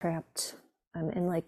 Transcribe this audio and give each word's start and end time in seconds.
trapped. 0.00 0.54
I'm 0.94 1.10
in 1.10 1.26
like 1.26 1.44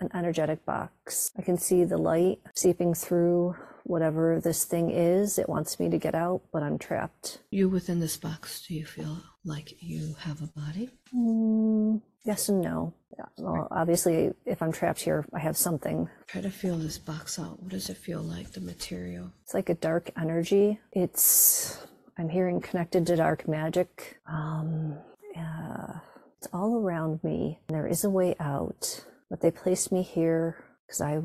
an 0.00 0.08
energetic 0.14 0.64
box. 0.64 1.30
I 1.36 1.42
can 1.42 1.58
see 1.58 1.84
the 1.84 1.98
light 1.98 2.38
seeping 2.54 2.94
through 2.94 3.56
whatever 3.84 4.40
this 4.40 4.64
thing 4.64 4.90
is. 4.90 5.38
It 5.38 5.48
wants 5.48 5.80
me 5.80 5.88
to 5.90 5.98
get 5.98 6.14
out, 6.14 6.42
but 6.52 6.62
I'm 6.62 6.78
trapped. 6.78 7.40
You 7.50 7.68
within 7.68 8.00
this 8.00 8.16
box, 8.16 8.64
do 8.66 8.74
you 8.74 8.84
feel 8.86 9.22
like 9.44 9.82
you 9.82 10.14
have 10.20 10.42
a 10.42 10.46
body? 10.46 10.90
Mm, 11.14 12.00
yes 12.24 12.48
and 12.48 12.60
no. 12.60 12.94
Yeah, 13.18 13.24
well, 13.38 13.66
obviously, 13.70 14.30
if 14.46 14.62
I'm 14.62 14.70
trapped 14.70 15.00
here, 15.00 15.24
I 15.34 15.40
have 15.40 15.56
something. 15.56 16.08
Try 16.28 16.42
to 16.42 16.50
feel 16.50 16.76
this 16.76 16.98
box 16.98 17.38
out. 17.38 17.60
What 17.60 17.70
does 17.70 17.88
it 17.88 17.96
feel 17.96 18.20
like, 18.20 18.52
the 18.52 18.60
material? 18.60 19.32
It's 19.42 19.54
like 19.54 19.70
a 19.70 19.74
dark 19.74 20.10
energy. 20.20 20.78
It's, 20.92 21.84
I'm 22.16 22.28
hearing 22.28 22.60
connected 22.60 23.06
to 23.06 23.16
dark 23.16 23.48
magic. 23.48 24.20
Um, 24.30 24.98
uh, 25.36 25.94
it's 26.38 26.48
all 26.52 26.78
around 26.78 27.22
me. 27.24 27.58
There 27.68 27.86
is 27.86 28.04
a 28.04 28.10
way 28.10 28.36
out, 28.38 29.04
but 29.28 29.40
they 29.40 29.50
placed 29.50 29.90
me 29.90 30.02
here 30.02 30.64
because 30.86 31.00
I 31.00 31.22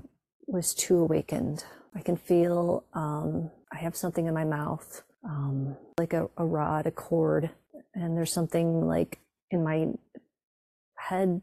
was 0.48 0.74
too 0.74 0.98
awakened. 0.98 1.64
I 1.96 2.02
can 2.02 2.18
feel 2.18 2.84
um, 2.94 3.52
I 3.72 3.78
have 3.78 3.96
something 3.96 4.26
in 4.26 4.34
my 4.34 4.44
mouth, 4.44 5.04
um, 5.23 5.78
like 6.00 6.14
a, 6.14 6.30
a 6.38 6.46
rod, 6.46 6.88
a 6.88 6.92
cord, 6.92 7.52
and 7.94 8.18
there's 8.18 8.34
something 8.34 8.88
like 8.88 9.20
in 9.52 9.64
my 9.64 9.90
head 10.98 11.42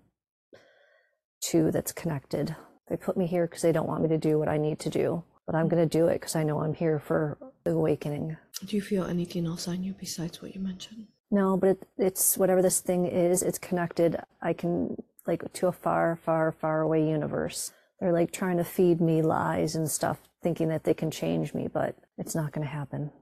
too 1.41 1.71
that's 1.71 1.93
connected. 1.93 2.57
They 2.89 2.97
put 2.97 3.17
me 3.17 3.27
here 3.27 3.47
because 3.47 3.63
they 3.63 3.73
don't 3.73 3.87
want 3.87 4.03
me 4.03 4.09
to 4.09 4.19
do 4.19 4.37
what 4.37 4.49
I 4.49 4.57
need 4.57 4.81
to 4.81 4.91
do, 4.91 5.23
but 5.47 5.55
I'm 5.55 5.69
going 5.69 5.89
to 5.89 5.99
do 5.99 6.09
it 6.09 6.15
because 6.15 6.35
I 6.35 6.43
know 6.43 6.61
I'm 6.61 6.75
here 6.75 6.99
for 6.99 7.39
the 7.63 7.71
awakening. 7.71 8.37
Do 8.67 8.75
you 8.75 8.83
feel 8.83 9.05
anything 9.05 9.47
else 9.47 9.69
on 9.69 9.85
you 9.85 9.95
besides 9.95 10.43
what 10.43 10.57
you 10.57 10.61
mentioned? 10.61 11.07
No, 11.31 11.57
but 11.57 11.71
it, 11.71 11.89
it's 11.97 12.37
whatever 12.37 12.63
this 12.63 12.81
thing 12.81 13.07
is, 13.07 13.43
it's 13.43 13.59
connected. 13.59 14.21
I 14.43 14.53
can, 14.53 14.97
like, 15.27 15.53
to 15.53 15.69
a 15.69 15.73
far, 15.73 16.19
far, 16.25 16.53
far 16.53 16.81
away 16.81 17.09
universe. 17.09 17.73
They're 18.01 18.13
like 18.13 18.33
trying 18.33 18.57
to 18.57 18.65
feed 18.65 19.01
me 19.01 19.21
lies 19.23 19.75
and 19.75 19.91
stuff, 19.91 20.19
thinking 20.43 20.69
that 20.69 20.85
they 20.85 20.95
can 20.95 21.11
change 21.11 21.53
me, 21.53 21.69
but 21.69 21.95
it's 22.17 22.35
not 22.35 22.53
going 22.53 22.67
to 22.67 22.73
happen. 22.73 23.13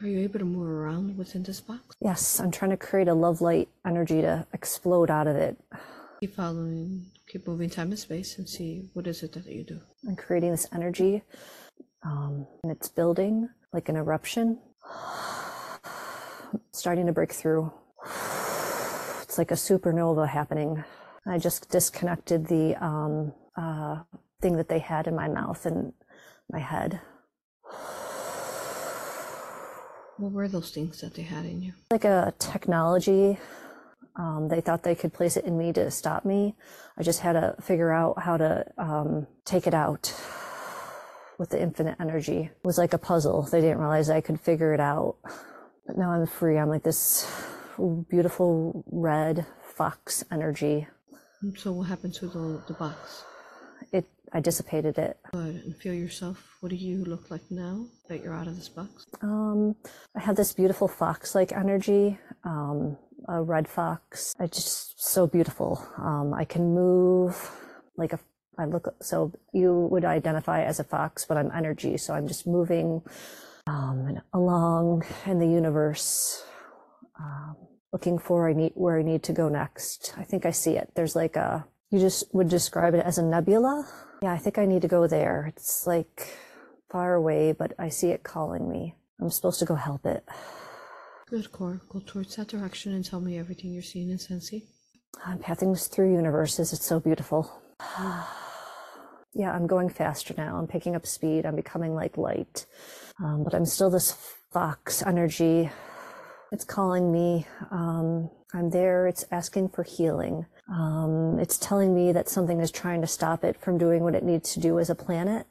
Are 0.00 0.06
you 0.06 0.20
able 0.20 0.38
to 0.38 0.44
move 0.44 0.68
around 0.68 1.16
within 1.16 1.42
this 1.42 1.60
box? 1.60 1.96
Yes, 2.00 2.38
I'm 2.38 2.52
trying 2.52 2.70
to 2.70 2.76
create 2.76 3.08
a 3.08 3.14
love 3.14 3.40
light 3.40 3.68
energy 3.84 4.20
to 4.20 4.46
explode 4.52 5.10
out 5.10 5.26
of 5.26 5.34
it. 5.36 5.58
Keep 6.20 6.36
following, 6.36 7.06
keep 7.26 7.48
moving 7.48 7.70
time 7.70 7.90
and 7.90 7.98
space 7.98 8.38
and 8.38 8.48
see 8.48 8.90
what 8.92 9.06
is 9.06 9.22
it 9.22 9.32
that 9.32 9.46
you 9.46 9.64
do. 9.64 9.80
I'm 10.06 10.14
creating 10.16 10.52
this 10.52 10.68
energy, 10.72 11.22
um, 12.04 12.46
and 12.62 12.70
it's 12.70 12.88
building 12.88 13.48
like 13.72 13.88
an 13.88 13.96
eruption, 13.96 14.58
starting 16.70 17.06
to 17.06 17.12
break 17.12 17.32
through. 17.32 17.72
It's 19.22 19.38
like 19.38 19.50
a 19.50 19.54
supernova 19.54 20.28
happening. 20.28 20.84
I 21.26 21.38
just 21.38 21.70
disconnected 21.70 22.46
the 22.46 22.74
um, 22.82 23.32
uh, 23.56 24.02
thing 24.40 24.56
that 24.56 24.68
they 24.68 24.78
had 24.78 25.06
in 25.06 25.14
my 25.14 25.28
mouth 25.28 25.66
and 25.66 25.92
my 26.50 26.60
head. 26.60 27.00
What 30.16 30.32
were 30.32 30.48
those 30.48 30.70
things 30.70 31.00
that 31.00 31.14
they 31.14 31.22
had 31.22 31.44
in 31.44 31.62
you? 31.62 31.74
Like 31.90 32.04
a 32.04 32.34
technology. 32.38 33.38
Um, 34.16 34.48
they 34.48 34.60
thought 34.60 34.82
they 34.82 34.96
could 34.96 35.12
place 35.12 35.36
it 35.36 35.44
in 35.44 35.56
me 35.56 35.72
to 35.74 35.90
stop 35.92 36.24
me. 36.24 36.56
I 36.96 37.04
just 37.04 37.20
had 37.20 37.34
to 37.34 37.54
figure 37.60 37.92
out 37.92 38.20
how 38.20 38.36
to 38.36 38.64
um, 38.76 39.28
take 39.44 39.68
it 39.68 39.74
out 39.74 40.12
with 41.38 41.50
the 41.50 41.62
infinite 41.62 41.96
energy. 42.00 42.50
It 42.52 42.64
was 42.64 42.78
like 42.78 42.94
a 42.94 42.98
puzzle. 42.98 43.42
They 43.42 43.60
didn't 43.60 43.78
realize 43.78 44.10
I 44.10 44.20
could 44.20 44.40
figure 44.40 44.74
it 44.74 44.80
out. 44.80 45.16
But 45.88 45.96
now 45.96 46.12
I'm 46.12 46.26
free. 46.26 46.58
I'm 46.58 46.68
like 46.68 46.82
this 46.82 47.26
beautiful 48.10 48.84
red 48.92 49.46
fox 49.62 50.22
energy. 50.30 50.86
So 51.56 51.72
what 51.72 51.84
happened 51.84 52.12
to 52.14 52.26
the, 52.26 52.62
the 52.68 52.74
box? 52.74 53.24
It 53.90 54.04
I 54.34 54.40
dissipated 54.40 54.98
it. 54.98 55.18
Good. 55.32 55.62
And 55.64 55.74
feel 55.74 55.94
yourself. 55.94 56.58
What 56.60 56.68
do 56.68 56.76
you 56.76 57.04
look 57.06 57.30
like 57.30 57.40
now 57.50 57.86
that 58.08 58.22
you're 58.22 58.34
out 58.34 58.46
of 58.46 58.56
this 58.56 58.68
box? 58.68 59.06
Um, 59.22 59.76
I 60.14 60.20
have 60.20 60.36
this 60.36 60.52
beautiful 60.52 60.88
fox-like 60.88 61.52
energy. 61.52 62.18
Um, 62.44 62.98
a 63.26 63.42
red 63.42 63.66
fox. 63.66 64.34
I 64.38 64.46
just 64.46 65.02
so 65.02 65.26
beautiful. 65.26 65.82
Um, 65.96 66.34
I 66.34 66.44
can 66.44 66.74
move 66.74 67.50
like 67.96 68.12
a. 68.12 68.20
I 68.58 68.66
look 68.66 68.94
so 69.00 69.32
you 69.54 69.88
would 69.90 70.04
identify 70.04 70.64
as 70.64 70.80
a 70.80 70.84
fox, 70.84 71.24
but 71.24 71.38
I'm 71.38 71.50
energy, 71.54 71.96
so 71.96 72.12
I'm 72.12 72.26
just 72.26 72.46
moving 72.46 73.02
um, 73.68 74.20
along 74.32 75.04
in 75.26 75.38
the 75.38 75.46
universe, 75.46 76.42
um, 77.20 77.56
looking 77.92 78.18
for 78.18 78.48
I 78.48 78.54
need 78.54 78.72
where 78.74 78.98
I 78.98 79.02
need 79.02 79.22
to 79.24 79.32
go 79.32 79.48
next. 79.48 80.14
I 80.16 80.24
think 80.24 80.46
I 80.46 80.50
see 80.50 80.76
it. 80.76 80.90
There's 80.94 81.14
like 81.14 81.36
a. 81.36 81.66
You 81.90 81.98
just 81.98 82.34
would 82.34 82.48
describe 82.48 82.94
it 82.94 83.04
as 83.04 83.18
a 83.18 83.22
nebula. 83.22 83.86
Yeah, 84.22 84.32
I 84.32 84.38
think 84.38 84.58
I 84.58 84.66
need 84.66 84.82
to 84.82 84.88
go 84.88 85.06
there. 85.06 85.46
It's 85.46 85.86
like 85.86 86.36
far 86.90 87.14
away, 87.14 87.52
but 87.52 87.72
I 87.78 87.88
see 87.88 88.08
it 88.08 88.22
calling 88.22 88.70
me. 88.70 88.94
I'm 89.20 89.30
supposed 89.30 89.58
to 89.60 89.64
go 89.64 89.74
help 89.74 90.04
it. 90.04 90.24
Good, 91.28 91.50
Core. 91.52 91.80
Go 91.88 92.00
towards 92.00 92.36
that 92.36 92.48
direction 92.48 92.92
and 92.94 93.04
tell 93.04 93.20
me 93.20 93.38
everything 93.38 93.72
you're 93.72 93.82
seeing 93.82 94.10
and 94.10 94.20
sensing. 94.20 94.62
I'm 95.24 95.38
pathing 95.38 95.74
through 95.74 96.12
universes. 96.12 96.72
It's 96.72 96.86
so 96.86 97.00
beautiful. 97.00 97.62
yeah, 99.38 99.52
I'm 99.52 99.68
going 99.68 99.88
faster 99.88 100.34
now. 100.36 100.58
I'm 100.58 100.66
picking 100.66 100.96
up 100.96 101.06
speed. 101.06 101.46
I'm 101.46 101.54
becoming 101.54 101.94
like 101.94 102.18
light. 102.18 102.66
Um, 103.22 103.44
but 103.44 103.54
I'm 103.54 103.64
still 103.64 103.88
this 103.88 104.34
fox 104.52 105.00
energy. 105.00 105.70
It's 106.50 106.64
calling 106.64 107.12
me. 107.12 107.46
Um, 107.70 108.30
I'm 108.52 108.70
there. 108.70 109.06
It's 109.06 109.24
asking 109.30 109.68
for 109.68 109.84
healing. 109.84 110.44
Um, 110.68 111.38
it's 111.40 111.56
telling 111.56 111.94
me 111.94 112.10
that 112.12 112.28
something 112.28 112.60
is 112.60 112.72
trying 112.72 113.00
to 113.00 113.06
stop 113.06 113.44
it 113.44 113.60
from 113.60 113.78
doing 113.78 114.02
what 114.02 114.16
it 114.16 114.24
needs 114.24 114.54
to 114.54 114.60
do 114.60 114.80
as 114.80 114.90
a 114.90 114.94
planet. 114.96 115.46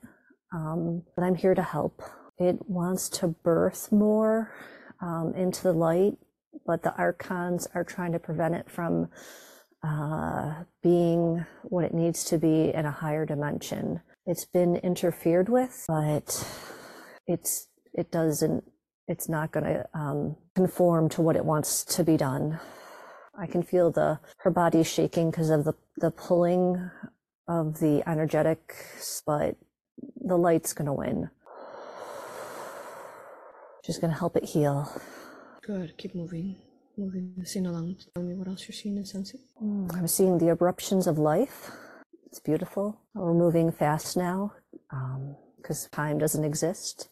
Um, 0.54 1.04
but 1.16 1.24
I'm 1.24 1.36
here 1.36 1.56
to 1.56 1.64
help. 1.64 2.02
It 2.38 2.58
wants 2.68 3.08
to 3.10 3.30
birth 3.30 3.90
more 3.90 4.52
um, 5.02 5.34
into 5.34 5.64
the 5.64 5.74
light, 5.74 6.18
but 6.66 6.84
the 6.84 6.94
archons 6.96 7.68
are 7.74 7.86
trying 7.86 8.12
to 8.12 8.20
prevent 8.20 8.54
it 8.54 8.70
from 8.70 9.08
uh, 9.84 10.64
being 10.82 11.46
what 11.64 11.86
it 11.86 11.94
needs 11.94 12.24
to 12.26 12.38
be 12.38 12.74
in 12.74 12.86
a 12.86 12.92
higher 12.92 13.26
dimension. 13.26 14.02
It's 14.26 14.46
been 14.46 14.76
interfered 14.78 15.50
with, 15.50 15.86
but 15.88 16.48
it's 17.28 17.68
it 17.94 18.12
doesn't. 18.12 18.64
It's 19.08 19.30
not 19.30 19.52
going 19.52 19.66
to 19.66 19.88
um, 19.94 20.36
conform 20.56 21.08
to 21.10 21.22
what 21.22 21.38
it 21.38 21.46
wants 21.46 21.86
to 21.96 22.04
be 22.04 22.18
done. 22.18 22.60
I 23.40 23.48
can 23.48 23.64
feel 23.64 23.92
the 23.92 24.20
her 24.40 24.52
body 24.52 24.84
shaking 24.84 25.32
because 25.32 25.50
of 25.50 25.64
the 25.64 25.74
the 25.98 26.12
pulling 26.12 26.90
of 27.48 27.80
the 27.80 28.04
energetics, 28.08 29.24
but 29.26 29.56
the 30.20 30.38
light's 30.38 30.74
going 30.74 30.88
to 30.88 30.94
win. 30.94 31.30
Just 33.86 34.02
going 34.02 34.12
to 34.12 34.20
help 34.20 34.36
it 34.36 34.44
heal. 34.44 34.92
Good. 35.66 35.98
Keep 35.98 36.16
moving. 36.16 36.58
Moving 36.98 37.34
the 37.38 37.46
scene 37.46 37.68
along. 37.68 37.98
Tell 38.16 38.24
me 38.24 38.34
what 38.34 38.48
else 38.48 38.68
you're 38.68 38.74
seeing 38.74 38.98
and 38.98 39.08
sensing. 39.08 39.42
Mm, 39.62 39.96
I'm 39.96 40.08
seeing 40.08 40.40
the 40.40 40.48
eruptions 40.48 41.06
of 41.06 41.20
life. 41.20 41.70
It's 42.26 42.40
beautiful. 42.40 43.00
We're 43.14 43.36
moving 43.36 43.72
fast 43.72 44.18
now 44.18 44.54
because 45.58 45.86
um, 45.86 45.90
time 45.92 46.18
doesn't 46.18 46.44
exist. 46.44 47.10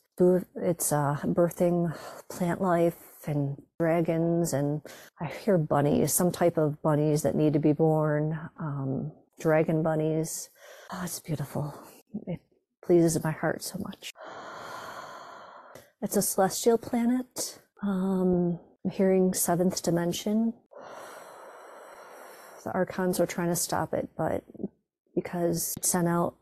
It's 0.56 0.92
uh, 0.92 1.18
birthing 1.24 1.96
plant 2.30 2.62
life 2.62 2.98
and 3.28 3.62
dragons, 3.80 4.54
and 4.54 4.82
I 5.20 5.26
hear 5.26 5.58
bunnies, 5.58 6.14
some 6.14 6.32
type 6.32 6.58
of 6.58 6.82
bunnies 6.82 7.22
that 7.24 7.36
need 7.36 7.54
to 7.54 7.60
be 7.60 7.74
born, 7.74 8.40
um, 8.60 9.12
dragon 9.40 9.84
bunnies. 9.84 10.50
Oh, 10.92 11.02
it's 11.04 11.20
beautiful. 11.20 11.74
It 12.26 12.40
pleases 12.84 13.22
my 13.24 13.32
heart 13.32 13.62
so 13.64 13.78
much. 13.80 14.14
It's 16.02 16.18
a 16.18 16.22
celestial 16.22 16.78
planet. 16.78 17.60
Um, 17.84 18.60
I'm 18.86 18.92
hearing 18.92 19.34
seventh 19.34 19.82
dimension. 19.82 20.54
The 22.64 22.72
archons 22.72 23.20
were 23.20 23.26
trying 23.26 23.50
to 23.50 23.56
stop 23.56 23.96
it, 23.96 24.10
but 24.16 24.44
because 25.16 25.74
it 25.76 25.86
sent 25.86 26.08
out 26.08 26.36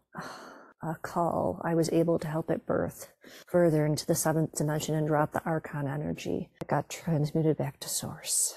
a 0.83 0.95
call, 0.95 1.61
I 1.63 1.73
was 1.73 1.89
able 1.93 2.19
to 2.19 2.27
help 2.27 2.51
it 2.51 2.65
birth 2.65 3.13
further 3.47 3.85
into 3.85 4.05
the 4.05 4.13
seventh 4.13 4.55
dimension 4.55 4.93
and 4.93 5.07
drop 5.07 5.31
the 5.31 5.41
archon 5.45 5.87
energy. 5.87 6.49
It 6.61 6.67
got 6.67 6.89
transmuted 6.89 7.55
back 7.55 7.79
to 7.79 7.87
source. 7.87 8.55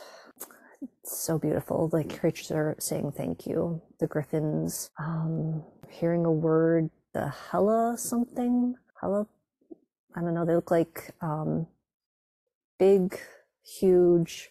It's 0.82 1.16
so 1.16 1.38
beautiful. 1.38 1.86
The 1.86 2.02
creatures 2.02 2.50
are 2.50 2.74
saying 2.80 3.12
thank 3.12 3.46
you. 3.46 3.80
The 4.00 4.08
griffins, 4.08 4.90
um, 4.98 5.62
hearing 5.88 6.24
a 6.24 6.32
word, 6.32 6.90
the 7.14 7.28
Hella 7.28 7.96
something, 7.96 8.74
Hella 9.00 9.28
I 10.16 10.22
don't 10.22 10.34
know, 10.34 10.44
they 10.44 10.56
look 10.56 10.72
like 10.72 11.10
um, 11.20 11.68
big, 12.78 13.18
huge 13.66 14.50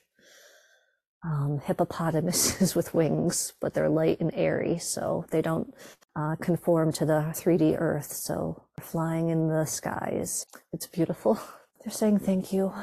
um, 1.23 1.62
hippopotamuses 1.63 2.75
with 2.75 2.94
wings, 2.94 3.53
but 3.59 3.73
they're 3.73 3.89
light 3.89 4.19
and 4.19 4.31
airy, 4.33 4.77
so 4.77 5.25
they 5.31 5.41
don't 5.41 5.73
uh, 6.15 6.35
conform 6.35 6.91
to 6.94 7.06
the 7.06 7.33
3D 7.33 7.79
Earth. 7.79 8.12
So 8.12 8.63
flying 8.79 9.29
in 9.29 9.47
the 9.50 9.65
skies. 9.65 10.45
It's 10.73 10.88
beautiful. 10.88 11.39
They're 11.83 11.94
saying 11.94 12.19
thank 12.19 12.51
you 12.51 12.73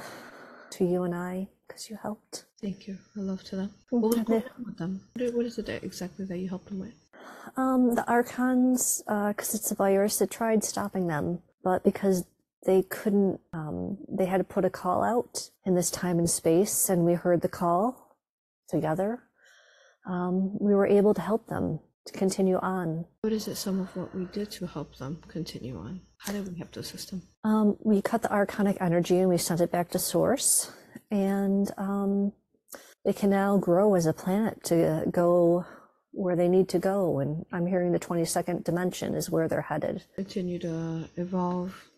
to 0.71 0.85
you 0.85 1.03
and 1.03 1.15
I 1.15 1.49
because 1.67 1.91
you 1.91 1.99
helped. 2.01 2.45
Thank 2.61 2.87
you. 2.87 2.99
I 3.17 3.21
love 3.21 3.43
to 3.45 3.57
them. 3.57 3.71
What 3.91 4.17
was 4.17 4.25
going 4.25 4.43
on 4.43 4.65
with 4.65 4.77
them? 4.77 5.01
What 5.17 5.47
is 5.47 5.59
it 5.59 5.69
exactly 5.69 6.25
that 6.27 6.39
you 6.39 6.49
helped 6.49 6.67
them 6.69 6.79
with? 6.79 6.95
Um, 7.57 7.95
the 7.95 8.09
archons, 8.09 9.03
because 9.07 9.55
it's 9.55 9.71
a 9.71 9.75
virus, 9.75 10.21
it 10.21 10.31
tried 10.31 10.65
stopping 10.65 11.09
them, 11.09 11.41
but 11.65 11.83
because 11.83 12.25
they 12.65 12.83
couldn't, 12.83 13.41
um, 13.53 13.99
they 14.09 14.27
had 14.27 14.39
to 14.39 14.45
put 14.45 14.65
a 14.65 14.71
call 14.71 15.03
out 15.03 15.51
in 15.65 15.75
this 15.75 15.91
time 15.91 16.19
and 16.19 16.31
space, 16.31 16.89
and 16.89 17.05
we 17.05 17.15
heard 17.15 17.41
the 17.43 17.49
call 17.49 18.17
together. 18.69 19.23
Um, 20.07 20.59
we 20.59 20.75
were 20.75 20.87
able 20.87 21.15
to 21.15 21.21
help 21.21 21.49
them 21.49 21.81
to 22.07 22.13
continue 22.13 22.59
on. 22.59 23.05
What 23.21 23.33
is 23.33 23.49
it? 23.49 23.57
Some 23.57 23.81
of 23.81 23.95
what 23.97 24.15
we 24.15 24.25
did 24.27 24.51
to 24.53 24.67
help 24.67 24.97
them 24.97 25.21
continue 25.29 25.77
on. 25.77 26.01
How 26.19 26.33
did 26.33 26.49
we 26.49 26.59
help 26.59 26.73
the 26.73 26.83
system? 26.83 27.23
Um, 27.45 27.77
we 27.81 28.03
cut 28.03 28.23
the 28.23 28.29
archonic 28.29 28.77
energy 28.81 29.19
and 29.19 29.29
we 29.29 29.39
sent 29.39 29.61
it 29.61 29.71
back 29.71 29.91
to 29.91 29.99
source, 29.99 30.73
and 31.11 31.71
um, 31.79 32.33
they 33.05 33.13
can 33.13 33.31
now 33.31 33.57
grow 33.57 33.95
as 33.95 34.07
a 34.07 34.13
planet 34.13 34.63
to 34.65 35.05
go 35.11 35.65
where 36.13 36.37
they 36.37 36.49
need 36.49 36.69
to 36.69 36.79
go. 36.79 37.19
And 37.19 37.45
I'm 37.53 37.67
hearing 37.67 37.93
the 37.93 37.99
22nd 37.99 38.65
dimension 38.65 39.15
is 39.15 39.31
where 39.31 39.49
they're 39.49 39.63
headed. 39.63 40.05
Continue 40.15 40.59
to 40.61 41.09
evolve. 41.17 41.92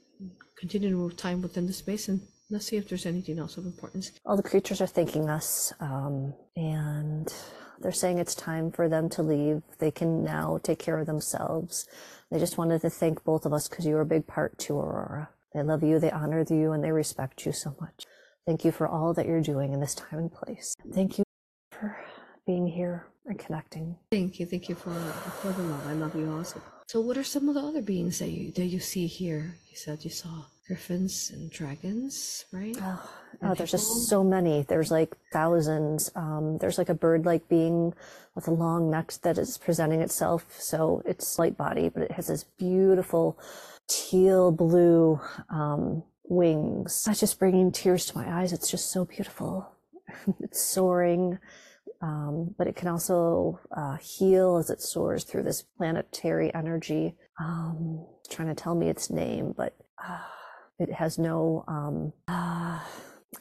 Continue 0.58 0.90
to 0.90 0.96
move 0.96 1.16
time 1.16 1.42
within 1.42 1.66
the 1.66 1.72
space, 1.72 2.08
and 2.08 2.20
let's 2.50 2.66
see 2.66 2.76
if 2.76 2.88
there's 2.88 3.06
anything 3.06 3.38
else 3.38 3.56
of 3.56 3.66
importance. 3.66 4.12
all 4.26 4.36
the 4.36 4.42
creatures 4.42 4.80
are 4.80 4.86
thanking 4.86 5.28
us 5.28 5.72
um, 5.80 6.32
and 6.56 7.32
they're 7.80 7.90
saying 7.92 8.18
it's 8.18 8.34
time 8.34 8.70
for 8.70 8.88
them 8.88 9.08
to 9.08 9.22
leave 9.22 9.62
they 9.78 9.90
can 9.90 10.22
now 10.22 10.58
take 10.62 10.78
care 10.78 10.98
of 10.98 11.06
themselves 11.06 11.88
they 12.30 12.38
just 12.38 12.56
wanted 12.58 12.80
to 12.80 12.90
thank 12.90 13.24
both 13.24 13.44
of 13.46 13.52
us 13.52 13.66
because 13.68 13.84
you 13.86 13.94
were 13.94 14.02
a 14.02 14.06
big 14.06 14.26
part 14.26 14.56
to 14.58 14.74
aurora 14.78 15.28
they 15.54 15.62
love 15.62 15.82
you 15.82 15.98
they 15.98 16.10
honor 16.10 16.44
you 16.48 16.72
and 16.72 16.84
they 16.84 16.92
respect 16.92 17.44
you 17.46 17.52
so 17.52 17.74
much 17.80 18.04
thank 18.46 18.64
you 18.64 18.70
for 18.70 18.86
all 18.86 19.12
that 19.14 19.26
you're 19.26 19.40
doing 19.42 19.72
in 19.72 19.80
this 19.80 19.94
time 19.94 20.18
and 20.18 20.32
place 20.32 20.74
thank 20.94 21.18
you 21.18 21.24
for 21.72 21.96
being 22.46 22.66
here 22.68 23.06
and 23.26 23.38
connecting 23.38 23.96
Thank 24.12 24.38
you, 24.38 24.46
thank 24.46 24.68
you 24.68 24.74
for 24.74 24.90
for 25.40 25.50
the 25.52 25.62
love. 25.62 25.86
I 25.88 25.94
love 25.94 26.14
you 26.14 26.30
also. 26.30 26.60
So, 26.86 27.00
what 27.00 27.16
are 27.16 27.24
some 27.24 27.48
of 27.48 27.54
the 27.54 27.62
other 27.62 27.82
beings 27.82 28.18
that 28.18 28.30
you 28.30 28.52
that 28.52 28.66
you 28.66 28.80
see 28.80 29.06
here? 29.06 29.56
You 29.70 29.76
said 29.76 30.04
you 30.04 30.10
saw 30.10 30.44
griffins 30.66 31.30
and 31.32 31.50
dragons, 31.50 32.44
right? 32.52 32.76
Oh, 32.80 33.10
oh, 33.42 33.54
there's 33.54 33.70
just 33.70 34.08
so 34.08 34.22
many. 34.22 34.62
There's 34.62 34.90
like 34.90 35.16
thousands. 35.32 36.10
Um, 36.14 36.58
there's 36.58 36.78
like 36.78 36.88
a 36.88 36.94
bird-like 36.94 37.48
being 37.48 37.94
with 38.34 38.48
a 38.48 38.52
long 38.52 38.90
neck 38.90 39.12
that 39.22 39.38
is 39.38 39.58
presenting 39.58 40.00
itself. 40.00 40.44
So 40.58 41.02
it's 41.04 41.38
light 41.38 41.56
body, 41.56 41.88
but 41.88 42.04
it 42.04 42.12
has 42.12 42.28
this 42.28 42.44
beautiful 42.44 43.38
teal 43.88 44.52
blue 44.52 45.20
um, 45.50 46.02
wings. 46.24 47.02
That's 47.04 47.20
just 47.20 47.38
bringing 47.38 47.72
tears 47.72 48.06
to 48.06 48.18
my 48.18 48.40
eyes. 48.40 48.52
It's 48.52 48.70
just 48.70 48.90
so 48.90 49.04
beautiful. 49.04 49.70
it's 50.40 50.62
soaring, 50.62 51.38
um, 52.04 52.54
but 52.58 52.66
it 52.66 52.76
can 52.76 52.88
also 52.88 53.58
uh, 53.76 53.96
heal 53.96 54.58
as 54.58 54.70
it 54.70 54.80
soars 54.80 55.24
through 55.24 55.44
this 55.44 55.62
planetary 55.62 56.52
energy. 56.54 57.14
Um, 57.40 58.06
trying 58.30 58.48
to 58.48 58.54
tell 58.54 58.74
me 58.74 58.88
its 58.88 59.10
name, 59.10 59.54
but. 59.56 59.74
Uh, 59.98 60.18
it 60.78 60.92
has 60.92 61.18
no 61.18 61.64
um, 61.68 62.12
uh, 62.28 62.80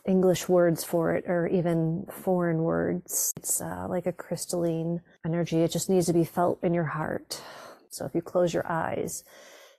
English 0.06 0.48
words 0.48 0.84
for 0.84 1.16
it 1.16 1.26
or 1.28 1.48
even 1.48 2.06
foreign 2.12 2.60
words. 2.60 3.34
It's 3.38 3.62
uh, 3.62 3.88
like 3.90 4.06
a 4.06 4.12
crystalline 4.12 5.02
energy. 5.26 5.62
It 5.62 5.72
just 5.72 5.90
needs 5.90 6.06
to 6.08 6.14
be 6.14 6.26
felt 6.26 6.64
in 6.64 6.74
your 6.74 6.86
heart. 6.86 7.42
So 7.90 8.06
if 8.06 8.14
you 8.16 8.22
close 8.22 8.54
your 8.54 8.70
eyes, 8.72 9.24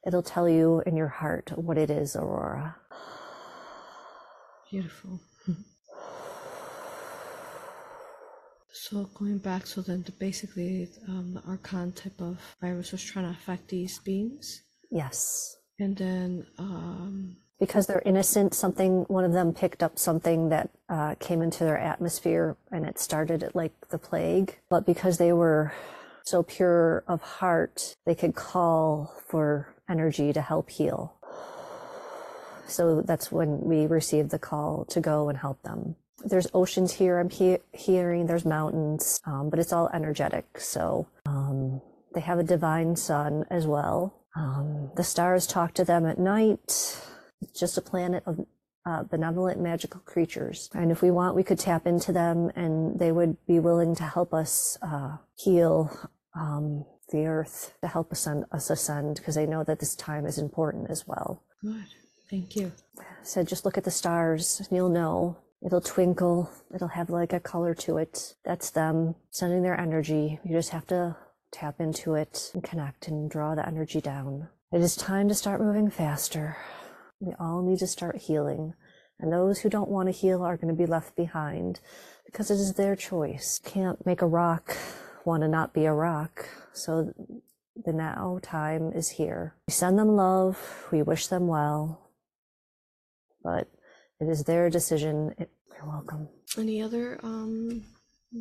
it'll 0.06 0.22
tell 0.22 0.48
you 0.48 0.82
in 0.86 0.96
your 0.96 1.08
heart 1.08 1.52
what 1.56 1.78
it 1.78 1.90
is, 1.90 2.16
Aurora. 2.16 2.76
Beautiful. 4.70 5.20
So 8.76 9.04
going 9.14 9.38
back, 9.38 9.68
so 9.68 9.82
then 9.82 10.02
the, 10.02 10.10
basically 10.12 10.88
um, 11.08 11.34
the 11.34 11.42
Archon 11.48 11.92
type 11.92 12.20
of 12.20 12.40
virus 12.60 12.90
was 12.90 13.04
trying 13.04 13.24
to 13.26 13.30
affect 13.30 13.68
these 13.68 14.00
beings, 14.00 14.62
Yes. 14.90 15.56
and 15.78 15.96
then 15.96 16.44
um, 16.58 17.36
Because 17.60 17.86
they're 17.86 18.02
innocent, 18.04 18.52
something, 18.52 19.04
one 19.04 19.24
of 19.24 19.32
them 19.32 19.54
picked 19.54 19.84
up 19.84 19.96
something 19.96 20.48
that 20.48 20.70
uh, 20.88 21.14
came 21.20 21.40
into 21.40 21.62
their 21.62 21.78
atmosphere 21.78 22.56
and 22.72 22.84
it 22.84 22.98
started 22.98 23.44
it 23.44 23.54
like 23.54 23.72
the 23.90 23.98
plague. 23.98 24.58
But 24.68 24.84
because 24.84 25.18
they 25.18 25.32
were 25.32 25.72
so 26.24 26.42
pure 26.42 27.04
of 27.06 27.22
heart, 27.22 27.94
they 28.06 28.16
could 28.16 28.34
call 28.34 29.14
for 29.28 29.72
energy 29.88 30.32
to 30.32 30.42
help 30.42 30.68
heal. 30.68 31.14
So 32.66 33.02
that's 33.02 33.30
when 33.30 33.60
we 33.60 33.86
received 33.86 34.30
the 34.30 34.38
call 34.40 34.84
to 34.86 35.00
go 35.00 35.28
and 35.28 35.38
help 35.38 35.62
them. 35.62 35.94
There's 36.24 36.46
oceans 36.54 36.92
here. 36.92 37.18
I'm 37.18 37.30
he- 37.30 37.58
hearing 37.72 38.26
there's 38.26 38.44
mountains, 38.44 39.20
um, 39.24 39.50
but 39.50 39.58
it's 39.58 39.72
all 39.72 39.90
energetic. 39.92 40.58
So 40.58 41.06
um, 41.26 41.80
they 42.14 42.20
have 42.20 42.38
a 42.38 42.44
divine 42.44 42.96
sun 42.96 43.44
as 43.50 43.66
well. 43.66 44.14
Um, 44.36 44.90
the 44.96 45.04
stars 45.04 45.46
talk 45.46 45.74
to 45.74 45.84
them 45.84 46.06
at 46.06 46.18
night. 46.18 47.00
It's 47.42 47.58
just 47.60 47.78
a 47.78 47.82
planet 47.82 48.22
of 48.26 48.46
uh, 48.86 49.02
benevolent 49.04 49.60
magical 49.60 50.00
creatures. 50.00 50.70
And 50.74 50.90
if 50.90 51.02
we 51.02 51.10
want, 51.10 51.36
we 51.36 51.42
could 51.42 51.58
tap 51.58 51.86
into 51.86 52.12
them 52.12 52.50
and 52.54 52.98
they 52.98 53.12
would 53.12 53.36
be 53.46 53.58
willing 53.58 53.94
to 53.96 54.04
help 54.04 54.34
us 54.34 54.76
uh, 54.82 55.16
heal 55.36 55.90
um, 56.34 56.84
the 57.10 57.26
earth, 57.26 57.74
to 57.82 57.88
help 57.88 58.12
us, 58.12 58.26
ascend, 58.70 59.16
because 59.16 59.34
they 59.34 59.46
know 59.46 59.62
that 59.64 59.78
this 59.78 59.94
time 59.94 60.26
is 60.26 60.38
important 60.38 60.90
as 60.90 61.06
well. 61.06 61.42
good. 61.62 61.84
Thank 62.30 62.56
you. 62.56 62.72
So 63.22 63.44
just 63.44 63.64
look 63.64 63.78
at 63.78 63.84
the 63.84 63.90
stars 63.90 64.58
and 64.58 64.76
you'll 64.76 64.88
know. 64.88 65.36
It'll 65.64 65.80
twinkle. 65.80 66.50
It'll 66.74 66.88
have 66.88 67.10
like 67.10 67.32
a 67.32 67.40
color 67.40 67.74
to 67.76 67.98
it. 67.98 68.34
That's 68.44 68.70
them 68.70 69.14
sending 69.30 69.62
their 69.62 69.78
energy. 69.78 70.38
You 70.44 70.56
just 70.56 70.70
have 70.70 70.86
to 70.88 71.16
tap 71.52 71.80
into 71.80 72.14
it 72.14 72.50
and 72.54 72.62
connect 72.62 73.08
and 73.08 73.30
draw 73.30 73.54
the 73.54 73.66
energy 73.66 74.00
down. 74.00 74.48
It 74.72 74.80
is 74.80 74.96
time 74.96 75.28
to 75.28 75.34
start 75.34 75.60
moving 75.60 75.90
faster. 75.90 76.56
We 77.20 77.34
all 77.38 77.62
need 77.62 77.78
to 77.78 77.86
start 77.86 78.16
healing. 78.16 78.74
And 79.18 79.32
those 79.32 79.60
who 79.60 79.70
don't 79.70 79.88
want 79.88 80.08
to 80.08 80.12
heal 80.12 80.42
are 80.42 80.56
going 80.56 80.74
to 80.74 80.78
be 80.78 80.86
left 80.86 81.16
behind 81.16 81.80
because 82.26 82.50
it 82.50 82.54
is 82.54 82.74
their 82.74 82.96
choice. 82.96 83.60
Can't 83.64 84.04
make 84.04 84.22
a 84.22 84.26
rock 84.26 84.76
want 85.24 85.42
to 85.42 85.48
not 85.48 85.72
be 85.72 85.86
a 85.86 85.92
rock. 85.92 86.46
So 86.72 87.14
the 87.76 87.92
now 87.92 88.40
time 88.42 88.92
is 88.92 89.10
here. 89.10 89.54
We 89.68 89.72
send 89.72 89.98
them 89.98 90.16
love. 90.16 90.88
We 90.90 91.02
wish 91.02 91.28
them 91.28 91.46
well 91.46 92.04
but 93.44 93.68
it 94.18 94.28
is 94.28 94.44
their 94.44 94.70
decision. 94.70 95.34
You're 95.84 95.92
welcome. 95.92 96.28
Any 96.56 96.80
other 96.80 97.20
um, 97.22 97.84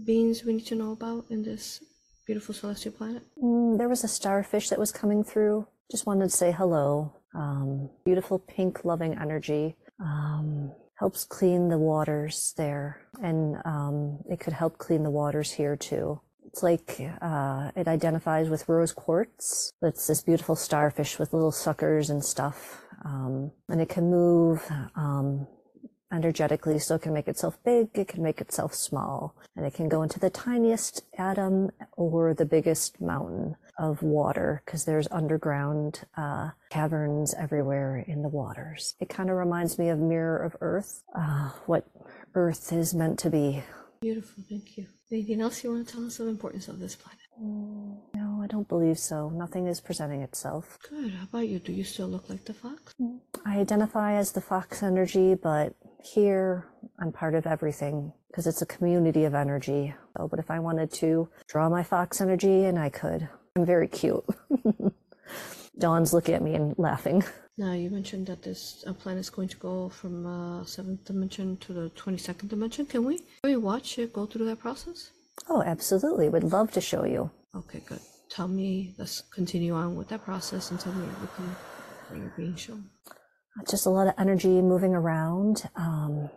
beings 0.06 0.46
we 0.46 0.54
need 0.54 0.66
to 0.68 0.76
know 0.76 0.94
about 0.94 1.26
in 1.30 1.44
this 1.44 1.84
beautiful 2.26 2.56
celestial 2.56 2.94
planet? 2.94 3.24
Mm, 3.42 3.78
there 3.78 3.90
was 3.90 4.04
a 4.06 4.08
starfish 4.08 4.70
that 4.70 4.80
was 4.80 4.94
coming 4.94 5.26
through. 5.26 5.68
Just 5.92 6.06
wanted 6.06 6.30
to 6.30 6.30
say 6.38 6.54
hello. 6.54 7.14
Um, 7.36 7.90
beautiful 8.06 8.40
pink, 8.40 8.86
loving 8.86 9.18
energy. 9.20 9.76
Um, 10.00 10.72
helps 10.96 11.26
clean 11.26 11.68
the 11.68 11.78
waters 11.78 12.54
there, 12.56 13.02
and 13.22 13.58
um, 13.66 14.20
it 14.30 14.40
could 14.40 14.54
help 14.54 14.78
clean 14.78 15.04
the 15.04 15.10
waters 15.10 15.52
here 15.52 15.76
too. 15.76 16.22
It's 16.46 16.64
like 16.64 17.02
uh, 17.22 17.72
it 17.76 17.90
identifies 17.90 18.48
with 18.48 18.70
rose 18.70 18.94
quartz. 18.94 19.74
It's 19.82 20.08
this 20.08 20.22
beautiful 20.22 20.56
starfish 20.56 21.20
with 21.20 21.34
little 21.34 21.52
suckers 21.52 22.10
and 22.10 22.24
stuff, 22.24 22.86
um, 23.04 23.52
and 23.68 23.82
it 23.82 23.90
can 23.90 24.10
move 24.10 24.64
um, 24.96 25.46
energetically, 26.14 26.80
so 26.80 26.96
it 26.96 27.02
can 27.02 27.14
make 27.14 27.28
itself 27.28 27.58
big, 27.66 27.90
it 27.96 28.08
can 28.08 28.24
make 28.24 28.40
itself 28.40 28.74
small, 28.74 29.36
and 29.56 29.66
it 29.66 29.74
can 29.74 29.90
go 29.90 30.04
into 30.04 30.20
the 30.20 30.30
tiniest 30.30 31.04
atom 31.18 31.72
or 31.94 32.34
the 32.34 32.46
biggest 32.46 33.02
mountain 33.02 33.56
of 33.80 34.04
water 34.04 34.62
because 34.66 34.86
there's 34.86 35.08
underground 35.12 36.02
uh, 36.16 36.52
caverns 36.70 37.34
everywhere 37.34 37.98
in 38.08 38.22
the 38.22 38.30
waters. 38.30 38.96
It 39.00 39.10
kind 39.10 39.30
of 39.30 39.38
reminds 39.38 39.80
me 39.80 39.90
of 39.90 40.00
Mirror 40.00 40.44
of 40.44 40.56
Earth, 40.62 41.04
uh, 41.16 41.50
what 41.66 41.88
Earth 42.36 42.72
is 42.72 42.94
meant 42.94 43.18
to 43.20 43.30
be. 43.30 43.64
Beautiful. 44.02 44.44
Thank 44.48 44.78
you. 44.78 44.88
Anything 45.12 45.42
else 45.42 45.64
you 45.64 45.72
want 45.72 45.88
to 45.88 45.94
tell 45.94 46.06
us 46.06 46.20
of 46.20 46.28
importance 46.28 46.68
of 46.68 46.80
this 46.80 46.96
planet? 46.96 47.20
No, 47.40 48.42
I 48.44 48.48
don't 48.48 48.68
believe 48.68 49.00
so. 49.00 49.30
Nothing 49.30 49.68
is 49.68 49.82
presenting 49.82 50.22
itself. 50.22 50.78
Good. 50.88 51.14
How 51.14 51.24
about 51.24 51.48
you? 51.48 51.60
Do 51.60 51.72
you 51.72 51.84
still 51.84 52.08
look 52.08 52.30
like 52.30 52.46
the 52.46 52.54
fox? 52.54 52.94
I 53.46 53.60
identify 53.60 54.14
as 54.14 54.32
the 54.32 54.42
fox 54.42 54.84
energy, 54.84 55.36
but 55.36 55.74
here 56.04 56.68
I'm 57.00 57.12
part 57.12 57.36
of 57.36 57.48
everything 57.48 58.14
because 58.28 58.48
it's 58.48 58.62
a 58.62 58.66
community 58.66 59.24
of 59.24 59.34
energy. 59.34 59.94
So, 60.18 60.28
but 60.28 60.40
if 60.40 60.52
I 60.52 60.60
wanted 60.60 60.92
to 60.94 61.30
draw 61.48 61.70
my 61.70 61.84
fox 61.84 62.20
energy, 62.22 62.66
and 62.66 62.78
I 62.78 62.90
could, 62.90 63.28
I'm 63.56 63.66
very 63.66 63.88
cute. 63.88 64.24
Dawn's 65.80 66.14
looking 66.14 66.36
at 66.36 66.42
me 66.42 66.56
and 66.56 66.76
laughing. 66.78 67.24
Now 67.58 67.74
you 67.74 67.90
mentioned 67.92 68.28
that 68.28 68.42
this 68.42 68.84
uh, 68.88 68.94
planet 68.94 69.22
is 69.22 69.30
going 69.30 69.48
to 69.50 69.58
go 69.58 69.90
from 69.90 70.26
uh, 70.26 70.66
seventh 70.66 71.06
dimension 71.06 71.58
to 71.58 71.74
the 71.74 71.90
twenty 71.90 72.18
second 72.18 72.50
dimension. 72.50 72.86
Can 72.88 73.06
we? 73.06 73.18
Can 73.18 73.28
we 73.44 73.58
watch 73.58 74.00
it 74.00 74.12
go 74.12 74.26
through 74.26 74.46
that 74.48 74.60
process? 74.60 75.12
Oh, 75.50 75.62
absolutely. 75.62 76.30
Would 76.30 76.44
love 76.44 76.72
to 76.72 76.82
show 76.82 77.06
you. 77.06 77.30
Okay, 77.56 77.82
good. 77.86 78.00
Tell 78.30 78.48
me. 78.48 78.96
Let's 78.98 79.22
continue 79.22 79.76
on 79.76 79.96
with 79.96 80.08
that 80.10 80.24
process 80.26 80.72
and 80.72 80.80
tell 80.80 80.94
me 80.94 81.06
everything 81.16 81.56
that 82.10 82.18
you're 82.18 82.34
being 82.36 82.56
shown. 82.56 82.90
Just 83.70 83.86
a 83.86 83.90
lot 83.90 84.08
of 84.08 84.14
energy 84.18 84.62
moving 84.62 84.94
around. 84.96 85.70
Um, 85.76 86.30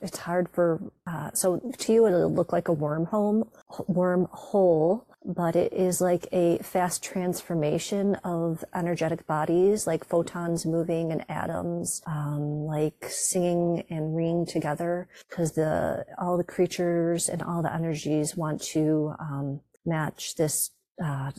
it's 0.00 0.18
hard 0.18 0.48
for 0.48 0.80
uh, 1.06 1.30
so 1.34 1.58
to 1.78 1.92
you 1.92 2.06
it'll 2.06 2.32
look 2.32 2.52
like 2.52 2.68
a 2.68 2.74
wormhole 2.74 3.48
wormhole 3.88 5.04
but 5.24 5.54
it 5.54 5.72
is 5.72 6.00
like 6.00 6.26
a 6.32 6.58
fast 6.58 7.02
transformation 7.02 8.14
of 8.16 8.64
energetic 8.74 9.26
bodies 9.26 9.86
like 9.86 10.04
photons 10.04 10.64
moving 10.64 11.12
and 11.12 11.24
atoms 11.28 12.00
um, 12.06 12.64
like 12.64 13.04
singing 13.08 13.84
and 13.90 14.16
ringing 14.16 14.46
together 14.46 15.08
because 15.28 15.52
the 15.52 16.04
all 16.18 16.38
the 16.38 16.44
creatures 16.44 17.28
and 17.28 17.42
all 17.42 17.62
the 17.62 17.72
energies 17.72 18.36
want 18.36 18.62
to 18.62 19.12
um, 19.18 19.60
match 19.84 20.36
this 20.36 20.70
uh, 21.04 21.30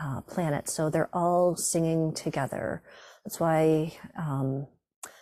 uh, 0.00 0.20
planet 0.22 0.68
so 0.70 0.88
they're 0.88 1.10
all 1.12 1.54
singing 1.54 2.14
together 2.14 2.82
that's 3.24 3.38
why 3.40 3.92
um, 4.18 4.66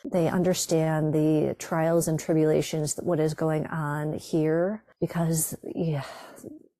they 0.04 0.28
understand 0.28 1.12
the 1.12 1.54
trials 1.58 2.08
and 2.08 2.18
tribulations, 2.18 2.98
what 3.02 3.20
is 3.20 3.34
going 3.34 3.66
on 3.66 4.14
here, 4.14 4.82
because 5.00 5.56
yeah, 5.74 6.04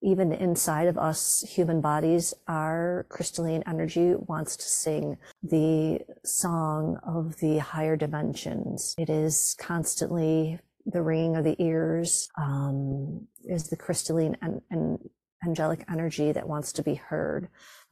even 0.03 0.33
inside 0.33 0.89
of 0.89 0.97
us 0.97 1.45
human 1.47 1.81
bodies, 1.81 2.33
our 2.49 3.07
crystalline 3.11 3.63
energy 3.67 4.15
wants 4.15 4.57
to 4.57 4.65
sing 4.65 5.19
the 5.43 6.01
song 6.25 6.99
of 7.07 7.37
the 7.41 7.59
higher 7.59 7.97
dimensions. 7.97 8.95
It 8.99 9.11
is 9.11 9.55
constantly 9.61 10.59
the 10.87 11.03
ringing 11.03 11.37
of 11.37 11.45
the 11.45 11.57
ears, 11.63 12.31
um, 12.39 13.27
is 13.45 13.69
the 13.69 13.77
crystalline 13.77 14.37
and, 14.41 14.63
and 14.71 14.99
angelic 15.45 15.85
energy 15.91 16.33
that 16.33 16.49
wants 16.49 16.73
to 16.73 16.83
be 16.83 16.95
heard. 16.95 17.49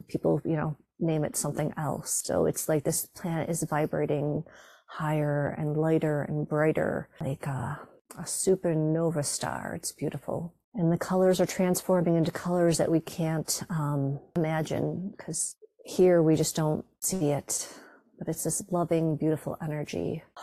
People, 0.08 0.40
you 0.44 0.56
know, 0.56 0.76
name 1.00 1.24
it 1.24 1.36
something 1.36 1.72
else. 1.76 2.22
So 2.24 2.46
it's 2.46 2.68
like 2.68 2.84
this 2.84 3.06
planet 3.06 3.48
is 3.48 3.62
vibrating 3.62 4.44
higher 4.86 5.54
and 5.58 5.76
lighter 5.76 6.22
and 6.22 6.48
brighter, 6.48 7.08
like 7.20 7.46
a, 7.46 7.80
a 8.18 8.22
supernova 8.22 9.24
star. 9.24 9.74
It's 9.74 9.92
beautiful. 9.92 10.54
And 10.74 10.92
the 10.92 10.98
colors 10.98 11.40
are 11.40 11.46
transforming 11.46 12.16
into 12.16 12.30
colors 12.30 12.78
that 12.78 12.90
we 12.90 13.00
can't 13.00 13.62
um, 13.70 14.20
imagine 14.36 15.12
because 15.16 15.56
here 15.84 16.22
we 16.22 16.36
just 16.36 16.56
don't 16.56 16.84
see 17.00 17.30
it. 17.30 17.68
But 18.18 18.28
it's 18.28 18.44
this 18.44 18.62
loving, 18.70 19.16
beautiful 19.16 19.56
energy. 19.62 20.22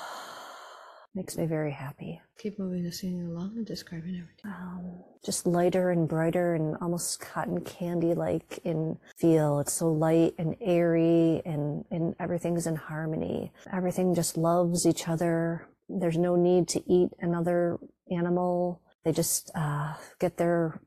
Makes 1.15 1.37
me 1.37 1.45
very 1.45 1.71
happy. 1.71 2.21
Keep 2.37 2.59
moving 2.59 2.83
the 2.83 2.91
scene 2.91 3.25
along 3.25 3.53
and 3.55 3.65
describing 3.65 4.21
everything. 4.21 4.51
Um, 4.51 5.03
just 5.23 5.47
lighter 5.47 5.91
and 5.91 6.09
brighter 6.09 6.55
and 6.55 6.75
almost 6.81 7.21
cotton 7.21 7.61
candy 7.61 8.13
like 8.13 8.59
in 8.65 8.97
feel. 9.15 9.59
It's 9.59 9.71
so 9.71 9.89
light 9.91 10.35
and 10.37 10.57
airy 10.59 11.41
and, 11.45 11.85
and 11.89 12.15
everything's 12.19 12.67
in 12.67 12.75
harmony. 12.75 13.53
Everything 13.71 14.13
just 14.13 14.35
loves 14.35 14.85
each 14.85 15.07
other. 15.07 15.69
There's 15.87 16.17
no 16.17 16.35
need 16.35 16.67
to 16.69 16.83
eat 16.85 17.11
another 17.21 17.79
animal. 18.11 18.81
They 19.05 19.13
just 19.13 19.51
uh, 19.55 19.93
get 20.19 20.35
their 20.35 20.81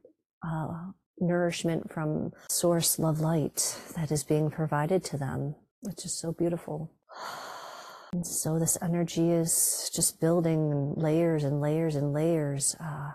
uh, 0.47 0.91
nourishment 1.19 1.91
from 1.91 2.33
source 2.51 2.99
love 2.99 3.21
light 3.21 3.79
that 3.97 4.13
is 4.13 4.25
being 4.25 4.51
provided 4.51 5.05
to 5.05 5.17
them, 5.17 5.55
It's 5.85 6.03
just 6.03 6.21
so 6.21 6.33
beautiful. 6.33 6.93
And 8.13 8.27
so 8.27 8.59
this 8.59 8.79
energy 8.81 9.31
is 9.31 9.91
just 9.95 10.21
building 10.21 10.95
layers 10.97 11.45
and 11.45 11.61
layers 11.61 11.95
and 11.95 12.13
layers. 12.13 12.75
Uh, 12.81 13.13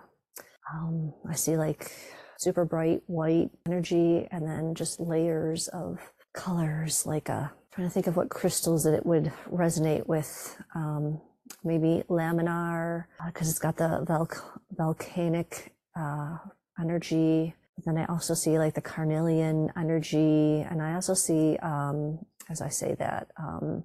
um, 0.73 1.13
I 1.27 1.33
see 1.35 1.57
like 1.57 1.91
super 2.37 2.65
bright 2.65 3.01
white 3.07 3.49
energy 3.65 4.27
and 4.31 4.47
then 4.47 4.75
just 4.75 4.99
layers 4.99 5.67
of 5.69 5.99
colors, 6.33 7.05
like 7.05 7.29
uh, 7.29 7.47
trying 7.73 7.87
to 7.87 7.93
think 7.93 8.07
of 8.07 8.15
what 8.15 8.29
crystals 8.29 8.83
that 8.83 8.93
it 8.93 9.05
would 9.05 9.31
resonate 9.51 10.07
with. 10.07 10.57
Um, 10.75 11.21
maybe 11.63 12.03
Larimar, 12.09 13.05
because 13.25 13.47
uh, 13.47 13.49
it's 13.49 13.59
got 13.59 13.77
the 13.77 14.27
volcanic 14.71 15.73
uh, 15.97 16.37
energy. 16.79 17.55
Then 17.85 17.97
I 17.97 18.05
also 18.05 18.33
see 18.33 18.59
like 18.59 18.75
the 18.75 18.81
carnelian 18.81 19.71
energy. 19.75 20.61
And 20.61 20.81
I 20.81 20.93
also 20.95 21.13
see, 21.13 21.57
um, 21.57 22.19
as 22.49 22.61
I 22.61 22.69
say 22.69 22.95
that, 22.99 23.31
um, 23.37 23.83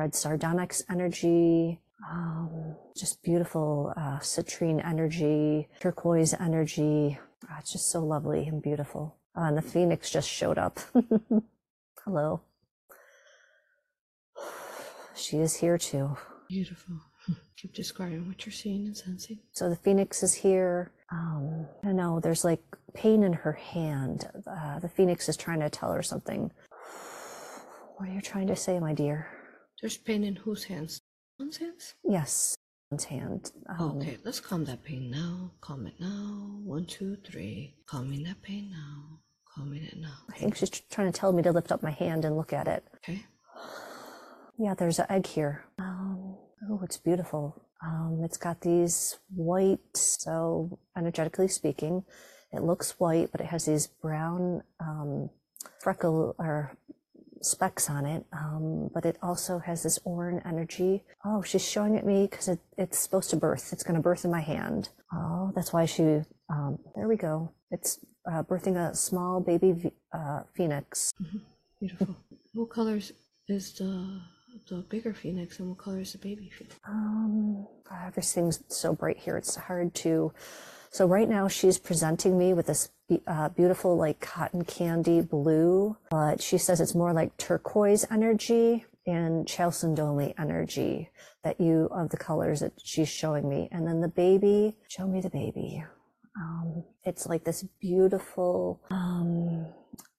red 0.00 0.14
sardonyx 0.14 0.82
energy, 0.88 1.78
um, 2.10 2.74
just 2.96 3.22
beautiful 3.22 3.92
uh, 3.98 4.18
citrine 4.20 4.82
energy, 4.82 5.68
turquoise 5.78 6.32
energy. 6.32 7.18
Oh, 7.44 7.54
it's 7.58 7.72
just 7.72 7.90
so 7.90 8.00
lovely 8.00 8.46
and 8.46 8.62
beautiful. 8.62 9.16
Uh, 9.36 9.42
and 9.42 9.58
the 9.58 9.62
phoenix 9.62 10.08
just 10.08 10.26
showed 10.28 10.56
up. 10.56 10.80
Hello. 12.04 12.40
She 15.14 15.36
is 15.36 15.56
here 15.56 15.76
too. 15.76 16.16
Beautiful. 16.48 16.94
Keep 17.58 17.74
describing 17.74 18.26
what 18.26 18.46
you're 18.46 18.54
seeing 18.54 18.86
and 18.86 18.96
sensing. 18.96 19.40
So 19.52 19.68
the 19.68 19.76
phoenix 19.76 20.22
is 20.22 20.32
here. 20.32 20.92
Um, 21.12 21.66
I 21.84 21.92
know 21.92 22.20
there's 22.20 22.42
like 22.42 22.62
pain 22.94 23.22
in 23.22 23.34
her 23.34 23.52
hand. 23.52 24.30
Uh, 24.46 24.78
the 24.78 24.88
phoenix 24.88 25.28
is 25.28 25.36
trying 25.36 25.60
to 25.60 25.68
tell 25.68 25.92
her 25.92 26.02
something. 26.02 26.50
What 27.96 28.08
are 28.08 28.12
you 28.14 28.22
trying 28.22 28.46
to 28.46 28.56
say, 28.56 28.80
my 28.80 28.94
dear? 28.94 29.28
There's 29.80 29.96
pain 29.96 30.24
in 30.24 30.36
whose 30.36 30.64
hands? 30.64 31.00
One's 31.38 31.56
hands? 31.56 31.94
Yes, 32.04 32.54
one's 32.90 33.04
hand. 33.04 33.50
Um, 33.66 33.98
okay, 33.98 34.18
let's 34.24 34.40
calm 34.40 34.64
that 34.66 34.84
pain 34.84 35.10
now. 35.10 35.52
Calm 35.62 35.86
it 35.86 35.94
now. 35.98 36.60
One, 36.64 36.84
two, 36.84 37.16
three. 37.24 37.76
Calming 37.86 38.22
that 38.24 38.42
pain 38.42 38.70
now. 38.70 39.20
Calming 39.54 39.82
it 39.84 39.96
now. 39.98 40.18
I 40.30 40.36
think 40.36 40.56
she's 40.56 40.68
trying 40.68 41.10
to 41.10 41.18
tell 41.18 41.32
me 41.32 41.42
to 41.42 41.52
lift 41.52 41.72
up 41.72 41.82
my 41.82 41.92
hand 41.92 42.26
and 42.26 42.36
look 42.36 42.52
at 42.52 42.68
it. 42.68 42.84
Okay. 42.96 43.24
Yeah, 44.58 44.74
there's 44.74 44.98
an 44.98 45.06
egg 45.08 45.26
here. 45.26 45.64
Um, 45.78 46.36
oh, 46.68 46.80
it's 46.82 46.98
beautiful. 46.98 47.62
Um, 47.82 48.20
it's 48.22 48.36
got 48.36 48.60
these 48.60 49.18
white, 49.34 49.78
so 49.94 50.78
energetically 50.94 51.48
speaking, 51.48 52.04
it 52.52 52.62
looks 52.62 53.00
white, 53.00 53.32
but 53.32 53.40
it 53.40 53.46
has 53.46 53.64
these 53.64 53.86
brown 53.86 54.62
um, 54.78 55.30
freckle 55.80 56.34
or 56.38 56.76
specks 57.42 57.88
on 57.88 58.04
it, 58.06 58.24
um, 58.32 58.90
but 58.92 59.04
it 59.04 59.16
also 59.22 59.58
has 59.58 59.82
this 59.82 59.98
orange 60.04 60.42
energy. 60.44 61.04
Oh, 61.24 61.42
she's 61.42 61.66
showing 61.66 61.94
it 61.94 62.04
me 62.04 62.26
because 62.30 62.48
it, 62.48 62.58
it's 62.76 62.98
supposed 62.98 63.30
to 63.30 63.36
birth. 63.36 63.72
It's 63.72 63.82
going 63.82 63.96
to 63.96 64.02
birth 64.02 64.24
in 64.24 64.30
my 64.30 64.40
hand. 64.40 64.90
Oh, 65.12 65.52
that's 65.54 65.72
why 65.72 65.86
she. 65.86 66.22
Um, 66.48 66.78
there 66.96 67.08
we 67.08 67.16
go. 67.16 67.52
It's 67.70 67.98
uh, 68.30 68.42
birthing 68.42 68.76
a 68.76 68.94
small 68.94 69.40
baby 69.40 69.92
uh, 70.12 70.42
phoenix. 70.54 71.12
Mm-hmm. 71.22 71.38
Beautiful. 71.80 72.16
what 72.52 72.70
colors 72.70 73.12
is 73.48 73.72
the 73.74 74.20
the 74.68 74.84
bigger 74.88 75.14
phoenix, 75.14 75.58
and 75.58 75.68
what 75.68 75.78
color 75.78 76.00
is 76.00 76.12
the 76.12 76.18
baby 76.18 76.50
phoenix? 76.56 76.76
Um, 76.86 77.66
everything's 78.06 78.62
so 78.68 78.92
bright 78.94 79.18
here. 79.18 79.36
It's 79.36 79.56
hard 79.56 79.94
to 79.94 80.32
so 80.90 81.06
right 81.06 81.28
now 81.28 81.46
she's 81.48 81.78
presenting 81.78 82.36
me 82.36 82.52
with 82.52 82.66
this 82.66 82.90
uh, 83.26 83.48
beautiful 83.50 83.96
like 83.96 84.20
cotton 84.20 84.64
candy 84.64 85.20
blue, 85.20 85.96
but 86.10 86.42
she 86.42 86.58
says 86.58 86.80
it's 86.80 86.94
more 86.94 87.12
like 87.12 87.36
turquoise 87.36 88.04
energy 88.10 88.84
and 89.06 89.46
chalcedony 89.46 90.34
energy 90.38 91.10
that 91.42 91.60
you 91.60 91.88
of 91.92 92.10
the 92.10 92.16
colors 92.16 92.60
that 92.60 92.72
she's 92.82 93.08
showing 93.08 93.48
me. 93.48 93.68
And 93.72 93.86
then 93.86 94.00
the 94.00 94.08
baby, 94.08 94.76
show 94.88 95.06
me 95.06 95.20
the 95.20 95.30
baby. 95.30 95.84
Um, 96.36 96.84
it's 97.04 97.26
like 97.26 97.44
this 97.44 97.64
beautiful, 97.80 98.80
um, 98.90 99.66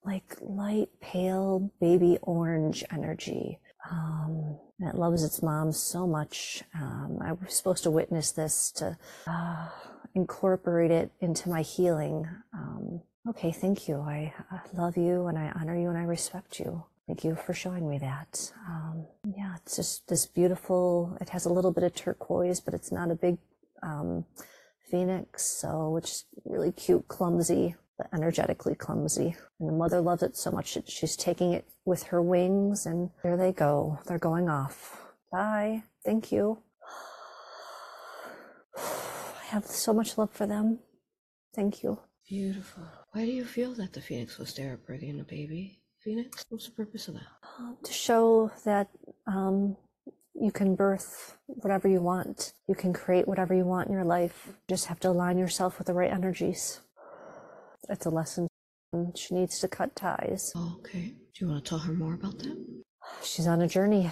like 0.03 0.37
light 0.41 0.89
pale 0.99 1.71
baby 1.79 2.17
orange 2.21 2.83
energy. 2.91 3.59
Um, 3.89 4.57
and 4.79 4.89
it 4.89 4.95
loves 4.95 5.23
its 5.23 5.41
mom 5.41 5.71
so 5.71 6.07
much. 6.07 6.63
Um, 6.73 7.19
I 7.21 7.33
was 7.33 7.53
supposed 7.53 7.83
to 7.83 7.91
witness 7.91 8.31
this 8.31 8.71
to, 8.73 8.97
uh, 9.27 9.69
incorporate 10.15 10.91
it 10.91 11.11
into 11.19 11.49
my 11.49 11.61
healing. 11.61 12.27
Um, 12.53 13.01
okay, 13.29 13.51
thank 13.51 13.87
you. 13.87 13.97
I, 14.01 14.33
I, 14.51 14.59
love 14.73 14.97
you 14.97 15.27
and 15.27 15.37
I 15.37 15.51
honor 15.59 15.77
you 15.77 15.89
and 15.89 15.97
I 15.97 16.03
respect 16.03 16.59
you. 16.59 16.83
Thank 17.07 17.23
you 17.23 17.35
for 17.35 17.53
showing 17.53 17.89
me 17.89 17.97
that. 17.99 18.51
Um, 18.67 19.05
yeah, 19.35 19.55
it's 19.57 19.75
just 19.75 20.07
this 20.07 20.25
beautiful, 20.25 21.17
it 21.19 21.29
has 21.29 21.45
a 21.45 21.53
little 21.53 21.71
bit 21.71 21.83
of 21.83 21.95
turquoise, 21.95 22.59
but 22.59 22.73
it's 22.73 22.91
not 22.91 23.11
a 23.11 23.15
big 23.15 23.37
um, 23.83 24.25
phoenix. 24.89 25.43
So 25.43 25.97
it's 25.97 26.25
really 26.45 26.71
cute, 26.71 27.07
clumsy, 27.07 27.75
but 27.97 28.07
energetically 28.13 28.75
clumsy. 28.75 29.35
And 29.59 29.69
the 29.69 29.73
mother 29.73 30.01
loves 30.01 30.23
it 30.23 30.37
so 30.37 30.51
much 30.51 30.75
that 30.75 30.89
she's 30.89 31.15
taking 31.15 31.53
it 31.53 31.65
with 31.85 32.03
her 32.03 32.21
wings 32.21 32.85
and 32.85 33.09
there 33.23 33.37
they 33.37 33.51
go. 33.51 33.99
They're 34.05 34.19
going 34.19 34.47
off. 34.49 35.01
Bye. 35.31 35.83
Thank 36.03 36.31
you 36.31 36.59
have 39.51 39.65
so 39.65 39.93
much 39.93 40.17
love 40.17 40.31
for 40.31 40.47
them. 40.47 40.79
Thank 41.53 41.83
you. 41.83 41.99
Beautiful. 42.27 42.83
Why 43.11 43.25
do 43.25 43.31
you 43.31 43.45
feel 43.45 43.73
that 43.73 43.93
the 43.93 44.01
phoenix 44.01 44.37
was 44.37 44.53
there 44.53 44.79
birthing 44.89 45.19
a 45.19 45.23
baby? 45.23 45.81
Phoenix? 46.03 46.45
What's 46.49 46.65
the 46.65 46.71
purpose 46.71 47.07
of 47.07 47.15
that? 47.15 47.27
Uh, 47.59 47.73
to 47.83 47.93
show 47.93 48.51
that 48.65 48.87
um, 49.27 49.75
you 50.33 50.51
can 50.51 50.75
birth 50.75 51.37
whatever 51.45 51.87
you 51.87 52.01
want. 52.01 52.53
You 52.67 52.75
can 52.75 52.93
create 52.93 53.27
whatever 53.27 53.53
you 53.53 53.65
want 53.65 53.87
in 53.87 53.93
your 53.93 54.05
life. 54.05 54.43
You 54.47 54.53
just 54.69 54.87
have 54.87 54.99
to 55.01 55.09
align 55.09 55.37
yourself 55.37 55.77
with 55.77 55.87
the 55.87 55.93
right 55.93 56.11
energies. 56.11 56.79
It's 57.89 58.05
a 58.05 58.09
lesson. 58.09 58.47
She 59.15 59.35
needs 59.35 59.59
to 59.59 59.67
cut 59.67 59.95
ties. 59.95 60.51
Oh, 60.55 60.77
okay. 60.79 61.13
Do 61.33 61.45
you 61.45 61.47
want 61.49 61.63
to 61.63 61.69
tell 61.69 61.79
her 61.79 61.93
more 61.93 62.13
about 62.13 62.39
that? 62.39 62.57
She's 63.23 63.47
on 63.47 63.61
a 63.61 63.67
journey 63.67 64.09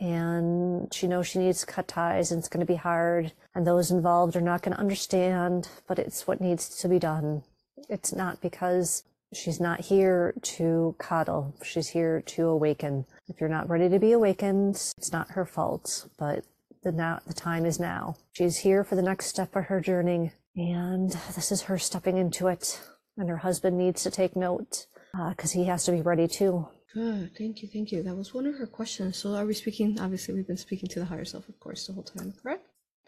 and 0.00 0.92
she 0.92 1.06
knows 1.06 1.26
she 1.26 1.38
needs 1.38 1.60
to 1.60 1.66
cut 1.66 1.88
ties 1.88 2.30
and 2.30 2.38
it's 2.38 2.48
going 2.48 2.64
to 2.64 2.72
be 2.72 2.76
hard 2.76 3.32
and 3.54 3.66
those 3.66 3.90
involved 3.90 4.36
are 4.36 4.40
not 4.40 4.62
going 4.62 4.74
to 4.74 4.80
understand, 4.80 5.68
but 5.86 5.98
it's 5.98 6.26
what 6.26 6.40
needs 6.40 6.68
to 6.80 6.88
be 6.88 6.98
done. 6.98 7.42
It's 7.88 8.12
not 8.12 8.40
because 8.40 9.04
she's 9.32 9.60
not 9.60 9.80
here 9.80 10.34
to 10.42 10.94
coddle. 10.98 11.54
She's 11.62 11.88
here 11.88 12.22
to 12.22 12.48
awaken. 12.48 13.06
If 13.28 13.40
you're 13.40 13.48
not 13.48 13.68
ready 13.68 13.88
to 13.88 13.98
be 13.98 14.12
awakened, 14.12 14.76
it's 14.96 15.12
not 15.12 15.30
her 15.30 15.44
fault, 15.44 16.08
but 16.18 16.44
the 16.82 16.92
now 16.92 17.20
the 17.26 17.34
time 17.34 17.66
is 17.66 17.80
now. 17.80 18.16
She's 18.32 18.58
here 18.58 18.84
for 18.84 18.94
the 18.94 19.02
next 19.02 19.26
step 19.26 19.54
of 19.56 19.64
her 19.64 19.80
journey 19.80 20.32
and 20.56 21.10
this 21.34 21.52
is 21.52 21.62
her 21.62 21.78
stepping 21.78 22.16
into 22.16 22.48
it 22.48 22.80
and 23.16 23.28
her 23.28 23.38
husband 23.38 23.76
needs 23.76 24.02
to 24.02 24.10
take 24.10 24.36
note 24.36 24.86
because 25.30 25.54
uh, 25.54 25.58
he 25.58 25.64
has 25.66 25.84
to 25.84 25.92
be 25.92 26.02
ready 26.02 26.28
too. 26.28 26.68
Good. 26.98 27.36
Thank 27.38 27.62
you. 27.62 27.68
Thank 27.68 27.92
you. 27.92 28.02
That 28.02 28.16
was 28.16 28.34
one 28.34 28.44
of 28.46 28.56
her 28.56 28.66
questions. 28.66 29.18
So 29.18 29.36
are 29.36 29.46
we 29.46 29.54
speaking? 29.54 30.00
Obviously, 30.00 30.34
we've 30.34 30.48
been 30.48 30.56
speaking 30.56 30.88
to 30.88 30.98
the 30.98 31.04
higher 31.04 31.24
self, 31.24 31.48
of 31.48 31.60
course, 31.60 31.86
the 31.86 31.92
whole 31.92 32.02
time, 32.02 32.34
correct? 32.42 32.66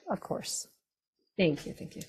Of 0.08 0.20
course. 0.20 0.68
Thank 1.36 1.66
you. 1.66 1.72
Thank 1.72 1.96
you. 1.96 2.02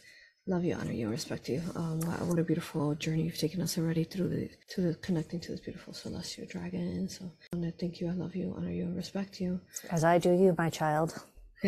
Love 0.46 0.64
you, 0.64 0.76
honor 0.76 0.92
you, 0.92 1.10
respect 1.10 1.50
you. 1.50 1.60
Um, 1.76 2.02
what 2.28 2.38
a 2.38 2.44
beautiful 2.44 2.94
journey 2.94 3.24
you've 3.24 3.40
taken 3.40 3.62
us 3.62 3.80
already 3.80 4.04
through 4.04 4.30
the 4.30 4.50
to 4.76 4.82
the 4.82 4.94
connecting 4.96 5.40
to 5.40 5.52
this 5.52 5.62
beautiful 5.62 5.94
celestial 5.94 6.46
dragon. 6.46 7.10
So 7.10 7.32
I 7.52 7.56
want 7.56 7.74
to 7.74 7.80
thank 7.80 8.00
you. 8.00 8.08
I 8.10 8.12
love 8.12 8.36
you, 8.36 8.54
honor 8.56 8.70
you, 8.70 8.84
and 8.84 8.96
respect 8.96 9.42
you. 9.42 9.60
As 9.90 10.04
I 10.04 10.20
do 10.20 10.34
you, 10.34 10.54
my 10.56 10.70
child. 10.70 11.16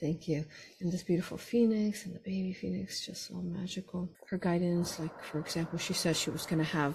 Thank 0.00 0.28
you. 0.28 0.44
And 0.80 0.92
this 0.92 1.02
beautiful 1.02 1.38
phoenix 1.38 2.06
and 2.06 2.14
the 2.14 2.20
baby 2.20 2.52
phoenix, 2.52 3.04
just 3.06 3.28
so 3.28 3.34
magical. 3.34 4.08
Her 4.30 4.38
guidance, 4.38 4.98
like 4.98 5.22
for 5.22 5.38
example, 5.38 5.78
she 5.78 5.92
said 5.92 6.16
she 6.16 6.30
was 6.30 6.46
going 6.46 6.60
to 6.60 6.72
have 6.80 6.94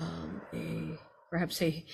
um, 0.00 0.40
a 0.52 0.98
perhaps 1.30 1.60
a 1.62 1.84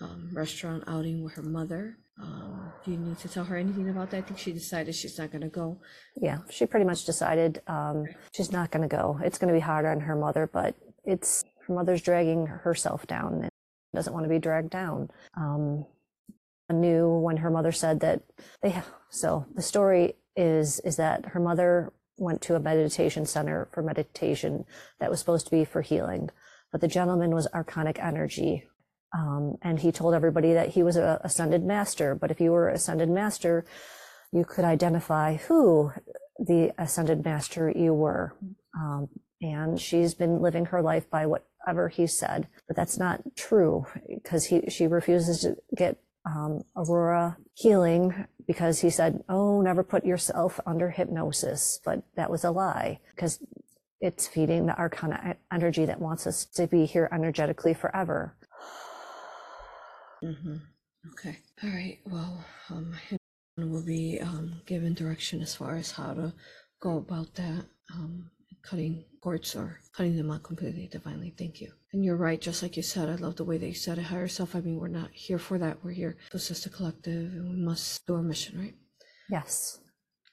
um, 0.00 0.30
restaurant 0.32 0.84
outing 0.86 1.22
with 1.22 1.34
her 1.34 1.42
mother. 1.42 1.98
Um, 2.22 2.72
do 2.84 2.92
you 2.92 2.98
need 2.98 3.18
to 3.18 3.28
tell 3.28 3.44
her 3.44 3.56
anything 3.56 3.88
about 3.88 4.10
that? 4.10 4.18
I 4.18 4.20
think 4.22 4.38
she 4.38 4.52
decided 4.52 4.94
she's 4.94 5.18
not 5.18 5.32
going 5.32 5.42
to 5.42 5.48
go. 5.48 5.80
Yeah, 6.16 6.38
she 6.48 6.66
pretty 6.66 6.86
much 6.86 7.04
decided 7.04 7.60
um, 7.66 8.04
she's 8.32 8.52
not 8.52 8.70
going 8.70 8.88
to 8.88 8.96
go. 8.96 9.18
It's 9.24 9.38
going 9.38 9.52
to 9.52 9.58
be 9.58 9.60
hard 9.60 9.84
on 9.84 10.00
her 10.00 10.14
mother, 10.14 10.48
but 10.52 10.76
it's 11.04 11.44
her 11.66 11.74
mother's 11.74 12.02
dragging 12.02 12.46
herself 12.46 13.06
down 13.06 13.40
and 13.42 13.50
doesn't 13.94 14.12
want 14.12 14.24
to 14.24 14.30
be 14.30 14.38
dragged 14.38 14.70
down. 14.70 15.10
Um, 15.36 15.86
I 16.70 16.74
knew 16.74 17.08
when 17.18 17.38
her 17.38 17.50
mother 17.50 17.72
said 17.72 18.00
that 18.00 18.22
they. 18.62 18.82
So 19.10 19.46
the 19.54 19.62
story 19.62 20.14
is 20.36 20.80
is 20.80 20.96
that 20.96 21.26
her 21.26 21.40
mother 21.40 21.92
went 22.16 22.40
to 22.42 22.54
a 22.54 22.60
meditation 22.60 23.26
center 23.26 23.68
for 23.72 23.82
meditation 23.82 24.64
that 25.00 25.10
was 25.10 25.18
supposed 25.18 25.46
to 25.46 25.50
be 25.50 25.64
for 25.64 25.82
healing, 25.82 26.30
but 26.70 26.80
the 26.80 26.88
gentleman 26.88 27.34
was 27.34 27.48
archonic 27.54 27.98
energy 28.02 28.64
um, 29.16 29.56
and 29.62 29.78
he 29.78 29.92
told 29.92 30.14
everybody 30.14 30.52
that 30.52 30.70
he 30.70 30.82
was 30.82 30.96
a 30.96 31.20
ascended 31.22 31.64
master. 31.64 32.14
But 32.14 32.30
if 32.30 32.40
you 32.40 32.50
were 32.50 32.68
ascended 32.68 33.08
master, 33.08 33.64
you 34.32 34.44
could 34.44 34.64
identify 34.64 35.36
who 35.36 35.92
the 36.38 36.72
ascended 36.78 37.24
master 37.24 37.70
you 37.70 37.94
were. 37.94 38.34
Um, 38.76 39.08
and 39.40 39.80
she's 39.80 40.14
been 40.14 40.40
living 40.40 40.66
her 40.66 40.82
life 40.82 41.08
by 41.08 41.26
whatever 41.26 41.88
he 41.88 42.06
said, 42.06 42.48
but 42.66 42.76
that's 42.76 42.98
not 42.98 43.22
true 43.36 43.86
because 44.08 44.46
he 44.46 44.62
she 44.68 44.86
refuses 44.86 45.40
to 45.40 45.56
get 45.76 45.96
um, 46.26 46.62
Aurora 46.74 47.36
healing 47.54 48.26
because 48.46 48.80
he 48.80 48.90
said, 48.90 49.22
"Oh, 49.28 49.60
never 49.60 49.84
put 49.84 50.04
yourself 50.04 50.58
under 50.66 50.90
hypnosis," 50.90 51.78
but 51.84 52.02
that 52.16 52.30
was 52.30 52.42
a 52.42 52.50
lie 52.50 53.00
because 53.14 53.38
it's 54.00 54.26
feeding 54.26 54.66
the 54.66 54.72
archonic 54.72 55.36
energy 55.52 55.84
that 55.84 56.00
wants 56.00 56.26
us 56.26 56.44
to 56.44 56.66
be 56.66 56.84
here 56.84 57.08
energetically 57.12 57.74
forever. 57.74 58.34
Mm-hmm. 60.24 60.56
Okay. 61.12 61.38
All 61.62 61.70
right. 61.70 61.98
Well, 62.06 62.44
um, 62.70 62.94
will 63.56 63.84
be 63.84 64.18
um, 64.20 64.62
given 64.66 64.94
direction 64.94 65.42
as 65.42 65.54
far 65.54 65.76
as 65.76 65.92
how 65.92 66.14
to 66.14 66.32
go 66.80 66.98
about 66.98 67.34
that. 67.34 67.66
Um, 67.92 68.30
cutting 68.62 69.04
cords 69.22 69.54
or 69.54 69.78
cutting 69.94 70.16
them 70.16 70.30
out 70.30 70.42
completely 70.42 70.88
divinely. 70.90 71.34
Thank 71.36 71.60
you. 71.60 71.70
And 71.92 72.02
you're 72.02 72.16
right, 72.16 72.40
just 72.40 72.62
like 72.62 72.78
you 72.78 72.82
said, 72.82 73.10
I 73.10 73.16
love 73.16 73.36
the 73.36 73.44
way 73.44 73.58
that 73.58 73.66
you 73.66 73.74
said 73.74 73.98
it. 73.98 74.04
Higher 74.04 74.26
self, 74.26 74.56
I 74.56 74.60
mean, 74.60 74.76
we're 74.76 74.88
not 74.88 75.10
here 75.12 75.38
for 75.38 75.58
that. 75.58 75.84
We're 75.84 75.92
here 75.92 76.16
to 76.30 76.36
assist 76.38 76.64
the 76.64 76.70
collective 76.70 77.32
and 77.34 77.50
we 77.50 77.56
must 77.56 78.06
do 78.06 78.14
our 78.14 78.22
mission, 78.22 78.58
right? 78.58 78.74
Yes. 79.30 79.80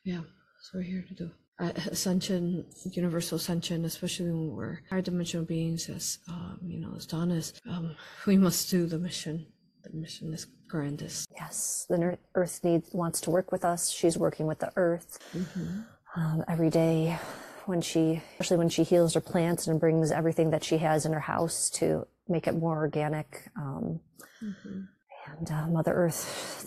Yeah. 0.05 0.21
So 0.61 0.77
we're 0.77 0.83
here 0.83 1.05
to 1.09 1.13
do 1.13 1.31
uh, 1.59 1.71
ascension, 1.91 2.65
universal 2.85 3.35
ascension, 3.35 3.85
especially 3.85 4.31
when 4.31 4.55
we're 4.55 4.79
higher 4.89 5.01
dimensional 5.01 5.45
beings, 5.45 5.89
as 5.89 6.19
um, 6.27 6.59
you 6.65 6.79
know, 6.79 6.93
as 6.95 7.05
Dawn 7.05 7.31
is, 7.31 7.53
um, 7.69 7.95
we 8.25 8.37
must 8.37 8.69
do 8.71 8.87
the 8.87 8.97
mission 8.97 9.45
the 9.83 9.97
mission 9.97 10.33
is 10.33 10.47
grandest. 10.67 11.29
Yes, 11.35 11.85
the 11.89 12.17
earth 12.35 12.59
needs 12.63 12.89
wants 12.93 13.21
to 13.21 13.29
work 13.29 13.51
with 13.51 13.65
us. 13.65 13.89
She's 13.89 14.17
working 14.17 14.47
with 14.47 14.59
the 14.59 14.71
earth 14.75 15.19
mm-hmm. 15.35 15.81
um, 16.15 16.43
every 16.47 16.69
day. 16.69 17.17
When 17.65 17.81
she, 17.81 18.21
especially 18.33 18.57
when 18.57 18.69
she 18.69 18.83
heals 18.83 19.13
her 19.13 19.21
plants 19.21 19.67
and 19.67 19.79
brings 19.79 20.11
everything 20.11 20.49
that 20.49 20.63
she 20.63 20.77
has 20.79 21.05
in 21.05 21.13
her 21.13 21.19
house 21.19 21.69
to 21.75 22.07
make 22.27 22.47
it 22.47 22.55
more 22.55 22.75
organic. 22.75 23.49
Um, 23.55 23.99
mm-hmm. 24.43 24.81
And 25.37 25.51
uh, 25.51 25.67
Mother 25.67 25.93
Earth 25.93 26.15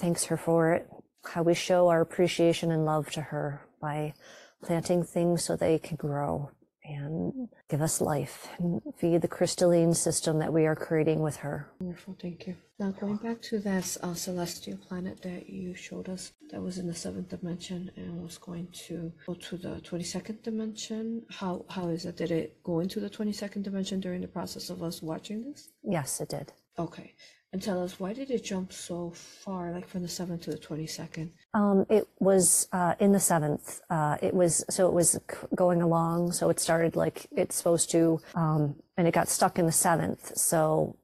thanks 0.00 0.24
her 0.26 0.36
for 0.36 0.72
it. 0.72 0.88
How 1.24 1.42
we 1.42 1.54
show 1.54 1.88
our 1.88 2.00
appreciation 2.00 2.70
and 2.70 2.84
love 2.84 3.10
to 3.12 3.20
her 3.20 3.62
by 3.80 4.14
planting 4.62 5.02
things 5.02 5.44
so 5.44 5.56
they 5.56 5.78
can 5.78 5.96
grow 5.96 6.50
and 6.84 7.48
give 7.68 7.80
us 7.80 8.00
life 8.00 8.48
and 8.58 8.80
feed 8.96 9.22
the 9.22 9.28
crystalline 9.28 9.94
system 9.94 10.38
that 10.38 10.52
we 10.52 10.66
are 10.66 10.76
creating 10.76 11.20
with 11.20 11.36
her. 11.36 11.70
Wonderful, 11.80 12.16
thank 12.20 12.46
you. 12.46 12.56
Now, 12.78 12.90
going 12.90 13.16
back 13.16 13.40
to 13.42 13.58
that 13.60 13.96
uh, 14.02 14.14
celestial 14.14 14.76
planet 14.76 15.22
that 15.22 15.48
you 15.48 15.74
showed 15.74 16.08
us 16.08 16.32
that 16.50 16.60
was 16.60 16.78
in 16.78 16.86
the 16.86 16.94
seventh 16.94 17.28
dimension 17.28 17.90
and 17.96 18.22
was 18.22 18.36
going 18.36 18.68
to 18.86 19.12
go 19.26 19.34
to 19.34 19.56
the 19.56 19.80
22nd 19.80 20.42
dimension, 20.42 21.22
how, 21.30 21.64
how 21.68 21.88
is 21.88 22.04
it? 22.04 22.16
Did 22.16 22.30
it 22.30 22.62
go 22.64 22.80
into 22.80 23.00
the 23.00 23.10
22nd 23.10 23.62
dimension 23.62 24.00
during 24.00 24.20
the 24.20 24.28
process 24.28 24.70
of 24.70 24.82
us 24.82 25.02
watching 25.02 25.42
this? 25.42 25.70
Yes, 25.82 26.20
it 26.20 26.28
did. 26.28 26.52
Okay 26.78 27.14
and 27.54 27.62
tell 27.62 27.80
us 27.80 28.00
why 28.00 28.12
did 28.12 28.32
it 28.32 28.42
jump 28.42 28.72
so 28.72 29.12
far, 29.14 29.70
like 29.70 29.86
from 29.86 30.02
the 30.02 30.08
seventh 30.08 30.42
to 30.42 30.50
the 30.50 30.58
twenty 30.58 30.88
second? 30.88 31.30
Um, 31.54 31.86
it 31.88 32.08
was 32.18 32.66
uh, 32.72 32.96
in 32.98 33.12
the 33.12 33.20
seventh. 33.20 33.80
Uh, 33.88 34.16
it 34.20 34.34
was 34.34 34.64
so 34.68 34.88
it 34.88 34.92
was 34.92 35.20
going 35.54 35.80
along. 35.80 36.32
So 36.32 36.50
it 36.50 36.58
started 36.58 36.96
like 36.96 37.28
it's 37.30 37.54
supposed 37.54 37.92
to, 37.92 38.20
um, 38.34 38.74
and 38.96 39.06
it 39.06 39.14
got 39.14 39.28
stuck 39.28 39.56
in 39.60 39.66
the 39.66 39.72
seventh. 39.72 40.36
So 40.36 40.96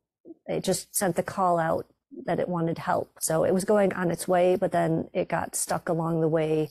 it 0.47 0.65
just 0.65 0.93
sent 0.93 1.15
the 1.15 1.23
call 1.23 1.61
out 1.61 1.87
that 2.27 2.41
it 2.41 2.49
wanted 2.49 2.79
help. 2.79 3.19
So 3.21 3.45
it 3.45 3.55
was 3.55 3.65
going 3.65 3.93
on 3.93 4.11
its 4.11 4.27
way, 4.27 4.57
but 4.57 4.73
then 4.73 5.09
it 5.13 5.29
got 5.29 5.55
stuck 5.55 5.89
along 5.89 6.21
the 6.21 6.29
way 6.29 6.71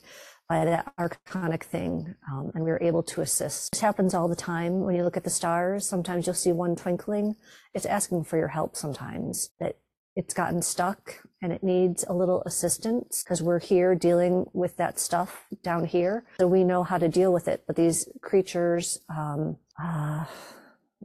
by 0.50 0.64
that 0.64 0.92
archonic 0.98 1.62
thing, 1.62 2.16
um, 2.28 2.50
and 2.56 2.64
we 2.64 2.70
were 2.70 2.82
able 2.82 3.04
to 3.04 3.20
assist. 3.20 3.70
This 3.70 3.80
happens 3.80 4.14
all 4.14 4.26
the 4.26 4.34
time 4.34 4.80
when 4.80 4.96
you 4.96 5.04
look 5.04 5.16
at 5.16 5.22
the 5.22 5.30
stars. 5.30 5.88
Sometimes 5.88 6.26
you'll 6.26 6.34
see 6.34 6.50
one 6.50 6.74
twinkling. 6.74 7.36
It's 7.72 7.86
asking 7.86 8.24
for 8.24 8.36
your 8.36 8.48
help 8.48 8.74
sometimes 8.74 9.50
that 9.60 9.76
it's 10.16 10.34
gotten 10.34 10.60
stuck 10.60 11.20
and 11.40 11.52
it 11.52 11.62
needs 11.62 12.04
a 12.08 12.12
little 12.12 12.42
assistance 12.42 13.22
because 13.22 13.40
we're 13.40 13.60
here 13.60 13.94
dealing 13.94 14.44
with 14.52 14.76
that 14.76 14.98
stuff 14.98 15.46
down 15.62 15.84
here. 15.84 16.24
So 16.40 16.48
we 16.48 16.64
know 16.64 16.82
how 16.82 16.98
to 16.98 17.08
deal 17.08 17.32
with 17.32 17.46
it. 17.46 17.62
But 17.68 17.76
these 17.76 18.08
creatures, 18.20 18.98
um, 19.08 19.56
uh, 19.80 20.24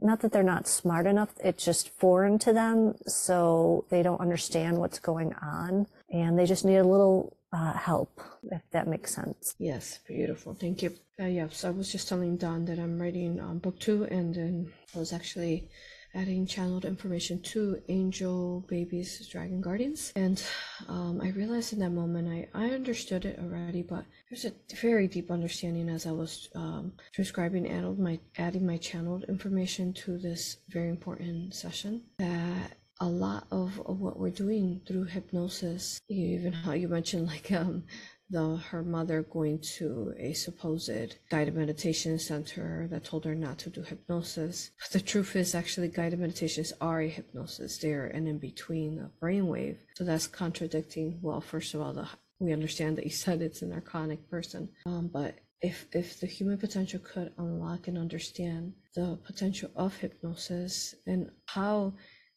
not 0.00 0.20
that 0.20 0.32
they're 0.32 0.42
not 0.42 0.66
smart 0.66 1.06
enough, 1.06 1.30
it's 1.38 1.64
just 1.64 1.90
foreign 1.90 2.40
to 2.40 2.52
them. 2.52 2.96
So 3.06 3.86
they 3.90 4.02
don't 4.02 4.20
understand 4.20 4.78
what's 4.78 4.98
going 4.98 5.34
on 5.34 5.86
and 6.10 6.36
they 6.36 6.46
just 6.46 6.64
need 6.64 6.78
a 6.78 6.84
little 6.84 7.35
uh, 7.52 7.72
help, 7.74 8.20
if 8.50 8.62
that 8.70 8.86
makes 8.86 9.14
sense. 9.14 9.54
Yes, 9.58 10.00
beautiful. 10.06 10.54
Thank 10.54 10.82
you. 10.82 10.94
Uh, 11.20 11.24
yeah, 11.26 11.48
so 11.50 11.68
I 11.68 11.70
was 11.70 11.90
just 11.90 12.08
telling 12.08 12.36
Dawn 12.36 12.64
that 12.66 12.78
I'm 12.78 13.00
writing 13.00 13.40
um, 13.40 13.58
book 13.58 13.78
two, 13.78 14.04
and 14.04 14.34
then 14.34 14.72
I 14.94 14.98
was 14.98 15.12
actually 15.12 15.68
adding 16.16 16.46
channeled 16.46 16.84
information 16.84 17.40
to 17.42 17.80
Angel 17.88 18.64
Babies 18.68 19.26
Dragon 19.28 19.60
Guardians. 19.60 20.12
And 20.16 20.42
um, 20.88 21.20
I 21.22 21.28
realized 21.30 21.72
in 21.74 21.80
that 21.80 21.90
moment 21.90 22.28
I, 22.28 22.48
I 22.54 22.70
understood 22.70 23.26
it 23.26 23.38
already, 23.38 23.82
but 23.82 24.04
there's 24.30 24.46
a 24.46 24.52
very 24.80 25.08
deep 25.08 25.30
understanding 25.30 25.88
as 25.90 26.06
I 26.06 26.12
was 26.12 26.48
um, 26.54 26.92
transcribing 27.12 27.66
and 27.66 27.98
my 27.98 28.18
adding 28.38 28.66
my 28.66 28.78
channeled 28.78 29.24
information 29.24 29.92
to 29.94 30.16
this 30.16 30.56
very 30.68 30.88
important 30.88 31.54
session 31.54 32.02
that 32.18 32.76
a 33.00 33.06
lot 33.06 33.46
of, 33.50 33.78
what 33.78 34.18
we're 34.18 34.30
doing 34.30 34.80
through 34.86 35.04
hypnosis, 35.04 36.00
even 36.08 36.52
how 36.52 36.72
you 36.72 36.88
mentioned 36.88 37.26
like 37.26 37.52
um 37.52 37.84
the 38.28 38.56
her 38.56 38.82
mother 38.82 39.22
going 39.22 39.60
to 39.60 40.12
a 40.18 40.32
supposed 40.32 41.16
guided 41.30 41.54
meditation 41.54 42.18
center 42.18 42.88
that 42.90 43.04
told 43.04 43.24
her 43.24 43.34
not 43.34 43.58
to 43.58 43.70
do 43.70 43.82
hypnosis. 43.82 44.70
But 44.80 44.90
the 44.90 45.00
truth 45.00 45.36
is 45.36 45.54
actually 45.54 45.88
guided 45.88 46.18
meditations 46.18 46.72
are 46.80 47.02
a 47.02 47.08
hypnosis. 47.08 47.78
They're 47.78 48.06
an 48.06 48.26
in 48.26 48.38
between 48.38 48.98
a 48.98 49.24
brainwave. 49.24 49.76
So 49.94 50.04
that's 50.04 50.26
contradicting 50.26 51.20
well, 51.22 51.40
first 51.40 51.74
of 51.74 51.80
all, 51.80 51.92
the 51.92 52.08
we 52.38 52.52
understand 52.52 52.98
that 52.98 53.04
you 53.04 53.10
said 53.24 53.42
it's 53.42 53.62
an 53.62 53.72
archonic 53.72 54.28
person. 54.28 54.68
Um, 54.86 55.08
but 55.12 55.36
if 55.62 55.86
if 55.92 56.20
the 56.20 56.26
human 56.26 56.58
potential 56.58 57.00
could 57.00 57.32
unlock 57.38 57.88
and 57.88 57.96
understand 57.96 58.74
the 58.94 59.18
potential 59.24 59.70
of 59.76 59.96
hypnosis 59.96 60.94
and 61.06 61.30
how 61.46 61.94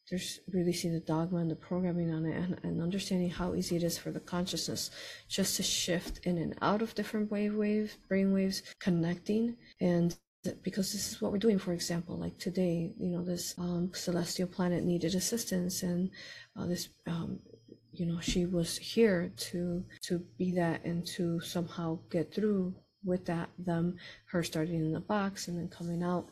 there's 0.10 0.39
releasing 0.52 0.93
the 0.93 1.00
dogma 1.00 1.39
and 1.39 1.52
the 1.52 1.56
programming 1.56 2.12
on 2.13 2.26
it 2.26 2.36
and, 2.36 2.60
and 2.63 2.82
understanding 2.82 3.30
how 3.30 3.54
easy 3.54 3.76
it 3.76 3.84
is 3.84 3.98
for 3.98 4.12
the 4.12 4.19
consciousness 4.19 4.91
just 5.28 5.58
to 5.58 5.63
shift 5.63 6.19
in 6.26 6.38
and 6.38 6.56
out 6.62 6.82
of 6.82 6.95
different 6.95 7.30
wave 7.32 7.56
waves 7.56 7.98
brain 8.08 8.34
waves 8.34 8.63
connecting. 8.80 9.56
And 9.80 10.17
because 10.63 10.93
this 10.93 11.12
is 11.12 11.22
what 11.22 11.32
we're 11.32 11.38
doing 11.38 11.60
for 11.60 11.74
example 11.74 12.17
like 12.17 12.38
today 12.38 12.93
you 12.98 13.10
know 13.10 13.24
this 13.24 13.54
um, 13.58 13.91
celestial 13.93 14.48
planet 14.48 14.86
needed 14.86 15.13
assistance 15.13 15.84
and 15.84 16.10
uh, 16.58 16.65
this 16.65 16.89
um, 17.08 17.39
you 17.91 18.06
know 18.06 18.19
she 18.22 18.45
was 18.45 18.78
here 18.78 19.32
to 19.36 19.84
to 20.02 20.19
be 20.38 20.52
that 20.52 20.84
and 20.86 21.06
to 21.06 21.39
somehow 21.41 22.00
get 22.10 22.34
through 22.34 22.74
with 23.04 23.26
that 23.26 23.50
them 23.58 23.95
her 24.26 24.43
starting 24.43 24.76
in 24.76 24.93
the 24.93 25.00
box 25.00 25.48
and 25.48 25.58
then 25.58 25.67
coming 25.67 26.04
out 26.04 26.30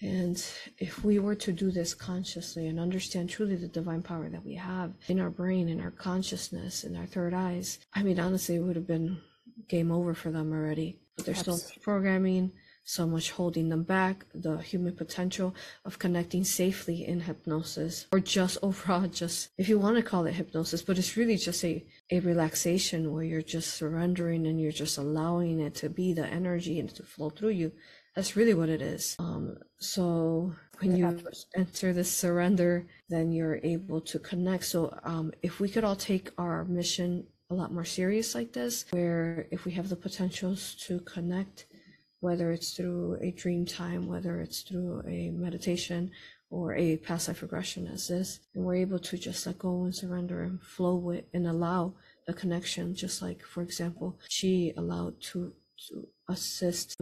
and 0.00 0.44
if 0.78 1.04
we 1.04 1.18
were 1.18 1.34
to 1.34 1.52
do 1.52 1.70
this 1.70 1.92
consciously 1.92 2.68
and 2.68 2.78
understand 2.78 3.30
truly 3.30 3.56
the 3.56 3.66
divine 3.66 4.02
power 4.02 4.28
that 4.28 4.44
we 4.44 4.54
have 4.54 4.92
in 5.08 5.18
our 5.18 5.30
brain, 5.30 5.68
in 5.68 5.80
our 5.80 5.90
consciousness, 5.90 6.84
in 6.84 6.96
our 6.96 7.06
third 7.06 7.34
eyes, 7.34 7.78
I 7.94 8.02
mean, 8.04 8.20
honestly, 8.20 8.56
it 8.56 8.60
would 8.60 8.76
have 8.76 8.86
been 8.86 9.20
game 9.66 9.90
over 9.90 10.14
for 10.14 10.30
them 10.30 10.52
already. 10.52 11.00
But 11.16 11.26
there's 11.26 11.40
still 11.40 11.58
programming, 11.82 12.52
so 12.84 13.06
much 13.06 13.32
holding 13.32 13.68
them 13.68 13.82
back, 13.82 14.24
the 14.32 14.58
human 14.58 14.94
potential 14.94 15.54
of 15.84 15.98
connecting 15.98 16.44
safely 16.44 17.04
in 17.04 17.20
hypnosis, 17.20 18.06
or 18.12 18.20
just 18.20 18.56
overall, 18.62 19.06
just 19.08 19.50
if 19.58 19.68
you 19.68 19.80
want 19.80 19.96
to 19.96 20.02
call 20.02 20.26
it 20.26 20.34
hypnosis, 20.34 20.80
but 20.80 20.96
it's 20.96 21.16
really 21.16 21.36
just 21.36 21.64
a, 21.64 21.84
a 22.10 22.20
relaxation 22.20 23.12
where 23.12 23.24
you're 23.24 23.42
just 23.42 23.74
surrendering 23.74 24.46
and 24.46 24.60
you're 24.60 24.70
just 24.70 24.96
allowing 24.96 25.60
it 25.60 25.74
to 25.74 25.90
be 25.90 26.12
the 26.12 26.26
energy 26.26 26.78
and 26.78 26.88
to 26.94 27.02
flow 27.02 27.30
through 27.30 27.50
you 27.50 27.72
that's 28.18 28.34
really 28.34 28.52
what 28.52 28.68
it 28.68 28.82
is. 28.82 29.14
Um, 29.20 29.58
so 29.78 30.52
when 30.80 30.96
you 30.96 31.20
enter 31.54 31.92
the 31.92 32.02
surrender, 32.02 32.84
then 33.08 33.30
you're 33.30 33.60
able 33.62 34.00
to 34.00 34.18
connect. 34.18 34.64
So 34.64 34.92
um, 35.04 35.30
if 35.40 35.60
we 35.60 35.68
could 35.68 35.84
all 35.84 35.94
take 35.94 36.32
our 36.36 36.64
mission 36.64 37.28
a 37.48 37.54
lot 37.54 37.72
more 37.72 37.84
serious 37.84 38.34
like 38.34 38.52
this, 38.52 38.86
where 38.90 39.46
if 39.52 39.64
we 39.64 39.70
have 39.70 39.88
the 39.88 39.94
potentials 39.94 40.74
to 40.86 40.98
connect, 41.14 41.66
whether 42.18 42.50
it's 42.50 42.72
through 42.72 43.18
a 43.20 43.30
dream 43.30 43.64
time, 43.64 44.08
whether 44.08 44.40
it's 44.40 44.62
through 44.62 45.00
a 45.06 45.30
meditation 45.30 46.10
or 46.50 46.74
a 46.74 46.96
past 46.96 47.28
life 47.28 47.40
regression 47.40 47.86
as 47.86 48.08
this, 48.08 48.40
and 48.52 48.64
we're 48.64 48.74
able 48.74 48.98
to 48.98 49.16
just 49.16 49.46
let 49.46 49.60
go 49.60 49.84
and 49.84 49.94
surrender 49.94 50.42
and 50.42 50.60
flow 50.60 50.96
with 50.96 51.24
and 51.34 51.46
allow 51.46 51.94
the 52.26 52.34
connection, 52.34 52.96
just 52.96 53.22
like, 53.22 53.44
for 53.44 53.62
example, 53.62 54.18
she 54.28 54.72
allowed 54.76 55.20
to 55.20 55.52
to 55.67 55.67
assist 56.28 56.96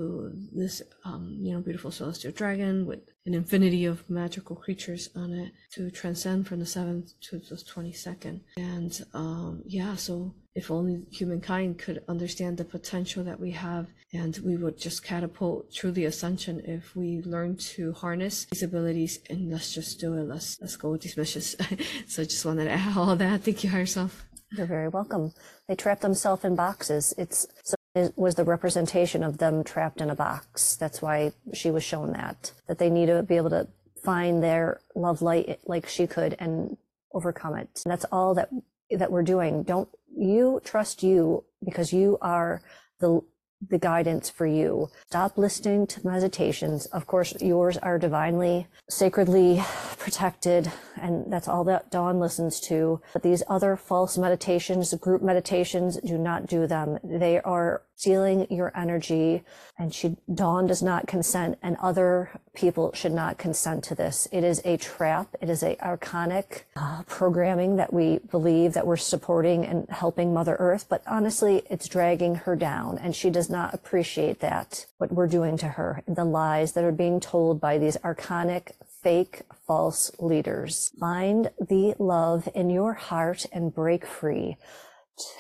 this 0.53 0.83
um, 1.05 1.37
you 1.41 1.53
know 1.53 1.61
beautiful 1.61 1.91
celestial 1.91 2.33
dragon 2.33 2.87
with 2.87 3.01
an 3.25 3.35
infinity 3.35 3.85
of 3.85 4.09
magical 4.09 4.55
creatures 4.55 5.09
on 5.17 5.33
it 5.33 5.53
to 5.73 5.91
transcend 5.91 6.47
from 6.47 6.61
the 6.61 6.65
7th 6.65 7.15
to 7.21 7.39
the 7.39 7.57
22nd 7.57 8.41
and 8.57 9.05
um, 9.15 9.63
yeah 9.67 9.97
so 9.97 10.33
if 10.55 10.71
only 10.71 11.03
humankind 11.11 11.79
could 11.79 12.03
understand 12.09 12.57
the 12.57 12.65
potential 12.65 13.25
that 13.25 13.41
we 13.41 13.51
have 13.51 13.89
and 14.13 14.39
we 14.45 14.57
would 14.57 14.79
just 14.79 15.03
catapult 15.03 15.73
truly 15.73 16.05
ascension 16.05 16.63
if 16.65 16.95
we 16.95 17.21
learn 17.23 17.57
to 17.57 17.93
harness 17.93 18.47
these 18.47 18.63
abilities 18.63 19.19
and 19.29 19.51
let's 19.51 19.75
just 19.75 20.01
do 20.01 20.15
it. 20.15 20.23
Let's 20.23 20.59
let's 20.61 20.77
go 20.77 20.93
with 20.93 21.03
these 21.03 21.17
missions. 21.17 21.57
So 22.07 22.23
i 22.23 22.25
just 22.25 22.47
wanted 22.47 22.65
to 22.65 22.71
add 22.71 22.97
all 22.97 23.17
that. 23.17 23.43
Thank 23.43 23.65
you 23.65 23.71
higher 23.71 23.85
self 23.85 24.25
you're 24.53 24.67
very 24.67 24.89
welcome. 24.89 25.33
They 25.69 25.75
trap 25.75 26.01
themselves 26.01 26.45
in 26.45 26.55
boxes. 26.55 27.15
It's 27.19 27.47
so 27.65 27.76
was 28.17 28.35
the 28.35 28.45
representation 28.45 29.23
of 29.23 29.39
them 29.39 29.65
trapped 29.65 30.01
in 30.01 30.11
a 30.11 30.15
box. 30.15 30.77
That's 30.77 31.01
why 31.01 31.33
she 31.53 31.71
was 31.71 31.83
shown 31.83 32.13
that, 32.13 32.53
that 32.69 32.79
they 32.79 32.91
need 32.91 33.07
to 33.07 33.23
be 33.23 33.37
able 33.37 33.51
to 33.51 33.69
find 34.03 34.43
their 34.43 34.81
love 34.95 35.23
light 35.23 35.61
like 35.67 35.89
she 35.89 36.07
could 36.07 36.37
and 36.39 36.77
overcome 37.13 37.57
it. 37.57 37.83
And 37.85 37.91
that's 37.91 38.07
all 38.13 38.35
that, 38.35 38.51
that 38.91 39.11
we're 39.11 39.23
doing. 39.23 39.63
Don't 39.63 39.89
you 40.17 40.61
trust 40.65 41.03
you 41.03 41.45
because 41.65 41.93
you 41.93 42.19
are 42.21 42.63
the 43.01 43.23
the 43.69 43.79
guidance 43.79 44.29
for 44.29 44.47
you. 44.47 44.89
Stop 45.07 45.39
listening 45.39 45.87
to 45.87 46.07
meditations. 46.07 46.87
Of 46.87 47.07
course, 47.07 47.35
yours 47.41 47.79
are 47.79 47.99
divinely, 47.99 48.67
sacredly 48.89 49.63
protected, 49.99 50.71
and 51.01 51.33
that's 51.33 51.49
all 51.49 51.65
that 51.65 51.91
Dawn 51.91 52.21
listens 52.21 52.61
to. 52.61 53.01
But 53.13 53.23
these 53.23 53.43
other 53.49 53.77
false 53.77 54.19
meditations, 54.19 54.93
group 54.95 55.23
meditations, 55.23 55.99
do 55.99 56.19
not 56.19 56.47
do 56.47 56.67
them. 56.67 56.99
They 57.03 57.41
are 57.41 57.83
stealing 57.97 58.47
your 58.51 58.71
energy 58.77 59.43
and 59.79 59.95
she 59.95 60.17
dawn 60.33 60.67
does 60.67 60.83
not 60.83 61.07
consent 61.07 61.59
and 61.63 61.77
other 61.81 62.31
people 62.55 62.93
should 62.95 63.13
not 63.13 63.39
consent 63.39 63.83
to 63.85 63.95
this. 63.95 64.29
It 64.31 64.45
is 64.45 64.61
a 64.65 64.77
trap. 64.77 65.35
It 65.41 65.49
is 65.49 65.63
a 65.63 65.77
archonic 65.77 66.63
uh, 66.77 67.03
programming 67.07 67.77
that 67.77 67.93
we 67.93 68.19
believe 68.31 68.75
that 68.75 68.87
we're 68.87 68.97
supporting 68.97 69.65
and 69.65 69.89
helping 69.89 70.35
mother 70.35 70.57
earth 70.59 70.87
but 70.89 71.03
honestly 71.07 71.63
it's 71.71 71.89
dragging 71.89 72.35
her 72.35 72.55
down 72.55 72.99
and 72.99 73.17
she 73.17 73.31
does 73.31 73.49
not 73.49 73.73
appreciate 73.73 74.41
that 74.41 74.87
what 74.99 75.13
we're 75.13 75.27
doing 75.27 75.57
to 75.57 75.69
her 75.69 76.03
the 76.07 76.25
lies 76.25 76.73
that 76.73 76.85
are 76.85 76.93
being 76.93 77.19
told 77.19 77.61
by 77.61 77.79
these 77.79 77.97
archonic 77.99 78.73
fake 79.03 79.43
false 79.67 80.11
leaders. 80.19 80.93
Find 80.99 81.51
the 81.61 81.95
love 81.99 82.49
in 82.55 82.71
your 82.71 82.95
heart 82.95 83.47
and 83.53 83.73
break 83.73 84.05
free 84.05 84.57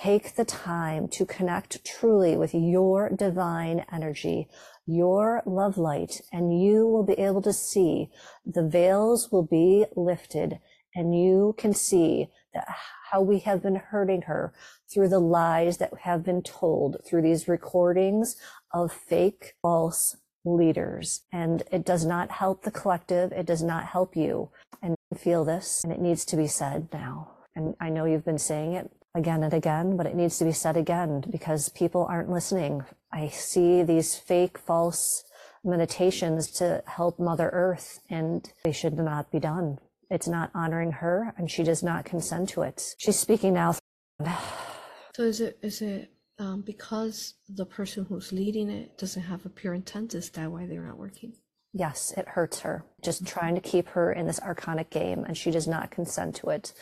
take 0.02 0.34
the 0.34 0.44
time 0.44 1.08
to 1.08 1.26
connect 1.26 1.84
truly 1.84 2.36
with 2.36 2.54
your 2.54 3.10
divine 3.10 3.84
energy, 3.92 4.48
your 4.86 5.42
love 5.46 5.76
light, 5.76 6.20
and 6.32 6.60
you 6.62 6.86
will 6.86 7.04
be 7.04 7.14
able 7.14 7.42
to 7.42 7.52
see 7.52 8.08
the 8.44 8.66
veils 8.66 9.30
will 9.30 9.46
be 9.46 9.86
lifted 9.94 10.60
and 10.96 11.14
you 11.14 11.54
can 11.58 11.74
see 11.74 12.28
that 12.54 12.66
how 13.10 13.20
we 13.20 13.40
have 13.40 13.62
been 13.62 13.76
hurting 13.76 14.22
her 14.22 14.54
through 14.92 15.10
the 15.10 15.20
lies 15.20 15.76
that 15.76 15.92
have 16.00 16.24
been 16.24 16.42
told 16.42 16.96
through 17.06 17.20
these 17.20 17.46
recordings 17.46 18.36
of 18.72 18.90
fake, 18.90 19.52
false 19.60 20.16
leaders. 20.46 21.24
And 21.30 21.62
it 21.70 21.84
does 21.84 22.06
not 22.06 22.30
help 22.30 22.62
the 22.62 22.70
collective. 22.70 23.30
It 23.32 23.44
does 23.44 23.62
not 23.62 23.84
help 23.84 24.16
you. 24.16 24.50
And 24.82 24.96
feel 25.16 25.44
this, 25.44 25.82
and 25.84 25.92
it 25.92 26.00
needs 26.00 26.24
to 26.26 26.36
be 26.36 26.46
said 26.46 26.88
now. 26.92 27.30
And 27.54 27.74
I 27.80 27.90
know 27.90 28.06
you've 28.06 28.24
been 28.24 28.38
saying 28.38 28.72
it 28.72 28.90
again 29.16 29.42
and 29.42 29.54
again, 29.54 29.96
but 29.96 30.06
it 30.06 30.14
needs 30.14 30.38
to 30.38 30.44
be 30.44 30.52
said 30.52 30.76
again 30.76 31.24
because 31.30 31.68
people 31.70 32.06
aren't 32.08 32.30
listening. 32.30 32.84
I 33.12 33.28
see 33.28 33.82
these 33.82 34.14
fake, 34.14 34.58
false 34.58 35.24
meditations 35.64 36.50
to 36.52 36.82
help 36.86 37.18
Mother 37.18 37.50
Earth, 37.52 38.00
and 38.08 38.48
they 38.62 38.72
should 38.72 38.96
not 38.96 39.32
be 39.32 39.40
done. 39.40 39.78
It's 40.10 40.28
not 40.28 40.50
honoring 40.54 40.92
her, 40.92 41.34
and 41.36 41.50
she 41.50 41.64
does 41.64 41.82
not 41.82 42.04
consent 42.04 42.50
to 42.50 42.62
it. 42.62 42.94
She's 42.98 43.18
speaking 43.18 43.54
now. 43.54 43.74
so 45.16 45.22
is 45.22 45.40
it 45.40 45.58
is 45.62 45.82
it 45.82 46.12
um, 46.38 46.60
because 46.60 47.34
the 47.48 47.66
person 47.66 48.04
who's 48.04 48.32
leading 48.32 48.70
it 48.70 48.98
doesn't 48.98 49.22
have 49.22 49.44
a 49.46 49.48
pure 49.48 49.74
intent? 49.74 50.14
Is 50.14 50.30
that 50.30 50.52
why 50.52 50.66
they're 50.66 50.82
not 50.82 50.98
working? 50.98 51.32
Yes, 51.72 52.14
it 52.16 52.28
hurts 52.28 52.60
her. 52.60 52.84
Just 53.02 53.26
trying 53.26 53.54
to 53.54 53.60
keep 53.60 53.88
her 53.88 54.12
in 54.12 54.26
this 54.26 54.40
archonic 54.40 54.90
game, 54.90 55.24
and 55.24 55.36
she 55.36 55.50
does 55.50 55.66
not 55.66 55.90
consent 55.90 56.36
to 56.36 56.50
it. 56.50 56.72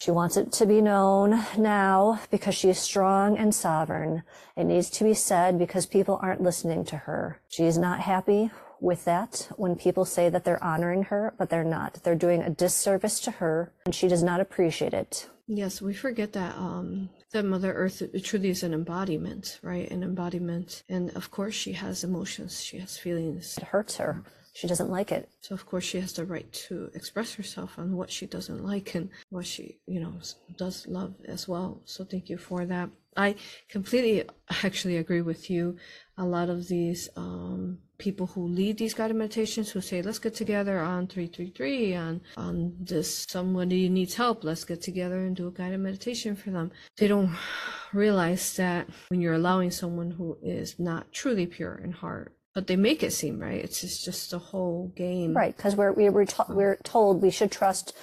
She 0.00 0.12
wants 0.12 0.36
it 0.36 0.52
to 0.52 0.66
be 0.66 0.80
known 0.80 1.44
now 1.56 2.20
because 2.30 2.54
she 2.54 2.68
is 2.68 2.78
strong 2.78 3.36
and 3.36 3.52
sovereign. 3.52 4.22
It 4.56 4.64
needs 4.64 4.90
to 4.90 5.04
be 5.04 5.12
said 5.12 5.58
because 5.58 5.86
people 5.86 6.20
aren't 6.22 6.40
listening 6.40 6.84
to 6.86 6.96
her. 6.98 7.40
She 7.48 7.64
is 7.64 7.76
not 7.76 7.98
happy 7.98 8.52
with 8.80 9.04
that 9.06 9.48
when 9.56 9.74
people 9.74 10.04
say 10.04 10.28
that 10.28 10.44
they're 10.44 10.62
honoring 10.62 11.02
her, 11.04 11.34
but 11.36 11.50
they're 11.50 11.64
not. 11.64 11.94
They're 12.04 12.14
doing 12.14 12.42
a 12.42 12.50
disservice 12.50 13.18
to 13.20 13.32
her 13.32 13.72
and 13.86 13.94
she 13.94 14.06
does 14.06 14.22
not 14.22 14.38
appreciate 14.38 14.94
it. 14.94 15.28
Yes, 15.48 15.82
we 15.82 15.94
forget 15.94 16.32
that 16.34 16.54
um 16.56 17.10
that 17.32 17.44
Mother 17.44 17.72
Earth 17.74 18.00
truly 18.22 18.50
is 18.50 18.62
an 18.62 18.72
embodiment, 18.72 19.58
right? 19.62 19.90
An 19.90 20.04
embodiment. 20.04 20.84
And 20.88 21.10
of 21.16 21.32
course 21.32 21.54
she 21.54 21.72
has 21.72 22.04
emotions, 22.04 22.62
she 22.62 22.78
has 22.78 22.96
feelings. 22.96 23.58
It 23.58 23.64
hurts 23.64 23.96
her 23.96 24.22
she 24.52 24.66
doesn't 24.66 24.90
like 24.90 25.12
it. 25.12 25.28
So 25.40 25.54
of 25.54 25.66
course 25.66 25.84
she 25.84 26.00
has 26.00 26.12
the 26.12 26.24
right 26.24 26.50
to 26.68 26.90
express 26.94 27.34
herself 27.34 27.78
on 27.78 27.96
what 27.96 28.10
she 28.10 28.26
doesn't 28.26 28.64
like 28.64 28.94
and 28.94 29.10
what 29.30 29.46
she, 29.46 29.78
you 29.86 30.00
know, 30.00 30.14
does 30.56 30.86
love 30.86 31.14
as 31.26 31.46
well. 31.48 31.80
So 31.84 32.04
thank 32.04 32.28
you 32.28 32.38
for 32.38 32.66
that. 32.66 32.90
I 33.16 33.34
completely 33.68 34.24
actually 34.64 34.96
agree 34.96 35.22
with 35.22 35.50
you. 35.50 35.76
A 36.16 36.24
lot 36.24 36.48
of 36.48 36.68
these 36.68 37.08
um, 37.16 37.78
people 37.98 38.26
who 38.26 38.46
lead 38.46 38.78
these 38.78 38.94
guided 38.94 39.16
meditations 39.16 39.70
who 39.70 39.80
say, 39.80 40.02
let's 40.02 40.20
get 40.20 40.34
together 40.34 40.78
on 40.78 41.08
333 41.08 41.94
on, 41.96 42.20
on 42.36 42.76
this, 42.78 43.26
somebody 43.28 43.88
needs 43.88 44.14
help. 44.14 44.44
Let's 44.44 44.64
get 44.64 44.80
together 44.80 45.18
and 45.18 45.34
do 45.34 45.48
a 45.48 45.50
guided 45.50 45.80
meditation 45.80 46.36
for 46.36 46.50
them. 46.50 46.70
They 46.96 47.08
don't 47.08 47.36
realize 47.92 48.56
that 48.56 48.88
when 49.08 49.20
you're 49.20 49.34
allowing 49.34 49.72
someone 49.72 50.12
who 50.12 50.38
is 50.42 50.78
not 50.78 51.12
truly 51.12 51.46
pure 51.46 51.80
in 51.82 51.92
heart 51.92 52.32
but 52.54 52.66
they 52.66 52.76
make 52.76 53.02
it 53.02 53.12
seem 53.12 53.38
right. 53.38 53.62
It's 53.62 53.80
just, 53.80 54.04
just 54.04 54.32
a 54.32 54.38
whole 54.38 54.92
game, 54.96 55.34
right? 55.34 55.56
Because 55.56 55.76
we're 55.76 55.92
we 55.92 56.08
were 56.08 56.24
to- 56.24 56.46
we're 56.48 56.76
told 56.76 57.22
we 57.22 57.30
should 57.30 57.50
trust. 57.52 57.94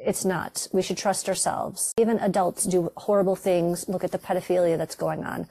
It's 0.00 0.24
not. 0.24 0.68
We 0.72 0.82
should 0.82 0.96
trust 0.96 1.28
ourselves. 1.28 1.92
Even 1.98 2.18
adults 2.18 2.64
do 2.64 2.92
horrible 2.96 3.36
things. 3.36 3.88
Look 3.88 4.04
at 4.04 4.12
the 4.12 4.18
pedophilia 4.18 4.78
that's 4.78 4.94
going 4.94 5.24
on. 5.24 5.48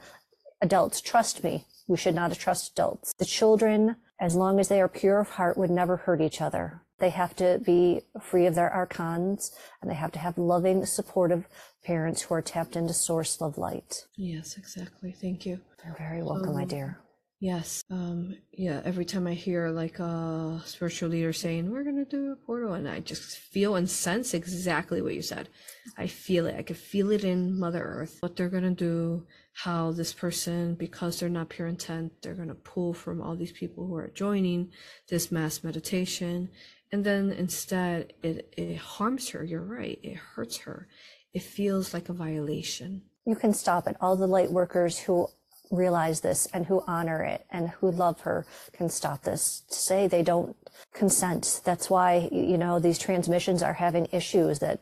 Adults, 0.62 1.00
trust 1.00 1.44
me. 1.44 1.66
We 1.86 1.96
should 1.96 2.14
not 2.14 2.32
trust 2.34 2.72
adults. 2.72 3.12
The 3.18 3.24
children, 3.24 3.96
as 4.18 4.34
long 4.34 4.58
as 4.58 4.68
they 4.68 4.80
are 4.80 4.88
pure 4.88 5.20
of 5.20 5.30
heart, 5.30 5.56
would 5.58 5.70
never 5.70 5.98
hurt 5.98 6.20
each 6.20 6.40
other. 6.40 6.82
They 6.98 7.10
have 7.10 7.36
to 7.36 7.60
be 7.64 8.00
free 8.22 8.46
of 8.46 8.54
their 8.54 8.70
archons, 8.70 9.52
and 9.82 9.90
they 9.90 9.94
have 9.94 10.12
to 10.12 10.18
have 10.18 10.38
loving, 10.38 10.86
supportive 10.86 11.46
parents 11.84 12.22
who 12.22 12.34
are 12.34 12.42
tapped 12.42 12.74
into 12.74 12.94
source 12.94 13.38
love 13.40 13.58
light. 13.58 14.06
Yes, 14.16 14.56
exactly. 14.56 15.12
Thank 15.12 15.44
you. 15.44 15.60
You're 15.84 15.94
very 15.98 16.22
welcome, 16.22 16.54
my 16.54 16.62
um, 16.62 16.68
dear. 16.68 16.98
Yes. 17.38 17.82
Um, 17.90 18.38
yeah, 18.50 18.80
every 18.84 19.04
time 19.04 19.26
I 19.26 19.34
hear 19.34 19.68
like 19.68 19.98
a 19.98 20.62
spiritual 20.64 21.10
leader 21.10 21.34
saying, 21.34 21.70
we're 21.70 21.84
going 21.84 22.02
to 22.02 22.10
do 22.10 22.32
a 22.32 22.36
portal, 22.36 22.72
and 22.72 22.88
I 22.88 23.00
just 23.00 23.36
feel 23.38 23.76
and 23.76 23.88
sense 23.88 24.32
exactly 24.32 25.02
what 25.02 25.14
you 25.14 25.20
said. 25.20 25.50
I 25.98 26.06
feel 26.06 26.46
it. 26.46 26.56
I 26.56 26.62
can 26.62 26.76
feel 26.76 27.10
it 27.10 27.24
in 27.24 27.58
Mother 27.58 27.82
Earth, 27.82 28.16
what 28.20 28.36
they're 28.36 28.48
going 28.48 28.62
to 28.62 28.70
do, 28.70 29.26
how 29.52 29.92
this 29.92 30.14
person, 30.14 30.76
because 30.76 31.20
they're 31.20 31.28
not 31.28 31.50
pure 31.50 31.68
intent, 31.68 32.12
they're 32.22 32.34
going 32.34 32.48
to 32.48 32.54
pull 32.54 32.94
from 32.94 33.20
all 33.20 33.36
these 33.36 33.52
people 33.52 33.86
who 33.86 33.96
are 33.96 34.10
joining 34.14 34.70
this 35.08 35.30
mass 35.30 35.62
meditation. 35.62 36.48
And 36.90 37.04
then 37.04 37.32
instead, 37.32 38.14
it, 38.22 38.54
it 38.56 38.78
harms 38.78 39.28
her. 39.30 39.44
You're 39.44 39.62
right. 39.62 39.98
It 40.02 40.16
hurts 40.16 40.56
her. 40.58 40.88
It 41.34 41.42
feels 41.42 41.92
like 41.92 42.08
a 42.08 42.14
violation. 42.14 43.02
You 43.26 43.34
can 43.34 43.52
stop 43.52 43.86
it. 43.88 43.96
All 44.00 44.16
the 44.16 44.26
light 44.26 44.50
workers 44.50 44.98
who 44.98 45.28
realize 45.70 46.20
this 46.20 46.46
and 46.52 46.66
who 46.66 46.82
honor 46.86 47.22
it 47.22 47.46
and 47.50 47.70
who 47.70 47.90
love 47.90 48.20
her 48.20 48.46
can 48.72 48.88
stop 48.88 49.22
this. 49.22 49.62
To 49.68 49.74
say 49.74 50.06
they 50.06 50.22
don't 50.22 50.56
consent 50.92 51.60
that's 51.64 51.88
why 51.88 52.28
you 52.30 52.58
know 52.58 52.78
these 52.78 52.98
transmissions 52.98 53.62
are 53.62 53.74
having 53.74 54.06
issues 54.12 54.58
that 54.58 54.80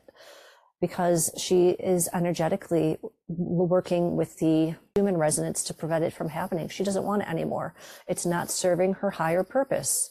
because 0.81 1.31
she 1.39 1.71
is 1.71 2.09
energetically 2.13 2.99
working 3.29 4.17
with 4.17 4.39
the 4.39 4.75
human 4.95 5.17
resonance 5.17 5.65
to 5.65 5.73
prevent 5.73 6.05
it 6.05 6.13
from 6.13 6.29
happening. 6.29 6.69
She 6.69 6.85
doesn't 6.85 7.05
want 7.05 7.23
it 7.23 7.29
anymore. 7.29 7.75
It's 8.07 8.27
not 8.27 8.51
serving 8.51 8.95
her 8.95 9.13
higher 9.13 9.43
purpose. 9.43 10.11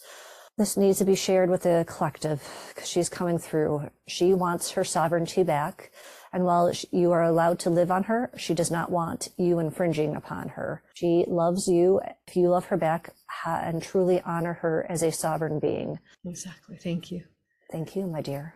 This 0.57 0.75
needs 0.77 0.97
to 0.99 1.05
be 1.05 1.15
shared 1.15 1.49
with 1.49 1.63
the 1.63 1.85
collective 1.87 2.41
because 2.69 2.89
she's 2.89 3.09
coming 3.09 3.37
through. 3.37 3.89
She 4.07 4.33
wants 4.33 4.71
her 4.71 4.83
sovereignty 4.83 5.43
back 5.43 5.91
and 6.33 6.45
while 6.45 6.71
you 6.91 7.11
are 7.11 7.23
allowed 7.23 7.59
to 7.59 7.69
live 7.69 7.91
on 7.91 8.03
her, 8.03 8.31
she 8.35 8.53
does 8.53 8.71
not 8.71 8.91
want 8.91 9.29
you 9.37 9.59
infringing 9.59 10.15
upon 10.15 10.49
her. 10.49 10.81
She 10.95 11.23
loves 11.27 11.67
you. 11.67 12.01
If 12.27 12.35
you 12.35 12.49
love 12.49 12.65
her 12.65 12.77
back 12.77 13.13
and 13.45 13.81
truly 13.81 14.21
honor 14.25 14.53
her 14.53 14.85
as 14.89 15.03
a 15.03 15.11
sovereign 15.11 15.59
being. 15.59 15.99
Exactly. 16.25 16.77
Thank 16.77 17.11
you. 17.11 17.23
Thank 17.71 17.95
you, 17.95 18.07
my 18.07 18.21
dear. 18.21 18.55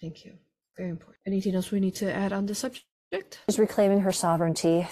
Thank 0.00 0.24
you. 0.24 0.34
Very 0.76 0.90
important. 0.90 1.16
Anything 1.26 1.54
else 1.54 1.70
we 1.70 1.80
need 1.80 1.94
to 1.96 2.12
add 2.12 2.32
on 2.32 2.46
the 2.46 2.54
subject? 2.54 2.84
She's 3.48 3.58
reclaiming 3.58 4.00
her 4.00 4.12
sovereignty 4.12 4.86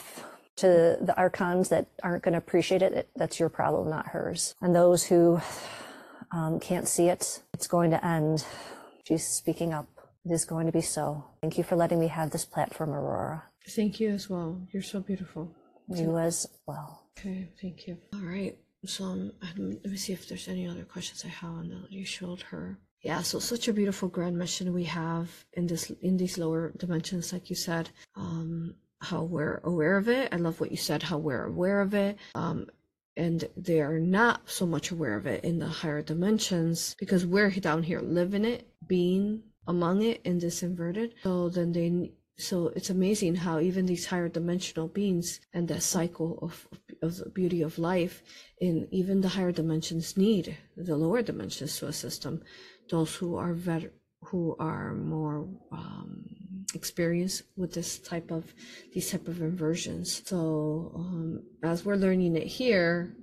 to 0.56 0.96
the 1.00 1.14
archons 1.16 1.68
that 1.68 1.88
aren't 2.02 2.22
going 2.22 2.32
to 2.32 2.38
appreciate 2.38 2.80
it. 2.80 3.08
That's 3.16 3.38
your 3.38 3.48
problem, 3.48 3.90
not 3.90 4.06
hers. 4.08 4.54
And 4.62 4.74
those 4.74 5.04
who 5.04 5.40
um, 6.32 6.58
can't 6.60 6.88
see 6.88 7.08
it, 7.08 7.42
it's 7.52 7.66
going 7.66 7.90
to 7.90 8.04
end. 8.04 8.44
She's 9.06 9.26
speaking 9.26 9.74
up. 9.74 9.88
It 10.24 10.32
is 10.32 10.44
going 10.44 10.66
to 10.66 10.72
be 10.72 10.80
so. 10.80 11.24
Thank 11.42 11.58
you 11.58 11.64
for 11.64 11.76
letting 11.76 12.00
me 12.00 12.08
have 12.08 12.30
this 12.30 12.44
platform, 12.44 12.90
Aurora. 12.90 13.44
Thank 13.68 14.00
you 14.00 14.10
as 14.10 14.30
well. 14.30 14.60
You're 14.72 14.82
so 14.82 15.00
beautiful. 15.00 15.54
You 15.88 16.16
as 16.18 16.46
well. 16.66 17.04
Okay, 17.18 17.50
thank 17.60 17.86
you. 17.86 17.98
All 18.14 18.20
right. 18.20 18.56
So 18.86 19.04
um, 19.04 19.32
let 19.40 19.86
me 19.86 19.96
see 19.96 20.12
if 20.12 20.28
there's 20.28 20.48
any 20.48 20.66
other 20.66 20.84
questions 20.84 21.24
I 21.24 21.28
have 21.28 21.50
on 21.50 21.68
that 21.68 21.92
you 21.92 22.04
showed 22.04 22.42
her. 22.42 22.78
Yeah, 23.02 23.20
so 23.20 23.38
such 23.38 23.68
a 23.68 23.72
beautiful 23.72 24.08
grand 24.08 24.38
mission 24.38 24.72
we 24.72 24.84
have 24.84 25.30
in 25.52 25.66
this 25.66 25.90
in 26.02 26.16
these 26.16 26.38
lower 26.38 26.72
dimensions, 26.76 27.32
like 27.32 27.50
you 27.50 27.56
said. 27.56 27.90
Um, 28.16 28.74
how 29.00 29.22
we're 29.24 29.60
aware 29.64 29.98
of 29.98 30.08
it. 30.08 30.32
I 30.32 30.36
love 30.36 30.60
what 30.60 30.70
you 30.70 30.78
said. 30.78 31.02
How 31.02 31.18
we're 31.18 31.44
aware 31.44 31.82
of 31.82 31.92
it. 31.92 32.16
Um, 32.34 32.68
and 33.16 33.48
they 33.56 33.80
are 33.80 33.98
not 33.98 34.48
so 34.50 34.66
much 34.66 34.90
aware 34.90 35.16
of 35.16 35.26
it 35.26 35.44
in 35.44 35.58
the 35.58 35.68
higher 35.68 36.02
dimensions 36.02 36.96
because 36.98 37.24
we're 37.26 37.50
down 37.50 37.82
here 37.82 38.00
living 38.00 38.44
it, 38.44 38.66
being 38.86 39.42
among 39.66 40.02
it 40.02 40.20
in 40.24 40.38
this 40.38 40.62
inverted. 40.62 41.14
So 41.22 41.48
then 41.48 41.72
they 41.72 42.12
so 42.36 42.72
it's 42.74 42.90
amazing 42.90 43.36
how 43.36 43.60
even 43.60 43.86
these 43.86 44.06
higher 44.06 44.28
dimensional 44.28 44.88
beings 44.88 45.40
and 45.52 45.68
that 45.68 45.82
cycle 45.82 46.38
of, 46.42 46.66
of 47.00 47.16
the 47.16 47.30
beauty 47.30 47.62
of 47.62 47.78
life 47.78 48.24
in 48.60 48.88
even 48.90 49.20
the 49.20 49.28
higher 49.28 49.52
dimensions 49.52 50.16
need 50.16 50.56
the 50.76 50.96
lower 50.96 51.22
dimensions 51.22 51.78
to 51.78 51.86
assist 51.86 52.24
them. 52.24 52.42
Those 52.90 53.14
who 53.14 53.36
are 53.36 53.54
vet- 53.54 53.92
who 54.24 54.56
are 54.58 54.94
more 54.94 55.46
um, 55.70 56.24
experienced 56.74 57.42
with 57.56 57.72
this 57.72 57.98
type 58.00 58.32
of 58.32 58.52
these 58.92 59.10
type 59.12 59.28
of 59.28 59.40
inversions. 59.40 60.22
So 60.26 60.92
um, 60.96 61.42
as 61.62 61.84
we're 61.84 61.94
learning 61.96 62.36
it 62.36 62.46
here 62.46 63.14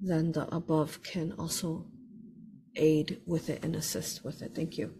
then 0.00 0.32
the 0.32 0.54
above 0.54 1.02
can 1.02 1.32
also 1.38 1.86
aid 2.76 3.22
with 3.26 3.48
it 3.48 3.64
and 3.64 3.74
assist 3.74 4.22
with 4.22 4.42
it. 4.42 4.54
Thank 4.54 4.76
you 4.76 4.92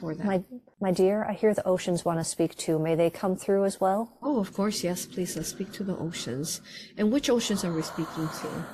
for 0.00 0.14
that. 0.14 0.26
My, 0.26 0.42
my 0.80 0.90
dear, 0.90 1.24
I 1.24 1.32
hear 1.32 1.54
the 1.54 1.66
oceans 1.66 2.04
want 2.04 2.20
to 2.20 2.24
speak 2.24 2.56
too. 2.56 2.78
May 2.78 2.94
they 2.94 3.10
come 3.10 3.36
through 3.36 3.64
as 3.64 3.80
well? 3.80 4.18
Oh, 4.22 4.38
of 4.40 4.52
course, 4.52 4.84
yes. 4.84 5.06
Please, 5.06 5.36
let's 5.36 5.48
speak 5.48 5.72
to 5.72 5.84
the 5.84 5.96
oceans. 5.96 6.60
And 6.96 7.12
which 7.12 7.30
oceans 7.30 7.64
are 7.64 7.72
we 7.72 7.82
speaking 7.82 8.28
to? 8.28 8.66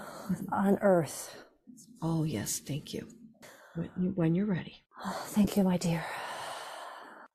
On 0.53 0.79
Earth. 0.81 1.37
Oh, 2.03 2.25
yes. 2.25 2.61
Thank 2.61 2.95
you. 2.95 3.09
When, 3.75 3.91
you, 3.97 4.13
when 4.15 4.35
you're 4.35 4.47
ready. 4.47 4.83
Oh, 5.05 5.23
thank 5.27 5.57
you, 5.57 5.63
my 5.63 5.77
dear. 5.77 6.05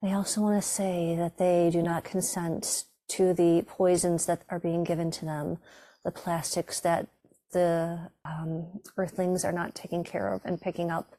They 0.01 0.13
also 0.13 0.41
want 0.41 0.61
to 0.61 0.67
say 0.67 1.15
that 1.17 1.37
they 1.37 1.69
do 1.71 1.81
not 1.81 2.03
consent 2.03 2.85
to 3.07 3.33
the 3.33 3.63
poisons 3.67 4.25
that 4.25 4.43
are 4.49 4.59
being 4.59 4.83
given 4.83 5.11
to 5.11 5.25
them, 5.25 5.57
the 6.03 6.11
plastics 6.11 6.79
that 6.81 7.07
the 7.53 8.11
um, 8.25 8.81
earthlings 8.97 9.45
are 9.45 9.51
not 9.51 9.73
taking 9.73 10.03
care 10.03 10.33
of 10.33 10.41
and 10.43 10.61
picking 10.61 10.91
up 10.91 11.15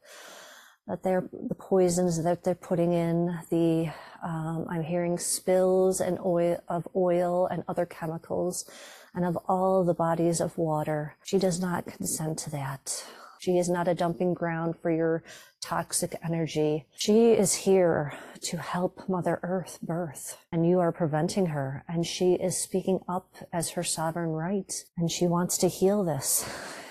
that 0.87 1.03
they're 1.03 1.29
the 1.49 1.55
poisons 1.55 2.23
that 2.23 2.45
they're 2.45 2.55
putting 2.55 2.93
in 2.93 3.39
the 3.51 3.91
um, 4.23 4.67
i'm 4.71 4.83
hearing 4.83 5.19
spills 5.19 6.01
and 6.01 6.19
oil 6.25 6.59
of 6.69 6.87
oil 6.95 7.47
and 7.47 7.63
other 7.69 7.87
chemicals 7.87 8.69
and 9.15 9.25
of 9.25 9.37
all 9.49 9.85
the 9.85 9.95
bodies 9.95 10.41
of 10.41 10.57
water 10.59 11.17
she 11.25 11.39
does 11.39 11.61
not 11.61 11.87
consent 11.87 12.39
to 12.39 12.51
that 12.51 13.05
she 13.39 13.59
is 13.59 13.69
not 13.69 13.87
a 13.87 13.95
dumping 13.95 14.35
ground 14.35 14.75
for 14.81 14.91
your 14.91 15.23
toxic 15.63 16.15
energy. 16.25 16.87
She 16.97 17.33
is 17.33 17.55
here 17.55 18.13
to 18.43 18.57
help 18.57 19.09
Mother 19.09 19.41
Earth 19.43 19.79
birth, 19.83 20.39
and 20.53 20.69
you 20.69 20.81
are 20.81 20.93
preventing 20.93 21.47
her. 21.47 21.85
And 21.89 22.07
she 22.07 22.35
is 22.35 22.57
speaking 22.57 23.01
up 23.09 23.35
as 23.53 23.71
her 23.71 23.83
sovereign 23.83 24.31
right, 24.31 24.73
and 24.97 25.11
she 25.11 25.27
wants 25.27 25.59
to 25.59 25.69
heal 25.69 26.05
this 26.05 26.49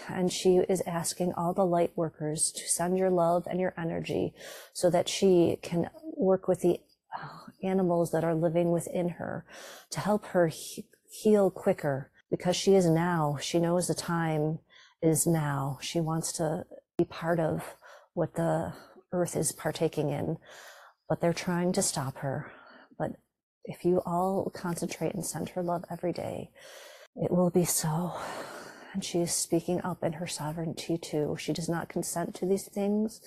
and 0.10 0.32
she 0.32 0.58
is 0.58 0.82
asking 0.86 1.34
all 1.34 1.54
the 1.54 1.66
light 1.66 1.92
workers 1.96 2.52
to 2.52 2.68
send 2.68 2.98
your 2.98 3.10
love 3.10 3.48
and 3.50 3.60
your 3.60 3.74
energy 3.78 4.34
so 4.74 4.90
that 4.90 5.10
she 5.10 5.58
can 5.62 5.90
work 6.18 6.48
with 6.48 6.62
the 6.62 6.80
uh, 7.18 7.28
animals 7.64 8.12
that 8.12 8.24
are 8.24 8.36
living 8.36 8.72
within 8.72 9.10
her 9.10 9.46
to 9.90 10.00
help 10.00 10.26
her 10.28 10.48
he- 10.48 10.86
heal 11.10 11.50
quicker 11.50 12.12
because 12.30 12.56
she 12.56 12.76
is 12.76 12.86
now, 12.86 13.38
she 13.42 13.60
knows 13.60 13.88
the 13.88 13.94
time 13.96 14.60
is 15.02 15.28
now. 15.28 15.78
She 15.82 16.00
wants 16.00 16.32
to 16.34 16.66
be 16.98 17.06
part 17.06 17.40
of 17.40 17.76
what 18.14 18.36
the 18.36 18.74
earth 19.12 19.36
is 19.36 19.52
partaking 19.52 20.10
in, 20.10 20.38
but 21.08 21.22
they're 21.22 21.34
trying 21.34 21.72
to 21.74 21.82
stop 21.82 22.18
her. 22.18 22.52
But 22.98 23.12
if 23.64 23.86
you 23.86 24.02
all 24.06 24.52
concentrate 24.54 25.14
and 25.14 25.26
send 25.26 25.50
her 25.50 25.64
love 25.64 25.86
every 25.90 26.14
day, 26.14 26.52
it 27.16 27.32
will 27.32 27.50
be 27.50 27.66
so 27.66 28.14
and 28.96 29.04
she 29.04 29.20
is 29.20 29.34
speaking 29.34 29.82
up 29.82 30.04
in 30.04 30.14
her 30.14 30.26
sovereignty 30.26 30.98
too. 30.98 31.36
She 31.38 31.52
does 31.52 31.68
not 31.68 31.90
consent 31.90 32.34
to 32.36 32.46
these 32.46 32.64
things. 32.64 33.20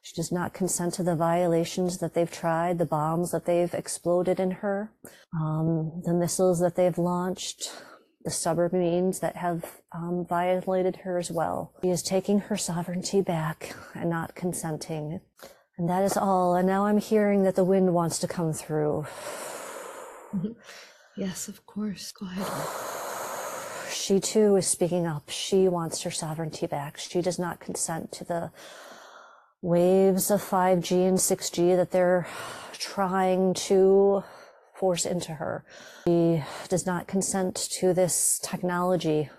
She 0.00 0.14
does 0.16 0.32
not 0.32 0.54
consent 0.54 0.94
to 0.94 1.02
the 1.02 1.14
violations 1.14 1.98
that 1.98 2.14
they've 2.14 2.30
tried, 2.30 2.78
the 2.78 2.86
bombs 2.86 3.30
that 3.32 3.44
they've 3.44 3.72
exploded 3.74 4.40
in 4.40 4.50
her, 4.50 4.90
um, 5.38 6.00
the 6.06 6.14
missiles 6.14 6.58
that 6.60 6.74
they've 6.74 6.96
launched, 6.96 7.70
the 8.24 8.30
submarines 8.30 9.20
that 9.20 9.36
have 9.36 9.82
um, 9.92 10.24
violated 10.26 10.96
her 11.04 11.18
as 11.18 11.30
well. 11.30 11.74
She 11.82 11.90
is 11.90 12.02
taking 12.02 12.38
her 12.40 12.56
sovereignty 12.56 13.20
back 13.20 13.76
and 13.94 14.08
not 14.08 14.34
consenting. 14.34 15.20
And 15.76 15.88
that 15.90 16.02
is 16.02 16.16
all. 16.16 16.56
And 16.56 16.66
now 16.66 16.86
I'm 16.86 16.98
hearing 16.98 17.42
that 17.42 17.56
the 17.56 17.64
wind 17.64 17.92
wants 17.92 18.18
to 18.20 18.26
come 18.26 18.54
through. 18.54 19.06
Yes, 21.16 21.46
of 21.46 21.64
course. 21.64 22.10
Go 22.10 22.26
ahead 22.26 23.03
she 24.04 24.20
too 24.20 24.56
is 24.56 24.66
speaking 24.66 25.06
up. 25.06 25.30
She 25.30 25.66
wants 25.66 26.02
her 26.02 26.10
sovereignty 26.10 26.66
back. 26.66 26.98
She 26.98 27.22
does 27.22 27.38
not 27.38 27.58
consent 27.58 28.12
to 28.12 28.24
the 28.24 28.50
waves 29.62 30.30
of 30.30 30.42
5G 30.42 31.08
and 31.08 31.16
6G 31.16 31.74
that 31.74 31.90
they're 31.90 32.26
trying 32.74 33.54
to 33.54 34.22
force 34.74 35.06
into 35.06 35.32
her. 35.32 35.64
She 36.06 36.42
does 36.68 36.84
not 36.84 37.06
consent 37.06 37.56
to 37.78 37.94
this 37.94 38.38
technology. 38.42 39.30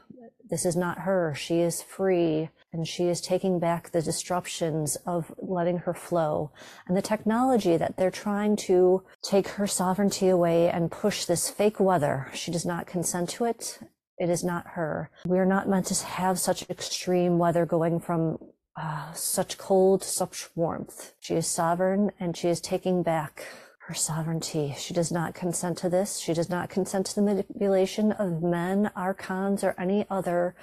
This 0.49 0.65
is 0.65 0.75
not 0.75 0.99
her. 0.99 1.35
She 1.35 1.59
is 1.59 1.83
free 1.83 2.49
and 2.73 2.87
she 2.87 3.03
is 3.03 3.21
taking 3.21 3.59
back 3.59 3.91
the 3.91 4.01
disruptions 4.01 4.95
of 5.05 5.31
letting 5.37 5.77
her 5.79 5.93
flow 5.93 6.49
and 6.87 6.97
the 6.97 7.03
technology 7.03 7.77
that 7.77 7.97
they're 7.97 8.09
trying 8.09 8.55
to 8.55 9.03
take 9.21 9.47
her 9.49 9.67
sovereignty 9.67 10.27
away 10.27 10.69
and 10.71 10.91
push 10.91 11.25
this 11.25 11.51
fake 11.51 11.79
weather. 11.79 12.31
She 12.33 12.49
does 12.49 12.65
not 12.65 12.87
consent 12.87 13.29
to 13.29 13.45
it 13.45 13.79
it 14.17 14.29
is 14.29 14.43
not 14.43 14.67
her. 14.67 15.09
We 15.25 15.39
are 15.39 15.45
not 15.45 15.67
meant 15.67 15.87
to 15.87 16.05
have 16.05 16.39
such 16.39 16.69
extreme 16.69 17.37
weather 17.37 17.65
going 17.65 17.99
from 17.99 18.39
uh, 18.75 19.13
such 19.13 19.57
cold, 19.57 20.03
such 20.03 20.49
warmth. 20.55 21.13
She 21.19 21.35
is 21.35 21.47
sovereign 21.47 22.11
and 22.19 22.35
she 22.35 22.49
is 22.49 22.59
taking 22.59 23.03
back 23.03 23.45
her 23.87 23.93
sovereignty. 23.93 24.73
She 24.77 24.93
does 24.93 25.11
not 25.11 25.35
consent 25.35 25.77
to 25.79 25.89
this. 25.89 26.17
She 26.17 26.33
does 26.33 26.49
not 26.49 26.69
consent 26.69 27.05
to 27.07 27.15
the 27.15 27.21
manipulation 27.21 28.11
of 28.13 28.41
men, 28.41 28.91
archons, 28.95 29.63
or 29.63 29.75
any 29.77 30.05
other 30.09 30.55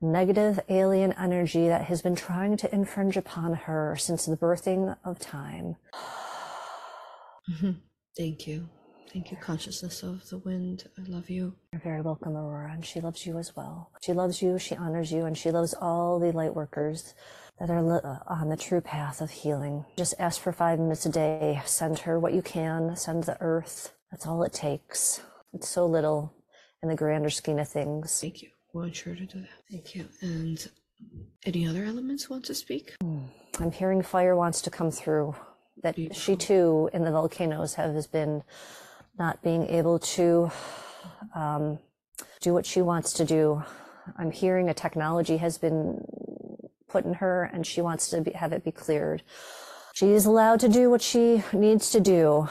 negative 0.00 0.60
alien 0.68 1.12
energy 1.14 1.68
that 1.68 1.86
has 1.86 2.02
been 2.02 2.16
trying 2.16 2.56
to 2.58 2.74
infringe 2.74 3.16
upon 3.16 3.54
her 3.54 3.96
since 3.98 4.26
the 4.26 4.36
birthing 4.36 4.96
of 5.04 5.18
time. 5.18 5.76
Mm-hmm. 7.50 7.70
Thank 8.16 8.46
you. 8.46 8.68
Thank 9.12 9.32
you, 9.32 9.36
consciousness 9.38 10.04
of 10.04 10.28
the 10.28 10.38
wind. 10.38 10.84
I 10.96 11.02
love 11.10 11.28
you. 11.28 11.56
You're 11.72 11.80
very 11.80 12.00
welcome, 12.00 12.36
Aurora, 12.36 12.72
and 12.72 12.86
she 12.86 13.00
loves 13.00 13.26
you 13.26 13.38
as 13.38 13.56
well. 13.56 13.90
She 14.00 14.12
loves 14.12 14.40
you, 14.40 14.56
she 14.56 14.76
honors 14.76 15.10
you, 15.10 15.24
and 15.24 15.36
she 15.36 15.50
loves 15.50 15.74
all 15.74 16.20
the 16.20 16.30
light 16.30 16.54
workers 16.54 17.14
that 17.58 17.70
are 17.70 18.06
uh, 18.06 18.18
on 18.28 18.50
the 18.50 18.56
true 18.56 18.80
path 18.80 19.20
of 19.20 19.30
healing. 19.30 19.84
Just 19.96 20.14
ask 20.20 20.40
for 20.40 20.52
five 20.52 20.78
minutes 20.78 21.06
a 21.06 21.10
day. 21.10 21.60
Send 21.64 21.98
her 22.00 22.20
what 22.20 22.34
you 22.34 22.42
can. 22.42 22.94
Send 22.94 23.24
the 23.24 23.36
earth. 23.40 23.92
That's 24.12 24.28
all 24.28 24.44
it 24.44 24.52
takes. 24.52 25.20
It's 25.52 25.68
so 25.68 25.86
little 25.86 26.32
in 26.80 26.88
the 26.88 26.94
grander 26.94 27.30
scheme 27.30 27.58
of 27.58 27.68
things. 27.68 28.20
Thank 28.20 28.42
you. 28.42 28.50
We'll 28.72 28.84
ensure 28.84 29.16
to 29.16 29.26
do 29.26 29.40
that. 29.40 29.48
Thank 29.68 29.96
you. 29.96 30.06
And 30.20 30.68
any 31.44 31.66
other 31.66 31.84
elements 31.84 32.30
want 32.30 32.44
to 32.44 32.54
speak? 32.54 32.94
Hmm. 33.02 33.24
I'm 33.58 33.72
hearing 33.72 34.02
fire 34.02 34.36
wants 34.36 34.62
to 34.62 34.70
come 34.70 34.92
through. 34.92 35.34
That 35.82 36.14
she 36.14 36.36
too, 36.36 36.90
in 36.92 37.04
the 37.04 37.10
volcanoes, 37.10 37.74
have 37.74 37.94
has 37.94 38.06
been 38.06 38.42
not 39.20 39.42
being 39.42 39.68
able 39.68 39.98
to 39.98 40.50
um, 41.34 41.78
do 42.40 42.54
what 42.54 42.66
she 42.66 42.80
wants 42.80 43.12
to 43.12 43.24
do. 43.24 43.62
I'm 44.16 44.32
hearing 44.32 44.68
a 44.68 44.74
technology 44.74 45.36
has 45.36 45.58
been 45.58 46.02
put 46.88 47.04
in 47.04 47.14
her, 47.14 47.44
and 47.44 47.64
she 47.64 47.82
wants 47.82 48.08
to 48.08 48.22
be, 48.22 48.32
have 48.32 48.52
it 48.52 48.64
be 48.64 48.72
cleared. 48.72 49.22
She 49.92 50.12
is 50.12 50.24
allowed 50.24 50.58
to 50.60 50.68
do 50.68 50.88
what 50.88 51.02
she 51.02 51.44
needs 51.52 51.90
to 51.90 52.00
do. 52.00 52.48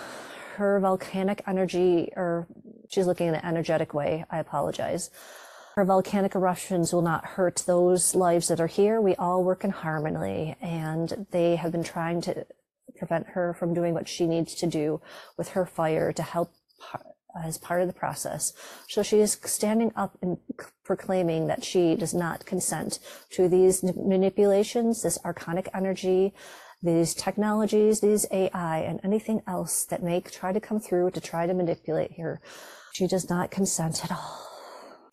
Her 0.55 0.79
volcanic 0.79 1.41
energy, 1.47 2.11
or 2.15 2.47
she's 2.87 3.07
looking 3.07 3.27
in 3.27 3.35
an 3.35 3.43
energetic 3.43 3.93
way. 3.93 4.25
I 4.29 4.37
apologize. 4.39 5.09
Her 5.75 5.85
volcanic 5.85 6.35
eruptions 6.35 6.93
will 6.93 7.01
not 7.01 7.25
hurt 7.25 7.63
those 7.65 8.13
lives 8.13 8.49
that 8.49 8.61
are 8.61 8.67
here. 8.67 9.01
We 9.01 9.15
all 9.15 9.43
work 9.43 9.63
in 9.63 9.71
harmony, 9.71 10.55
and 10.61 11.25
they 11.31 11.55
have 11.55 11.71
been 11.71 11.83
trying 11.83 12.21
to 12.21 12.45
prevent 12.97 13.27
her 13.29 13.53
from 13.53 13.73
doing 13.73 13.93
what 13.93 14.07
she 14.07 14.27
needs 14.27 14.53
to 14.55 14.67
do 14.67 15.01
with 15.37 15.49
her 15.49 15.65
fire 15.65 16.11
to 16.13 16.21
help 16.21 16.51
par- 16.79 17.05
as 17.45 17.57
part 17.57 17.81
of 17.81 17.87
the 17.87 17.93
process. 17.93 18.53
So 18.87 19.03
she 19.03 19.19
is 19.19 19.37
standing 19.43 19.91
up 19.95 20.17
and 20.21 20.37
proclaiming 20.83 21.47
that 21.47 21.63
she 21.63 21.95
does 21.95 22.13
not 22.13 22.45
consent 22.45 22.99
to 23.31 23.47
these 23.47 23.83
manipulations, 23.83 25.03
this 25.03 25.19
archonic 25.19 25.67
energy, 25.73 26.33
these 26.81 27.13
technologies, 27.13 27.99
these 27.99 28.25
AI, 28.31 28.79
and 28.79 28.99
anything 29.03 29.41
else 29.45 29.85
that 29.85 30.01
may 30.01 30.21
try 30.21 30.53
to 30.53 30.59
come 30.59 30.79
through 30.79 31.11
to 31.11 31.21
try 31.21 31.45
to 31.45 31.53
manipulate 31.53 32.17
her. 32.17 32.41
She 32.93 33.05
does 33.05 33.29
not 33.29 33.51
consent 33.51 34.03
at 34.03 34.11
all. 34.11 34.47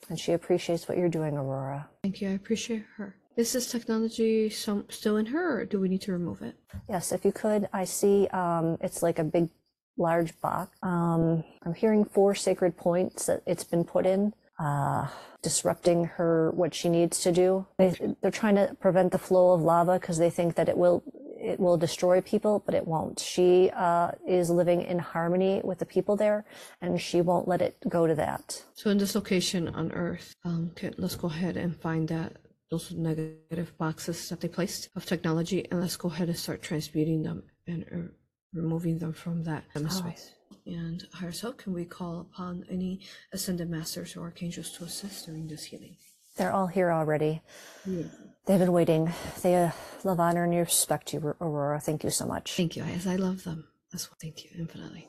And 0.09 0.19
she 0.19 0.33
appreciates 0.33 0.89
what 0.89 0.97
you're 0.97 1.09
doing, 1.09 1.37
Aurora. 1.37 1.89
Thank 2.03 2.21
you. 2.21 2.31
I 2.31 2.33
appreciate 2.33 2.85
her. 2.97 3.17
Is 3.37 3.53
this 3.53 3.71
technology 3.71 4.49
some, 4.49 4.87
still 4.89 5.17
in 5.17 5.27
her, 5.27 5.61
or 5.61 5.65
do 5.67 5.79
we 5.81 5.89
need 5.89 6.01
to 6.03 6.13
remove 6.13 6.41
it? 6.41 6.55
Yes, 6.89 7.13
if 7.13 7.25
you 7.25 7.33
could, 7.33 7.69
I 7.73 7.85
see 7.85 8.29
um, 8.29 8.79
it's 8.81 9.03
like 9.03 9.19
a 9.19 9.25
big, 9.25 9.51
large 9.97 10.39
box. 10.41 10.77
Um, 10.83 11.45
I'm 11.65 11.75
hearing 11.75 12.05
four 12.05 12.35
sacred 12.35 12.77
points 12.77 13.27
that 13.27 13.43
it's 13.47 13.65
been 13.65 13.85
put 13.85 14.07
in, 14.07 14.35
uh, 14.59 15.09
disrupting 15.43 16.05
her 16.05 16.51
what 16.53 16.75
she 16.75 16.89
needs 16.89 17.21
to 17.23 17.33
do. 17.33 17.67
They, 17.79 17.97
they're 18.21 18.31
trying 18.31 18.57
to 18.57 18.77
prevent 18.81 19.13
the 19.13 19.19
flow 19.19 19.53
of 19.53 19.63
lava 19.63 19.99
because 19.99 20.19
they 20.19 20.31
think 20.31 20.55
that 20.57 20.69
it 20.69 20.77
will 20.77 21.03
it 21.39 21.61
will 21.61 21.77
destroy 21.77 22.21
people, 22.21 22.63
but 22.65 22.75
it 22.75 22.87
won't. 22.87 23.21
She 23.21 23.71
uh, 23.71 24.13
is 24.27 24.51
living 24.51 24.83
in 24.83 24.99
harmony 24.99 25.61
with 25.63 25.79
the 25.79 25.87
people 25.87 26.17
there, 26.17 26.45
and 26.81 27.01
she 27.01 27.21
won't 27.21 27.47
let 27.47 27.61
it 27.63 27.77
go 27.89 28.07
to 28.07 28.15
that. 28.17 28.65
So 28.75 28.91
in 28.91 28.99
this 28.99 29.15
location 29.15 29.69
on 29.69 29.93
Earth, 29.93 30.35
um, 30.45 30.73
can, 30.75 30.95
let's 30.99 31.15
go 31.15 31.29
ahead 31.29 31.57
and 31.57 31.77
find 31.77 32.09
that 32.09 32.33
those 32.71 32.91
negative 32.91 33.77
boxes 33.79 34.29
that 34.29 34.41
they 34.41 34.49
placed 34.49 34.89
of 34.97 35.07
technology, 35.07 35.67
and 35.71 35.81
let's 35.81 35.97
go 35.97 36.09
ahead 36.09 36.29
and 36.29 36.37
start 36.37 36.63
transmuting 36.63 37.23
them 37.23 37.45
and 37.67 38.11
removing 38.57 38.99
them 38.99 39.13
from 39.13 39.45
that 39.45 39.65
space. 39.89 40.33
And 40.67 41.07
higher 41.13 41.33
self, 41.33 41.57
can 41.59 41.73
we 41.73 41.85
call 41.85 42.21
upon 42.21 42.65
any 42.71 43.01
ascended 43.33 43.71
masters 43.71 44.17
or 44.17 44.23
archangels 44.23 44.73
to 44.73 44.85
assist 44.85 45.27
during 45.27 45.47
this 45.47 45.65
healing? 45.65 45.97
They're 46.37 46.53
all 46.53 46.67
here 46.67 46.93
already. 46.93 47.41
They've 47.85 48.59
been 48.59 48.73
waiting. 48.73 49.13
They 49.43 49.55
uh, 49.57 49.71
love, 50.05 50.21
honor, 50.21 50.45
and 50.45 50.55
respect 50.55 51.13
you, 51.13 51.35
Aurora. 51.41 51.81
Thank 51.81 52.05
you 52.05 52.11
so 52.11 52.27
much. 52.27 52.53
Thank 52.53 52.77
you, 52.77 52.83
as 52.83 53.07
I 53.07 53.17
love 53.17 53.45
them. 53.45 53.69
That's 53.93 54.11
what. 54.11 54.21
Thank 54.21 54.45
you 54.45 54.51
infinitely. 54.59 55.09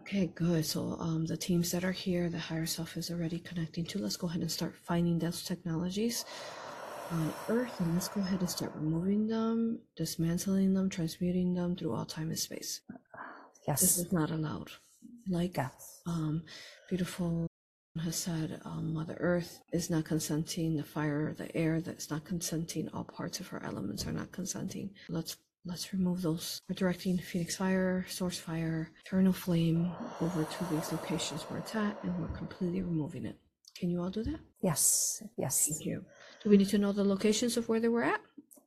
Okay, 0.00 0.30
good. 0.34 0.64
So 0.64 0.96
um, 1.00 1.26
the 1.26 1.36
teams 1.36 1.70
that 1.72 1.84
are 1.84 1.92
here, 1.92 2.28
the 2.28 2.38
higher 2.38 2.66
self 2.66 2.96
is 2.96 3.10
already 3.10 3.38
connecting 3.38 3.84
to. 3.86 3.98
Let's 3.98 4.16
go 4.16 4.28
ahead 4.28 4.40
and 4.40 4.50
start 4.50 4.74
finding 4.74 5.18
those 5.18 5.42
technologies 5.42 6.24
on 7.12 7.32
Earth, 7.48 7.78
and 7.80 7.94
let's 7.94 8.08
go 8.08 8.20
ahead 8.20 8.40
and 8.40 8.50
start 8.50 8.72
removing 8.74 9.26
them, 9.26 9.78
dismantling 9.96 10.74
them, 10.74 10.88
transmuting 10.90 11.54
them 11.54 11.76
through 11.76 11.94
all 11.94 12.04
time 12.04 12.28
and 12.30 12.38
space. 12.38 12.80
Yes. 13.66 13.80
This 13.80 13.98
is 13.98 14.12
not 14.12 14.30
allowed. 14.30 14.70
Like 15.28 15.56
Yes. 15.56 16.02
um, 16.06 16.42
beautiful 16.88 17.46
has 18.02 18.16
said, 18.16 18.60
um, 18.64 18.92
Mother 18.92 19.16
Earth 19.20 19.60
is 19.72 19.90
not 19.90 20.04
consenting. 20.04 20.76
The 20.76 20.84
fire, 20.84 21.32
the 21.34 21.54
air, 21.56 21.80
that's 21.80 22.10
not 22.10 22.24
consenting. 22.24 22.88
All 22.90 23.04
parts 23.04 23.40
of 23.40 23.48
her 23.48 23.62
elements 23.64 24.06
are 24.06 24.12
not 24.12 24.32
consenting. 24.32 24.90
Let's 25.08 25.36
let's 25.64 25.92
remove 25.92 26.22
those. 26.22 26.60
We're 26.68 26.74
directing 26.76 27.18
Phoenix 27.18 27.56
Fire, 27.56 28.04
Source 28.08 28.38
Fire, 28.38 28.92
Eternal 29.04 29.32
Flame 29.32 29.90
over 30.20 30.44
to 30.44 30.64
these 30.70 30.92
locations 30.92 31.42
where 31.44 31.58
it's 31.58 31.74
at, 31.74 31.96
and 32.04 32.16
we're 32.20 32.28
completely 32.36 32.82
removing 32.82 33.26
it. 33.26 33.36
Can 33.76 33.90
you 33.90 34.00
all 34.00 34.10
do 34.10 34.22
that? 34.22 34.38
Yes. 34.62 35.22
Yes. 35.36 35.66
Thank 35.68 35.84
you. 35.86 36.04
Do 36.46 36.50
we 36.50 36.58
need 36.58 36.68
to 36.68 36.78
know 36.78 36.92
the 36.92 37.02
locations 37.02 37.56
of 37.56 37.68
where 37.68 37.80
they 37.80 37.88
were 37.88 38.04
at? 38.04 38.20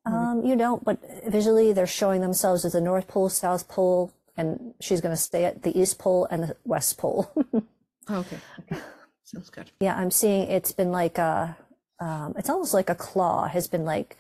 Um, 0.06 0.44
you 0.44 0.58
don't, 0.58 0.84
but 0.84 1.00
visually 1.26 1.72
they're 1.72 1.88
showing 1.88 2.20
themselves 2.20 2.66
as 2.66 2.74
the 2.74 2.82
North 2.82 3.08
Pole, 3.08 3.30
South 3.30 3.70
Pole, 3.70 4.12
and 4.36 4.74
she's 4.82 5.00
going 5.00 5.16
to 5.16 5.22
stay 5.22 5.46
at 5.46 5.64
the 5.64 5.80
East 5.80 5.98
Pole 5.98 6.28
and 6.30 6.44
the 6.44 6.56
West 6.66 6.98
Pole. 6.98 7.32
Okay. 8.12 8.38
Okay. 8.60 8.82
Sounds 9.24 9.50
good. 9.52 9.70
yeah, 9.80 9.96
I'm 9.96 10.10
seeing 10.12 10.50
it's 10.50 10.72
been 10.74 10.92
like 10.92 11.20
a, 11.20 11.56
um, 12.02 12.34
it's 12.38 12.50
almost 12.50 12.74
like 12.74 12.90
a 12.90 12.96
claw 12.96 13.48
has 13.48 13.68
been 13.68 13.86
like, 13.86 14.18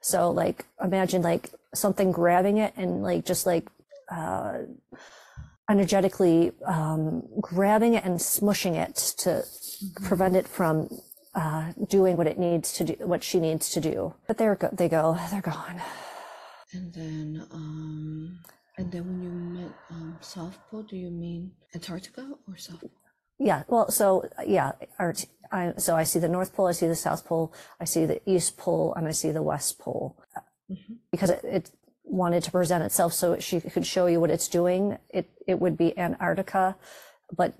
so 0.00 0.30
like 0.30 0.64
imagine 0.82 1.20
like 1.20 1.50
something 1.74 2.10
grabbing 2.12 2.58
it 2.58 2.72
and 2.76 3.02
like 3.02 3.26
just 3.26 3.44
like, 3.44 3.68
uh, 4.10 4.58
energetically, 5.68 6.52
um, 6.64 7.24
grabbing 7.40 7.94
it 7.94 8.04
and 8.04 8.18
smushing 8.20 8.76
it 8.76 8.94
to 9.18 9.44
prevent 10.04 10.36
it 10.36 10.46
from, 10.46 10.88
uh, 11.34 11.72
doing 11.88 12.16
what 12.16 12.26
it 12.26 12.38
needs 12.38 12.72
to 12.74 12.84
do, 12.84 12.94
what 13.00 13.22
she 13.24 13.40
needs 13.40 13.70
to 13.70 13.80
do. 13.80 14.14
But 14.26 14.38
there 14.38 14.54
go, 14.54 14.68
they 14.72 14.88
go, 14.88 15.18
they're 15.30 15.40
gone. 15.40 15.80
And 16.72 16.92
then, 16.92 17.46
um, 17.52 18.40
and 18.78 18.90
then 18.90 19.04
when 19.06 19.22
you 19.22 19.30
meant 19.30 19.74
um, 19.90 20.16
South 20.20 20.58
Pole, 20.70 20.82
do 20.82 20.96
you 20.96 21.10
mean 21.10 21.52
Antarctica 21.74 22.32
or 22.48 22.56
South 22.56 22.80
Pole? 22.80 22.90
Yeah, 23.38 23.62
well, 23.68 23.90
so 23.90 24.28
yeah, 24.46 24.72
art, 24.98 25.24
I, 25.52 25.74
so 25.76 25.96
I 25.96 26.04
see 26.04 26.18
the 26.18 26.28
North 26.28 26.54
Pole, 26.54 26.66
I 26.68 26.72
see 26.72 26.86
the 26.86 26.96
South 26.96 27.24
Pole, 27.26 27.52
I 27.80 27.84
see 27.84 28.06
the 28.06 28.20
East 28.30 28.56
Pole, 28.56 28.94
and 28.96 29.06
I 29.06 29.12
see 29.12 29.30
the 29.30 29.42
West 29.42 29.78
Pole 29.78 30.16
Mhm. 30.70 30.96
because 31.10 31.28
it, 31.30 31.44
it 31.44 31.70
wanted 32.04 32.42
to 32.44 32.50
present 32.50 32.82
itself 32.84 33.12
so 33.12 33.38
she 33.38 33.60
could 33.60 33.86
show 33.86 34.06
you 34.06 34.18
what 34.20 34.30
it's 34.30 34.48
doing. 34.48 34.96
It 35.10 35.28
it 35.46 35.60
would 35.60 35.76
be 35.76 35.96
Antarctica, 35.98 36.76
but 37.36 37.52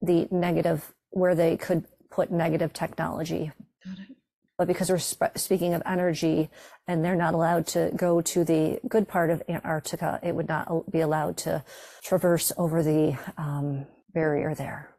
the 0.00 0.28
negative 0.30 0.92
where 1.10 1.34
they 1.34 1.56
could 1.56 1.84
put 2.12 2.30
negative 2.30 2.72
technology. 2.72 3.50
Got 3.84 3.98
it. 3.98 4.16
But 4.58 4.68
because 4.68 4.90
we're 4.90 4.98
sp- 5.02 5.34
speaking 5.36 5.74
of 5.74 5.82
energy 5.86 6.50
and 6.86 7.04
they're 7.04 7.16
not 7.16 7.34
allowed 7.34 7.66
to 7.68 7.90
go 7.96 8.20
to 8.20 8.44
the 8.44 8.78
good 8.86 9.08
part 9.08 9.30
of 9.30 9.42
Antarctica, 9.48 10.20
it 10.22 10.34
would 10.34 10.48
not 10.48 10.90
be 10.90 11.00
allowed 11.00 11.36
to 11.38 11.64
traverse 12.02 12.52
over 12.56 12.82
the 12.82 13.18
um, 13.38 13.86
barrier 14.14 14.54
there. 14.54 14.91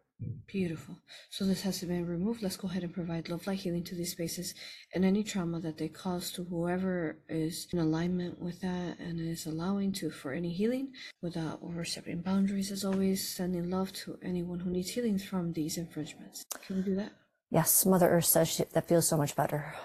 Beautiful. 0.47 0.97
So 1.29 1.45
this 1.45 1.61
has 1.63 1.81
been 1.81 2.05
removed. 2.05 2.43
Let's 2.43 2.57
go 2.57 2.67
ahead 2.67 2.83
and 2.83 2.93
provide 2.93 3.29
love 3.29 3.47
light 3.47 3.59
healing 3.59 3.83
to 3.85 3.95
these 3.95 4.11
spaces 4.11 4.53
and 4.93 5.03
any 5.03 5.23
trauma 5.23 5.59
that 5.61 5.77
they 5.77 5.87
cause 5.87 6.31
to 6.33 6.43
whoever 6.43 7.17
is 7.27 7.67
in 7.73 7.79
alignment 7.79 8.39
with 8.39 8.61
that 8.61 8.99
and 8.99 9.19
is 9.19 9.45
allowing 9.45 9.91
to 9.93 10.09
for 10.11 10.31
any 10.31 10.53
healing 10.53 10.91
without 11.21 11.59
overstepping 11.63 12.21
boundaries 12.21 12.71
as 12.71 12.85
always, 12.85 13.27
sending 13.27 13.69
love 13.69 13.91
to 13.93 14.17
anyone 14.21 14.59
who 14.59 14.69
needs 14.69 14.91
healing 14.91 15.17
from 15.17 15.53
these 15.53 15.77
infringements. 15.77 16.43
Can 16.67 16.77
we 16.77 16.81
do 16.83 16.95
that? 16.95 17.13
Yes, 17.49 17.85
Mother 17.85 18.09
Earth 18.09 18.25
says 18.25 18.49
she, 18.49 18.63
that 18.63 18.87
feels 18.87 19.07
so 19.07 19.17
much 19.17 19.35
better. 19.35 19.75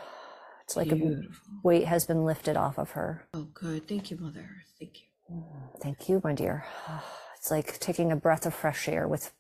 It's 0.65 0.77
like 0.77 0.93
a 0.93 1.23
weight 1.63 1.87
has 1.87 2.05
been 2.05 2.25
lifted 2.25 2.57
off 2.57 2.79
of 2.79 2.91
her. 2.91 3.27
Oh 3.33 3.49
good. 3.55 3.89
Thank 3.89 4.11
you, 4.11 4.19
Mother 4.19 4.41
Earth. 4.41 4.75
Thank 4.79 5.01
you. 5.01 5.35
Mm, 5.35 5.81
thank 5.81 6.09
you, 6.09 6.21
my 6.23 6.35
dear. 6.35 6.67
It's 7.39 7.53
like 7.53 7.79
taking 7.79 8.11
a 8.11 8.17
breath 8.17 8.47
of 8.47 8.53
fresh 8.53 8.89
air 8.89 9.07
with 9.07 9.33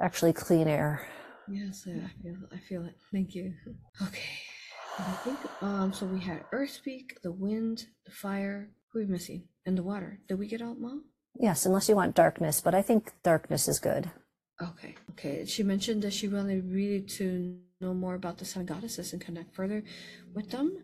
actually 0.00 0.32
clean 0.32 0.68
air. 0.68 1.06
Yes, 1.48 1.86
I 1.86 1.92
I 1.92 2.22
feel 2.22 2.36
I 2.52 2.58
feel 2.58 2.84
it. 2.84 2.94
Thank 3.12 3.34
you. 3.34 3.54
Okay. 4.02 4.20
I 4.98 5.12
think 5.24 5.38
um. 5.62 5.92
So 5.92 6.06
we 6.06 6.20
had 6.20 6.44
earth 6.52 6.70
speak, 6.70 7.18
the 7.22 7.32
wind, 7.32 7.86
the 8.04 8.12
fire. 8.12 8.70
Who 8.92 9.00
are 9.00 9.02
we 9.04 9.08
missing? 9.10 9.48
And 9.66 9.76
the 9.76 9.82
water. 9.82 10.20
Did 10.28 10.38
we 10.38 10.46
get 10.48 10.62
out, 10.62 10.78
Mom? 10.80 11.04
Yes, 11.38 11.66
unless 11.66 11.88
you 11.88 11.94
want 11.96 12.16
darkness, 12.16 12.60
but 12.60 12.74
I 12.74 12.82
think 12.82 13.12
darkness 13.22 13.68
is 13.68 13.78
good. 13.78 14.10
Okay. 14.60 14.96
Okay. 15.10 15.44
She 15.44 15.62
mentioned 15.62 16.02
that 16.02 16.12
she 16.12 16.26
wanted 16.26 16.64
really 16.70 17.02
to 17.18 17.58
know 17.80 17.94
more 17.94 18.14
about 18.14 18.38
the 18.38 18.44
sun 18.44 18.66
goddesses 18.66 19.12
and 19.12 19.22
connect 19.22 19.54
further 19.54 19.84
with 20.34 20.50
them. 20.50 20.78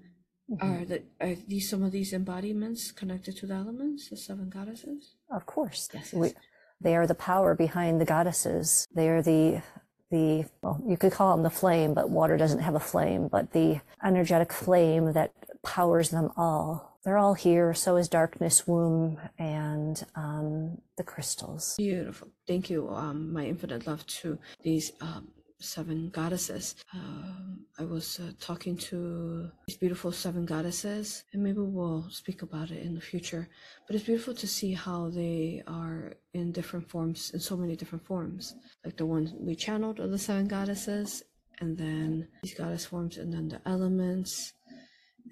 Are 0.60 0.84
the 0.84 1.02
are 1.20 1.34
these 1.48 1.70
some 1.70 1.82
of 1.82 1.90
these 1.90 2.12
embodiments 2.12 2.92
connected 2.92 3.36
to 3.38 3.46
the 3.46 3.54
elements, 3.54 4.10
the 4.10 4.16
seven 4.16 4.50
goddesses? 4.50 5.16
Of 5.30 5.46
course. 5.46 5.88
Yes, 5.92 6.12
We, 6.12 6.28
yes. 6.28 6.36
They 6.80 6.96
are 6.96 7.06
the 7.06 7.14
power 7.14 7.54
behind 7.54 8.00
the 8.00 8.04
goddesses. 8.04 8.86
They 8.94 9.08
are 9.08 9.22
the 9.22 9.62
the 10.10 10.44
well, 10.62 10.80
you 10.86 10.96
could 10.96 11.12
call 11.12 11.34
them 11.34 11.42
the 11.42 11.50
flame, 11.50 11.94
but 11.94 12.10
water 12.10 12.36
doesn't 12.36 12.60
have 12.60 12.74
a 12.74 12.80
flame, 12.80 13.28
but 13.28 13.52
the 13.52 13.80
energetic 14.04 14.52
flame 14.52 15.12
that 15.12 15.32
powers 15.64 16.10
them 16.10 16.30
all. 16.36 16.98
They're 17.04 17.18
all 17.18 17.34
here. 17.34 17.74
So 17.74 17.96
is 17.96 18.08
darkness, 18.08 18.66
womb, 18.66 19.18
and 19.38 20.02
um, 20.14 20.78
the 20.96 21.02
crystals. 21.02 21.74
Beautiful. 21.76 22.28
Thank 22.46 22.70
you. 22.70 22.88
Um, 22.88 23.32
my 23.32 23.44
infinite 23.44 23.86
love 23.86 24.06
to 24.06 24.38
these 24.62 24.92
um, 25.00 25.28
seven 25.64 26.10
goddesses. 26.10 26.76
Um, 26.92 27.66
I 27.78 27.84
was 27.84 28.20
uh, 28.20 28.32
talking 28.38 28.76
to 28.90 29.50
these 29.66 29.76
beautiful 29.76 30.12
seven 30.12 30.44
goddesses, 30.44 31.24
and 31.32 31.42
maybe 31.42 31.58
we'll 31.60 32.06
speak 32.10 32.42
about 32.42 32.70
it 32.70 32.82
in 32.82 32.94
the 32.94 33.00
future. 33.00 33.48
But 33.86 33.96
it's 33.96 34.04
beautiful 34.04 34.34
to 34.34 34.46
see 34.46 34.72
how 34.72 35.10
they 35.10 35.62
are 35.66 36.14
in 36.34 36.52
different 36.52 36.88
forms, 36.88 37.30
in 37.34 37.40
so 37.40 37.56
many 37.56 37.74
different 37.76 38.04
forms. 38.06 38.54
Like 38.84 38.96
the 38.96 39.06
ones 39.06 39.32
we 39.38 39.54
channeled 39.56 39.98
are 40.00 40.06
the 40.08 40.18
seven 40.18 40.46
goddesses, 40.46 41.22
and 41.60 41.76
then 41.76 42.28
these 42.42 42.54
goddess 42.54 42.86
forms, 42.86 43.16
and 43.18 43.32
then 43.32 43.48
the 43.48 43.60
elements, 43.66 44.52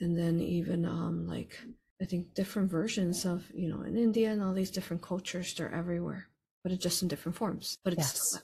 and 0.00 0.18
then 0.18 0.40
even 0.40 0.84
um 0.86 1.26
like 1.26 1.58
I 2.00 2.04
think 2.06 2.34
different 2.34 2.70
versions 2.70 3.24
of 3.24 3.44
you 3.54 3.68
know 3.68 3.82
in 3.82 3.96
India 3.96 4.30
and 4.32 4.42
all 4.42 4.54
these 4.54 4.70
different 4.70 5.02
cultures 5.02 5.54
they're 5.54 5.72
everywhere, 5.72 6.28
but 6.62 6.72
it's 6.72 6.82
just 6.82 7.02
in 7.02 7.08
different 7.08 7.36
forms. 7.36 7.78
But 7.84 7.92
it's 7.92 8.02
Yes. 8.02 8.28
still 8.28 8.42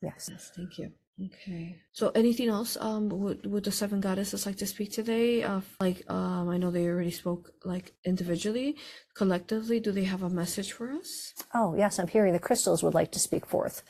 Yes. 0.00 0.28
yes. 0.30 0.52
Thank 0.56 0.78
you. 0.78 0.92
Okay. 1.26 1.76
So 1.92 2.10
anything 2.14 2.48
else? 2.48 2.76
Um, 2.80 3.08
would 3.08 3.44
would 3.46 3.64
the 3.64 3.72
seven 3.72 4.00
goddesses 4.00 4.46
like 4.46 4.56
to 4.58 4.66
speak 4.66 4.92
today? 4.92 5.42
Of 5.42 5.64
like 5.80 6.08
um, 6.08 6.48
I 6.48 6.58
know 6.58 6.70
they 6.70 6.86
already 6.86 7.10
spoke 7.10 7.50
like 7.64 7.94
individually, 8.04 8.76
collectively. 9.14 9.80
Do 9.80 9.90
they 9.90 10.04
have 10.04 10.22
a 10.22 10.30
message 10.30 10.72
for 10.72 10.92
us? 10.92 11.34
Oh, 11.54 11.74
yes. 11.76 11.98
I'm 11.98 12.06
hearing 12.06 12.32
the 12.32 12.38
crystals 12.38 12.82
would 12.82 12.94
like 12.94 13.10
to 13.12 13.18
speak 13.18 13.46
forth. 13.46 13.82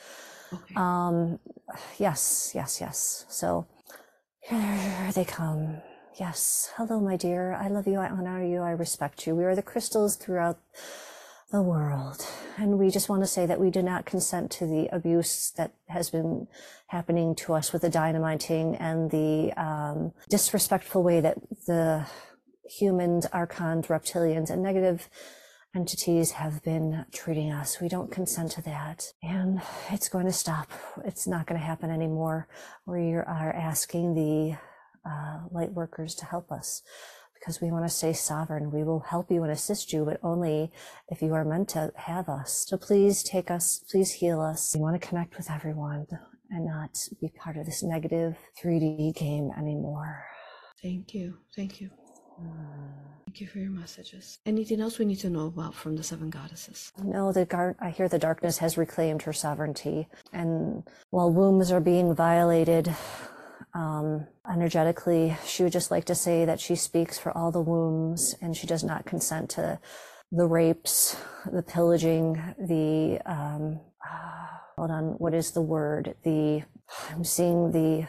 Okay. 0.52 0.74
Um, 0.76 1.38
yes, 1.98 2.52
yes, 2.54 2.80
yes. 2.80 3.26
So 3.28 3.66
here 4.40 5.10
they 5.14 5.26
come. 5.26 5.82
Yes. 6.18 6.70
Hello, 6.76 6.98
my 6.98 7.16
dear. 7.16 7.52
I 7.52 7.68
love 7.68 7.86
you. 7.86 7.98
I 7.98 8.08
honor 8.08 8.42
you. 8.42 8.62
I 8.62 8.70
respect 8.70 9.26
you. 9.26 9.36
We 9.36 9.44
are 9.44 9.54
the 9.54 9.62
crystals 9.62 10.16
throughout 10.16 10.58
the 11.50 11.62
world. 11.62 12.26
And 12.58 12.78
we 12.78 12.90
just 12.90 13.08
want 13.08 13.22
to 13.22 13.26
say 13.26 13.46
that 13.46 13.60
we 13.60 13.70
do 13.70 13.82
not 13.82 14.04
consent 14.04 14.50
to 14.52 14.66
the 14.66 14.88
abuse 14.92 15.52
that 15.56 15.72
has 15.88 16.10
been 16.10 16.46
happening 16.88 17.34
to 17.36 17.54
us 17.54 17.72
with 17.72 17.82
the 17.82 17.88
dynamiting 17.88 18.76
and 18.76 19.10
the 19.10 19.52
um, 19.56 20.12
disrespectful 20.28 21.02
way 21.02 21.20
that 21.20 21.38
the 21.66 22.06
humans, 22.68 23.26
archons, 23.32 23.86
reptilians, 23.86 24.50
and 24.50 24.62
negative 24.62 25.08
entities 25.74 26.32
have 26.32 26.62
been 26.62 27.06
treating 27.12 27.50
us. 27.50 27.80
We 27.80 27.88
don't 27.88 28.10
consent 28.10 28.52
to 28.52 28.62
that. 28.62 29.04
And 29.22 29.62
it's 29.90 30.08
going 30.08 30.26
to 30.26 30.32
stop. 30.32 30.70
It's 31.04 31.26
not 31.26 31.46
going 31.46 31.60
to 31.60 31.66
happen 31.66 31.90
anymore. 31.90 32.48
We 32.86 33.14
are 33.14 33.52
asking 33.54 34.14
the 34.14 34.58
uh, 35.08 35.40
light 35.50 35.72
workers 35.72 36.14
to 36.16 36.26
help 36.26 36.50
us 36.52 36.82
because 37.48 37.62
we 37.62 37.70
want 37.70 37.82
to 37.82 37.88
stay 37.88 38.12
sovereign. 38.12 38.70
We 38.70 38.84
will 38.84 39.00
help 39.00 39.30
you 39.30 39.42
and 39.42 39.50
assist 39.50 39.90
you, 39.90 40.04
but 40.04 40.20
only 40.22 40.70
if 41.08 41.22
you 41.22 41.32
are 41.32 41.46
meant 41.46 41.70
to 41.70 41.90
have 41.96 42.28
us. 42.28 42.66
So 42.68 42.76
please 42.76 43.22
take 43.22 43.50
us, 43.50 43.82
please 43.90 44.12
heal 44.12 44.42
us. 44.42 44.74
We 44.76 44.82
want 44.82 45.00
to 45.00 45.08
connect 45.08 45.38
with 45.38 45.50
everyone 45.50 46.06
and 46.50 46.66
not 46.66 46.98
be 47.22 47.30
part 47.30 47.56
of 47.56 47.64
this 47.64 47.82
negative 47.82 48.36
3D 48.62 49.14
game 49.14 49.50
anymore. 49.56 50.26
Thank 50.82 51.14
you. 51.14 51.38
Thank 51.56 51.80
you. 51.80 51.88
Thank 53.24 53.40
you 53.40 53.46
for 53.46 53.60
your 53.60 53.70
messages. 53.70 54.40
Anything 54.44 54.82
else 54.82 54.98
we 54.98 55.06
need 55.06 55.20
to 55.20 55.30
know 55.30 55.46
about 55.46 55.74
from 55.74 55.96
the 55.96 56.02
seven 56.02 56.28
goddesses? 56.28 56.92
No, 57.02 57.32
the 57.32 57.46
gar- 57.46 57.76
I 57.80 57.88
hear 57.88 58.10
the 58.10 58.18
darkness 58.18 58.58
has 58.58 58.76
reclaimed 58.76 59.22
her 59.22 59.32
sovereignty, 59.32 60.06
and 60.34 60.86
while 61.08 61.32
wombs 61.32 61.72
are 61.72 61.80
being 61.80 62.14
violated 62.14 62.94
um, 63.78 64.26
energetically, 64.50 65.36
she 65.46 65.62
would 65.62 65.72
just 65.72 65.92
like 65.92 66.04
to 66.06 66.14
say 66.14 66.44
that 66.44 66.58
she 66.58 66.74
speaks 66.74 67.16
for 67.16 67.36
all 67.38 67.52
the 67.52 67.60
wombs, 67.60 68.34
and 68.42 68.56
she 68.56 68.66
does 68.66 68.82
not 68.82 69.06
consent 69.06 69.50
to 69.50 69.78
the 70.32 70.46
rapes, 70.46 71.16
the 71.52 71.62
pillaging, 71.62 72.42
the 72.58 73.20
um, 73.24 73.78
hold 74.76 74.90
on, 74.90 75.04
what 75.18 75.32
is 75.32 75.52
the 75.52 75.62
word? 75.62 76.16
The 76.24 76.64
I'm 77.10 77.24
seeing 77.24 77.70
the 77.70 78.08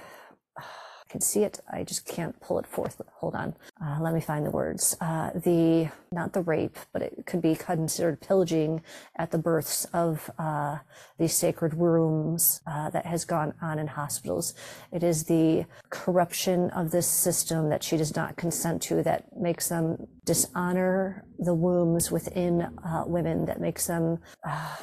can 1.09 1.21
see 1.21 1.43
it. 1.43 1.59
I 1.71 1.83
just 1.83 2.05
can't 2.05 2.39
pull 2.39 2.59
it 2.59 2.67
forth. 2.67 3.01
Hold 3.15 3.35
on. 3.35 3.55
Uh, 3.83 3.97
let 3.99 4.13
me 4.13 4.21
find 4.21 4.45
the 4.45 4.51
words. 4.51 4.95
Uh, 5.01 5.31
the 5.33 5.89
not 6.11 6.33
the 6.33 6.41
rape, 6.41 6.77
but 6.93 7.01
it 7.01 7.25
could 7.25 7.41
be 7.41 7.55
considered 7.55 8.21
pillaging 8.21 8.81
at 9.17 9.31
the 9.31 9.37
births 9.37 9.85
of 9.93 10.29
uh, 10.37 10.77
these 11.17 11.33
sacred 11.33 11.73
rooms 11.73 12.61
uh, 12.67 12.89
that 12.91 13.05
has 13.05 13.25
gone 13.25 13.53
on 13.61 13.79
in 13.79 13.87
hospitals. 13.87 14.53
It 14.91 15.03
is 15.03 15.25
the 15.25 15.65
corruption 15.89 16.69
of 16.71 16.91
this 16.91 17.07
system 17.07 17.69
that 17.69 17.83
she 17.83 17.97
does 17.97 18.15
not 18.15 18.37
consent 18.37 18.81
to 18.83 19.03
that 19.03 19.35
makes 19.35 19.69
them 19.69 20.07
dishonor 20.25 21.25
the 21.39 21.53
wombs 21.53 22.11
within 22.11 22.61
uh, 22.61 23.03
women. 23.07 23.45
That 23.45 23.59
makes 23.59 23.87
them. 23.87 24.19
uh, 24.47 24.75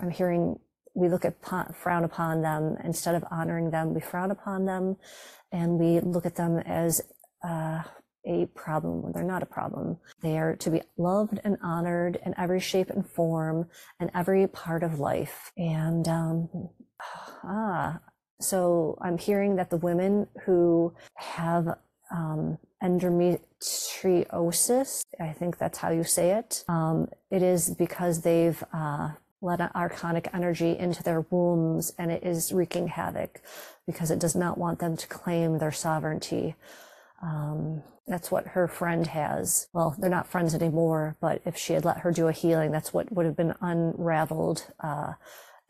I'm 0.00 0.10
hearing 0.10 0.58
we 0.94 1.08
look 1.08 1.24
at 1.24 1.36
frown 1.74 2.04
upon 2.04 2.42
them 2.42 2.76
instead 2.84 3.14
of 3.14 3.24
honoring 3.30 3.70
them 3.70 3.94
we 3.94 4.00
frown 4.00 4.30
upon 4.30 4.64
them 4.64 4.96
and 5.54 5.78
we 5.78 6.00
look 6.00 6.26
at 6.26 6.36
them 6.36 6.58
as 6.58 7.00
uh, 7.42 7.82
a 8.26 8.46
problem 8.54 9.02
when 9.02 9.12
they're 9.12 9.22
not 9.22 9.42
a 9.42 9.46
problem. 9.46 9.96
They 10.22 10.38
are 10.38 10.56
to 10.56 10.70
be 10.70 10.82
loved 10.98 11.40
and 11.44 11.56
honored 11.62 12.18
in 12.26 12.34
every 12.38 12.60
shape 12.60 12.90
and 12.90 13.08
form 13.08 13.68
and 14.00 14.10
every 14.14 14.46
part 14.46 14.82
of 14.82 14.98
life. 14.98 15.52
And 15.56 16.06
um, 16.08 16.48
ah 17.44 18.00
so 18.40 18.98
i'm 19.00 19.16
hearing 19.18 19.56
that 19.56 19.70
the 19.70 19.76
women 19.76 20.26
who 20.44 20.92
have 21.16 21.68
um, 22.14 22.58
endometriosis 22.82 25.02
i 25.20 25.32
think 25.32 25.58
that's 25.58 25.78
how 25.78 25.90
you 25.90 26.04
say 26.04 26.32
it 26.32 26.64
um, 26.68 27.08
it 27.30 27.42
is 27.42 27.70
because 27.70 28.20
they've 28.22 28.62
uh, 28.72 29.10
let 29.40 29.60
archonic 29.74 30.28
energy 30.34 30.76
into 30.78 31.02
their 31.02 31.20
wombs 31.30 31.92
and 31.98 32.10
it 32.10 32.22
is 32.24 32.52
wreaking 32.52 32.88
havoc 32.88 33.40
because 33.86 34.10
it 34.10 34.18
does 34.18 34.34
not 34.34 34.58
want 34.58 34.78
them 34.78 34.96
to 34.96 35.06
claim 35.06 35.58
their 35.58 35.72
sovereignty. 35.72 36.56
Um, 37.22 37.82
that's 38.06 38.30
what 38.30 38.48
her 38.48 38.68
friend 38.68 39.06
has. 39.06 39.68
Well, 39.72 39.96
they're 39.98 40.10
not 40.10 40.26
friends 40.26 40.54
anymore, 40.54 41.16
but 41.20 41.40
if 41.46 41.56
she 41.56 41.72
had 41.72 41.84
let 41.84 41.98
her 41.98 42.12
do 42.12 42.28
a 42.28 42.32
healing, 42.32 42.70
that's 42.70 42.92
what 42.92 43.10
would 43.12 43.26
have 43.26 43.36
been 43.36 43.54
unraveled. 43.60 44.66
Uh, 44.80 45.14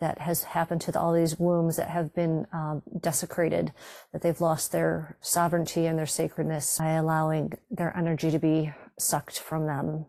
that 0.00 0.18
has 0.18 0.42
happened 0.42 0.80
to 0.82 0.98
all 0.98 1.12
these 1.12 1.38
wombs 1.38 1.76
that 1.76 1.88
have 1.88 2.14
been 2.14 2.46
um, 2.52 2.82
desecrated, 3.00 3.72
that 4.12 4.22
they've 4.22 4.40
lost 4.40 4.72
their 4.72 5.16
sovereignty 5.20 5.86
and 5.86 5.98
their 5.98 6.04
sacredness 6.04 6.78
by 6.78 6.90
allowing 6.90 7.52
their 7.70 7.96
energy 7.96 8.30
to 8.30 8.38
be 8.38 8.72
sucked 8.98 9.38
from 9.38 9.66
them. 9.66 10.04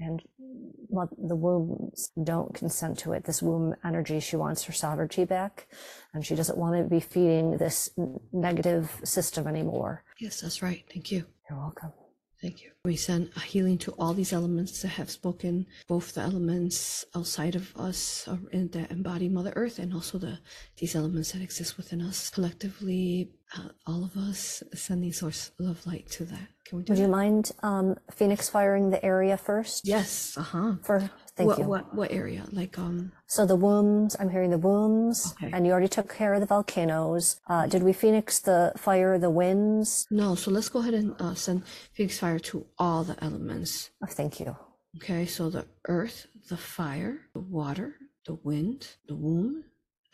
And 0.00 0.22
well, 0.88 1.08
the 1.18 1.34
wombs 1.36 2.12
don't 2.22 2.54
consent 2.54 2.98
to 3.00 3.12
it. 3.12 3.24
This 3.24 3.42
womb 3.42 3.74
energy, 3.84 4.20
she 4.20 4.36
wants 4.36 4.64
her 4.64 4.72
sovereignty 4.72 5.24
back, 5.24 5.66
and 6.14 6.24
she 6.24 6.34
doesn't 6.34 6.56
want 6.58 6.76
to 6.76 6.88
be 6.88 7.00
feeding 7.00 7.56
this 7.56 7.90
negative 8.32 9.00
system 9.04 9.46
anymore. 9.46 10.04
Yes, 10.20 10.40
that's 10.40 10.62
right. 10.62 10.84
Thank 10.92 11.10
you. 11.10 11.26
You're 11.50 11.58
welcome. 11.58 11.92
Thank 12.40 12.62
you. 12.62 12.70
We 12.84 12.94
send 12.94 13.30
a 13.36 13.40
healing 13.40 13.78
to 13.78 13.90
all 13.98 14.14
these 14.14 14.32
elements 14.32 14.82
that 14.82 14.88
have 14.88 15.10
spoken, 15.10 15.66
both 15.88 16.14
the 16.14 16.20
elements 16.20 17.04
outside 17.16 17.56
of 17.56 17.76
us 17.76 18.28
uh, 18.28 18.36
in 18.52 18.68
that 18.68 18.92
embody 18.92 19.28
Mother 19.28 19.52
Earth, 19.56 19.80
and 19.80 19.92
also 19.92 20.18
the 20.18 20.38
these 20.76 20.94
elements 20.94 21.32
that 21.32 21.42
exist 21.42 21.76
within 21.76 22.00
us 22.00 22.30
collectively. 22.30 23.32
Uh, 23.56 23.70
all 23.86 24.04
of 24.04 24.16
us 24.16 24.62
sending 24.74 25.12
source 25.12 25.50
of 25.58 25.84
light 25.86 26.06
to 26.10 26.24
that. 26.26 26.48
Can 26.64 26.78
we 26.78 26.84
do 26.84 26.92
Would 26.92 26.98
that? 26.98 27.02
you 27.02 27.08
mind 27.08 27.50
um, 27.62 27.96
Phoenix 28.12 28.48
firing 28.48 28.90
the 28.90 29.04
area 29.04 29.36
first? 29.36 29.88
Yes. 29.88 30.36
Uh 30.36 30.42
huh. 30.42 30.72
For 30.84 31.10
thank 31.38 31.48
what, 31.48 31.58
you. 31.58 31.64
What 31.64 31.94
what 31.94 32.10
area? 32.12 32.44
Like 32.52 32.78
um. 32.78 33.12
So 33.26 33.46
the 33.46 33.56
wombs, 33.56 34.16
I'm 34.18 34.30
hearing 34.30 34.50
the 34.50 34.58
wombs, 34.58 35.34
Okay. 35.34 35.50
and 35.54 35.66
you 35.66 35.72
already 35.72 35.88
took 35.88 36.08
care 36.20 36.34
of 36.34 36.40
the 36.40 36.46
volcanoes. 36.56 37.40
Uh, 37.48 37.66
did 37.66 37.82
we 37.82 37.92
Phoenix 37.92 38.40
the 38.40 38.72
fire, 38.76 39.18
the 39.18 39.30
winds? 39.30 40.06
No. 40.10 40.34
So 40.34 40.50
let's 40.50 40.68
go 40.68 40.78
ahead 40.80 40.94
and 40.94 41.14
uh, 41.20 41.34
send 41.34 41.64
Phoenix 41.94 42.18
Fire 42.18 42.38
to 42.50 42.66
all 42.78 43.04
the 43.04 43.16
elements. 43.24 43.90
Oh, 44.02 44.06
thank 44.20 44.40
you. 44.40 44.56
Okay. 44.98 45.26
So 45.26 45.48
the 45.50 45.64
earth, 45.86 46.26
the 46.48 46.56
fire, 46.56 47.14
the 47.34 47.40
water, 47.40 47.94
the 48.26 48.34
wind, 48.34 48.88
the 49.06 49.16
womb, 49.16 49.64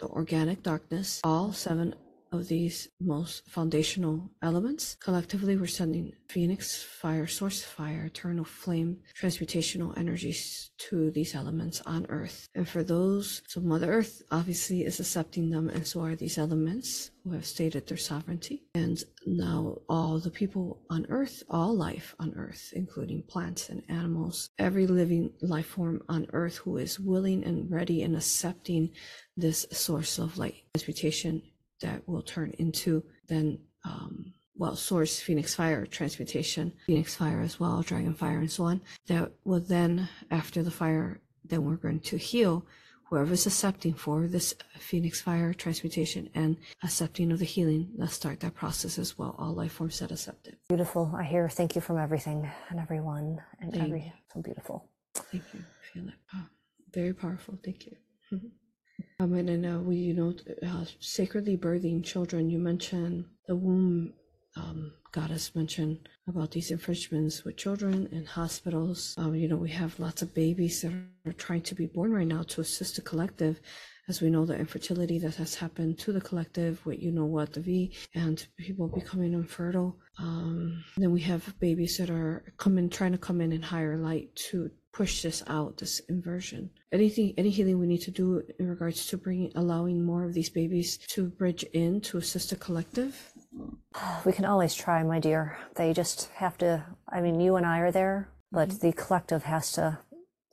the 0.01 0.07
organic 0.07 0.63
darkness, 0.63 1.21
all 1.25 1.53
seven 1.53 1.95
of 2.35 2.49
these 2.49 2.89
most 3.01 3.49
foundational 3.49 4.31
elements. 4.43 4.97
Collectively, 5.01 5.57
we're 5.57 5.67
sending 5.67 6.13
Phoenix 6.29 6.83
fire, 6.83 7.27
source 7.27 7.63
fire, 7.63 8.07
eternal 8.07 8.45
flame, 8.45 8.99
transmutational 9.21 9.97
energies 9.97 10.71
to 10.77 11.11
these 11.11 11.35
elements 11.35 11.81
on 11.87 12.07
Earth. 12.09 12.49
And 12.55 12.69
for 12.69 12.83
those, 12.83 13.43
so 13.47 13.61
Mother 13.61 13.93
Earth 13.93 14.23
obviously 14.31 14.85
is 14.85 15.01
accepting 15.01 15.51
them, 15.51 15.69
and 15.69 15.87
so 15.87 16.03
are 16.03 16.17
these 16.17 16.39
elements 16.39 17.11
who 17.23 17.31
have 17.31 17.47
stated 17.47 17.87
their 17.87 17.97
sovereignty. 17.97 18.65
And 18.75 19.03
now 19.27 19.79
all 19.89 20.19
the 20.19 20.31
people 20.31 20.81
on 20.91 21.07
Earth, 21.09 21.43
all 21.49 21.75
life 21.75 22.15
on 22.19 22.35
Earth, 22.37 22.73
including 22.75 23.23
plants 23.23 23.71
and 23.71 23.83
animals, 23.89 24.51
every 24.59 24.87
living 24.87 25.33
life 25.41 25.67
form 25.67 26.03
on 26.09 26.27
Earth 26.33 26.57
who 26.57 26.77
is 26.77 27.01
willing 27.01 27.45
and 27.45 27.71
ready 27.71 28.03
and 28.03 28.17
accepting 28.17 28.91
this 29.37 29.67
source 29.73 30.19
of 30.19 30.37
light 30.37 30.57
transmutation 30.75 31.43
that 31.81 32.07
will 32.09 32.23
turn 32.23 32.53
into 32.59 33.03
then 33.29 33.59
um, 33.85 34.33
well 34.57 34.77
source 34.77 35.19
phoenix 35.19 35.55
fire 35.55 35.85
transmutation 35.87 36.73
phoenix 36.87 37.15
fire 37.15 37.41
as 37.41 37.59
well 37.59 37.83
dragon 37.83 38.15
fire 38.15 38.39
and 38.39 38.51
so 38.51 38.65
on 38.65 38.81
that 39.07 39.33
will 39.45 39.61
then 39.61 40.09
after 40.31 40.63
the 40.63 40.71
fire 40.71 41.21
then 41.45 41.65
we're 41.65 41.77
going 41.77 42.01
to 42.01 42.17
heal 42.17 42.65
whoever's 43.05 43.47
accepting 43.47 43.95
for 43.95 44.27
this 44.27 44.55
phoenix 44.79 45.21
fire 45.21 45.53
transmutation 45.55 46.29
and 46.35 46.57
accepting 46.83 47.31
of 47.31 47.39
the 47.39 47.45
healing. 47.45 47.89
Let's 47.97 48.15
start 48.15 48.41
that 48.41 48.55
process 48.55 48.99
as 48.99 49.17
well. 49.19 49.37
All 49.39 49.55
life 49.55 49.73
forms 49.73 49.99
that 50.01 50.11
accept 50.11 50.49
it 50.49 50.59
Beautiful. 50.69 51.13
I 51.17 51.23
hear 51.25 51.49
thank 51.49 51.75
you 51.75 51.81
from 51.81 51.99
everything 51.99 52.51
and 52.71 52.81
everyone 52.81 53.41
and 53.61 53.73
Thank 53.73 53.85
every 53.85 54.13
so 54.33 54.41
beautiful. 54.41 54.89
thank 55.15 55.45
you. 55.53 55.61
Feel 55.93 56.09
it 56.09 56.15
oh, 56.35 56.47
very 56.93 57.13
powerful. 57.13 57.59
Thank 57.65 57.87
you 57.87 57.97
um, 59.21 59.35
and 59.35 59.49
then 59.49 59.65
uh, 59.65 59.79
we, 59.79 59.97
you 59.97 60.15
know, 60.15 60.35
uh, 60.67 60.85
sacredly 61.01 61.57
birthing 61.57 62.05
children. 62.05 62.51
You 62.51 62.59
mentioned 62.59 63.27
the 63.47 63.57
womb 63.57 64.15
um, 64.57 64.93
goddess 65.13 65.55
mentioned 65.55 66.09
about 66.29 66.51
these 66.51 66.71
infringements 66.71 67.45
with 67.45 67.57
children 67.57 68.09
in 68.13 68.25
hospitals. 68.27 69.15
Um, 69.17 69.35
you 69.35 69.49
know, 69.49 69.57
we 69.57 69.71
have 69.71 69.99
lots 70.01 70.23
of 70.23 70.35
babies 70.35 70.83
that 70.83 70.93
are 71.27 71.33
trying 71.33 71.63
to 71.63 71.75
be 71.75 71.87
born 71.87 72.13
right 72.13 72.27
now 72.27 72.43
to 72.43 72.61
assist 72.61 72.97
the 72.97 73.03
collective. 73.03 73.61
As 74.09 74.21
we 74.21 74.29
know, 74.29 74.45
the 74.45 74.59
infertility 74.59 75.19
that 75.21 75.37
has 75.37 75.55
happened 75.55 75.99
to 76.01 76.13
the 76.13 76.21
collective 76.21 76.85
with, 76.85 77.01
you 77.01 77.11
know 77.11 77.25
what, 77.25 77.53
the 77.53 77.61
V, 77.61 77.95
and 78.15 78.47
people 78.59 78.87
becoming 78.89 79.33
infertile. 79.33 79.97
Um, 80.19 80.85
then 80.97 81.11
we 81.11 81.21
have 81.23 81.59
babies 81.59 81.97
that 81.99 82.11
are 82.11 82.53
coming, 82.59 82.91
trying 82.91 83.13
to 83.13 83.19
come 83.19 83.41
in 83.41 83.53
in 83.53 83.63
higher 83.63 83.97
light 83.97 84.35
to 84.51 84.71
push 84.95 85.23
this 85.23 85.43
out, 85.49 85.77
this 85.79 85.99
inversion. 86.09 86.71
Anything, 86.93 87.35
any 87.37 87.51
healing 87.51 87.81
we 87.81 87.87
need 87.87 88.03
to 88.03 88.13
do 88.13 88.43
in 88.61 88.69
regards 88.69 89.07
to 89.07 89.19
bringing, 89.19 89.51
allowing 89.57 90.05
more 90.05 90.25
of 90.25 90.33
these 90.33 90.49
babies 90.49 90.99
to 91.09 91.27
bridge 91.27 91.65
in 91.75 92.01
to 92.03 92.19
assist 92.19 92.51
the 92.51 92.57
collective. 92.57 93.33
We 94.25 94.33
can 94.33 94.45
always 94.45 94.75
try, 94.75 95.03
my 95.03 95.19
dear. 95.19 95.59
They 95.75 95.93
just 95.93 96.31
have 96.37 96.57
to 96.59 96.87
I 97.09 97.21
mean 97.21 97.41
you 97.41 97.57
and 97.57 97.67
I 97.67 97.81
are 97.81 97.93
there, 97.93 98.31
but 98.53 98.69
mm-hmm. 98.69 98.87
the 98.87 98.93
collective 98.93 99.43
has 99.43 99.73
to 99.73 99.99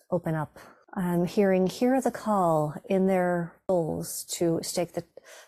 open 0.10 0.36
up. 0.36 0.58
I'm 0.94 1.26
hearing 1.26 1.68
hear 1.68 2.02
the 2.02 2.12
call 2.12 2.76
in 2.90 3.08
their 3.08 3.54
souls 3.70 4.26
to 4.38 4.60
take 4.62 4.94
the 4.94 5.04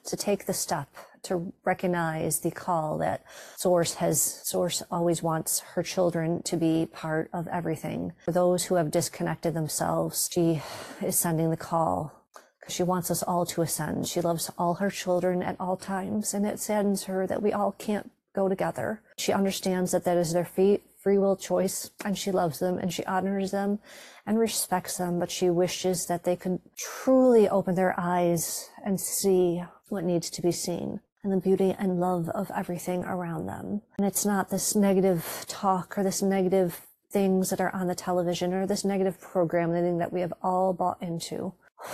to 0.05 0.15
take 0.15 0.45
the 0.45 0.53
step 0.53 0.87
to 1.23 1.53
recognize 1.63 2.39
the 2.39 2.51
call 2.51 2.97
that 2.99 3.23
source 3.55 3.95
has 3.95 4.21
source 4.21 4.83
always 4.91 5.23
wants 5.23 5.59
her 5.59 5.83
children 5.83 6.41
to 6.43 6.57
be 6.57 6.87
part 6.91 7.29
of 7.33 7.47
everything. 7.47 8.13
For 8.25 8.31
those 8.31 8.65
who 8.65 8.75
have 8.75 8.91
disconnected 8.91 9.53
themselves 9.53 10.29
she 10.31 10.61
is 11.01 11.17
sending 11.17 11.49
the 11.49 11.57
call 11.57 12.23
because 12.59 12.75
she 12.75 12.83
wants 12.83 13.11
us 13.11 13.23
all 13.23 13.45
to 13.45 13.61
ascend. 13.61 14.07
She 14.07 14.21
loves 14.21 14.49
all 14.57 14.75
her 14.75 14.89
children 14.89 15.41
at 15.41 15.57
all 15.59 15.77
times 15.77 16.33
and 16.33 16.45
it 16.45 16.59
saddens 16.59 17.03
her 17.03 17.27
that 17.27 17.41
we 17.41 17.51
all 17.51 17.73
can't 17.73 18.11
go 18.33 18.49
together. 18.49 19.01
She 19.17 19.31
understands 19.31 19.91
that 19.91 20.05
that 20.05 20.17
is 20.17 20.33
their 20.33 20.45
free 20.45 20.81
free 21.03 21.17
will 21.17 21.35
choice 21.35 21.91
and 22.05 22.17
she 22.17 22.31
loves 22.31 22.59
them 22.59 22.77
and 22.77 22.93
she 22.93 23.03
honors 23.03 23.51
them 23.51 23.77
and 24.25 24.39
respects 24.39 24.97
them 24.97 25.19
but 25.19 25.29
she 25.29 25.49
wishes 25.49 26.05
that 26.07 26.23
they 26.23 26.35
could 26.35 26.59
truly 26.77 27.49
open 27.49 27.75
their 27.75 27.93
eyes 27.99 28.69
and 28.85 29.01
see 29.01 29.61
what 29.89 30.05
needs 30.05 30.29
to 30.29 30.41
be 30.41 30.51
seen 30.51 31.01
and 31.23 31.31
the 31.31 31.37
beauty 31.37 31.73
and 31.77 31.99
love 31.99 32.29
of 32.29 32.51
everything 32.55 33.03
around 33.05 33.45
them. 33.45 33.81
And 33.97 34.05
it's 34.05 34.25
not 34.25 34.49
this 34.49 34.75
negative 34.75 35.45
talk 35.47 35.97
or 35.97 36.03
this 36.03 36.21
negative 36.21 36.81
things 37.09 37.49
that 37.49 37.61
are 37.61 37.73
on 37.73 37.87
the 37.87 37.95
television 37.95 38.53
or 38.53 38.67
this 38.67 38.83
negative 38.83 39.19
programming 39.21 39.99
that 39.99 40.11
we 40.11 40.19
have 40.21 40.33
all 40.41 40.73
bought 40.73 41.01
into. 41.01 41.53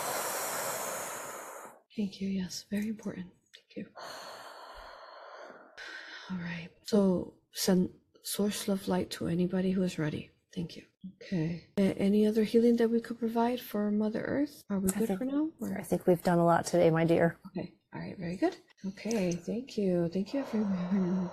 Thank 1.96 2.22
you. 2.22 2.30
Yes, 2.30 2.66
very 2.72 2.88
important. 2.88 3.28
Thank 3.54 3.78
you. 3.78 3.86
All 6.32 6.38
right. 6.38 6.70
So 6.86 7.34
send 7.52 7.90
source 8.24 8.68
love 8.68 8.88
light 8.88 9.10
to 9.12 9.28
anybody 9.28 9.72
who 9.72 9.84
is 9.84 10.00
ready. 10.00 10.32
Thank 10.56 10.78
you. 10.78 10.84
Okay. 11.22 11.66
Any 11.78 12.26
other 12.26 12.44
healing 12.44 12.78
that 12.78 12.90
we 12.90 13.02
could 13.02 13.20
provide 13.20 13.60
for 13.60 13.92
Mother 13.92 14.22
Earth? 14.22 14.64
Are 14.70 14.80
we 14.80 14.90
good 14.90 15.08
think- 15.08 15.20
for 15.20 15.26
now? 15.26 15.50
I 15.78 15.84
think 15.84 16.08
we've 16.08 16.24
done 16.24 16.40
a 16.40 16.46
lot 16.46 16.66
today, 16.66 16.90
my 16.90 17.04
dear. 17.04 17.38
Okay. 17.48 17.74
All 17.94 18.00
right. 18.00 18.18
Very 18.18 18.38
good. 18.38 18.56
Okay. 18.88 19.32
Thank 19.34 19.78
you. 19.78 20.10
Thank 20.12 20.34
you, 20.34 20.40
everyone. 20.42 21.30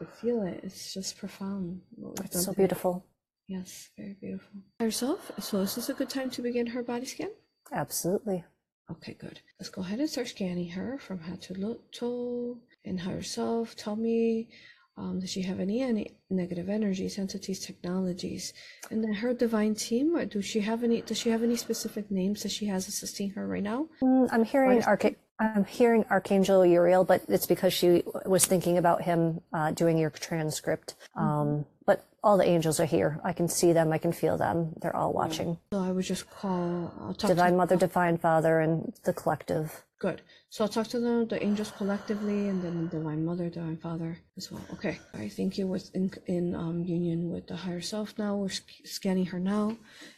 I 0.00 0.04
feel 0.20 0.42
it. 0.42 0.60
It's 0.62 0.94
just 0.94 1.18
profound. 1.18 1.80
It's 2.24 2.44
so 2.44 2.52
beautiful. 2.52 3.04
Yes. 3.46 3.90
Very 3.96 4.16
beautiful. 4.20 4.60
Herself, 4.80 5.30
So 5.40 5.58
is 5.60 5.74
this 5.74 5.88
a 5.88 5.94
good 5.94 6.10
time 6.10 6.30
to 6.30 6.42
begin 6.42 6.66
her 6.68 6.82
body 6.82 7.06
scan? 7.06 7.30
Absolutely. 7.72 8.44
Okay, 8.90 9.14
good. 9.14 9.40
Let's 9.58 9.68
go 9.70 9.82
ahead 9.82 9.98
and 10.00 10.08
start 10.08 10.28
scanning 10.28 10.70
her 10.70 10.98
from 10.98 11.20
head 11.20 11.42
to 11.42 11.78
toe 11.92 12.58
and 12.84 13.00
herself. 13.00 13.76
Tell 13.76 13.96
me, 13.96 14.48
um, 14.96 15.20
does 15.20 15.30
she 15.30 15.42
have 15.42 15.60
any, 15.60 15.82
any 15.82 16.16
negative 16.30 16.68
energies, 16.70 17.18
entities, 17.18 17.60
technologies, 17.60 18.54
and 18.90 19.04
then 19.04 19.12
her 19.14 19.34
divine 19.34 19.74
team? 19.74 20.16
Or 20.16 20.24
do 20.24 20.40
she 20.40 20.60
have 20.60 20.82
any? 20.84 21.02
Does 21.02 21.18
she 21.18 21.28
have 21.30 21.42
any 21.42 21.56
specific 21.56 22.10
names 22.10 22.42
that 22.44 22.52
she 22.52 22.66
has 22.66 22.88
assisting 22.88 23.30
her 23.30 23.46
right 23.46 23.62
now? 23.62 23.88
Mm, 24.02 24.28
I'm 24.32 24.44
hearing 24.44 24.78
is- 24.78 24.86
Arch- 24.86 25.16
I'm 25.40 25.64
hearing 25.64 26.04
Archangel 26.10 26.66
Uriel, 26.66 27.04
but 27.04 27.22
it's 27.28 27.46
because 27.46 27.72
she 27.72 28.02
was 28.26 28.44
thinking 28.44 28.76
about 28.76 29.02
him 29.02 29.40
uh, 29.52 29.70
doing 29.70 29.96
your 29.96 30.10
transcript. 30.10 30.94
Um, 31.14 31.64
but 31.86 32.04
all 32.24 32.36
the 32.36 32.44
angels 32.44 32.80
are 32.80 32.84
here. 32.84 33.20
I 33.22 33.32
can 33.32 33.48
see 33.48 33.72
them. 33.72 33.92
I 33.92 33.98
can 33.98 34.12
feel 34.12 34.36
them. 34.36 34.74
They're 34.80 34.96
all 34.96 35.12
watching. 35.12 35.58
So 35.72 35.78
I 35.78 35.92
would 35.92 36.04
just 36.04 36.28
call. 36.28 37.14
Divine 37.18 37.52
to, 37.52 37.56
Mother, 37.56 37.76
Divine 37.76 38.18
Father, 38.18 38.58
and 38.58 38.92
the 39.04 39.12
collective. 39.12 39.84
Good. 40.00 40.22
So 40.50 40.64
I'll 40.64 40.68
talk 40.70 40.88
to 40.88 41.00
them, 41.00 41.28
the 41.28 41.42
angels 41.42 41.70
collectively, 41.76 42.48
and 42.48 42.62
then 42.62 42.84
the 42.84 42.96
Divine 42.96 43.22
Mother, 43.22 43.50
Divine 43.50 43.76
Father 43.76 44.18
as 44.38 44.50
well. 44.50 44.64
Okay. 44.72 44.98
I 45.12 45.28
think 45.28 45.58
you 45.58 45.66
with 45.66 45.94
in, 45.94 46.10
in 46.26 46.54
um, 46.54 46.84
union 46.84 47.30
with 47.30 47.46
the 47.46 47.56
higher 47.56 47.82
self 47.82 48.18
now. 48.18 48.34
We're 48.36 48.48
sc- 48.48 48.86
scanning 48.86 49.26
her 49.26 49.38
now, 49.38 49.76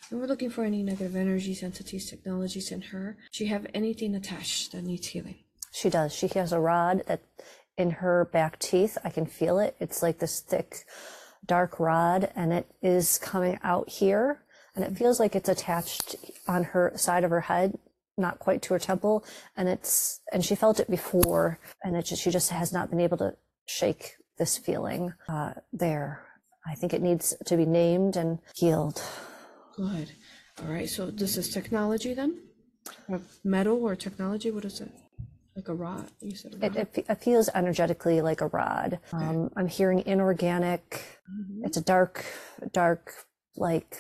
and 0.09 0.21
we're 0.21 0.27
looking 0.27 0.51
for 0.51 0.63
any 0.63 0.85
negative 0.85 1.17
energies, 1.17 1.65
entities, 1.65 2.09
technologies 2.09 2.71
in 2.71 2.81
her. 2.83 3.19
She 3.33 3.47
have 3.47 3.67
anything 3.75 4.15
attached 4.15 4.71
that 4.73 4.85
needs 4.85 5.09
healing? 5.09 5.39
She 5.73 5.91
does. 5.91 6.13
She 6.13 6.29
has 6.29 6.53
a 6.53 6.61
rod 6.61 7.03
that 7.09 7.23
in 7.77 7.91
her 7.91 8.29
back 8.33 8.59
teeth. 8.61 8.99
I 9.05 9.11
can 9.11 9.27
feel 9.27 9.59
it. 9.59 9.75
It's 9.81 10.01
like 10.01 10.21
this 10.21 10.41
thick, 10.41 10.85
dark 11.45 11.81
rod, 11.81 12.31
and 12.37 12.53
it 12.53 12.71
is 12.83 13.19
coming 13.19 13.59
out 13.65 13.89
here. 13.89 14.43
And 14.77 14.85
it 14.85 14.97
feels 14.97 15.19
like 15.19 15.35
it's 15.35 15.49
attached 15.49 16.15
on 16.47 16.63
her 16.63 16.93
side 16.95 17.25
of 17.25 17.31
her 17.31 17.41
head, 17.41 17.79
not 18.17 18.39
quite 18.39 18.63
to 18.63 18.75
her 18.75 18.79
temple. 18.79 19.25
And 19.57 19.69
it's, 19.69 20.21
and 20.33 20.45
she 20.45 20.55
felt 20.55 20.81
it 20.81 20.91
before, 20.91 21.59
and 21.83 21.97
it 21.97 22.07
just, 22.07 22.23
she 22.23 22.31
just 22.31 22.51
has 22.51 22.73
not 22.73 22.91
been 22.91 23.01
able 23.01 23.19
to 23.19 23.37
shake 23.67 24.15
this 24.39 24.59
feeling 24.59 25.13
uh, 25.29 25.53
there. 25.73 26.23
I 26.67 26.75
think 26.75 26.93
it 26.93 27.03
needs 27.03 27.35
to 27.47 27.57
be 27.57 27.67
named 27.67 28.17
and 28.17 28.39
healed. 28.55 29.03
Good. 29.77 30.13
All 30.63 30.73
right. 30.73 30.89
So 30.89 31.11
this 31.11 31.37
is 31.37 31.49
technology 31.49 32.15
then? 32.15 32.39
Or 33.09 33.21
metal 33.45 33.83
or 33.83 33.97
technology? 33.97 34.51
What 34.51 34.65
is 34.65 34.81
it? 34.81 34.91
Like 35.57 35.69
a 35.69 35.75
rod? 35.75 36.11
You 36.21 36.37
said 36.37 36.55
rod. 36.61 36.77
It, 36.77 36.89
it, 36.95 37.05
it 37.09 37.23
feels 37.23 37.49
energetically 37.55 38.21
like 38.21 38.41
a 38.41 38.47
rod. 38.49 38.99
Um, 39.13 39.51
I'm 39.57 39.69
hearing 39.69 40.03
inorganic. 40.07 41.03
It's 41.63 41.77
a 41.77 41.83
dark, 41.83 42.25
dark, 42.73 43.13
like, 43.57 43.97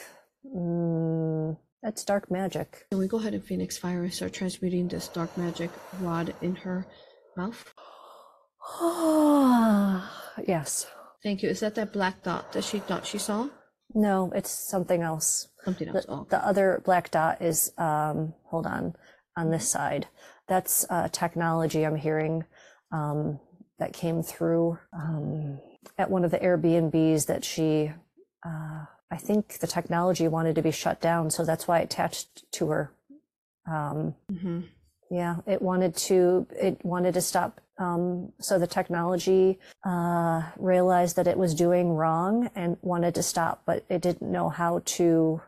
mm, 0.46 1.56
it's 1.82 2.04
dark 2.04 2.30
magic. 2.30 2.86
Can 2.90 2.98
we 2.98 3.08
go 3.08 3.18
ahead 3.18 3.34
and 3.34 3.44
Phoenix 3.44 3.78
Fire 3.78 4.02
and 4.02 4.12
start 4.12 4.32
transmuting 4.32 4.88
this 4.88 5.08
dark 5.08 5.36
magic 5.36 5.70
rod 6.00 6.34
in 6.42 6.56
her 6.56 6.86
mouth? 7.36 7.72
Oh 8.80 10.08
yes. 10.46 10.86
Thank 11.22 11.42
you. 11.42 11.48
Is 11.48 11.60
that 11.60 11.74
that 11.74 11.92
black 11.92 12.22
dot 12.22 12.52
that 12.52 12.64
she 12.64 12.78
thought 12.78 13.06
she 13.06 13.18
saw? 13.18 13.48
No, 13.94 14.30
it's 14.34 14.50
something 14.50 15.02
else. 15.02 15.48
Something 15.64 15.88
else. 15.88 16.06
The, 16.06 16.12
Oh, 16.12 16.26
the 16.30 16.44
other 16.44 16.80
black 16.84 17.10
dot 17.10 17.42
is, 17.42 17.72
um, 17.76 18.34
hold 18.44 18.66
on, 18.66 18.94
on 19.36 19.50
this 19.50 19.68
side. 19.68 20.06
That's 20.48 20.86
uh, 20.88 21.08
technology 21.08 21.84
I'm 21.84 21.96
hearing 21.96 22.44
um, 22.92 23.40
that 23.78 23.92
came 23.92 24.22
through 24.22 24.78
um, 24.92 25.60
at 25.98 26.10
one 26.10 26.24
of 26.24 26.30
the 26.30 26.38
Airbnbs 26.38 27.26
that 27.26 27.44
she, 27.44 27.92
uh, 28.46 28.84
I 29.10 29.16
think 29.16 29.58
the 29.58 29.66
technology 29.66 30.28
wanted 30.28 30.54
to 30.54 30.62
be 30.62 30.70
shut 30.70 31.00
down, 31.00 31.30
so 31.30 31.44
that's 31.44 31.66
why 31.66 31.80
it 31.80 31.84
attached 31.84 32.50
to 32.52 32.68
her. 32.68 32.92
Um, 33.66 34.14
hmm 34.30 34.60
yeah 35.10 35.36
it 35.46 35.60
wanted 35.60 35.96
to 35.96 36.46
it 36.50 36.82
wanted 36.84 37.14
to 37.14 37.20
stop 37.20 37.60
um, 37.78 38.30
so 38.40 38.58
the 38.58 38.66
technology 38.66 39.58
uh, 39.84 40.42
realized 40.58 41.16
that 41.16 41.26
it 41.26 41.38
was 41.38 41.54
doing 41.54 41.94
wrong 41.94 42.50
and 42.54 42.76
wanted 42.82 43.14
to 43.16 43.22
stop 43.22 43.62
but 43.66 43.84
it 43.88 44.00
didn't 44.00 44.30
know 44.30 44.48
how 44.48 44.82
to 44.84 45.40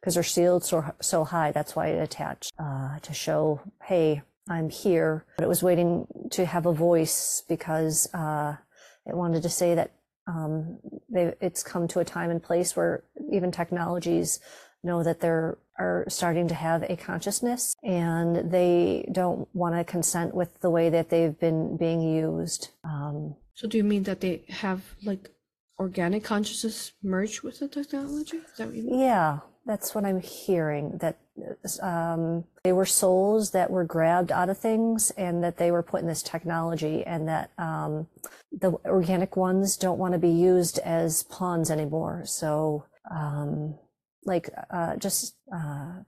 because 0.00 0.14
they're 0.14 0.22
sealed 0.22 0.64
so, 0.64 0.84
so 1.00 1.24
high 1.24 1.52
that's 1.52 1.74
why 1.74 1.88
it 1.88 2.02
attached 2.02 2.52
uh, 2.58 2.98
to 3.00 3.14
show 3.14 3.60
hey 3.84 4.22
i'm 4.48 4.68
here 4.68 5.24
but 5.36 5.44
it 5.44 5.48
was 5.48 5.62
waiting 5.62 6.06
to 6.30 6.44
have 6.44 6.66
a 6.66 6.72
voice 6.72 7.42
because 7.48 8.12
uh, 8.12 8.54
it 9.06 9.16
wanted 9.16 9.42
to 9.42 9.48
say 9.48 9.74
that 9.74 9.92
um, 10.30 10.78
they, 11.08 11.34
it's 11.40 11.62
come 11.62 11.88
to 11.88 12.00
a 12.00 12.04
time 12.04 12.30
and 12.30 12.42
place 12.42 12.76
where 12.76 13.04
even 13.32 13.50
technologies 13.50 14.40
know 14.82 15.02
that 15.02 15.20
they're 15.20 15.58
are 15.80 16.04
starting 16.08 16.46
to 16.46 16.54
have 16.54 16.82
a 16.82 16.96
consciousness 16.96 17.74
and 17.82 18.52
they 18.52 19.08
don't 19.12 19.48
want 19.54 19.74
to 19.74 19.82
consent 19.82 20.34
with 20.34 20.60
the 20.60 20.68
way 20.68 20.90
that 20.90 21.08
they've 21.08 21.38
been 21.40 21.76
being 21.78 22.02
used. 22.02 22.68
Um, 22.84 23.34
so 23.54 23.66
do 23.66 23.78
you 23.78 23.84
mean 23.84 24.02
that 24.02 24.20
they 24.20 24.44
have 24.48 24.94
like 25.02 25.30
organic 25.78 26.22
consciousness 26.22 26.92
merged 27.02 27.40
with 27.42 27.60
the 27.60 27.68
technology? 27.68 28.36
Is 28.36 28.58
that 28.58 28.66
what 28.66 28.76
you 28.76 28.82
mean? 28.82 29.00
Yeah, 29.00 29.38
that's 29.64 29.94
what 29.94 30.04
I'm 30.04 30.20
hearing. 30.20 30.98
That 30.98 31.18
um, 31.82 32.44
they 32.64 32.72
were 32.72 32.86
souls 32.86 33.50
that 33.52 33.70
were 33.70 33.84
grabbed 33.84 34.32
out 34.32 34.48
of 34.48 34.58
things, 34.58 35.10
and 35.12 35.42
that 35.42 35.56
they 35.56 35.70
were 35.70 35.82
put 35.82 36.00
in 36.00 36.06
this 36.06 36.22
technology, 36.22 37.04
and 37.04 37.28
that 37.28 37.50
um, 37.58 38.06
the 38.52 38.72
organic 38.84 39.36
ones 39.36 39.76
don't 39.76 39.98
want 39.98 40.12
to 40.12 40.18
be 40.18 40.30
used 40.30 40.78
as 40.80 41.22
pawns 41.24 41.70
anymore. 41.70 42.22
So 42.24 42.84
um, 43.10 43.78
like 44.24 44.50
uh, 44.70 44.96
just 44.96 45.36
uh, 45.54 46.00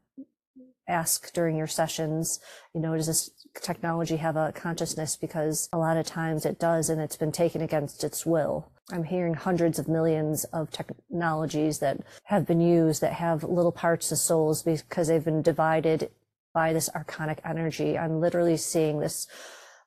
ask 0.89 1.33
during 1.33 1.57
your 1.57 1.66
sessions 1.66 2.41
you 2.74 2.80
know 2.80 2.95
does 2.97 3.07
this 3.07 3.30
technology 3.62 4.16
have 4.16 4.37
a 4.37 4.53
consciousness 4.53 5.16
because 5.16 5.68
a 5.72 5.78
lot 5.78 5.97
of 5.97 6.05
times 6.05 6.45
it 6.45 6.59
does 6.59 6.91
and 6.91 7.01
it's 7.01 7.16
been 7.16 7.33
taken 7.33 7.62
against 7.62 8.03
its 8.03 8.26
will 8.26 8.71
i'm 8.91 9.05
hearing 9.05 9.35
hundreds 9.35 9.78
of 9.78 9.89
millions 9.89 10.45
of 10.45 10.70
technologies 10.70 11.78
that 11.78 12.01
have 12.24 12.47
been 12.47 12.61
used 12.61 13.01
that 13.01 13.12
have 13.12 13.45
little 13.45 13.72
parts 13.72 14.11
of 14.12 14.18
souls 14.18 14.62
because 14.62 15.09
they've 15.09 15.24
been 15.24 15.43
divided 15.43 16.11
by 16.55 16.72
this 16.72 16.89
archonic 16.91 17.39
energy 17.45 17.99
i'm 17.99 18.20
literally 18.20 18.57
seeing 18.57 19.01
this 19.01 19.26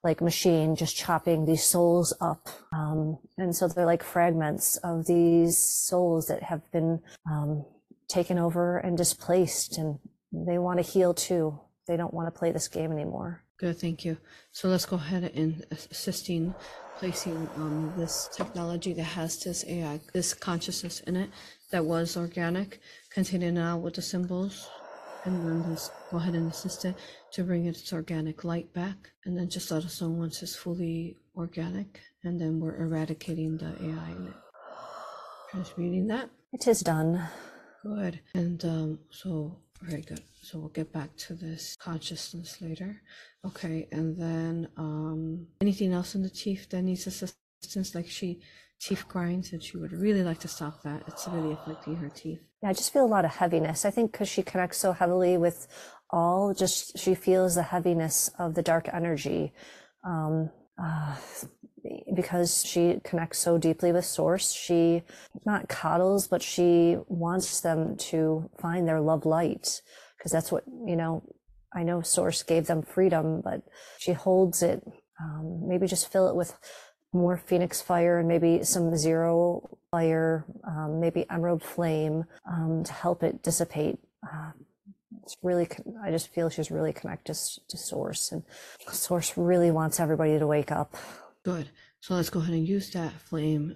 like 0.03 0.21
machine 0.21 0.75
just 0.75 0.95
chopping 0.95 1.45
these 1.45 1.63
souls 1.63 2.13
up 2.21 2.47
um, 2.73 3.17
and 3.37 3.55
so 3.55 3.67
they're 3.67 3.85
like 3.85 4.03
fragments 4.03 4.77
of 4.77 5.07
these 5.07 5.57
souls 5.57 6.27
that 6.27 6.43
have 6.43 6.61
been 6.71 7.01
um, 7.29 7.65
taken 8.07 8.37
over 8.37 8.77
and 8.77 8.97
displaced 8.97 9.77
and 9.77 9.97
they 10.31 10.57
want 10.57 10.79
to 10.79 10.83
heal 10.83 11.13
too. 11.13 11.59
They 11.87 11.97
don't 11.97 12.13
want 12.13 12.33
to 12.33 12.37
play 12.37 12.51
this 12.51 12.67
game 12.67 12.91
anymore. 12.91 13.43
Good, 13.57 13.79
thank 13.79 14.03
you. 14.03 14.17
So 14.51 14.67
let's 14.67 14.85
go 14.85 14.97
ahead 14.97 15.31
and 15.33 15.65
assisting 15.71 16.53
placing 16.97 17.49
um, 17.55 17.93
this 17.97 18.29
technology 18.35 18.93
that 18.93 19.03
has 19.03 19.37
this 19.43 19.65
AI, 19.67 19.99
this 20.13 20.33
consciousness 20.33 21.01
in 21.01 21.15
it 21.15 21.29
that 21.71 21.83
was 21.83 22.15
organic, 22.15 22.79
continue 23.09 23.51
now 23.51 23.77
with 23.77 23.95
the 23.95 24.01
symbols, 24.01 24.69
and 25.25 25.45
then 25.45 25.73
just 25.73 25.91
go 26.11 26.17
ahead 26.17 26.35
and 26.35 26.51
assist 26.51 26.85
it 26.85 26.95
to 27.31 27.43
bring 27.43 27.65
its 27.65 27.91
organic 27.91 28.43
light 28.43 28.71
back, 28.73 29.11
and 29.25 29.37
then 29.37 29.49
just 29.49 29.71
let 29.71 29.83
us 29.83 30.01
know 30.01 30.09
once 30.09 30.41
it's 30.41 30.55
fully 30.55 31.17
organic, 31.35 32.01
and 32.23 32.39
then 32.39 32.59
we're 32.59 32.77
eradicating 32.77 33.57
the 33.57 33.65
AI 33.65 34.11
in 34.11 34.27
it. 34.27 34.33
Transmuting 35.51 36.07
that. 36.07 36.29
It 36.53 36.67
is 36.67 36.81
done. 36.81 37.27
Good. 37.85 38.19
And 38.33 38.63
um, 38.65 38.99
so, 39.11 39.57
very 39.81 40.01
good. 40.01 40.21
So 40.41 40.57
we'll 40.57 40.69
get 40.69 40.91
back 40.91 41.15
to 41.17 41.35
this 41.35 41.75
consciousness 41.79 42.59
later. 42.59 43.01
Okay. 43.45 43.87
And 43.91 44.17
then 44.19 44.67
um, 44.75 45.45
anything 45.61 45.93
else 45.93 46.15
in 46.15 46.23
the 46.23 46.29
teeth 46.29 46.69
that 46.69 46.81
needs 46.81 47.05
assistance? 47.05 47.93
Like 47.93 48.09
she 48.09 48.41
teeth 48.79 49.07
grinds 49.07 49.53
and 49.53 49.61
she 49.61 49.77
would 49.77 49.91
really 49.91 50.23
like 50.23 50.39
to 50.39 50.47
stop 50.47 50.81
that. 50.83 51.03
It's 51.07 51.27
really 51.27 51.53
affecting 51.53 51.95
her 51.97 52.09
teeth. 52.09 52.39
Yeah, 52.63 52.69
I 52.69 52.73
just 52.73 52.91
feel 52.91 53.05
a 53.05 53.07
lot 53.07 53.25
of 53.25 53.35
heaviness. 53.35 53.85
I 53.85 53.91
think 53.91 54.11
because 54.11 54.29
she 54.29 54.41
connects 54.41 54.79
so 54.79 54.91
heavily 54.91 55.37
with 55.37 55.67
all, 56.09 56.53
just 56.53 56.97
she 56.97 57.13
feels 57.13 57.55
the 57.55 57.63
heaviness 57.63 58.29
of 58.39 58.55
the 58.55 58.63
dark 58.63 58.89
energy. 58.91 59.53
Um, 60.03 60.49
uh, 60.81 61.17
because 62.15 62.65
she 62.65 62.99
connects 63.03 63.39
so 63.39 63.57
deeply 63.57 63.91
with 63.91 64.05
source 64.05 64.51
she 64.51 65.03
not 65.45 65.67
coddles 65.67 66.27
but 66.27 66.41
she 66.41 66.97
wants 67.07 67.61
them 67.61 67.95
to 67.97 68.49
find 68.59 68.87
their 68.87 69.01
love 69.01 69.25
light 69.25 69.81
because 70.17 70.31
that's 70.31 70.51
what 70.51 70.63
you 70.85 70.95
know 70.95 71.23
i 71.73 71.83
know 71.83 72.01
source 72.01 72.43
gave 72.43 72.67
them 72.67 72.81
freedom 72.81 73.41
but 73.43 73.61
she 73.97 74.13
holds 74.13 74.61
it 74.61 74.83
um, 75.21 75.67
maybe 75.67 75.87
just 75.87 76.11
fill 76.11 76.27
it 76.27 76.35
with 76.35 76.57
more 77.13 77.37
phoenix 77.37 77.81
fire 77.81 78.19
and 78.19 78.27
maybe 78.27 78.63
some 78.63 78.95
zero 78.95 79.77
fire 79.91 80.45
um, 80.67 80.99
maybe 80.99 81.25
emerald 81.29 81.63
flame 81.63 82.25
um, 82.51 82.83
to 82.83 82.91
help 82.91 83.23
it 83.23 83.41
dissipate. 83.41 83.97
Uh, 84.21 84.51
it's 85.23 85.37
really 85.41 85.67
i 86.03 86.11
just 86.11 86.27
feel 86.33 86.49
she's 86.49 86.69
really 86.69 86.91
connected 86.91 87.35
to 87.67 87.77
source 87.77 88.31
and 88.31 88.43
source 88.91 89.37
really 89.37 89.71
wants 89.71 89.99
everybody 89.99 90.37
to 90.37 90.45
wake 90.45 90.71
up 90.71 90.95
Good. 91.45 91.69
So 91.99 92.15
let's 92.15 92.31
go 92.31 92.39
ahead 92.39 92.55
and 92.55 92.67
use 92.67 92.89
that 92.91 93.13
flame, 93.13 93.75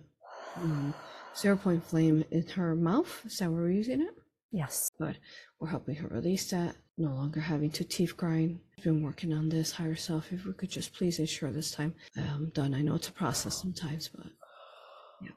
um, 0.56 0.92
zero 1.38 1.56
point 1.56 1.86
flame 1.86 2.26
in 2.32 2.46
her 2.48 2.76
mouth. 2.76 3.22
Is 3.26 3.38
that 3.38 3.52
where 3.52 3.62
we're 3.62 3.70
using 3.70 4.02
it? 4.02 4.16
Yes. 4.52 4.90
Good. 5.00 5.20
We're 5.60 5.70
helping 5.70 5.94
her 5.96 6.08
release 6.08 6.50
that, 6.50 6.76
no 6.98 7.10
longer 7.10 7.40
having 7.40 7.70
to 7.72 7.84
teeth 7.84 8.18
grind. 8.18 8.60
I've 8.76 8.84
been 8.84 9.04
working 9.04 9.32
on 9.34 9.50
this 9.50 9.72
higher 9.72 9.96
self. 9.96 10.34
If 10.34 10.46
we 10.46 10.54
could 10.54 10.72
just 10.72 10.94
please 10.94 11.20
ensure 11.20 11.52
this 11.52 11.70
time 11.70 11.94
um, 12.18 12.52
done. 12.56 12.74
I 12.74 12.82
know 12.82 12.96
it's 12.96 13.10
a 13.10 13.12
process 13.12 13.62
sometimes, 13.62 14.08
but 14.08 14.26
yeah. 15.22 15.30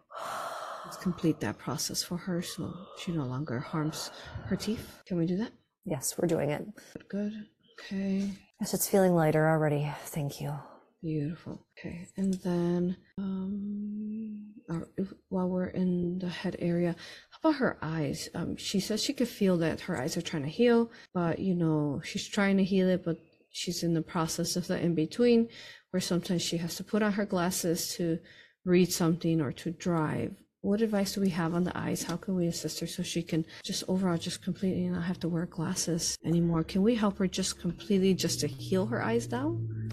Let's 0.87 0.97
complete 0.97 1.39
that 1.41 1.59
process 1.59 2.03
for 2.03 2.16
her 2.16 2.41
so 2.41 2.72
she 2.99 3.12
no 3.12 3.26
longer 3.26 3.59
harms 3.59 4.11
her 4.47 4.57
teeth. 4.57 5.03
Can 5.05 5.18
we 5.18 5.26
do 5.26 5.37
that? 5.37 5.53
Yes, 5.85 6.14
we're 6.16 6.28
doing 6.28 6.49
it. 6.49 6.64
Good. 6.95 7.09
good. 7.11 7.47
Okay. 7.80 8.30
Yes, 8.59 8.72
it's 8.72 8.89
feeling 8.89 9.14
lighter 9.14 9.47
already. 9.47 9.93
Thank 10.07 10.41
you. 10.41 10.55
Beautiful. 11.03 11.66
Okay, 11.76 12.07
and 12.16 12.34
then 12.44 12.96
um, 13.18 14.53
our, 14.70 14.86
while 15.30 15.48
we're 15.48 15.66
in 15.66 16.20
the 16.20 16.28
head 16.28 16.55
area, 16.61 16.94
how 17.30 17.50
about 17.50 17.59
her 17.59 17.76
eyes? 17.82 18.28
Um, 18.36 18.57
she 18.57 18.78
says 18.78 19.03
she 19.03 19.12
could 19.12 19.26
feel 19.26 19.57
that 19.59 19.80
her 19.80 20.00
eyes 20.00 20.16
are 20.16 20.22
trying 20.22 20.44
to 20.44 20.48
heal, 20.48 20.92
but 21.12 21.40
you 21.40 21.57
know 21.57 22.00
she's 22.05 22.28
trying 22.28 22.57
to 22.59 22.64
heal 22.64 22.88
it, 22.88 23.05
but 23.05 23.18
she's 23.50 23.82
in 23.82 23.94
the 23.94 24.03
process 24.03 24.55
of 24.55 24.68
the 24.68 24.80
in 24.80 24.94
between, 24.94 25.48
where 25.90 26.00
sometimes 26.00 26.42
she 26.42 26.59
has 26.59 26.76
to 26.76 26.84
put 26.84 27.03
on 27.03 27.12
her 27.14 27.24
glasses 27.24 27.96
to 27.96 28.20
read 28.64 28.92
something 28.92 29.40
or 29.40 29.50
to 29.50 29.72
drive. 29.72 30.32
What 30.61 30.82
advice 30.82 31.14
do 31.14 31.20
we 31.20 31.30
have 31.30 31.53
on 31.53 31.64
the 31.64 31.76
eyes? 31.76 32.05
How 32.05 32.16
can 32.16 32.36
we 32.36 32.46
assist 32.46 32.78
her 32.78 32.86
so 32.86 33.03
she 33.03 33.24
can 33.24 33.44
just 33.64 33.82
overall 33.88 34.16
just 34.16 34.40
completely 34.40 34.88
not 34.88 35.03
have 35.03 35.18
to 35.20 35.28
wear 35.28 35.46
glasses 35.46 36.16
anymore? 36.24 36.62
Can 36.62 36.82
we 36.82 36.94
help 36.94 37.18
her 37.18 37.26
just 37.26 37.61
completely 37.61 38.14
just 38.14 38.38
to 38.40 38.46
heal 38.46 38.86
her 38.86 39.03
eyes 39.03 39.26
down? 39.26 39.90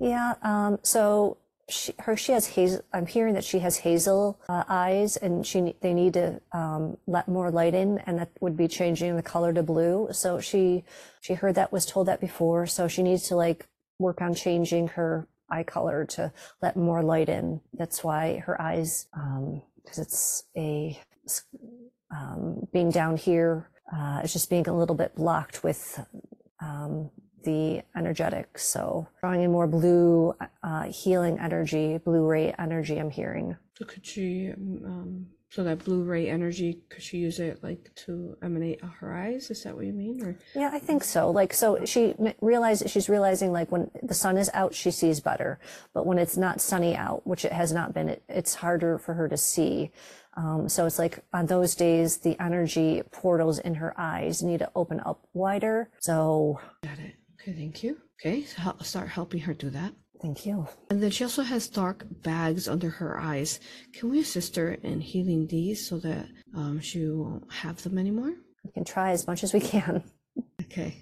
Yeah. 0.00 0.34
Um, 0.42 0.78
so 0.82 1.38
she, 1.68 1.94
her, 2.00 2.16
she 2.16 2.32
has 2.32 2.46
hazel. 2.46 2.82
I'm 2.92 3.06
hearing 3.06 3.34
that 3.34 3.44
she 3.44 3.60
has 3.60 3.78
hazel 3.78 4.38
uh, 4.48 4.64
eyes, 4.68 5.16
and 5.16 5.46
she 5.46 5.74
they 5.80 5.94
need 5.94 6.14
to 6.14 6.40
um, 6.52 6.98
let 7.06 7.28
more 7.28 7.50
light 7.50 7.74
in, 7.74 7.98
and 8.06 8.18
that 8.18 8.30
would 8.40 8.56
be 8.56 8.68
changing 8.68 9.16
the 9.16 9.22
color 9.22 9.52
to 9.52 9.62
blue. 9.62 10.08
So 10.12 10.40
she 10.40 10.84
she 11.20 11.34
heard 11.34 11.54
that 11.54 11.72
was 11.72 11.86
told 11.86 12.08
that 12.08 12.20
before. 12.20 12.66
So 12.66 12.88
she 12.88 13.02
needs 13.02 13.28
to 13.28 13.36
like 13.36 13.66
work 13.98 14.20
on 14.20 14.34
changing 14.34 14.88
her 14.88 15.26
eye 15.48 15.62
color 15.62 16.04
to 16.04 16.32
let 16.60 16.76
more 16.76 17.02
light 17.02 17.28
in. 17.28 17.60
That's 17.72 18.04
why 18.04 18.38
her 18.38 18.60
eyes, 18.60 19.06
because 19.12 19.98
um, 19.98 20.02
it's 20.02 20.44
a 20.56 20.98
um, 22.10 22.68
being 22.72 22.90
down 22.90 23.16
here, 23.16 23.70
uh, 23.92 24.20
it's 24.22 24.32
just 24.32 24.50
being 24.50 24.68
a 24.68 24.76
little 24.76 24.96
bit 24.96 25.14
blocked 25.14 25.62
with 25.62 26.00
um, 26.60 27.10
the 27.44 27.82
energetic. 27.96 28.58
So 28.58 29.06
drawing 29.20 29.42
in 29.42 29.52
more 29.52 29.66
blue 29.66 30.34
uh, 30.62 30.84
healing 30.84 31.38
energy, 31.38 31.98
blue 31.98 32.26
ray 32.26 32.54
energy. 32.58 32.98
I'm 32.98 33.10
hearing. 33.10 33.56
So 33.78 33.84
could 33.84 34.06
she, 34.06 34.52
um, 34.84 35.26
so 35.50 35.62
that 35.62 35.84
blue 35.84 36.02
ray 36.02 36.28
energy, 36.28 36.80
could 36.88 37.02
she 37.02 37.18
use 37.18 37.38
it 37.38 37.62
like 37.62 37.92
to 38.06 38.36
emanate 38.42 38.80
her 38.82 39.14
eyes? 39.14 39.50
Is 39.50 39.62
that 39.62 39.76
what 39.76 39.86
you 39.86 39.92
mean? 39.92 40.20
Or 40.22 40.36
yeah, 40.54 40.70
I 40.72 40.78
think 40.80 41.04
so. 41.04 41.30
Like 41.30 41.52
so, 41.52 41.84
she 41.84 42.14
realizes 42.40 42.90
she's 42.90 43.08
realizing 43.08 43.52
like 43.52 43.70
when 43.70 43.90
the 44.02 44.14
sun 44.14 44.36
is 44.36 44.50
out, 44.52 44.74
she 44.74 44.90
sees 44.90 45.20
better, 45.20 45.60
but 45.92 46.06
when 46.06 46.18
it's 46.18 46.36
not 46.36 46.60
sunny 46.60 46.96
out, 46.96 47.26
which 47.26 47.44
it 47.44 47.52
has 47.52 47.72
not 47.72 47.94
been, 47.94 48.08
it, 48.08 48.22
it's 48.28 48.56
harder 48.56 48.98
for 48.98 49.14
her 49.14 49.28
to 49.28 49.36
see. 49.36 49.92
Um, 50.36 50.68
so 50.68 50.86
it's 50.86 50.98
like 50.98 51.20
on 51.32 51.46
those 51.46 51.76
days, 51.76 52.18
the 52.18 52.36
energy 52.42 53.02
portals 53.12 53.60
in 53.60 53.76
her 53.76 53.94
eyes 53.96 54.42
need 54.42 54.58
to 54.58 54.70
open 54.74 55.00
up 55.06 55.26
wider. 55.32 55.90
So 56.00 56.60
got 56.82 56.98
it. 56.98 57.14
Okay, 57.46 57.52
thank 57.52 57.82
you. 57.82 57.98
Okay, 58.20 58.44
so 58.44 58.62
I'll 58.64 58.80
start 58.84 59.08
helping 59.08 59.40
her 59.40 59.52
do 59.54 59.68
that. 59.70 59.92
Thank 60.22 60.46
you. 60.46 60.66
And 60.88 61.02
then 61.02 61.10
she 61.10 61.24
also 61.24 61.42
has 61.42 61.68
dark 61.68 62.06
bags 62.22 62.68
under 62.68 62.88
her 62.88 63.20
eyes. 63.20 63.60
Can 63.92 64.08
we 64.10 64.20
assist 64.20 64.56
her 64.56 64.72
in 64.72 65.00
healing 65.00 65.46
these 65.46 65.86
so 65.86 65.98
that 65.98 66.26
um, 66.56 66.80
she 66.80 67.06
won't 67.06 67.52
have 67.52 67.82
them 67.82 67.98
anymore? 67.98 68.32
We 68.64 68.70
can 68.72 68.84
try 68.84 69.10
as 69.10 69.26
much 69.26 69.44
as 69.44 69.52
we 69.52 69.60
can. 69.60 70.02
Okay. 70.62 70.96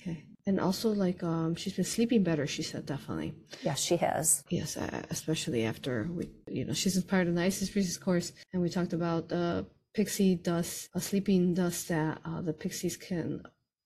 Okay. 0.00 0.24
and 0.46 0.58
also 0.58 0.88
like 0.90 1.22
um 1.22 1.54
she's 1.54 1.74
been 1.74 1.84
sleeping 1.84 2.24
better 2.24 2.44
she 2.48 2.62
said 2.64 2.84
definitely 2.86 3.32
Yes, 3.62 3.78
she 3.80 3.96
has. 3.98 4.42
yes 4.50 4.76
uh, 4.76 5.02
especially 5.10 5.64
after 5.64 6.08
we 6.10 6.24
you 6.48 6.64
know 6.64 6.72
she's 6.72 7.00
part 7.04 7.28
of 7.28 7.34
the 7.36 7.42
isis 7.42 7.70
priestess 7.70 7.96
course 7.98 8.32
and 8.52 8.60
we 8.60 8.68
talked 8.68 8.92
about 8.92 9.28
the 9.28 9.64
pixie 9.94 10.34
dust 10.34 10.88
a 10.94 11.00
sleeping 11.00 11.54
dust 11.54 11.86
that 11.88 12.18
uh, 12.24 12.40
the 12.42 12.52
pixies 12.52 12.96
can 12.96 13.42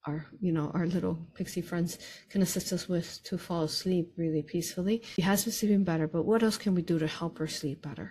our 0.09 0.26
you 0.40 0.52
know 0.56 0.70
our 0.74 0.86
little 0.86 1.16
pixie 1.34 1.66
friends 1.70 1.98
can 2.32 2.40
assist 2.42 2.72
us 2.72 2.88
with 2.88 3.09
to 3.28 3.38
fall 3.46 3.62
asleep 3.62 4.06
really 4.16 4.42
peacefully. 4.42 5.02
She 5.16 5.22
has 5.22 5.44
been 5.44 5.52
sleeping 5.52 5.84
better 5.84 6.06
but 6.14 6.24
what 6.24 6.42
else 6.42 6.59
can 6.64 6.74
we 6.74 6.82
do 6.82 6.98
to 6.98 7.06
help 7.06 7.38
her 7.38 7.46
sleep 7.61 7.82
better? 7.82 8.09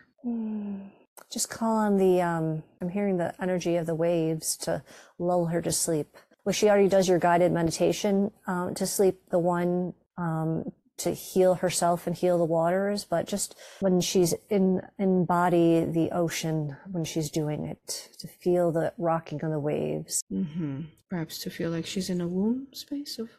Just 1.32 1.50
call 1.50 1.76
on 1.78 1.98
the, 1.98 2.22
um, 2.22 2.64
I'm 2.82 2.90
hearing 2.90 3.18
the 3.18 3.34
energy 3.42 3.76
of 3.76 3.86
the 3.86 3.96
waves 3.96 4.56
to 4.58 4.84
lull 5.18 5.46
her 5.48 5.62
to 5.62 5.72
sleep. 5.72 6.16
Well, 6.46 6.54
she 6.54 6.70
already 6.70 6.88
does 6.88 7.10
your 7.10 7.20
guided 7.20 7.52
meditation 7.52 8.32
um, 8.46 8.74
to 8.76 8.86
sleep, 8.86 9.20
the 9.30 9.40
one 9.40 9.94
um, 10.18 10.72
to 10.98 11.12
heal 11.14 11.56
herself 11.56 12.08
and 12.08 12.16
heal 12.16 12.38
the 12.38 12.44
waters. 12.46 13.06
But 13.06 13.28
just 13.28 13.56
when 13.80 14.02
she's 14.02 14.34
in 14.50 14.82
embody 14.98 15.86
the 15.86 16.10
ocean, 16.12 16.78
when 16.92 17.04
she's 17.06 17.30
doing 17.30 17.66
it, 17.66 18.10
to 18.20 18.28
feel 18.28 18.72
the 18.72 18.94
rocking 18.98 19.44
of 19.44 19.52
the 19.52 19.60
waves. 19.60 20.22
Mm-hmm. 20.32 20.82
perhaps 21.10 21.38
to 21.40 21.50
feel 21.50 21.70
like 21.72 21.86
she's 21.86 22.10
in 22.10 22.20
a 22.22 22.28
womb 22.28 22.68
space 22.74 23.18
of 23.20 23.30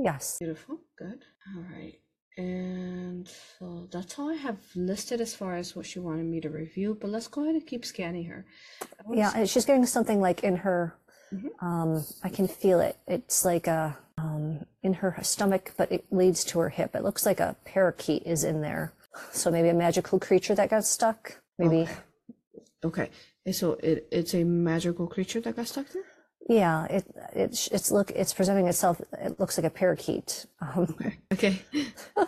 Yes. 0.00 0.36
Beautiful. 0.38 0.78
Good. 0.96 1.24
All 1.56 1.62
right. 1.74 1.94
And 2.36 3.28
so 3.58 3.88
that's 3.90 4.16
all 4.16 4.30
I 4.30 4.34
have 4.34 4.58
listed 4.76 5.20
as 5.20 5.34
far 5.34 5.56
as 5.56 5.74
what 5.74 5.86
she 5.86 5.98
wanted 5.98 6.26
me 6.26 6.40
to 6.42 6.48
review. 6.48 6.96
But 7.00 7.10
let's 7.10 7.26
go 7.26 7.42
ahead 7.42 7.56
and 7.56 7.66
keep 7.66 7.84
scanning 7.84 8.26
her. 8.26 8.46
Yeah, 9.12 9.32
see- 9.32 9.46
she's 9.46 9.64
getting 9.64 9.84
something 9.86 10.20
like 10.20 10.44
in 10.44 10.56
her. 10.58 10.94
Mhm. 11.32 11.62
Um, 11.62 12.04
I 12.22 12.28
can 12.28 12.48
feel 12.48 12.80
it. 12.80 12.96
It's 13.06 13.44
like 13.44 13.66
a 13.66 13.96
um, 14.16 14.64
in 14.82 14.94
her 14.94 15.16
stomach, 15.22 15.72
but 15.76 15.92
it 15.92 16.04
leads 16.10 16.42
to 16.44 16.58
her 16.58 16.68
hip. 16.70 16.94
It 16.94 17.04
looks 17.04 17.24
like 17.26 17.38
a 17.40 17.56
parakeet 17.64 18.22
is 18.26 18.42
in 18.44 18.60
there. 18.62 18.92
So 19.32 19.50
maybe 19.50 19.68
a 19.68 19.74
magical 19.74 20.18
creature 20.18 20.54
that 20.54 20.70
got 20.70 20.84
stuck. 20.84 21.40
Maybe, 21.58 21.82
Okay. 21.82 21.92
Okay. 22.84 23.10
And 23.46 23.54
so 23.54 23.72
it, 23.82 24.06
it's 24.12 24.34
a 24.34 24.44
magical 24.44 25.06
creature 25.06 25.40
that 25.40 25.56
got 25.56 25.66
stuck 25.66 25.88
there? 25.90 26.04
yeah. 26.48 26.84
It 26.86 27.04
it's 27.34 27.68
it's 27.68 27.90
look. 27.90 28.10
It's 28.12 28.32
presenting 28.32 28.66
itself. 28.68 29.00
It 29.20 29.38
looks 29.40 29.58
like 29.58 29.66
a 29.66 29.70
parakeet. 29.70 30.46
Um, 30.60 30.94
Okay. 31.00 31.18
Okay. 31.32 31.62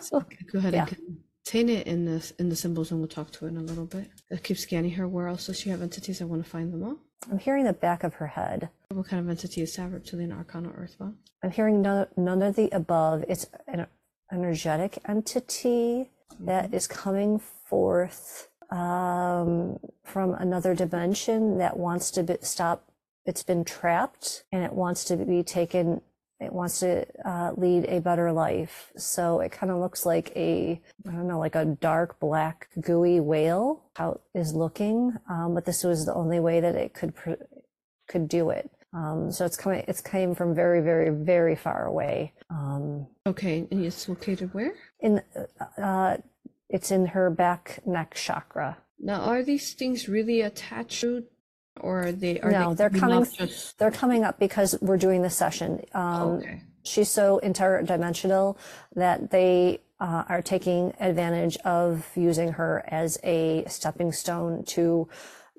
So, 0.01 0.23
go 0.51 0.59
ahead 0.59 0.73
Yeah. 0.73 0.85
and 0.87 1.17
contain 1.45 1.69
it 1.69 1.87
in 1.87 2.05
the, 2.05 2.31
in 2.39 2.49
the 2.49 2.55
symbols 2.55 2.91
and 2.91 2.99
we'll 2.99 3.09
talk 3.09 3.31
to 3.31 3.45
it 3.45 3.49
in 3.49 3.57
a 3.57 3.61
little 3.61 3.85
bit. 3.85 4.09
I 4.31 4.37
keep 4.37 4.57
scanning 4.57 4.91
her. 4.91 5.07
Where 5.07 5.27
else 5.27 5.47
does 5.47 5.59
she 5.59 5.69
have 5.71 5.81
entities? 5.81 6.21
I 6.21 6.25
want 6.25 6.43
to 6.43 6.49
find 6.49 6.71
them 6.73 6.83
all. 6.83 6.97
I'm 7.29 7.39
hearing 7.39 7.65
the 7.65 7.73
back 7.73 8.03
of 8.03 8.15
her 8.15 8.27
head. 8.27 8.69
What 8.89 9.07
kind 9.07 9.19
of 9.23 9.29
entity 9.29 9.61
is 9.61 9.75
that? 9.75 9.91
Reptilian, 9.91 10.31
Arcana, 10.31 10.71
Earthbound? 10.75 11.17
I'm 11.43 11.51
hearing 11.51 11.81
none, 11.81 12.07
none 12.17 12.41
of 12.41 12.55
the 12.55 12.69
above. 12.71 13.23
It's 13.27 13.47
an 13.67 13.87
energetic 14.31 14.97
entity 15.07 16.09
that 16.39 16.73
is 16.73 16.87
coming 16.87 17.39
forth 17.39 18.49
um, 18.69 19.79
from 20.03 20.33
another 20.33 20.73
dimension 20.73 21.57
that 21.57 21.77
wants 21.77 22.11
to 22.11 22.23
be, 22.23 22.37
stop. 22.41 22.87
It's 23.25 23.43
been 23.43 23.63
trapped 23.63 24.43
and 24.51 24.63
it 24.63 24.73
wants 24.73 25.03
to 25.05 25.15
be 25.17 25.43
taken. 25.43 26.01
It 26.41 26.51
wants 26.51 26.79
to 26.79 27.05
uh, 27.23 27.51
lead 27.55 27.85
a 27.85 27.99
better 28.01 28.31
life. 28.31 28.91
So 28.97 29.41
it 29.41 29.51
kind 29.51 29.71
of 29.71 29.77
looks 29.77 30.05
like 30.05 30.31
a, 30.35 30.81
I 31.07 31.11
don't 31.11 31.27
know, 31.27 31.39
like 31.39 31.55
a 31.55 31.65
dark 31.65 32.19
black 32.19 32.67
gooey 32.81 33.19
whale. 33.19 33.83
How 33.95 34.19
it 34.33 34.39
is 34.39 34.55
looking, 34.55 35.15
um, 35.29 35.53
but 35.53 35.65
this 35.65 35.83
was 35.83 36.05
the 36.05 36.13
only 36.15 36.39
way 36.39 36.59
that 36.59 36.75
it 36.75 36.93
could 36.93 37.13
pr- 37.15 37.43
could 38.07 38.27
do 38.27 38.49
it. 38.49 38.69
Um, 38.93 39.31
so 39.31 39.45
it's 39.45 39.55
coming. 39.55 39.85
It's 39.87 40.01
came 40.01 40.33
from 40.35 40.53
very, 40.55 40.81
very, 40.81 41.11
very 41.11 41.55
far 41.55 41.85
away. 41.85 42.33
Um, 42.49 43.07
Okay. 43.27 43.67
And 43.71 43.85
it's 43.85 44.09
located 44.09 44.53
where? 44.53 44.73
in 44.99 45.21
uh, 45.77 46.17
it's 46.69 46.89
in 46.91 47.05
her 47.07 47.29
back 47.29 47.79
neck 47.85 48.15
chakra. 48.15 48.77
Now, 48.99 49.21
are 49.21 49.43
these 49.43 49.73
things 49.73 50.07
really 50.09 50.41
attached 50.41 51.01
to, 51.01 51.23
or 51.81 52.07
are 52.07 52.11
they? 52.11 52.39
Are 52.39 52.51
No, 52.51 52.69
they 52.69 52.75
they're 52.75 52.89
coming- 52.99 53.25
Just, 53.25 53.77
They're 53.77 53.91
coming 53.91 54.23
up 54.23 54.39
because 54.39 54.77
we're 54.81 54.97
doing 54.97 55.21
this 55.21 55.35
session. 55.35 55.83
Um, 55.93 56.21
okay. 56.37 56.61
She's 56.83 57.09
so 57.09 57.39
interdimensional 57.43 58.57
that 58.95 59.29
they 59.31 59.81
uh, 59.99 60.23
are 60.27 60.41
taking 60.41 60.93
advantage 60.99 61.57
of 61.57 62.07
using 62.15 62.53
her 62.53 62.83
as 62.87 63.19
a 63.23 63.63
stepping 63.67 64.11
stone 64.11 64.63
to 64.65 65.07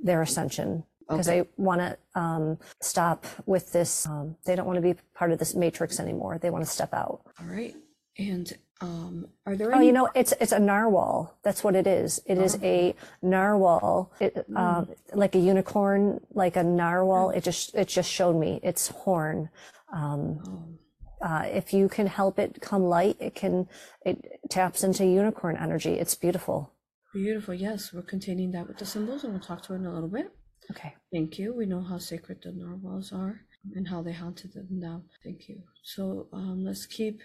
their 0.02 0.20
ascension 0.22 0.82
because 1.08 1.28
Okay. 1.28 1.42
they 1.42 1.48
want 1.56 1.80
to 1.80 1.96
um, 2.20 2.58
stop 2.80 3.24
with 3.46 3.72
this. 3.72 4.04
Um, 4.06 4.36
they 4.44 4.56
don't 4.56 4.66
want 4.66 4.78
to 4.78 4.82
be 4.82 4.94
part 5.14 5.30
of 5.30 5.38
this 5.38 5.54
matrix 5.54 6.00
anymore. 6.00 6.38
They 6.38 6.50
want 6.50 6.64
to 6.64 6.70
step 6.70 6.92
out. 6.92 7.20
All 7.40 7.46
right. 7.46 7.76
And 8.18 8.52
um, 8.82 9.28
are 9.46 9.56
there 9.56 9.70
Oh, 9.72 9.76
any? 9.78 9.86
you 9.86 9.92
know, 9.92 10.08
it's 10.14 10.32
it's 10.40 10.52
a 10.52 10.58
narwhal. 10.58 11.16
That's 11.44 11.62
what 11.64 11.74
it 11.76 11.86
is. 11.86 12.20
It 12.26 12.38
is 12.38 12.58
a 12.62 12.94
narwhal, 13.22 14.12
it, 14.20 14.44
um, 14.56 14.88
like 15.14 15.34
a 15.34 15.38
unicorn, 15.38 16.20
like 16.34 16.56
a 16.56 16.62
narwhal. 16.64 17.30
It 17.30 17.42
just 17.44 17.74
it 17.74 17.88
just 17.88 18.10
showed 18.10 18.36
me 18.44 18.60
its 18.62 18.88
horn. 18.88 19.48
Um, 19.92 20.40
Oh, 20.46 21.28
uh, 21.28 21.44
if 21.60 21.72
you 21.72 21.88
can 21.88 22.08
help 22.08 22.38
it 22.38 22.60
come 22.60 22.82
light, 22.82 23.16
it 23.20 23.34
can 23.36 23.68
it 24.04 24.16
taps 24.50 24.82
into 24.82 25.04
unicorn 25.06 25.56
energy. 25.56 25.94
It's 26.02 26.16
beautiful. 26.16 26.72
beautiful. 27.14 27.54
Yes, 27.54 27.92
we're 27.92 28.02
containing 28.14 28.50
that 28.52 28.66
with 28.68 28.78
the 28.78 28.86
symbols, 28.86 29.22
and 29.22 29.32
we'll 29.32 29.42
talk 29.42 29.62
to 29.64 29.72
it 29.74 29.76
in 29.76 29.86
a 29.86 29.92
little 29.94 30.08
bit. 30.08 30.28
Okay. 30.72 30.94
Thank 31.12 31.38
you. 31.38 31.54
We 31.54 31.66
know 31.66 31.82
how 31.82 31.98
sacred 31.98 32.38
the 32.42 32.52
narwhals 32.52 33.12
are 33.12 33.34
and 33.76 33.86
how 33.86 34.02
they 34.02 34.12
haunted 34.12 34.52
them 34.54 34.66
now. 34.70 35.02
Thank 35.22 35.48
you. 35.48 35.58
So 35.84 36.26
um, 36.32 36.64
let's 36.64 36.86
keep. 36.86 37.20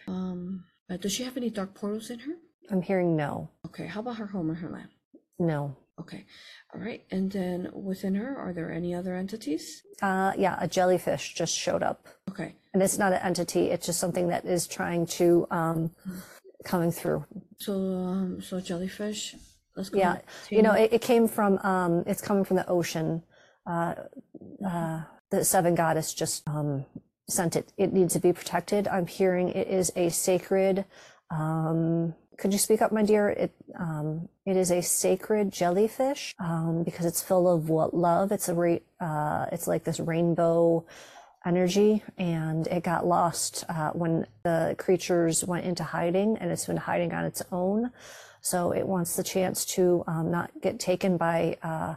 Uh, 0.90 0.98
does 0.98 1.12
she 1.14 1.24
have 1.24 1.38
any 1.38 1.50
dark 1.50 1.74
portals 1.74 2.10
in 2.10 2.20
her? 2.20 2.34
I'm 2.72 2.82
hearing 2.82 3.16
no, 3.16 3.50
Okay. 3.66 3.88
How 3.88 4.00
about 4.02 4.18
her 4.18 4.28
home 4.28 4.50
and 4.50 4.60
her 4.60 4.70
land? 4.70 4.90
no. 5.40 5.76
Okay. 6.00 6.26
All 6.76 6.80
right. 6.80 7.04
And 7.10 7.32
then 7.32 7.72
within 7.74 8.14
her, 8.14 8.38
are 8.38 8.54
there 8.54 8.72
any 8.72 8.94
other 8.94 9.16
entities? 9.16 9.82
Uh, 10.00 10.32
yeah, 10.38 10.56
a 10.60 10.68
jellyfish 10.68 11.34
just 11.34 11.56
showed 11.58 11.82
up, 11.82 12.06
Okay. 12.30 12.54
and 12.72 12.84
it's 12.84 13.00
not 13.00 13.14
an 13.14 13.20
entity. 13.24 13.72
It's 13.72 13.88
just 13.88 14.00
something 14.00 14.28
that 14.28 14.46
is 14.46 14.68
trying 14.68 15.08
to 15.18 15.48
um, 15.50 15.90
coming 16.64 16.92
through. 16.92 17.26
So 17.58 17.74
um, 17.74 18.42
so 18.44 18.60
jellyfish. 18.62 19.34
Let's 19.76 19.90
go. 19.90 19.98
Yeah, 19.98 20.20
you 20.52 20.62
know, 20.62 20.74
it, 20.74 20.94
it 20.94 21.02
came 21.02 21.28
from, 21.28 21.58
um, 21.64 22.04
it's 22.06 22.22
coming 22.22 22.44
from 22.44 22.58
the 22.58 22.68
ocean. 22.70 23.24
Uh, 23.66 23.96
uh, 24.64 25.02
the 25.32 25.44
seven 25.44 25.74
goddess 25.74 26.14
just 26.14 26.48
um, 26.48 26.86
sent 27.30 27.56
it. 27.56 27.74
It 27.78 27.94
needs 27.94 28.14
to 28.14 28.20
be 28.20 28.34
protected. 28.34 28.88
I'm 28.88 29.08
hearing 29.08 29.50
it 29.50 29.68
is 29.68 29.92
a 29.96 30.10
sacred. 30.10 30.86
Um, 31.30 32.16
could 32.38 32.54
you 32.54 32.60
speak 32.60 32.82
up, 32.82 32.92
my 32.92 33.04
dear? 33.04 33.30
It 33.30 33.52
um, 33.80 34.30
it 34.46 34.56
is 34.56 34.72
a 34.72 34.82
sacred 34.82 35.52
jellyfish 35.52 36.34
um, 36.40 36.84
because 36.84 37.06
it's 37.06 37.22
full 37.22 37.48
of 37.48 37.70
what 37.70 37.94
love. 37.96 38.32
It's 38.32 38.48
a 38.48 38.54
ra- 38.54 38.78
uh, 39.00 39.48
it's 39.52 39.68
like 39.68 39.84
this 39.84 40.00
rainbow 40.00 40.86
energy, 41.46 42.04
and 42.18 42.68
it 42.68 42.84
got 42.84 43.06
lost 43.08 43.64
uh, 43.70 43.92
when 43.92 44.28
the 44.44 44.76
creatures 44.78 45.44
went 45.44 45.66
into 45.66 45.84
hiding, 45.84 46.38
and 46.38 46.52
it's 46.52 46.66
been 46.66 46.78
hiding 46.78 47.14
on 47.14 47.26
its 47.26 47.42
own. 47.52 47.92
So 48.42 48.72
it 48.72 48.88
wants 48.88 49.16
the 49.16 49.24
chance 49.24 49.66
to 49.66 50.04
um, 50.08 50.32
not 50.32 50.52
get 50.62 50.80
taken 50.80 51.18
by 51.18 51.58
uh, 51.64 51.96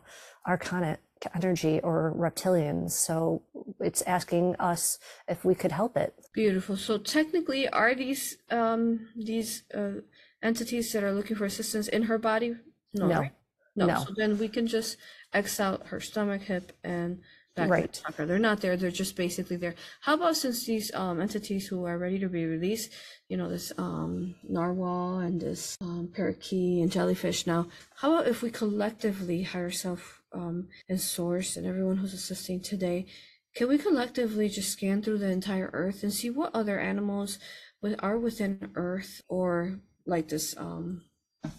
archonic 0.48 0.98
energy 1.34 1.80
or 1.82 2.14
reptilians. 2.16 2.92
So 2.92 3.42
it's 3.80 4.02
asking 4.02 4.56
us 4.58 4.98
if 5.28 5.44
we 5.44 5.54
could 5.54 5.72
help 5.72 5.96
it. 5.96 6.14
Beautiful. 6.32 6.76
So 6.76 6.98
technically, 6.98 7.68
are 7.68 7.94
these 7.94 8.36
um 8.50 9.08
these 9.16 9.64
uh 9.74 10.00
entities 10.42 10.92
that 10.92 11.02
are 11.04 11.12
looking 11.12 11.36
for 11.36 11.44
assistance 11.44 11.88
in 11.88 12.02
her 12.04 12.18
body? 12.18 12.56
No. 12.94 13.08
right? 13.08 13.32
No. 13.76 13.86
No. 13.86 14.04
So 14.04 14.12
then 14.16 14.38
we 14.38 14.48
can 14.48 14.66
just 14.66 14.96
X 15.32 15.60
out 15.60 15.86
her 15.88 16.00
stomach, 16.00 16.42
hip, 16.42 16.72
and 16.84 17.20
back 17.56 17.68
Right. 17.70 18.00
chakra. 18.04 18.26
They're 18.26 18.38
not 18.38 18.60
there. 18.60 18.76
They're 18.76 18.90
just 18.90 19.16
basically 19.16 19.56
there. 19.56 19.74
How 20.00 20.14
about 20.14 20.36
since 20.36 20.64
these 20.66 20.92
um 20.94 21.20
entities 21.20 21.66
who 21.68 21.84
are 21.84 21.98
ready 21.98 22.18
to 22.20 22.28
be 22.28 22.44
released, 22.46 22.92
you 23.28 23.36
know, 23.36 23.48
this 23.48 23.72
um 23.78 24.34
narwhal 24.48 25.18
and 25.18 25.40
this 25.40 25.76
um 25.80 26.10
parakeet 26.14 26.82
and 26.82 26.92
jellyfish 26.92 27.46
now, 27.46 27.66
how 27.96 28.14
about 28.14 28.28
if 28.28 28.42
we 28.42 28.50
collectively 28.50 29.42
higher 29.42 29.70
self 29.70 30.22
um 30.32 30.68
and 30.88 31.00
source 31.00 31.56
and 31.56 31.66
everyone 31.66 31.96
who's 31.96 32.14
assisting 32.14 32.60
today 32.60 33.06
can 33.54 33.68
we 33.68 33.78
collectively 33.78 34.48
just 34.48 34.70
scan 34.70 35.02
through 35.02 35.18
the 35.18 35.28
entire 35.30 35.70
earth 35.72 36.02
and 36.02 36.12
see 36.12 36.30
what 36.30 36.54
other 36.54 36.78
animals 36.78 37.38
with, 37.82 37.96
are 38.00 38.18
within 38.18 38.70
earth 38.74 39.22
or 39.28 39.80
like 40.06 40.28
this 40.28 40.54
um 40.56 41.02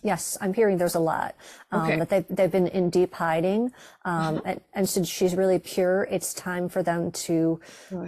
Yes, 0.03 0.37
I'm 0.39 0.53
hearing 0.53 0.77
there's 0.77 0.93
a 0.95 0.99
lot. 0.99 1.35
Um, 1.71 1.81
Okay. 1.83 1.97
That 1.99 2.09
they've, 2.09 2.25
they've 2.29 2.51
been 2.51 2.67
in 2.67 2.89
deep 2.91 3.13
hiding. 3.15 3.71
Um, 4.05 4.37
Uh-huh. 4.37 4.41
and, 4.45 4.61
and 4.73 4.89
since 4.89 5.07
she's 5.09 5.35
really 5.35 5.57
pure, 5.57 6.07
it's 6.11 6.35
time 6.35 6.69
for 6.69 6.83
them 6.83 7.11
to, 7.25 7.59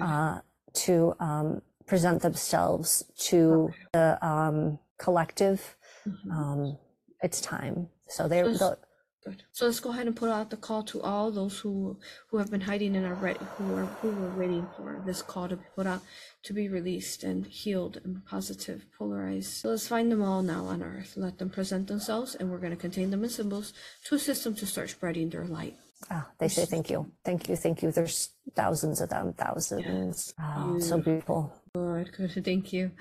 uh, 0.01 0.39
to 0.85 1.15
um, 1.19 1.61
present 1.87 2.21
themselves 2.21 3.05
to 3.29 3.73
the 3.91 4.19
um, 4.25 4.77
collective. 4.99 5.75
Mhm. 6.07 6.31
Um, 6.31 6.77
it's 7.23 7.41
time. 7.41 7.89
So 8.07 8.27
they, 8.27 8.41
So 8.53 8.77
Good. 9.23 9.43
So 9.53 9.65
let's 9.65 9.79
go 9.79 9.91
ahead 9.91 10.07
and 10.07 10.15
put 10.15 10.29
out 10.29 10.49
the 10.49 10.57
call 10.57 10.83
to 10.83 11.01
all 11.01 11.31
those 11.31 11.57
who 11.59 11.97
who 12.27 12.37
have 12.37 12.51
been 12.51 12.61
hiding 12.61 12.95
and 12.97 13.05
are 13.05 13.13
ready, 13.13 13.39
who 13.57 13.73
are 13.75 13.85
who 13.85 14.09
were 14.09 14.31
waiting 14.31 14.67
for 14.75 15.01
this 15.05 15.21
call 15.21 15.47
to 15.47 15.55
be 15.55 15.63
put 15.75 15.87
out 15.87 16.01
to 16.43 16.53
be 16.53 16.67
released 16.67 17.23
and 17.23 17.45
healed 17.45 18.01
and 18.03 18.25
positive, 18.25 18.85
polarized. 18.97 19.53
So 19.53 19.69
let's 19.69 19.87
find 19.87 20.11
them 20.11 20.21
all 20.21 20.41
now 20.41 20.65
on 20.65 20.83
Earth. 20.83 21.13
Let 21.15 21.37
them 21.37 21.49
present 21.49 21.87
themselves, 21.87 22.35
and 22.35 22.51
we're 22.51 22.57
going 22.57 22.75
to 22.75 22.77
contain 22.77 23.11
them 23.11 23.23
in 23.23 23.29
symbols 23.29 23.71
to 24.05 24.15
assist 24.15 24.43
them 24.43 24.55
to 24.55 24.65
start 24.65 24.89
spreading 24.89 25.29
their 25.29 25.45
light. 25.45 25.75
Ah, 26.11 26.27
they 26.37 26.49
say 26.49 26.65
thank 26.65 26.89
you, 26.89 27.09
thank 27.23 27.47
you, 27.47 27.55
thank 27.55 27.81
you. 27.81 27.91
There's 27.91 28.31
thousands 28.55 28.99
of 28.99 29.09
them, 29.09 29.33
thousands. 29.33 30.33
Oh, 30.37 30.79
so 30.79 30.99
beautiful. 30.99 31.53
Good, 31.73 32.11
good. 32.11 32.43
Thank 32.43 32.73
you. 32.73 32.91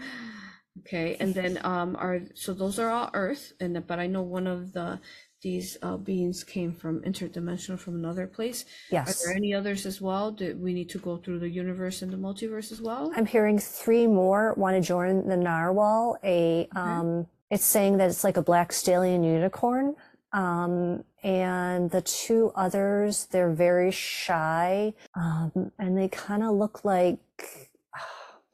Okay, 0.81 1.17
and 1.21 1.35
then 1.35 1.59
um, 1.65 1.97
are 1.97 2.21
so 2.35 2.55
those 2.55 2.79
are 2.79 2.91
all 2.91 3.11
Earth, 3.13 3.53
and 3.61 3.85
but 3.87 3.99
I 3.99 4.07
know 4.07 4.23
one 4.23 4.47
of 4.47 4.73
the 4.73 5.01
these 5.43 5.77
uh, 5.83 5.97
beings 5.97 6.45
came 6.45 6.73
from 6.73 7.01
interdimensional 7.03 7.79
from 7.79 7.97
another 7.97 8.27
place. 8.27 8.65
Yes. 8.91 9.23
Are 9.23 9.27
there 9.27 9.37
any 9.37 9.53
others 9.53 9.85
as 9.87 10.01
well? 10.01 10.31
Do 10.31 10.57
we 10.57 10.73
need 10.73 10.89
to 10.91 10.99
go 10.99 11.17
through 11.17 11.41
the 11.41 11.49
universe 11.49 12.03
and 12.03 12.13
the 12.13 12.17
multiverse 12.17 12.71
as 12.73 12.81
well? 12.81 13.13
I'm 13.17 13.27
hearing 13.27 13.59
three 13.59 14.07
more 14.07 14.55
want 14.57 14.77
to 14.77 14.81
join 14.81 15.29
the 15.29 15.37
narwhal. 15.37 16.19
A 16.25 16.69
um, 16.77 17.27
it's 17.51 17.65
saying 17.65 17.99
that 17.99 18.09
it's 18.09 18.25
like 18.25 18.37
a 18.37 18.43
black 18.43 18.73
stallion 18.73 19.25
unicorn. 19.25 19.97
Um, 20.33 21.05
and 21.23 21.91
the 21.91 22.01
two 22.01 22.53
others, 22.55 23.27
they're 23.27 23.53
very 23.53 23.91
shy, 23.91 24.95
um, 25.15 25.71
and 25.79 25.97
they 25.97 26.09
kind 26.09 26.43
of 26.43 26.55
look 26.55 26.85
like 26.85 27.19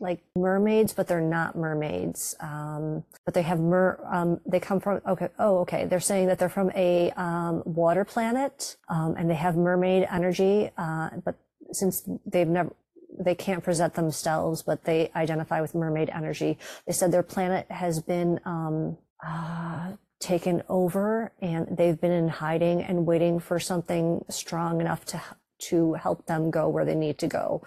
like 0.00 0.20
mermaids, 0.36 0.92
but 0.92 1.08
they're 1.08 1.20
not 1.20 1.56
mermaids. 1.56 2.34
Um, 2.40 3.04
but 3.24 3.34
they 3.34 3.42
have 3.42 3.60
mer, 3.60 4.00
um, 4.10 4.40
they 4.46 4.60
come 4.60 4.80
from, 4.80 5.00
okay. 5.06 5.28
Oh, 5.38 5.58
okay. 5.60 5.86
They're 5.86 6.00
saying 6.00 6.28
that 6.28 6.38
they're 6.38 6.48
from 6.48 6.70
a, 6.74 7.10
um, 7.12 7.62
water 7.64 8.04
planet, 8.04 8.76
um, 8.88 9.14
and 9.18 9.28
they 9.28 9.34
have 9.34 9.56
mermaid 9.56 10.06
energy. 10.10 10.70
Uh, 10.78 11.10
but 11.24 11.36
since 11.72 12.08
they've 12.24 12.48
never, 12.48 12.74
they 13.18 13.34
can't 13.34 13.64
present 13.64 13.94
themselves, 13.94 14.62
but 14.62 14.84
they 14.84 15.10
identify 15.16 15.60
with 15.60 15.74
mermaid 15.74 16.10
energy. 16.10 16.58
They 16.86 16.92
said 16.92 17.10
their 17.10 17.22
planet 17.22 17.66
has 17.70 18.00
been, 18.00 18.40
um, 18.44 18.96
uh, 19.26 19.92
taken 20.20 20.62
over 20.68 21.32
and 21.40 21.76
they've 21.76 22.00
been 22.00 22.10
in 22.12 22.28
hiding 22.28 22.82
and 22.82 23.06
waiting 23.06 23.38
for 23.38 23.60
something 23.60 24.24
strong 24.28 24.80
enough 24.80 25.04
to, 25.04 25.22
to 25.58 25.94
help 25.94 26.26
them 26.26 26.50
go 26.50 26.68
where 26.68 26.84
they 26.84 26.94
need 26.94 27.18
to 27.18 27.26
go. 27.26 27.62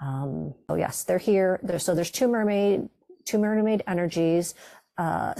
Um, 0.00 0.54
oh 0.68 0.74
yes, 0.76 1.04
they're 1.04 1.18
here. 1.18 1.60
So 1.78 1.94
there's 1.94 2.10
two 2.10 2.28
mermaid, 2.28 2.88
two 3.24 3.38
mermaid 3.38 3.82
energies, 3.86 4.54
uh, 4.98 5.34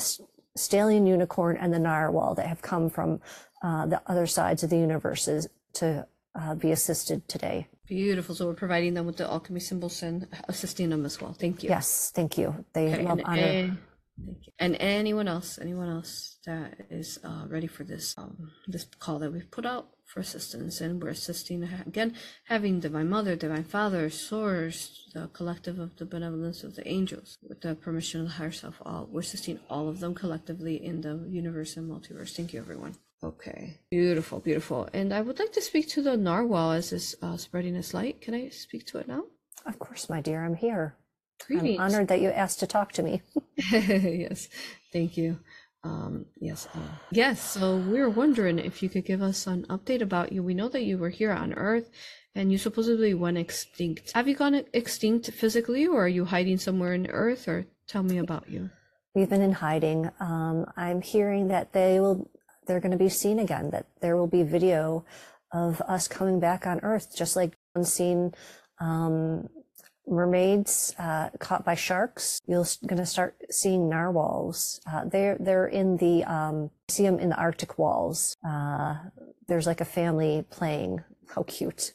stallion 0.57 1.07
unicorn 1.07 1.57
and 1.57 1.73
the 1.73 1.79
narwhal 1.79 2.35
that 2.35 2.47
have 2.47 2.61
come 2.63 2.91
from 2.91 3.21
uh, 3.63 3.87
the 3.87 4.03
other 4.07 4.27
sides 4.27 4.63
of 4.63 4.71
the 4.71 4.77
universes 4.79 5.49
to 5.75 6.07
uh, 6.35 6.55
be 6.55 6.71
assisted 6.73 7.27
today. 7.29 7.67
Beautiful. 7.87 8.35
So 8.35 8.47
we're 8.47 8.55
providing 8.55 8.95
them 8.95 9.07
with 9.07 9.17
the 9.17 9.25
alchemy 9.29 9.61
symbols 9.61 10.03
and 10.03 10.27
assisting 10.49 10.91
them 10.91 11.05
as 11.05 11.21
well. 11.21 11.33
Thank 11.33 11.63
you. 11.63 11.69
Yes, 11.71 12.13
thank 12.15 12.39
you. 12.39 12.65
They 12.73 12.93
Okay, 12.93 13.03
love 13.03 13.19
and, 13.19 13.27
honor. 13.27 13.43
and- 13.43 13.69
thank 14.25 14.47
you. 14.47 14.53
And 14.59 14.77
anyone 14.79 15.29
else, 15.29 15.59
anyone 15.59 15.89
else 15.89 16.37
that 16.45 16.75
is 16.91 17.19
uh, 17.25 17.47
ready 17.49 17.67
for 17.67 17.85
this 17.85 18.15
um, 18.19 18.51
this 18.69 18.85
call 18.99 19.19
that 19.21 19.33
we've 19.33 19.51
put 19.51 19.65
out 19.65 19.89
for 20.11 20.21
assistance, 20.21 20.81
and 20.81 21.01
we're 21.01 21.11
assisting 21.11 21.63
again, 21.87 22.15
having 22.45 22.81
Divine 22.81 23.09
Mother, 23.09 23.37
Divine 23.37 23.63
Father, 23.63 24.11
Source, 24.11 25.09
the 25.15 25.29
collective 25.29 25.79
of 25.79 25.97
the 25.97 26.05
benevolence 26.05 26.65
of 26.65 26.75
the 26.75 26.87
angels, 26.87 27.39
with 27.49 27.61
the 27.61 27.77
permission 27.77 28.21
of 28.21 28.27
the 28.27 28.33
higher 28.33 28.51
self. 28.51 28.83
All 28.85 29.09
we're 29.11 29.21
assisting 29.21 29.61
all 29.71 29.89
of 29.89 30.01
them 30.01 30.15
collectively 30.15 30.85
in 30.85 31.01
the 31.03 31.25
universe 31.29 31.77
and 31.77 31.89
multiverse. 31.89 32.35
Thank 32.35 32.53
you, 32.53 32.61
everyone. 32.61 32.97
Okay, 33.23 33.79
beautiful, 33.91 34.41
beautiful. 34.41 34.89
And 34.93 35.15
I 35.15 35.21
would 35.21 35.39
like 35.39 35.53
to 35.53 35.63
speak 35.63 35.89
to 35.91 36.03
the 36.03 36.17
narwhal 36.17 36.73
as 36.73 36.93
is 36.93 37.15
uh, 37.23 37.37
spreading 37.37 37.77
its 37.77 37.95
light. 37.95 38.21
Can 38.21 38.35
I 38.35 38.49
speak 38.49 38.87
to 38.87 38.99
it 38.99 39.07
now? 39.07 39.25
Of 39.65 39.79
course, 39.79 40.09
my 40.09 40.21
dear, 40.21 40.45
I'm 40.45 40.57
here. 40.57 40.97
Greetings. 41.47 41.79
I'm 41.79 41.87
honored 41.87 42.09
that 42.09 42.21
you 42.21 42.31
asked 42.31 42.61
to 42.61 42.67
talk 42.67 42.93
to 42.93 43.03
me. 43.03 43.23
yes, 43.73 44.49
thank 44.93 45.17
you. 45.17 45.39
Um, 45.83 46.27
yes, 46.41 46.69
uh, 46.75 46.79
yes. 47.11 47.41
So 47.41 47.77
we 47.77 48.01
were 48.01 48.11
wondering 48.11 48.59
if 48.59 48.83
you 48.83 48.89
could 48.89 49.07
give 49.07 49.23
us 49.23 49.47
an 49.47 49.65
update 49.71 50.03
about 50.03 50.33
you. 50.33 50.43
We 50.43 50.55
know 50.55 50.69
that 50.69 50.83
you 50.83 50.99
were 50.99 51.09
here 51.09 51.33
on 51.33 51.55
Earth, 51.55 51.91
and 52.35 52.53
you 52.53 52.59
supposedly 52.59 53.15
went 53.15 53.39
extinct. 53.39 54.13
Have 54.15 54.29
you 54.29 54.35
gone 54.35 54.63
extinct 54.73 55.31
physically, 55.31 55.87
or 55.87 56.05
are 56.05 56.09
you 56.09 56.27
hiding 56.27 56.59
somewhere 56.59 56.93
in 56.93 57.07
Earth? 57.07 57.49
Or 57.49 57.67
tell 57.89 58.03
me 58.03 58.19
about 58.19 58.51
you. 58.51 58.71
We've 59.15 59.29
been 59.29 59.43
in 59.43 59.53
hiding. 59.53 60.11
Um, 60.21 60.67
I'm 60.77 61.03
hearing 61.03 61.49
that 61.49 61.73
they 61.73 61.99
will, 61.99 62.31
they're 62.67 62.81
going 62.81 62.93
to 62.93 62.99
be 62.99 63.09
seen 63.09 63.39
again, 63.39 63.71
that 63.71 63.87
there 64.01 64.17
will 64.17 64.29
be 64.29 64.43
video 64.43 65.05
of 65.53 65.81
us 65.83 66.07
coming 66.07 66.39
back 66.39 66.67
on 66.67 66.81
Earth, 66.81 67.17
just 67.17 67.35
like 67.37 67.57
unseen 67.75 68.33
um, 68.81 69.49
mermaids 70.07 70.95
uh, 70.99 71.31
caught 71.39 71.65
by 71.65 71.75
sharks. 71.75 72.41
You're 72.47 72.65
going 72.87 72.99
to 72.99 73.07
start 73.07 73.37
seeing 73.51 73.89
narwhals. 73.89 74.81
Uh, 74.91 75.05
they're 75.07 75.37
they're 75.39 75.67
in 75.67 75.97
the 75.97 76.25
um, 76.25 76.71
see 76.89 77.05
them 77.05 77.19
in 77.19 77.31
the 77.31 77.37
Arctic 77.37 77.79
walls. 77.79 78.37
Uh, 78.47 78.97
there's 79.47 79.67
like 79.67 79.81
a 79.81 79.85
family 79.85 80.45
playing. 80.51 81.03
How 81.35 81.43
cute! 81.45 81.95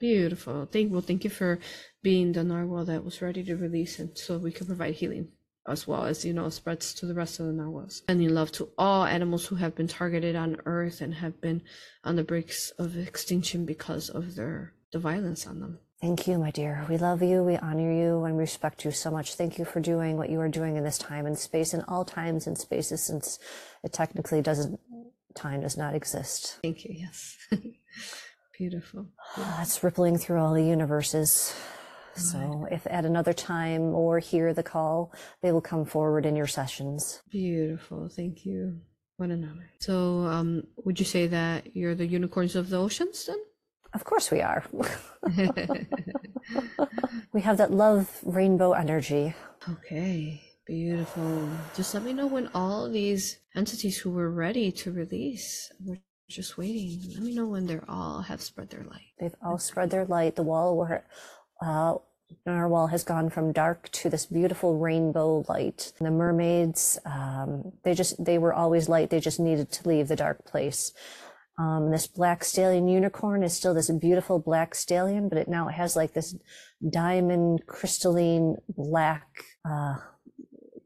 Beautiful. 0.00 0.66
Thank 0.70 0.92
well, 0.92 1.00
thank 1.00 1.24
you 1.24 1.30
for 1.30 1.58
being 2.02 2.32
the 2.32 2.44
narwhal 2.44 2.84
that 2.84 3.04
was 3.04 3.20
ready 3.22 3.42
to 3.44 3.56
release, 3.56 3.98
and 3.98 4.16
so 4.16 4.38
we 4.38 4.52
can 4.52 4.66
provide 4.66 4.94
healing 4.94 5.28
as 5.68 5.86
well 5.86 6.04
as 6.04 6.24
you 6.24 6.32
know 6.32 6.48
spreads 6.48 6.94
to 6.94 7.06
the 7.06 7.14
rest 7.14 7.40
of 7.40 7.46
the 7.46 7.52
narwhals. 7.52 8.02
Sending 8.08 8.34
love 8.34 8.50
to 8.52 8.70
all 8.78 9.04
animals 9.04 9.46
who 9.46 9.56
have 9.56 9.74
been 9.74 9.88
targeted 9.88 10.34
on 10.34 10.56
Earth 10.64 11.00
and 11.00 11.14
have 11.14 11.40
been 11.40 11.62
on 12.04 12.16
the 12.16 12.24
brink 12.24 12.52
of 12.78 12.96
extinction 12.96 13.66
because 13.66 14.08
of 14.08 14.34
their 14.34 14.72
the 14.92 14.98
violence 14.98 15.46
on 15.46 15.60
them. 15.60 15.78
Thank 16.00 16.28
you, 16.28 16.38
my 16.38 16.52
dear. 16.52 16.86
We 16.88 16.96
love 16.96 17.22
you, 17.22 17.42
we 17.42 17.56
honor 17.56 17.92
you, 17.92 18.22
and 18.22 18.36
we 18.36 18.40
respect 18.42 18.84
you 18.84 18.92
so 18.92 19.10
much. 19.10 19.34
Thank 19.34 19.58
you 19.58 19.64
for 19.64 19.80
doing 19.80 20.16
what 20.16 20.30
you 20.30 20.40
are 20.40 20.48
doing 20.48 20.76
in 20.76 20.84
this 20.84 20.96
time 20.96 21.26
and 21.26 21.36
space, 21.36 21.74
in 21.74 21.82
all 21.88 22.04
times 22.04 22.46
and 22.46 22.56
spaces, 22.56 23.02
since 23.02 23.40
it 23.82 23.92
technically 23.92 24.40
doesn't, 24.40 24.78
time 25.34 25.60
does 25.60 25.76
not 25.76 25.96
exist. 25.96 26.58
Thank 26.62 26.84
you. 26.84 26.94
Yes. 26.96 27.36
Beautiful. 28.56 29.08
It's 29.60 29.82
rippling 29.82 30.18
through 30.18 30.40
all 30.40 30.54
the 30.54 30.64
universes. 30.64 31.54
So 32.14 32.66
if 32.70 32.86
at 32.88 33.04
another 33.04 33.32
time 33.32 33.94
or 33.94 34.18
hear 34.18 34.52
the 34.52 34.62
call, 34.62 35.12
they 35.40 35.52
will 35.52 35.60
come 35.60 35.84
forward 35.84 36.26
in 36.26 36.34
your 36.34 36.48
sessions. 36.48 37.22
Beautiful. 37.30 38.08
Thank 38.08 38.44
you. 38.44 38.80
What 39.16 39.30
an 39.30 39.44
honor. 39.44 39.70
So, 39.80 40.26
um, 40.26 40.64
would 40.84 40.98
you 40.98 41.06
say 41.06 41.26
that 41.28 41.76
you're 41.76 41.94
the 41.94 42.06
unicorns 42.06 42.54
of 42.54 42.70
the 42.70 42.76
oceans 42.76 43.26
then? 43.26 43.38
Of 43.94 44.04
course 44.04 44.30
we 44.30 44.40
are. 44.42 44.64
we 47.32 47.40
have 47.40 47.56
that 47.56 47.72
love 47.72 48.20
rainbow 48.22 48.72
energy. 48.72 49.34
Okay, 49.68 50.42
beautiful. 50.66 51.48
Just 51.74 51.94
let 51.94 52.02
me 52.02 52.12
know 52.12 52.26
when 52.26 52.48
all 52.54 52.88
these 52.88 53.38
entities 53.56 53.98
who 53.98 54.10
were 54.10 54.30
ready 54.30 54.70
to 54.72 54.92
release, 54.92 55.72
we're 55.84 55.98
just 56.28 56.58
waiting. 56.58 57.00
Let 57.14 57.22
me 57.22 57.34
know 57.34 57.46
when 57.46 57.66
they're 57.66 57.84
all 57.88 58.20
have 58.22 58.42
spread 58.42 58.70
their 58.70 58.84
light. 58.84 59.12
They've 59.18 59.34
all 59.42 59.58
spread 59.58 59.90
their 59.90 60.04
light. 60.04 60.36
The 60.36 60.42
wall 60.42 60.76
where 60.76 61.04
uh, 61.60 61.94
narwhal 62.44 62.88
has 62.88 63.02
gone 63.04 63.30
from 63.30 63.52
dark 63.52 63.88
to 63.92 64.10
this 64.10 64.26
beautiful 64.26 64.78
rainbow 64.78 65.44
light. 65.48 65.92
And 65.98 66.06
the 66.06 66.10
mermaids, 66.10 66.98
um, 67.04 67.72
they 67.82 67.94
just 67.94 68.22
they 68.22 68.38
were 68.38 68.52
always 68.52 68.88
light. 68.88 69.10
They 69.10 69.20
just 69.20 69.40
needed 69.40 69.72
to 69.72 69.88
leave 69.88 70.08
the 70.08 70.16
dark 70.16 70.44
place. 70.44 70.92
Um, 71.58 71.90
this 71.90 72.06
black 72.06 72.44
stallion 72.44 72.86
unicorn 72.86 73.42
is 73.42 73.52
still 73.52 73.74
this 73.74 73.90
beautiful 73.90 74.38
black 74.38 74.76
stallion, 74.76 75.28
but 75.28 75.38
it 75.38 75.48
now 75.48 75.66
has 75.68 75.96
like 75.96 76.14
this 76.14 76.36
diamond 76.88 77.66
crystalline 77.66 78.56
black 78.68 79.44
uh, 79.68 79.96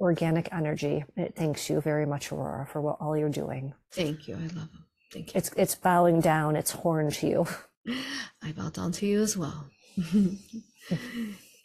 organic 0.01 0.51
energy. 0.53 1.05
It 1.17 1.35
thanks 1.37 1.69
you 1.69 1.81
very 1.83 2.07
much, 2.07 2.33
Aurora, 2.33 2.67
for 2.67 2.81
what 2.81 2.97
all 3.01 3.17
you're 3.17 3.29
doing. 3.29 3.75
Thank 3.91 4.27
you. 4.29 4.37
I 4.37 4.41
love 4.41 4.55
them. 4.55 4.87
Thank 5.13 5.35
you. 5.35 5.39
It's 5.39 5.51
it's 5.57 5.75
bowing 5.75 6.21
down 6.21 6.57
its 6.57 6.71
horn 6.71 7.11
to 7.11 7.27
you. 7.27 7.47
I 8.43 8.53
bow 8.53 8.71
down 8.71 8.93
to 8.93 9.07
you 9.07 9.21
as 9.21 9.37
well. 9.37 9.69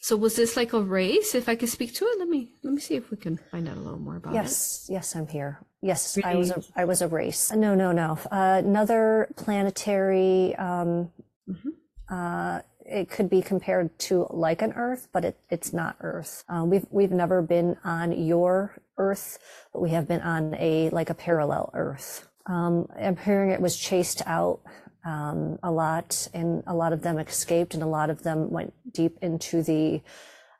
so 0.07 0.15
was 0.15 0.37
this 0.37 0.55
like 0.55 0.71
a 0.71 0.79
race? 0.81 1.35
If 1.35 1.49
I 1.49 1.55
could 1.55 1.67
speak 1.67 1.93
to 1.95 2.05
it, 2.05 2.17
let 2.17 2.29
me 2.29 2.47
let 2.63 2.73
me 2.73 2.79
see 2.79 2.95
if 2.95 3.11
we 3.11 3.17
can 3.17 3.35
find 3.51 3.67
out 3.67 3.75
a 3.75 3.79
little 3.81 3.99
more 3.99 4.15
about 4.15 4.31
it. 4.31 4.35
Yes, 4.35 4.87
yes, 4.89 5.15
I'm 5.17 5.27
here. 5.27 5.59
Yes, 5.81 6.17
I 6.23 6.35
was 6.37 6.51
a 6.51 6.63
I 6.77 6.85
was 6.85 7.01
a 7.01 7.09
race. 7.09 7.51
No, 7.51 7.75
no, 7.75 7.91
no. 7.91 8.17
Uh, 8.31 8.61
another 8.63 9.27
planetary. 9.35 10.55
Um, 10.55 11.11
Mhm. 11.49 11.71
uh, 12.09 12.61
it 12.85 13.09
could 13.09 13.29
be 13.29 13.41
compared 13.41 13.99
to 14.07 14.27
like 14.29 14.61
an 14.61 14.71
Earth, 14.77 15.09
but 15.11 15.25
it, 15.25 15.35
it's 15.49 15.73
not 15.73 15.97
Earth. 15.99 16.45
Uh, 16.47 16.63
we've 16.65 16.87
we've 16.89 17.11
never 17.11 17.41
been 17.41 17.75
on 17.83 18.13
your 18.13 18.77
Earth, 18.97 19.39
but 19.73 19.81
we 19.81 19.89
have 19.89 20.07
been 20.07 20.21
on 20.21 20.55
a 20.55 20.89
like 20.91 21.09
a 21.09 21.13
parallel 21.27 21.69
Earth. 21.73 22.29
Um, 22.45 22.87
I'm 22.97 23.17
hearing 23.17 23.49
it 23.51 23.59
was 23.59 23.75
chased 23.75 24.21
out 24.25 24.61
um, 25.07 25.57
a 25.63 25.71
lot, 25.71 26.27
and 26.33 26.63
a 26.67 26.75
lot 26.75 26.93
of 26.93 27.01
them 27.01 27.17
escaped, 27.17 27.73
and 27.73 27.81
a 27.81 27.87
lot 27.87 28.09
of 28.09 28.23
them 28.23 28.51
went 28.51 28.73
deep 28.93 29.17
into 29.21 29.63
the 29.63 30.01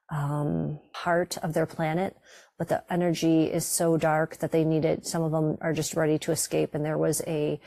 um, 0.10 0.80
heart 0.94 1.38
of 1.44 1.54
their 1.54 1.66
planet. 1.66 2.16
But 2.58 2.70
the 2.70 2.84
energy 2.92 3.44
is 3.44 3.66
so 3.66 3.98
dark 3.98 4.38
that 4.38 4.52
they 4.52 4.64
needed. 4.64 5.06
Some 5.06 5.22
of 5.22 5.32
them 5.32 5.58
are 5.62 5.74
just 5.74 5.96
ready 5.96 6.18
to 6.20 6.32
escape, 6.32 6.74
and 6.74 6.84
there 6.84 6.98
was 6.98 7.22
a 7.28 7.60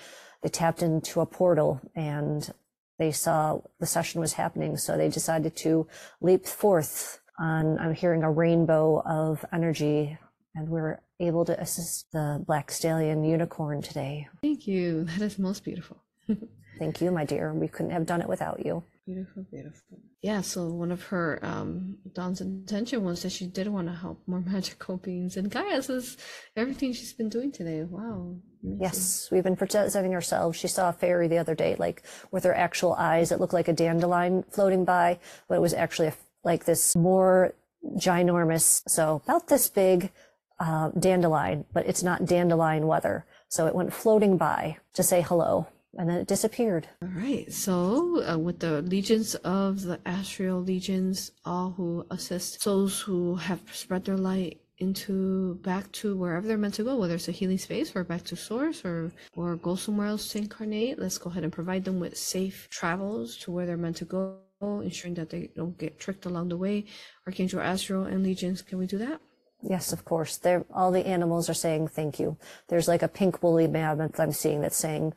they 0.43 0.49
tapped 0.49 0.83
into 0.83 1.20
a 1.20 1.26
portal 1.26 1.81
and 1.95 2.51
they 2.99 3.12
saw 3.12 3.61
the 3.78 3.87
session 3.87 4.20
was 4.20 4.35
happening. 4.35 4.76
So 4.76 4.97
they 4.97 5.09
decided 5.09 5.57
to 5.57 5.87
leap 6.20 6.47
forth 6.47 7.20
on, 7.39 7.78
I'm 7.78 7.95
hearing 7.95 8.22
a 8.22 8.31
rainbow 8.31 9.03
of 9.05 9.45
energy 9.53 10.18
and 10.55 10.68
we're 10.68 11.01
able 11.18 11.45
to 11.45 11.61
assist 11.61 12.11
the 12.12 12.43
Black 12.47 12.70
Stallion 12.70 13.24
unicorn 13.24 13.83
today. 13.83 14.28
Thank 14.43 14.66
you. 14.66 15.07
That 15.18 15.22
is 15.22 15.39
most 15.39 15.64
beautiful. 15.64 16.03
Thank 16.81 17.03
you, 17.03 17.11
my 17.11 17.26
dear. 17.26 17.53
We 17.53 17.68
couldn't 17.68 17.93
have 17.93 18.07
done 18.07 18.22
it 18.22 18.28
without 18.28 18.64
you. 18.64 18.83
Beautiful, 19.05 19.45
beautiful. 19.51 19.99
Yeah, 20.22 20.41
so 20.41 20.68
one 20.68 20.91
of 20.91 21.03
her 21.05 21.39
um 21.43 21.99
Dawn's 22.14 22.41
intention 22.41 23.05
was 23.05 23.22
that 23.22 23.33
she 23.33 23.47
did 23.47 23.68
want 23.68 23.87
to 23.89 23.95
help 23.95 24.18
more 24.26 24.41
magical 24.55 24.97
beings. 24.97 25.37
And 25.37 25.51
Gaia 25.51 25.83
says 25.83 26.16
everything 26.57 26.95
she's 26.95 27.12
been 27.12 27.28
doing 27.28 27.53
today. 27.53 27.83
Wow. 27.85 28.37
amazing. 28.64 28.81
Yes, 28.81 29.28
we've 29.31 29.45
been 29.45 29.57
presenting 29.57 30.14
ourselves. 30.14 30.59
She 30.59 30.68
saw 30.68 30.89
a 30.89 30.93
fairy 30.95 31.28
the 31.28 31.37
other 31.39 31.55
day, 31.55 31.76
like 31.78 32.03
with 32.31 32.45
her 32.45 32.55
actual 32.55 32.95
eyes. 32.95 33.31
It 33.31 33.41
looked 33.41 33.53
like 33.53 33.68
a 33.68 33.74
dandelion 33.74 34.45
floating 34.51 34.87
by, 34.87 35.18
but 35.49 35.57
it 35.57 35.61
was 35.61 35.74
actually 35.74 36.09
a, 36.09 36.14
like 36.45 36.64
this 36.64 36.97
more 36.97 37.55
ginormous, 37.97 38.83
so 38.89 39.22
about 39.24 39.49
this 39.49 39.68
big 39.68 40.11
uh, 40.59 40.91
dandelion, 40.99 41.66
but 41.72 41.87
it's 41.87 42.03
not 42.03 42.24
dandelion 42.24 42.87
weather. 42.87 43.26
So 43.49 43.66
it 43.66 43.74
went 43.74 43.93
floating 43.93 44.37
by 44.37 44.78
to 44.95 45.03
say 45.03 45.22
hello, 45.22 45.66
and 45.97 46.09
then 46.09 46.18
it 46.18 46.26
disappeared. 46.26 46.88
All 47.03 47.09
right. 47.09 47.53
So, 47.53 48.22
uh, 48.24 48.38
with 48.38 48.61
the 48.61 48.82
legions 48.82 49.34
of 49.36 49.82
the 49.82 50.01
astral 50.07 50.61
legions, 50.62 51.32
all 51.45 51.70
who 51.70 52.07
assist 52.11 52.62
souls 52.62 53.01
who 53.01 53.34
have 53.36 53.61
spread 53.72 54.05
their 54.05 54.16
light 54.16 54.61
into 54.78 55.57
back 55.57 55.91
to 55.93 56.16
wherever 56.16 56.47
they're 56.47 56.57
meant 56.57 56.74
to 56.74 56.84
go, 56.84 56.97
whether 56.97 57.14
it's 57.14 57.28
a 57.28 57.32
healing 57.32 57.59
space 57.59 57.95
or 57.95 58.03
back 58.03 58.24
to 58.24 58.36
source 58.36 58.84
or 58.84 59.12
or 59.36 59.57
go 59.57 59.74
somewhere 59.74 60.07
else 60.07 60.28
to 60.28 60.38
incarnate. 60.38 60.99
Let's 60.99 61.18
go 61.18 61.30
ahead 61.30 61.45
and 61.45 61.53
provide 61.53 61.84
them 61.84 62.01
with 62.01 62.16
safe 62.16 62.68
travels 62.70 63.36
to 63.38 63.51
where 63.51 63.66
they're 63.66 63.76
meant 63.76 63.97
to 63.97 64.05
go, 64.05 64.38
ensuring 64.62 65.14
that 65.14 65.30
they 65.30 65.51
don't 65.55 65.76
get 65.76 65.99
tricked 65.99 66.24
along 66.26 66.49
the 66.49 66.57
way. 66.57 66.86
Archangel 67.26 67.61
Azrael 67.61 68.05
and 68.05 68.22
legions, 68.22 68.62
can 68.62 68.78
we 68.78 68.86
do 68.86 68.99
that? 68.99 69.20
Yes, 69.62 69.93
of 69.93 70.05
course. 70.07 70.38
They're, 70.38 70.64
all 70.72 70.91
the 70.91 71.07
animals 71.07 71.51
are 71.51 71.55
saying 71.55 71.88
thank 71.88 72.18
you. 72.18 72.38
There's 72.68 72.88
like 72.88 73.03
a 73.03 73.09
pink 73.09 73.43
woolly 73.43 73.66
mammoth 73.66 74.18
I'm 74.18 74.32
seeing 74.32 74.62
that's 74.62 74.76
saying, 74.76 75.12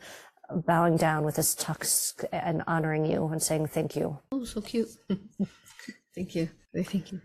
bowing 0.66 0.97
down 0.97 1.24
with 1.24 1.36
his 1.36 1.56
tusk 1.56 2.24
and 2.32 2.64
honoring 2.68 3.06
you 3.06 3.28
and 3.28 3.41
saying 3.41 3.68
thank 3.68 3.95
you. 3.95 4.20
Oh, 4.32 4.43
so 4.43 4.62
cute. 4.62 4.89
thank 6.16 6.36
you. 6.36 6.49
Thank 6.74 7.12
you. 7.12 7.22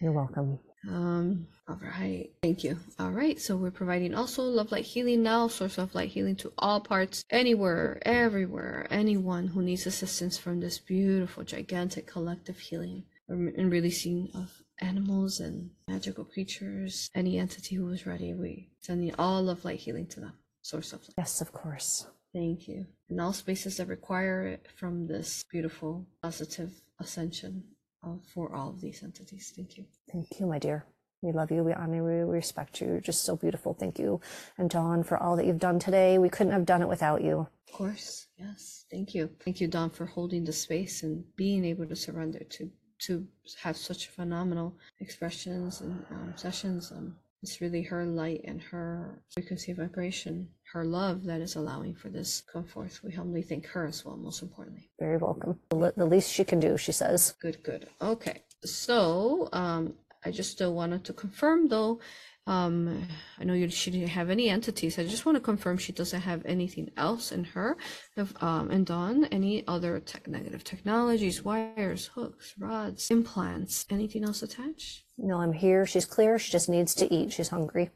You're 0.00 0.12
welcome. 0.12 0.58
Um, 0.88 1.46
all 1.66 1.80
right. 1.80 2.30
Thank 2.42 2.62
you. 2.62 2.78
All 2.98 3.10
right. 3.10 3.40
So 3.40 3.56
we're 3.56 3.70
providing 3.70 4.14
also 4.14 4.42
love 4.42 4.70
light 4.70 4.84
healing 4.84 5.22
now, 5.22 5.48
source 5.48 5.78
of 5.78 5.94
light 5.94 6.10
healing 6.10 6.36
to 6.36 6.52
all 6.58 6.80
parts, 6.80 7.24
anywhere, 7.30 8.00
everywhere, 8.02 8.86
anyone 8.90 9.46
who 9.46 9.62
needs 9.62 9.86
assistance 9.86 10.36
from 10.36 10.60
this 10.60 10.78
beautiful, 10.78 11.44
gigantic 11.44 12.06
collective 12.06 12.58
healing 12.58 13.04
and 13.28 13.72
releasing 13.72 14.28
of 14.34 14.50
animals 14.80 15.40
and 15.40 15.70
magical 15.88 16.24
creatures, 16.24 17.10
any 17.14 17.38
entity 17.38 17.76
who 17.76 17.88
is 17.88 18.06
ready. 18.06 18.34
We 18.34 18.68
sending 18.80 19.14
all 19.18 19.42
love 19.42 19.64
light 19.64 19.78
healing 19.80 20.06
to 20.08 20.20
them. 20.20 20.32
Source 20.62 20.92
of 20.92 21.00
light. 21.00 21.14
Yes, 21.18 21.40
of 21.40 21.52
course. 21.52 22.06
Thank 22.34 22.66
you. 22.68 22.86
And 23.08 23.20
all 23.20 23.32
spaces 23.32 23.76
that 23.76 23.86
require 23.86 24.46
it 24.46 24.66
from 24.76 25.06
this 25.06 25.44
beautiful, 25.50 26.04
positive 26.20 26.72
ascension 27.00 27.62
uh, 28.04 28.16
for 28.34 28.54
all 28.54 28.70
of 28.70 28.80
these 28.80 29.02
entities. 29.04 29.52
Thank 29.54 29.78
you. 29.78 29.84
Thank 30.12 30.26
you, 30.40 30.46
my 30.46 30.58
dear. 30.58 30.84
We 31.22 31.32
love 31.32 31.50
you. 31.50 31.62
We 31.62 31.72
honor 31.72 31.96
you. 31.96 32.26
We 32.26 32.34
respect 32.34 32.80
you. 32.80 32.88
You're 32.88 33.00
just 33.00 33.24
so 33.24 33.36
beautiful. 33.36 33.72
Thank 33.72 33.98
you. 33.98 34.20
And 34.58 34.68
Dawn, 34.68 35.04
for 35.04 35.16
all 35.16 35.36
that 35.36 35.46
you've 35.46 35.58
done 35.60 35.78
today. 35.78 36.18
We 36.18 36.28
couldn't 36.28 36.52
have 36.52 36.66
done 36.66 36.82
it 36.82 36.88
without 36.88 37.22
you. 37.22 37.46
Of 37.68 37.72
course. 37.72 38.26
Yes. 38.36 38.84
Thank 38.90 39.14
you. 39.14 39.30
Thank 39.42 39.60
you, 39.60 39.68
Dawn, 39.68 39.90
for 39.90 40.04
holding 40.04 40.44
the 40.44 40.52
space 40.52 41.02
and 41.04 41.24
being 41.36 41.64
able 41.64 41.86
to 41.86 41.96
surrender 41.96 42.40
to 42.40 42.70
to 43.06 43.26
have 43.60 43.76
such 43.76 44.08
phenomenal 44.08 44.76
expressions 45.00 45.80
and 45.80 46.04
um, 46.10 46.32
sessions. 46.36 46.92
Um, 46.92 47.16
it's 47.42 47.60
really 47.60 47.82
her 47.82 48.06
light 48.06 48.42
and 48.44 48.62
her 48.62 49.22
frequency 49.30 49.72
vibration, 49.72 50.48
her 50.74 50.84
love 50.84 51.22
that 51.22 51.40
is 51.40 51.54
allowing 51.54 51.94
for 51.94 52.08
this 52.08 52.42
come 52.52 52.64
forth. 52.64 53.00
We 53.04 53.12
humbly 53.12 53.42
thank 53.42 53.64
her 53.66 53.86
as 53.86 54.04
well, 54.04 54.16
most 54.16 54.42
importantly. 54.42 54.90
Very 54.98 55.18
welcome. 55.18 55.60
The, 55.70 56.04
least 56.04 56.32
she 56.32 56.42
can 56.42 56.58
do, 56.58 56.76
she 56.76 56.90
says. 56.90 57.34
Good, 57.40 57.62
good. 57.62 57.86
Okay. 58.02 58.42
So, 58.64 59.48
um, 59.52 59.94
I 60.24 60.32
just 60.32 60.50
still 60.50 60.74
wanted 60.74 61.04
to 61.04 61.12
confirm 61.12 61.68
though. 61.68 62.00
Um, 62.48 63.06
I 63.38 63.44
know 63.44 63.54
you, 63.54 63.70
she 63.70 63.92
didn't 63.92 64.08
have 64.08 64.30
any 64.30 64.50
entities. 64.50 64.98
I 64.98 65.04
just 65.04 65.24
want 65.24 65.36
to 65.36 65.40
confirm 65.40 65.78
she 65.78 65.92
doesn't 65.92 66.20
have 66.20 66.44
anything 66.44 66.90
else 66.96 67.30
in 67.30 67.44
her. 67.44 67.76
If, 68.16 68.34
um, 68.42 68.70
and 68.70 68.84
Dawn, 68.84 69.26
any 69.26 69.66
other 69.68 70.00
tech, 70.00 70.26
negative 70.26 70.64
technologies, 70.64 71.44
wires, 71.44 72.10
hooks, 72.14 72.52
rods, 72.58 73.10
implants, 73.10 73.86
anything 73.90 74.24
else 74.24 74.42
attached? 74.42 75.04
No, 75.16 75.40
I'm 75.40 75.52
here. 75.52 75.86
She's 75.86 76.04
clear. 76.04 76.38
She 76.38 76.50
just 76.50 76.68
needs 76.68 76.94
to 76.96 77.14
eat. 77.14 77.32
She's 77.32 77.48
hungry. 77.48 77.90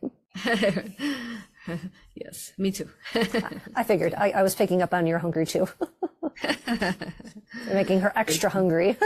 yes, 2.14 2.52
me 2.58 2.72
too. 2.72 2.88
I 3.74 3.82
figured. 3.84 4.14
I, 4.14 4.30
I 4.30 4.42
was 4.42 4.54
picking 4.54 4.82
up 4.82 4.94
on 4.94 5.06
you're 5.06 5.18
hungry 5.18 5.46
too. 5.46 5.68
Making 7.72 8.00
her 8.00 8.12
extra 8.16 8.50
hungry. 8.50 8.96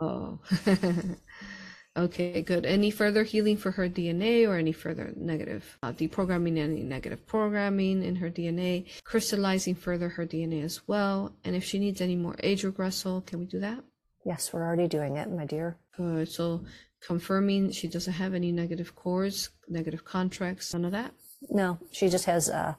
oh. 0.00 0.38
okay, 1.96 2.42
good. 2.42 2.66
Any 2.66 2.90
further 2.90 3.24
healing 3.24 3.56
for 3.56 3.70
her 3.72 3.88
DNA 3.88 4.48
or 4.48 4.56
any 4.56 4.72
further 4.72 5.12
negative 5.16 5.78
uh, 5.82 5.92
deprogramming, 5.92 6.58
any 6.58 6.82
negative 6.82 7.26
programming 7.26 8.02
in 8.02 8.16
her 8.16 8.30
DNA, 8.30 8.86
crystallizing 9.04 9.74
further 9.74 10.08
her 10.08 10.26
DNA 10.26 10.64
as 10.64 10.86
well. 10.86 11.32
And 11.44 11.56
if 11.56 11.64
she 11.64 11.78
needs 11.78 12.00
any 12.00 12.16
more 12.16 12.36
age 12.42 12.62
regressal, 12.62 13.24
can 13.24 13.38
we 13.38 13.46
do 13.46 13.60
that? 13.60 13.84
yes, 14.24 14.52
we're 14.52 14.64
already 14.64 14.88
doing 14.88 15.16
it, 15.16 15.30
my 15.30 15.44
dear. 15.44 15.76
Good. 15.96 16.30
So 16.30 16.64
confirming 17.00 17.72
she 17.72 17.88
doesn't 17.88 18.12
have 18.12 18.34
any 18.34 18.52
negative 18.52 18.94
cores, 18.94 19.50
negative 19.68 20.04
contracts, 20.04 20.72
none 20.72 20.84
of 20.84 20.92
that. 20.92 21.12
No, 21.48 21.78
she 21.90 22.08
just 22.08 22.24
has 22.26 22.50
uh, 22.50 22.74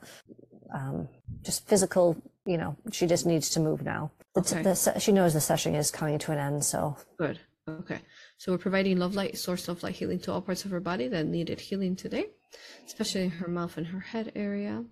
um, 0.74 1.08
just 1.44 1.68
physical. 1.68 2.16
You 2.46 2.58
know, 2.58 2.76
she 2.92 3.08
just 3.08 3.26
needs 3.26 3.50
to 3.52 3.60
move 3.60 3.82
now. 3.84 4.12
The, 4.36 4.42
Okay. 4.42 4.62
the, 4.64 5.00
she 5.00 5.12
knows 5.12 5.34
the 5.34 5.42
session 5.42 5.76
is 5.76 5.92
coming 5.92 6.18
to 6.20 6.32
an 6.32 6.38
end, 6.40 6.64
so 6.64 6.96
Good. 7.18 7.40
Okay. 7.70 8.00
So 8.38 8.52
we're 8.52 8.58
providing 8.58 8.98
love 8.98 9.14
light, 9.14 9.38
source 9.38 9.68
of 9.68 9.84
light 9.84 9.96
healing 9.96 10.20
to 10.22 10.32
all 10.32 10.42
parts 10.42 10.66
of 10.66 10.72
her 10.72 10.80
body 10.80 11.08
that 11.10 11.26
needed 11.28 11.60
healing 11.60 11.96
today, 11.96 12.26
especially 12.88 13.28
her 13.28 13.48
mouth 13.48 13.78
and 13.78 13.86
her 13.88 14.00
head 14.00 14.32
area. 14.36 14.84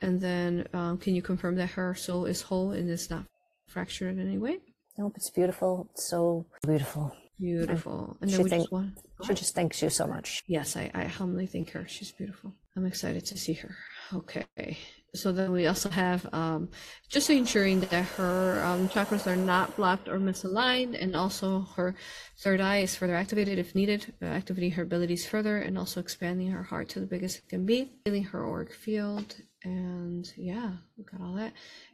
And 0.00 0.20
then 0.20 0.66
um, 0.72 0.96
can 0.98 1.14
you 1.14 1.22
confirm 1.22 1.56
that 1.56 1.70
her 1.70 1.94
soul 1.94 2.24
is 2.24 2.40
whole 2.42 2.72
and 2.72 2.88
is 2.88 3.10
not 3.10 3.24
fractured 3.68 4.16
in 4.18 4.26
any 4.26 4.38
way? 4.38 4.58
nope, 4.96 5.12
it's 5.16 5.30
beautiful. 5.30 5.88
It's 5.92 6.08
so 6.08 6.46
beautiful. 6.64 7.12
Beautiful. 7.38 8.16
And 8.20 8.30
she 8.30 8.36
then 8.36 8.44
we 8.44 8.50
think- 8.50 8.62
just 8.62 8.72
want. 8.72 8.98
She 9.26 9.34
just 9.34 9.54
thanks 9.54 9.82
you 9.82 9.90
so 9.90 10.06
much. 10.06 10.42
Yes, 10.46 10.76
I, 10.76 10.90
I 10.94 11.04
humbly 11.04 11.46
thank 11.46 11.70
her. 11.70 11.84
She's 11.88 12.12
beautiful. 12.12 12.54
I'm 12.76 12.86
excited 12.86 13.24
to 13.26 13.38
see 13.38 13.54
her. 13.54 13.76
Okay. 14.12 14.78
So 15.14 15.30
then 15.30 15.52
we 15.52 15.68
also 15.68 15.88
have 15.90 16.26
um, 16.34 16.68
just 17.08 17.30
ensuring 17.30 17.80
that 17.80 18.04
her 18.04 18.64
um, 18.64 18.88
chakras 18.88 19.28
are 19.28 19.36
not 19.36 19.76
blocked 19.76 20.08
or 20.08 20.18
misaligned, 20.18 21.00
and 21.00 21.14
also 21.14 21.68
her 21.76 21.94
third 22.38 22.60
eye 22.60 22.78
is 22.78 22.96
further 22.96 23.14
activated 23.14 23.58
if 23.60 23.76
needed, 23.76 24.12
uh, 24.20 24.26
activating 24.26 24.72
her 24.72 24.82
abilities 24.82 25.24
further, 25.24 25.58
and 25.58 25.78
also 25.78 26.00
expanding 26.00 26.50
her 26.50 26.64
heart 26.64 26.88
to 26.90 27.00
the 27.00 27.06
biggest 27.06 27.38
it 27.38 27.48
can 27.48 27.64
be, 27.64 27.92
healing 28.04 28.24
her 28.24 28.44
auric 28.44 28.74
field, 28.74 29.36
and 29.62 30.32
yeah, 30.36 30.72
we 30.96 31.04
got 31.04 31.20
all 31.20 31.34
that. 31.34 31.52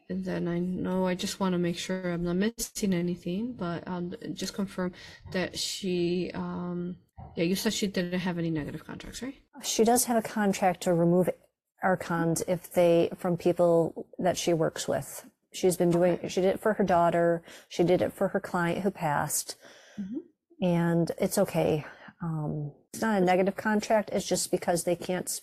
And 0.09 0.25
then 0.25 0.49
I 0.49 0.59
know 0.59 1.07
I 1.07 1.15
just 1.15 1.41
want 1.41 1.53
to 1.53 1.59
make 1.59 1.77
sure 1.77 2.11
I'm 2.11 2.25
not 2.25 2.37
missing 2.37 2.95
anything, 2.95 3.53
but 3.53 3.87
I'll 3.87 4.11
just 4.33 4.55
confirm 4.55 4.93
that 5.33 5.59
she, 5.59 6.31
um, 6.35 6.97
yeah, 7.37 7.45
you 7.45 7.55
said 7.57 7.73
she 7.73 7.87
didn't 7.87 8.21
have 8.21 8.39
any 8.39 8.51
negative 8.51 8.85
contracts, 8.87 9.23
right? 9.23 9.35
She 9.63 9.85
does 9.85 10.05
have 10.05 10.17
a 10.17 10.23
contract 10.23 10.83
to 10.83 10.95
remove 10.95 11.29
archons 11.83 12.43
if 12.47 12.73
they 12.73 13.11
from 13.17 13.37
people 13.37 14.07
that 14.19 14.37
she 14.37 14.53
works 14.53 14.87
with. 14.89 15.25
She's 15.53 15.77
been 15.77 15.91
doing. 15.91 16.19
She 16.29 16.41
did 16.41 16.55
it 16.55 16.61
for 16.61 16.75
her 16.75 16.85
daughter. 16.85 17.43
She 17.69 17.83
did 17.83 18.03
it 18.03 18.13
for 18.13 18.29
her 18.29 18.41
client 18.41 18.83
who 18.85 18.91
passed, 18.91 19.57
and 20.61 21.11
it's 21.19 21.39
okay. 21.39 21.85
Um, 22.23 22.73
it's 22.93 23.03
not 23.03 23.21
a 23.21 23.25
negative 23.25 23.57
contract. 23.57 24.11
It's 24.13 24.27
just 24.27 24.51
because 24.51 24.85
they 24.85 24.97
can't. 24.97 25.41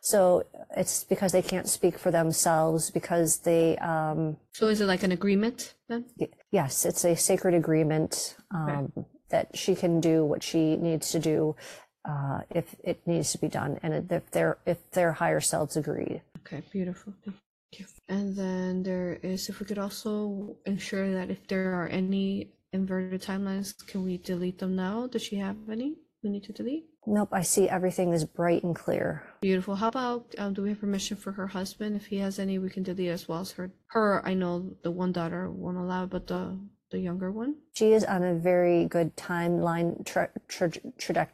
So 0.00 0.44
it's 0.76 1.04
because 1.04 1.32
they 1.32 1.40
can't 1.42 1.68
speak 1.68 1.98
for 1.98 2.10
themselves 2.10 2.90
because 2.90 3.38
they. 3.38 3.76
Um, 3.78 4.36
So 4.52 4.66
is 4.68 4.80
it 4.80 4.86
like 4.86 5.02
an 5.02 5.12
agreement 5.12 5.74
then? 5.88 6.04
yes, 6.50 6.84
it's 6.84 7.04
a 7.04 7.14
sacred 7.16 7.54
agreement 7.54 8.36
um, 8.50 8.92
that 9.30 9.56
she 9.56 9.74
can 9.74 10.00
do 10.00 10.24
what 10.24 10.42
she 10.42 10.76
needs 10.76 11.10
to 11.12 11.18
do 11.18 11.56
uh, 12.04 12.40
if 12.50 12.76
it 12.84 13.00
needs 13.06 13.32
to 13.32 13.38
be 13.38 13.48
done, 13.48 13.78
and 13.82 14.10
if 14.10 14.30
their 14.30 14.58
if 14.66 14.90
their 14.90 15.12
higher 15.12 15.40
selves 15.40 15.76
agree. 15.76 16.20
Okay, 16.40 16.62
beautiful. 16.70 17.14
Thank 17.24 17.36
you. 17.78 17.86
And 18.08 18.36
then 18.36 18.82
there 18.82 19.18
is, 19.22 19.48
if 19.48 19.60
we 19.60 19.66
could 19.66 19.78
also 19.78 20.56
ensure 20.66 21.12
that 21.14 21.30
if 21.30 21.46
there 21.48 21.72
are 21.74 21.88
any 21.88 22.52
inverted 22.72 23.22
timelines, 23.22 23.74
can 23.86 24.04
we 24.04 24.18
delete 24.18 24.58
them 24.58 24.76
now? 24.76 25.06
Does 25.06 25.22
she 25.22 25.36
have 25.36 25.56
any 25.70 25.96
we 26.22 26.30
need 26.30 26.44
to 26.44 26.52
delete? 26.52 26.84
Nope, 27.06 27.30
I 27.32 27.42
see 27.42 27.68
everything 27.68 28.12
is 28.12 28.24
bright 28.24 28.64
and 28.64 28.74
clear. 28.74 29.22
Beautiful. 29.42 29.76
How 29.76 29.88
about 29.88 30.34
um, 30.38 30.54
do 30.54 30.62
we 30.62 30.70
have 30.70 30.80
permission 30.80 31.16
for 31.16 31.32
her 31.32 31.46
husband? 31.46 31.96
If 31.96 32.06
he 32.06 32.16
has 32.18 32.38
any, 32.38 32.58
we 32.58 32.70
can 32.70 32.82
delete 32.82 33.10
as 33.10 33.28
well 33.28 33.40
as 33.40 33.52
her. 33.52 33.70
Her, 33.88 34.26
I 34.26 34.32
know 34.34 34.74
the 34.82 34.90
one 34.90 35.12
daughter 35.12 35.50
won't 35.50 35.76
allow, 35.76 36.06
but 36.06 36.26
the 36.26 36.58
the 36.94 37.00
younger 37.00 37.30
one. 37.32 37.56
She 37.72 37.92
is 37.92 38.04
on 38.04 38.22
a 38.22 38.34
very 38.34 38.84
good 38.86 39.16
timeline 39.16 40.06
tra- 40.06 40.30
tra- 40.46 40.70
tra- 40.96 41.28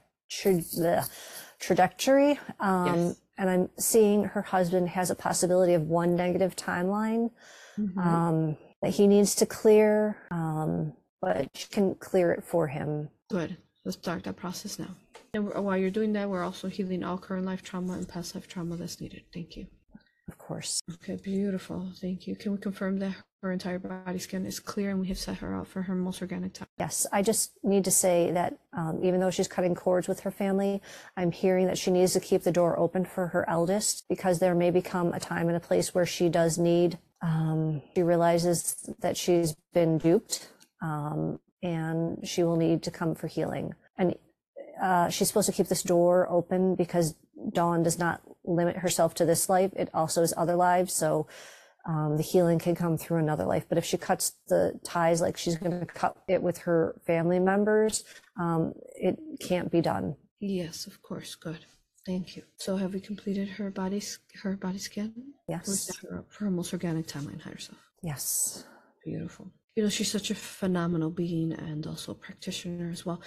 trajectory. 1.58 2.38
Um, 2.58 2.86
Yes. 2.86 3.20
And 3.38 3.48
I'm 3.48 3.70
seeing 3.78 4.24
her 4.24 4.42
husband 4.42 4.90
has 4.90 5.10
a 5.10 5.14
possibility 5.14 5.72
of 5.72 5.82
one 5.88 6.14
negative 6.14 6.54
timeline 6.56 7.30
Mhm. 7.78 7.96
um, 7.96 8.56
that 8.82 8.90
he 8.90 9.06
needs 9.06 9.34
to 9.36 9.46
clear, 9.46 10.16
um, 10.30 10.92
but 11.22 11.48
she 11.56 11.66
can 11.68 11.94
clear 11.94 12.32
it 12.32 12.44
for 12.44 12.66
him. 12.68 13.08
Good. 13.30 13.56
Let's 13.86 13.96
start 13.96 14.24
that 14.24 14.36
process 14.36 14.78
now. 14.78 14.94
And 15.32 15.48
while 15.54 15.78
you're 15.78 15.90
doing 15.90 16.12
that, 16.12 16.28
we're 16.28 16.42
also 16.44 16.68
healing 16.68 17.02
all 17.02 17.16
current 17.16 17.46
life 17.46 17.62
trauma 17.62 17.94
and 17.94 18.06
past 18.06 18.34
life 18.34 18.46
trauma 18.46 18.76
that's 18.76 19.00
needed. 19.00 19.22
Thank 19.32 19.56
you. 19.56 19.66
Of 20.30 20.38
course. 20.38 20.80
Okay, 20.94 21.16
beautiful. 21.16 21.90
Thank 22.00 22.28
you. 22.28 22.36
Can 22.36 22.52
we 22.52 22.58
confirm 22.58 22.98
that 23.00 23.16
her 23.42 23.50
entire 23.50 23.80
body 23.80 24.20
scan 24.20 24.46
is 24.46 24.60
clear 24.60 24.90
and 24.90 25.00
we 25.00 25.08
have 25.08 25.18
set 25.18 25.38
her 25.38 25.56
up 25.56 25.66
for 25.66 25.82
her 25.82 25.94
most 25.96 26.22
organic 26.22 26.52
time? 26.52 26.68
Yes, 26.78 27.04
I 27.12 27.20
just 27.20 27.50
need 27.64 27.84
to 27.86 27.90
say 27.90 28.30
that 28.30 28.56
um, 28.72 29.00
even 29.02 29.18
though 29.18 29.32
she's 29.32 29.48
cutting 29.48 29.74
cords 29.74 30.06
with 30.06 30.20
her 30.20 30.30
family, 30.30 30.80
I'm 31.16 31.32
hearing 31.32 31.66
that 31.66 31.78
she 31.78 31.90
needs 31.90 32.12
to 32.12 32.20
keep 32.20 32.44
the 32.44 32.52
door 32.52 32.78
open 32.78 33.04
for 33.04 33.26
her 33.26 33.44
eldest 33.50 34.04
because 34.08 34.38
there 34.38 34.54
may 34.54 34.70
become 34.70 35.12
a 35.12 35.18
time 35.18 35.48
and 35.48 35.56
a 35.56 35.60
place 35.60 35.96
where 35.96 36.06
she 36.06 36.28
does 36.28 36.56
need. 36.56 36.98
Um, 37.22 37.82
she 37.96 38.04
realizes 38.04 38.88
that 39.00 39.16
she's 39.16 39.56
been 39.74 39.98
duped 39.98 40.48
um, 40.80 41.40
and 41.60 42.20
she 42.22 42.44
will 42.44 42.56
need 42.56 42.84
to 42.84 42.92
come 42.92 43.16
for 43.16 43.26
healing. 43.26 43.74
And 43.98 44.14
uh, 44.80 45.08
she's 45.08 45.26
supposed 45.26 45.46
to 45.46 45.52
keep 45.52 45.66
this 45.66 45.82
door 45.82 46.28
open 46.30 46.76
because 46.76 47.16
Dawn 47.52 47.82
does 47.82 47.98
not 47.98 48.20
limit 48.50 48.76
herself 48.76 49.14
to 49.14 49.24
this 49.24 49.48
life. 49.48 49.72
It 49.76 49.88
also 49.94 50.22
is 50.22 50.34
other 50.36 50.56
lives. 50.56 50.92
So 50.92 51.26
um, 51.86 52.16
the 52.16 52.22
healing 52.22 52.58
can 52.58 52.74
come 52.74 52.96
through 52.96 53.18
another 53.18 53.44
life. 53.44 53.66
But 53.68 53.78
if 53.78 53.84
she 53.84 53.96
cuts 53.96 54.32
the 54.48 54.78
ties 54.84 55.20
like 55.20 55.36
she's 55.36 55.56
going 55.56 55.78
to 55.78 55.86
cut 55.86 56.16
it 56.28 56.42
with 56.42 56.58
her 56.58 57.00
family 57.06 57.38
members, 57.38 58.04
um, 58.38 58.72
it 58.94 59.18
can't 59.40 59.70
be 59.70 59.80
done. 59.80 60.16
Yes, 60.40 60.86
of 60.86 61.00
course. 61.02 61.34
Good. 61.34 61.64
Thank 62.06 62.36
you. 62.36 62.42
So 62.56 62.76
have 62.76 62.94
we 62.94 63.00
completed 63.00 63.48
her 63.48 63.70
body 63.70 64.02
her 64.42 64.56
body 64.56 64.78
scan? 64.78 65.12
Yes. 65.48 65.90
her 66.02 66.24
her 66.38 66.50
most 66.50 66.72
organic 66.72 67.06
timeline 67.06 67.40
higher 67.40 67.58
self. 67.58 67.78
Yes. 68.02 68.64
Beautiful. 69.04 69.52
You 69.76 69.84
know, 69.84 69.88
she's 69.88 70.10
such 70.10 70.30
a 70.30 70.34
phenomenal 70.34 71.10
being 71.10 71.52
and 71.52 71.86
also 71.86 72.12
a 72.12 72.14
practitioner 72.14 72.90
as 72.90 73.06
well. 73.06 73.22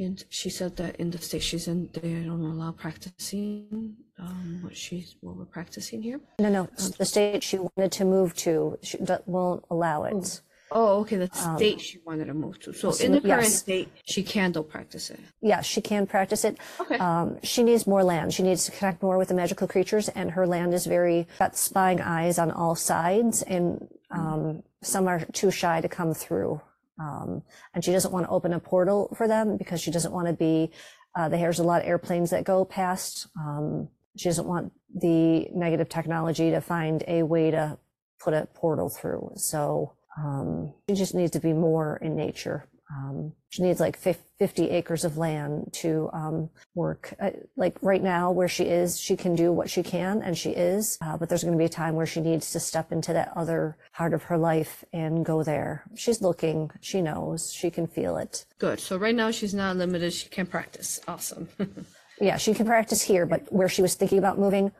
And 0.00 0.24
she 0.30 0.48
said 0.48 0.76
that 0.76 0.96
in 0.96 1.10
the 1.10 1.18
state 1.18 1.42
she's 1.42 1.68
in, 1.68 1.90
they 1.92 2.14
don't 2.14 2.40
allow 2.40 2.72
practicing 2.72 3.96
um, 4.18 4.60
what 4.62 4.74
she's 4.74 5.16
what 5.20 5.36
we're 5.36 5.44
practicing 5.44 6.02
here. 6.02 6.20
No, 6.38 6.48
no. 6.48 6.68
The 6.98 7.04
state 7.04 7.42
she 7.42 7.58
wanted 7.58 7.92
to 7.92 8.04
move 8.04 8.34
to 8.36 8.78
she 8.82 8.96
do- 8.98 9.24
won't 9.26 9.64
allow 9.70 10.04
it. 10.04 10.40
Oh, 10.72 11.00
okay, 11.00 11.16
the 11.16 11.28
state 11.34 11.80
she 11.80 11.98
wanted 12.06 12.26
to 12.26 12.34
move 12.34 12.60
to. 12.60 12.72
So 12.72 12.92
in 13.04 13.12
the 13.12 13.20
current 13.20 13.42
yes. 13.42 13.58
state, 13.58 13.88
she 14.04 14.22
can 14.22 14.52
still 14.52 14.62
practice 14.62 15.10
it. 15.10 15.18
Yeah, 15.42 15.62
she 15.62 15.80
can 15.80 16.06
practice 16.06 16.44
it. 16.44 16.58
Okay. 16.80 16.96
Um, 16.96 17.38
she 17.42 17.62
needs 17.62 17.86
more 17.86 18.04
land. 18.04 18.32
She 18.32 18.44
needs 18.44 18.64
to 18.66 18.70
connect 18.70 19.02
more 19.02 19.18
with 19.18 19.28
the 19.28 19.34
magical 19.34 19.66
creatures, 19.66 20.08
and 20.10 20.30
her 20.30 20.46
land 20.46 20.72
is 20.72 20.86
very 20.86 21.26
got 21.38 21.56
spying 21.56 22.00
eyes 22.00 22.38
on 22.38 22.50
all 22.52 22.76
sides, 22.76 23.42
and 23.42 23.88
um, 24.10 24.62
some 24.80 25.08
are 25.08 25.24
too 25.32 25.50
shy 25.50 25.80
to 25.80 25.88
come 25.88 26.14
through. 26.14 26.60
Um, 27.00 27.42
and 27.74 27.84
she 27.84 27.92
doesn't 27.92 28.12
want 28.12 28.26
to 28.26 28.30
open 28.30 28.52
a 28.52 28.60
portal 28.60 29.14
for 29.16 29.26
them 29.26 29.56
because 29.56 29.80
she 29.80 29.90
doesn't 29.90 30.12
want 30.12 30.26
to 30.26 30.34
be. 30.34 30.70
Uh, 31.16 31.28
there's 31.28 31.58
a 31.58 31.64
lot 31.64 31.82
of 31.82 31.88
airplanes 31.88 32.30
that 32.30 32.44
go 32.44 32.64
past. 32.64 33.26
Um, 33.36 33.88
she 34.16 34.28
doesn't 34.28 34.46
want 34.46 34.72
the 34.94 35.48
negative 35.52 35.88
technology 35.88 36.50
to 36.50 36.60
find 36.60 37.02
a 37.08 37.22
way 37.22 37.50
to 37.50 37.78
put 38.20 38.34
a 38.34 38.46
portal 38.54 38.88
through. 38.88 39.32
So 39.36 39.94
um, 40.18 40.74
she 40.88 40.94
just 40.94 41.14
needs 41.14 41.30
to 41.32 41.40
be 41.40 41.52
more 41.52 41.98
in 42.02 42.16
nature. 42.16 42.66
Um, 42.92 43.32
she 43.50 43.62
needs 43.62 43.78
like 43.80 43.96
50 43.96 44.70
acres 44.70 45.04
of 45.04 45.16
land 45.16 45.70
to 45.74 46.10
um, 46.12 46.50
work. 46.74 47.14
Uh, 47.20 47.30
like 47.56 47.76
right 47.82 48.02
now, 48.02 48.30
where 48.32 48.48
she 48.48 48.64
is, 48.64 48.98
she 48.98 49.16
can 49.16 49.34
do 49.36 49.52
what 49.52 49.70
she 49.70 49.82
can, 49.82 50.22
and 50.22 50.36
she 50.36 50.50
is. 50.50 50.98
Uh, 51.00 51.16
but 51.16 51.28
there's 51.28 51.42
going 51.44 51.52
to 51.54 51.58
be 51.58 51.64
a 51.66 51.68
time 51.68 51.94
where 51.94 52.06
she 52.06 52.20
needs 52.20 52.50
to 52.52 52.60
step 52.60 52.90
into 52.90 53.12
that 53.12 53.32
other 53.36 53.76
part 53.94 54.12
of 54.12 54.24
her 54.24 54.36
life 54.36 54.84
and 54.92 55.24
go 55.24 55.42
there. 55.44 55.84
She's 55.94 56.20
looking. 56.20 56.70
She 56.80 57.00
knows. 57.00 57.52
She 57.52 57.70
can 57.70 57.86
feel 57.86 58.16
it. 58.16 58.44
Good. 58.58 58.80
So 58.80 58.96
right 58.96 59.14
now 59.14 59.30
she's 59.30 59.54
not 59.54 59.76
limited. 59.76 60.12
She 60.12 60.28
can 60.28 60.46
practice. 60.46 61.00
Awesome. 61.06 61.48
Yeah, 62.22 62.36
she 62.36 62.52
can 62.52 62.66
practice 62.66 63.00
here, 63.00 63.24
but 63.24 63.50
where 63.50 63.66
she 63.70 63.80
was 63.80 63.94
thinking 63.94 64.18
about 64.18 64.38
moving, 64.38 64.72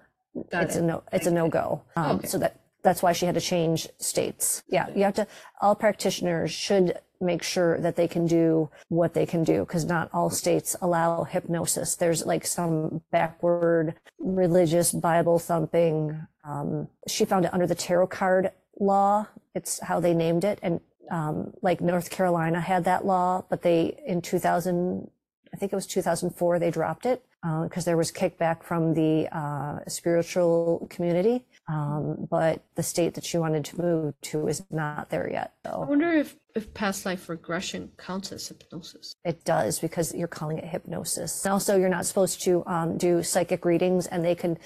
Got 0.52 0.64
it's 0.64 0.76
it. 0.76 0.80
a 0.80 0.82
no. 0.82 1.02
It's 1.11 1.26
a 1.26 1.30
no 1.30 1.48
go. 1.48 1.80
Um, 1.96 2.16
Okay. 2.18 2.26
So 2.26 2.36
that 2.36 2.61
that's 2.82 3.02
why 3.02 3.12
she 3.12 3.24
had 3.24 3.34
to 3.34 3.40
change 3.40 3.88
states. 3.96 4.62
Yeah, 4.68 4.88
you 4.94 5.04
have 5.04 5.14
to. 5.14 5.26
All 5.62 5.74
practitioners 5.74 6.50
should 6.50 6.98
make 7.20 7.42
sure 7.42 7.78
that 7.80 7.96
they 7.96 8.08
can 8.08 8.26
do 8.26 8.70
what 8.88 9.14
they 9.14 9.26
can 9.26 9.44
do 9.44 9.60
because 9.60 9.84
not 9.84 10.08
all 10.12 10.30
states 10.30 10.74
allow 10.80 11.24
hypnosis. 11.24 11.94
There's 11.94 12.24
like 12.24 12.46
some 12.46 13.02
backward 13.10 13.94
religious 14.18 14.92
Bible 14.92 15.38
thumping. 15.38 16.26
Um, 16.44 16.88
she 17.06 17.24
found 17.24 17.44
it 17.44 17.52
under 17.52 17.66
the 17.66 17.74
tarot 17.74 18.08
card 18.08 18.52
law. 18.78 19.26
It's 19.54 19.80
how 19.80 20.00
they 20.00 20.14
named 20.14 20.44
it, 20.44 20.58
and 20.62 20.80
um, 21.10 21.52
like 21.60 21.80
North 21.80 22.10
Carolina 22.10 22.60
had 22.60 22.84
that 22.84 23.04
law, 23.04 23.44
but 23.48 23.62
they 23.62 24.00
in 24.06 24.22
2000. 24.22 25.10
I 25.52 25.56
think 25.56 25.72
it 25.72 25.76
was 25.76 25.86
2004 25.88 26.60
they 26.60 26.70
dropped 26.70 27.06
it 27.06 27.24
because 27.64 27.84
there 27.84 27.96
was 27.96 28.12
kickback 28.12 28.62
from 28.62 28.94
the 28.94 29.28
uh, 29.36 29.80
spiritual 29.88 30.86
community. 30.90 31.44
Um, 31.70 32.26
but 32.28 32.64
the 32.74 32.82
state 32.82 33.14
that 33.14 33.24
she 33.24 33.38
wanted 33.38 33.64
to 33.66 33.80
move 33.80 34.14
to 34.22 34.48
is 34.48 34.64
not 34.70 35.10
there 35.10 35.30
yet. 35.30 35.54
I 35.64 35.76
wonder 35.76 36.10
if, 36.10 36.36
if 36.56 36.74
past 36.74 37.06
life 37.06 37.28
regression 37.28 37.92
counts 37.96 38.32
as 38.32 38.48
hypnosis. 38.48 39.14
it 39.24 39.44
does 39.44 39.78
because 39.78 40.12
you're 40.12 40.26
calling 40.26 40.58
it 40.58 40.64
hypnosis. 40.64 41.44
And 41.44 41.52
also, 41.52 41.76
you're 41.78 41.88
not 41.88 42.06
supposed 42.06 42.42
to 42.42 42.64
um, 42.66 42.98
do 42.98 43.22
psychic 43.22 43.64
readings, 43.64 44.08
and 44.08 44.24
they 44.24 44.34
can, 44.34 44.58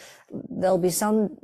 there'll 0.48 0.78
be 0.78 0.88
some 0.88 1.36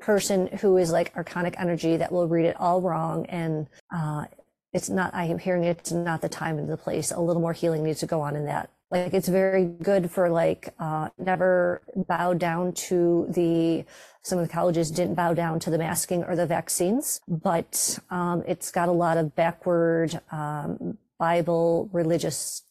person 0.00 0.48
who 0.60 0.76
is 0.76 0.90
like 0.90 1.14
archonic 1.14 1.54
energy 1.58 1.96
that 1.96 2.10
will 2.10 2.26
read 2.26 2.46
it 2.46 2.56
all 2.58 2.80
wrong. 2.80 3.26
And 3.26 3.68
uh, 3.94 4.24
it's 4.72 4.88
not, 4.88 5.14
I 5.14 5.26
am 5.26 5.38
hearing 5.38 5.62
it's 5.62 5.92
not 5.92 6.20
the 6.20 6.28
time 6.28 6.58
and 6.58 6.68
the 6.68 6.76
place. 6.76 7.12
A 7.12 7.20
little 7.20 7.42
more 7.42 7.52
healing 7.52 7.84
needs 7.84 8.00
to 8.00 8.06
go 8.06 8.22
on 8.22 8.34
in 8.34 8.46
that. 8.46 8.70
Like 8.90 9.14
it's 9.14 9.28
very 9.28 9.66
good 9.66 10.10
for 10.10 10.28
like 10.28 10.74
uh, 10.80 11.10
never 11.16 11.80
bow 11.94 12.34
down 12.34 12.72
to 12.72 13.26
the 13.28 13.84
some 14.22 14.38
of 14.38 14.46
the 14.46 14.52
colleges 14.52 14.90
didn't 14.90 15.14
bow 15.14 15.32
down 15.32 15.60
to 15.60 15.70
the 15.70 15.78
masking 15.78 16.24
or 16.24 16.34
the 16.34 16.46
vaccines, 16.46 17.20
but 17.28 17.98
um, 18.10 18.42
it's 18.46 18.70
got 18.70 18.88
a 18.88 18.92
lot 18.92 19.16
of 19.16 19.34
backward 19.36 20.20
um, 20.32 20.98
Bible 21.18 21.88
religious 21.92 22.62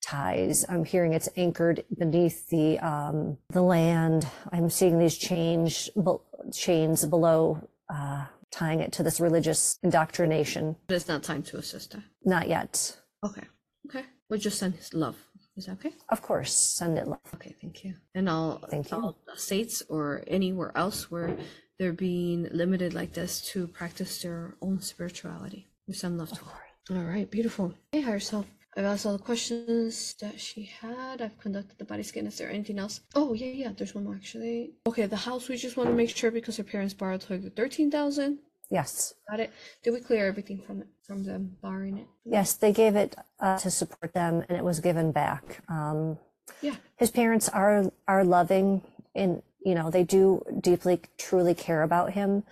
ties. 0.00 0.64
I'm 0.68 0.84
hearing 0.84 1.12
it's 1.12 1.28
anchored 1.36 1.84
beneath 1.98 2.48
the 2.50 2.78
um, 2.78 3.38
the 3.50 3.62
land. 3.62 4.28
I'm 4.52 4.70
seeing 4.70 4.98
these 4.98 5.18
change 5.18 5.90
be- 5.96 6.52
chains 6.52 7.04
below, 7.04 7.68
uh, 7.92 8.26
tying 8.52 8.78
it 8.78 8.92
to 8.92 9.02
this 9.02 9.18
religious 9.18 9.78
indoctrination. 9.82 10.76
But 10.86 10.94
it's 10.96 11.08
not 11.08 11.24
time 11.24 11.42
to 11.44 11.56
assist 11.56 11.94
her. 11.94 12.04
Not 12.24 12.48
yet. 12.48 12.96
Okay. 13.24 13.42
Okay. 13.88 14.04
We'll 14.28 14.38
just 14.38 14.58
send 14.58 14.74
his 14.74 14.94
love. 14.94 15.16
Is 15.56 15.66
that 15.66 15.72
okay? 15.72 15.92
Of 16.08 16.20
course, 16.22 16.52
send 16.52 16.98
it 16.98 17.06
love. 17.06 17.20
Okay, 17.34 17.54
thank 17.60 17.84
you. 17.84 17.94
And 18.14 18.28
all, 18.28 18.60
Thank 18.70 18.90
you. 18.90 18.96
all 18.96 19.16
states 19.36 19.82
or 19.88 20.24
anywhere 20.26 20.72
else 20.76 21.10
where 21.10 21.36
they're 21.78 21.92
being 21.92 22.48
limited 22.52 22.92
like 22.94 23.12
this 23.12 23.40
to 23.52 23.68
practice 23.68 24.22
their 24.22 24.56
own 24.60 24.80
spirituality. 24.80 25.68
We 25.86 25.94
send 25.94 26.18
love 26.18 26.30
to 26.32 26.44
her. 26.44 26.96
All 26.96 27.04
right, 27.04 27.30
beautiful. 27.30 27.72
Hey, 27.92 28.00
higher 28.00 28.20
self. 28.20 28.46
I've 28.76 28.84
asked 28.84 29.06
all 29.06 29.12
the 29.16 29.22
questions 29.22 30.14
that 30.20 30.40
she 30.40 30.64
had. 30.64 31.22
I've 31.22 31.38
conducted 31.38 31.78
the 31.78 31.84
body 31.84 32.02
scan. 32.02 32.26
Is 32.26 32.36
there 32.38 32.50
anything 32.50 32.80
else? 32.80 33.00
Oh, 33.14 33.32
yeah, 33.32 33.46
yeah. 33.46 33.72
There's 33.76 33.94
one 33.94 34.04
more 34.04 34.16
actually. 34.16 34.72
Okay, 34.88 35.06
the 35.06 35.16
house. 35.16 35.48
We 35.48 35.56
just 35.56 35.76
want 35.76 35.88
to 35.90 35.94
make 35.94 36.10
sure 36.10 36.32
because 36.32 36.56
her 36.56 36.64
parents 36.64 36.92
borrowed 36.92 37.24
like 37.30 37.42
the 37.42 37.50
thirteen 37.50 37.88
thousand. 37.92 38.40
Yes. 38.70 39.14
Got 39.30 39.40
it. 39.40 39.52
Did 39.82 39.92
we 39.92 40.00
clear 40.00 40.26
everything 40.26 40.60
from 40.66 40.80
it 40.82 40.88
from 41.06 41.24
them 41.24 41.56
borrowing 41.62 41.98
it? 41.98 42.06
Yes, 42.24 42.54
they 42.54 42.72
gave 42.72 42.96
it 42.96 43.14
uh, 43.40 43.58
to 43.58 43.70
support 43.70 44.12
them, 44.14 44.44
and 44.48 44.56
it 44.58 44.64
was 44.64 44.80
given 44.80 45.12
back. 45.12 45.60
Um, 45.68 46.18
Yeah. 46.60 46.76
his 46.96 47.10
parents 47.10 47.48
are 47.48 47.92
are 48.08 48.24
loving, 48.24 48.82
and 49.14 49.42
you 49.64 49.74
know 49.74 49.90
they 49.90 50.04
do 50.04 50.42
deeply, 50.60 51.00
truly 51.18 51.54
care 51.54 51.82
about 51.82 52.12
him. 52.12 52.44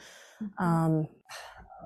Um, 0.59 1.09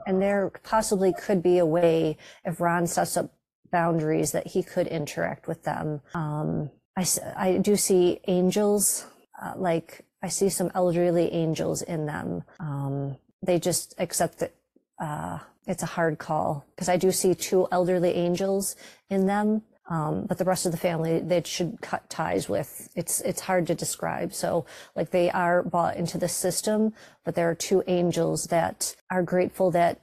and 0.06 0.22
there 0.22 0.50
possibly 0.62 1.12
could 1.12 1.42
be 1.42 1.58
a 1.58 1.66
way 1.66 2.16
if 2.44 2.60
Ron 2.60 2.86
sets 2.86 3.16
up 3.16 3.32
boundaries 3.70 4.32
that 4.32 4.46
he 4.48 4.62
could 4.62 4.86
interact 4.86 5.46
with 5.48 5.62
them. 5.64 6.00
Um, 6.14 6.70
I 6.96 7.04
I 7.36 7.58
do 7.58 7.76
see 7.76 8.20
angels, 8.26 9.06
uh, 9.40 9.54
like 9.56 10.04
I 10.22 10.28
see 10.28 10.48
some 10.48 10.70
elderly 10.74 11.32
angels 11.32 11.82
in 11.82 12.06
them. 12.06 12.42
Um, 12.60 13.18
they 13.46 13.58
just 13.58 13.94
accept 13.98 14.38
that 14.38 14.54
uh, 15.00 15.38
it's 15.66 15.82
a 15.82 15.86
hard 15.86 16.18
call 16.18 16.64
because 16.74 16.88
I 16.88 16.96
do 16.96 17.10
see 17.12 17.34
two 17.34 17.66
elderly 17.72 18.12
angels 18.12 18.76
in 19.10 19.26
them. 19.26 19.62
Um, 19.88 20.26
but 20.26 20.38
the 20.38 20.44
rest 20.44 20.66
of 20.66 20.72
the 20.72 20.78
family, 20.78 21.20
they 21.20 21.42
should 21.44 21.80
cut 21.80 22.10
ties 22.10 22.48
with. 22.48 22.88
It's 22.96 23.20
it's 23.20 23.40
hard 23.42 23.68
to 23.68 23.74
describe. 23.74 24.34
So 24.34 24.66
like 24.96 25.10
they 25.10 25.30
are 25.30 25.62
bought 25.62 25.96
into 25.96 26.18
the 26.18 26.28
system, 26.28 26.92
but 27.24 27.36
there 27.36 27.48
are 27.48 27.54
two 27.54 27.84
angels 27.86 28.44
that 28.46 28.96
are 29.12 29.22
grateful 29.22 29.70
that 29.70 30.00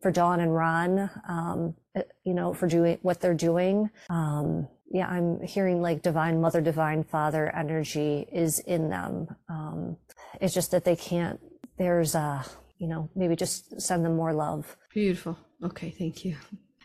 for 0.00 0.10
Dawn 0.10 0.40
and 0.40 0.54
Ron, 0.54 1.10
um, 1.28 1.74
uh, 1.94 2.02
you 2.24 2.32
know, 2.32 2.54
for 2.54 2.66
doing 2.66 2.98
what 3.02 3.20
they're 3.20 3.34
doing. 3.34 3.90
Um, 4.08 4.68
yeah, 4.90 5.08
I'm 5.08 5.42
hearing 5.42 5.82
like 5.82 6.02
divine 6.02 6.40
mother, 6.40 6.60
divine 6.60 7.04
father 7.04 7.54
energy 7.54 8.26
is 8.32 8.58
in 8.60 8.88
them. 8.88 9.34
Um, 9.48 9.96
it's 10.40 10.54
just 10.54 10.70
that 10.70 10.84
they 10.84 10.96
can't, 10.96 11.40
there's 11.76 12.14
a, 12.14 12.44
you 12.78 12.86
know, 12.86 13.08
maybe 13.14 13.36
just 13.36 13.80
send 13.80 14.04
them 14.04 14.16
more 14.16 14.32
love. 14.32 14.76
Beautiful. 14.92 15.38
Okay, 15.62 15.90
thank 15.90 16.24
you. 16.24 16.36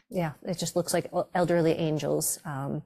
Yeah, 0.09 0.33
it 0.43 0.57
just 0.57 0.75
looks 0.75 0.93
like 0.93 1.11
elderly 1.33 1.71
angels. 1.73 2.39
Um, 2.45 2.83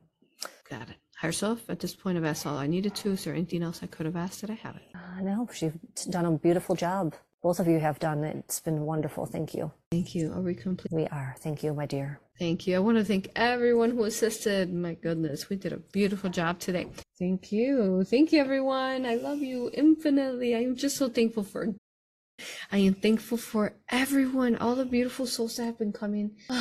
Got 0.70 0.90
it. 0.90 0.96
Herself, 1.22 1.70
at 1.70 1.80
this 1.80 1.96
point, 1.96 2.18
I've 2.18 2.26
asked 2.26 2.46
all 2.46 2.58
I 2.58 2.68
needed 2.68 2.94
to. 2.96 3.12
Is 3.12 3.24
there 3.24 3.34
anything 3.34 3.64
else 3.64 3.82
I 3.82 3.88
could 3.88 4.06
have 4.06 4.16
asked 4.16 4.42
that 4.42 4.50
I 4.50 4.56
haven't? 4.56 4.84
Uh, 4.94 5.22
no, 5.22 5.48
she's 5.54 5.72
done 6.10 6.26
a 6.26 6.32
beautiful 6.32 6.76
job. 6.76 7.16
Both 7.42 7.60
of 7.60 7.68
you 7.68 7.80
have 7.80 8.00
done 8.00 8.24
it. 8.24 8.36
It's 8.38 8.60
been 8.60 8.82
wonderful. 8.82 9.26
Thank 9.26 9.54
you. 9.54 9.72
Thank 9.92 10.16
you. 10.16 10.34
Are 10.34 10.42
we 10.42 10.56
complete? 10.56 10.92
We 10.92 11.08
are. 11.08 11.36
Thank 11.40 11.64
you, 11.64 11.74
my 11.74 11.86
dear. 11.86 12.20
Thank 12.40 12.68
you. 12.68 12.76
I 12.76 12.80
want 12.80 12.98
to 12.98 13.06
thank 13.06 13.30
everyone 13.36 13.92
who 13.92 14.04
assisted. 14.04 14.74
My 14.74 14.96
goodness, 14.96 15.48
we 15.50 15.56
did 15.56 15.72
a 15.72 15.78
beautiful 15.78 16.30
job 16.30 16.60
today. 16.60 16.88
Thank 17.18 17.52
you. 17.52 18.04
Thank 18.04 18.34
you, 18.34 18.42
everyone. 18.42 19.06
I 19.06 19.16
love 19.16 19.40
you 19.40 19.70
infinitely. 19.74 20.56
I 20.56 20.60
am 20.60 20.76
just 20.76 20.98
so 20.98 21.08
thankful 21.08 21.44
for. 21.44 21.68
I 22.72 22.78
am 22.80 22.94
thankful 22.94 23.38
for 23.38 23.74
everyone, 23.90 24.56
all 24.58 24.76
the 24.76 24.86
beautiful 24.86 25.26
souls 25.26 25.58
that 25.58 25.66
have 25.66 25.78
been 25.78 25.94
coming. 25.94 26.32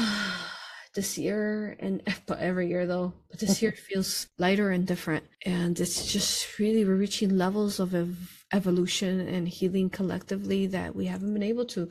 This 0.95 1.19
year, 1.19 1.77
and 1.81 2.03
but 2.29 2.39
every 2.39 2.69
year 2.69 2.87
though. 2.87 3.15
But 3.29 3.41
this 3.41 3.61
year 3.61 3.73
feels 3.89 4.29
lighter 4.39 4.71
and 4.71 4.87
different, 4.87 5.25
and 5.45 5.81
it's 5.81 6.13
just 6.13 6.57
really 6.61 6.85
we're 6.85 6.95
reaching 6.95 7.37
levels 7.37 7.81
of 7.81 7.97
ev- 7.97 8.45
evolution 8.53 9.19
and 9.27 9.49
healing 9.49 9.91
collectively 9.91 10.69
that 10.69 10.95
we 10.95 11.07
haven't 11.07 11.33
been 11.35 11.43
able 11.43 11.65
to 11.75 11.89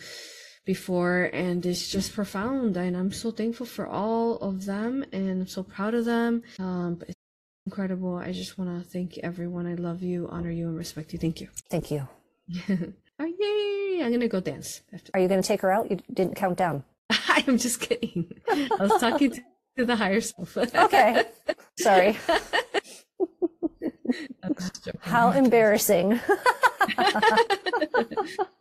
before. 0.65 1.29
And 1.33 1.65
it's 1.65 1.91
just 1.91 2.13
profound. 2.13 2.77
And 2.77 2.95
i'm 2.95 3.11
so 3.11 3.31
thankful 3.31 3.65
for 3.65 3.85
all 3.87 4.37
of 4.37 4.65
them 4.65 5.03
and 5.11 5.41
i'm 5.41 5.47
so 5.47 5.63
proud 5.63 5.93
of 5.93 6.05
them. 6.05 6.41
Um 6.57 7.01
it's 7.05 7.19
incredible. 7.65 8.15
I 8.15 8.31
just 8.31 8.57
want 8.57 8.69
to 8.71 8.89
thank 8.89 9.17
everyone. 9.17 9.67
I 9.67 9.75
love 9.75 10.01
you 10.01 10.29
honor 10.31 10.51
you 10.51 10.67
and 10.69 10.77
respect 10.77 11.11
you. 11.11 11.19
Thank 11.19 11.41
you. 11.41 11.49
Thank 11.69 11.91
you. 11.91 12.07
Oh, 13.19 13.25
yay 13.25 13.72
i'm 14.01 14.11
gonna 14.11 14.27
go 14.27 14.39
dance 14.39 14.81
after. 14.93 15.11
are 15.13 15.19
you 15.19 15.27
gonna 15.27 15.43
take 15.43 15.61
her 15.61 15.71
out 15.71 15.89
you 15.91 15.97
didn't 16.13 16.35
count 16.35 16.57
down 16.57 16.83
i 17.09 17.43
am 17.47 17.57
just 17.57 17.79
kidding 17.81 18.31
i 18.49 18.77
was 18.79 18.99
talking 18.99 19.31
to, 19.31 19.41
to 19.77 19.85
the 19.85 19.95
higher 19.95 20.21
self 20.21 20.57
okay 20.57 21.23
sorry 21.77 22.17
how 25.01 25.31
embarrassing 25.31 26.19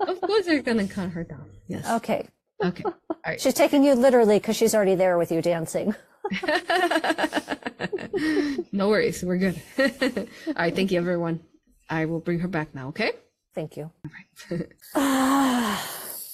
of 0.01 0.21
course 0.21 0.47
they're 0.47 0.63
gonna 0.63 0.87
count 0.87 1.13
her 1.13 1.25
down. 1.25 1.51
Yes. 1.67 1.89
Okay. 1.91 2.29
Okay. 2.63 2.85
All 2.85 3.17
right. 3.27 3.41
She's 3.41 3.55
taking 3.55 3.83
you 3.85 3.95
literally 3.95 4.39
because 4.39 4.57
she's 4.57 4.75
already 4.75 4.95
there 4.95 5.19
with 5.19 5.33
you 5.33 5.43
dancing. 5.43 5.95
no 8.73 8.89
worries. 8.89 9.23
We're 9.25 9.39
good. 9.39 9.61
All 9.79 10.55
right. 10.57 10.75
Thank 10.75 10.93
you, 10.93 10.99
everyone. 10.99 11.41
I 11.91 12.05
will 12.07 12.21
bring 12.21 12.39
her 12.41 12.49
back 12.49 12.75
now. 12.75 12.89
Okay. 12.89 13.13
Thank 13.55 13.77
you. 13.77 13.91
Right. 14.05 14.67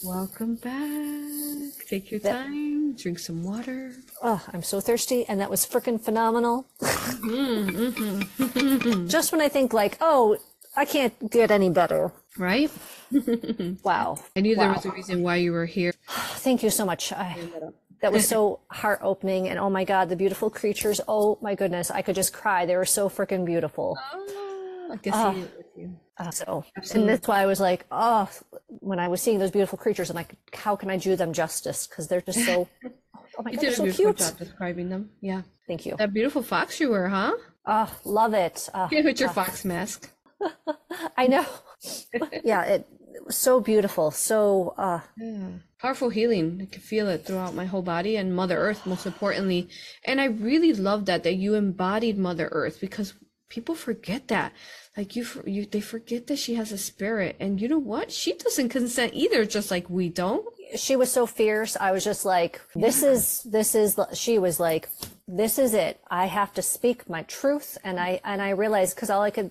Welcome 0.05 0.55
back. 0.55 1.87
Take 1.89 2.13
your 2.13 2.21
time. 2.21 2.95
Drink 2.95 3.19
some 3.19 3.43
water. 3.43 3.93
Oh, 4.23 4.45
I'm 4.53 4.63
so 4.63 4.81
thirsty, 4.81 5.27
and 5.27 5.41
that 5.41 5.51
was 5.51 5.67
freaking 5.67 6.01
phenomenal. 6.01 6.67
Mm-hmm. 6.81 8.43
Mm-hmm. 8.43 9.07
Just 9.09 9.33
when 9.33 9.41
I 9.41 9.49
think 9.49 9.73
like, 9.73 9.97
oh, 10.01 10.37
I 10.77 10.85
can't 10.85 11.31
get 11.31 11.51
any 11.51 11.71
better. 11.71 12.13
Right? 12.37 12.71
wow. 13.83 14.19
I 14.37 14.41
knew 14.41 14.57
wow. 14.57 14.63
there 14.63 14.73
was 14.75 14.85
a 14.85 14.93
reason 14.93 15.23
why 15.25 15.37
you 15.37 15.51
were 15.51 15.67
here. 15.67 15.93
Thank 16.09 16.63
you 16.63 16.71
so 16.71 16.87
much. 16.87 17.13
I, 17.13 17.37
that 18.01 18.13
was 18.13 18.29
so 18.29 18.61
heart 18.71 19.01
opening. 19.03 19.49
And 19.49 19.59
oh 19.59 19.71
my 19.71 19.83
God, 19.83 20.09
the 20.09 20.17
beautiful 20.17 20.51
creatures. 20.51 21.01
Oh 21.09 21.39
my 21.43 21.57
goodness. 21.57 21.91
I 21.91 22.03
could 22.03 22.15
just 22.15 22.33
cry. 22.33 22.65
They 22.65 22.77
were 22.77 22.85
so 22.85 23.09
freaking 23.09 23.45
beautiful. 23.45 23.99
Oh, 24.15 24.91
I 24.93 24.97
can 24.99 25.13
see 25.13 25.41
it 25.41 25.55
with 25.57 25.67
you. 25.77 25.97
Uh, 26.19 26.31
so, 26.31 26.65
Absolutely. 26.77 27.01
and 27.01 27.09
that's 27.09 27.29
why 27.29 27.41
I 27.43 27.47
was 27.47 27.61
like, 27.61 27.87
oh, 27.93 28.29
when 28.69 28.99
I 28.99 29.07
was 29.09 29.23
seeing 29.23 29.39
those 29.39 29.53
beautiful 29.53 29.79
creatures, 29.79 30.11
I'm 30.11 30.17
like, 30.17 30.35
how 30.53 30.75
can 30.75 30.91
I 30.91 30.97
do 30.97 31.15
them 31.15 31.33
justice? 31.33 31.87
Because 31.87 32.09
they're 32.09 32.21
just 32.21 32.45
so, 32.45 32.69
oh 32.85 33.43
my 33.43 33.51
you 33.51 33.57
God, 33.57 33.63
did 33.63 33.73
a 33.73 33.77
so 33.77 33.83
beautiful 33.85 34.05
cute. 34.07 34.17
job 34.17 34.39
describing 34.39 34.89
them. 34.89 35.11
Yeah. 35.21 35.43
Thank 35.69 35.87
you. 35.87 35.95
That 35.97 36.13
beautiful 36.13 36.43
fox 36.43 36.81
you 36.81 36.89
were, 36.91 37.09
huh? 37.09 37.35
Oh, 37.67 37.95
love 38.05 38.35
it. 38.35 38.69
Uh, 38.75 38.89
yeah, 38.91 39.03
with 39.03 39.21
your 39.21 39.29
uh, 39.29 39.35
fox 39.35 39.65
mask. 39.65 40.11
I 41.17 41.27
know. 41.27 41.47
yeah, 42.45 42.63
it, 42.65 42.89
it, 43.15 43.27
was 43.27 43.37
so 43.37 43.61
beautiful. 43.61 44.11
So 44.11 44.75
uh 44.79 45.01
yeah. 45.19 45.49
powerful 45.79 46.09
healing. 46.09 46.61
I 46.63 46.67
can 46.67 46.81
feel 46.81 47.09
it 47.09 47.27
throughout 47.27 47.55
my 47.55 47.67
whole 47.67 47.83
body 47.83 48.17
and 48.17 48.35
Mother 48.35 48.57
Earth 48.57 48.87
most 48.87 49.05
importantly. 49.07 49.69
And 50.05 50.21
I 50.21 50.27
really 50.27 50.73
love 50.73 51.05
that 51.07 51.23
that 51.25 51.35
you 51.35 51.55
embodied 51.55 52.17
Mother 52.17 52.49
Earth 52.51 52.81
because 52.81 53.13
people 53.49 53.75
forget 53.75 54.29
that. 54.29 54.53
Like 54.97 55.17
you, 55.17 55.27
you, 55.47 55.67
they 55.67 55.81
forget 55.81 56.27
that 56.27 56.39
she 56.39 56.55
has 56.55 56.73
a 56.73 56.79
spirit, 56.79 57.37
and 57.39 57.61
you 57.61 57.69
know 57.69 57.79
what? 57.79 58.11
She 58.11 58.35
doesn't 58.35 58.71
consent 58.71 59.13
either, 59.15 59.45
just 59.45 59.71
like 59.71 59.89
we 59.89 60.09
don't. 60.09 60.45
She 60.77 60.97
was 60.97 61.11
so 61.11 61.25
fierce. 61.27 61.77
I 61.81 61.93
was 61.93 62.05
just 62.05 62.25
like, 62.25 62.61
"This 62.75 63.03
yeah. 63.03 63.11
is, 63.11 63.43
this 63.45 63.75
is." 63.75 63.99
She 64.15 64.39
was 64.39 64.59
like, 64.59 64.89
"This 65.27 65.59
is 65.59 65.73
it. 65.73 66.01
I 66.11 66.27
have 66.27 66.53
to 66.55 66.63
speak 66.63 67.09
my 67.09 67.23
truth." 67.23 67.79
And 67.85 68.01
I, 68.01 68.21
and 68.25 68.43
I 68.43 68.51
realized 68.51 68.97
because 68.97 69.09
all 69.09 69.23
I 69.23 69.31
could 69.31 69.51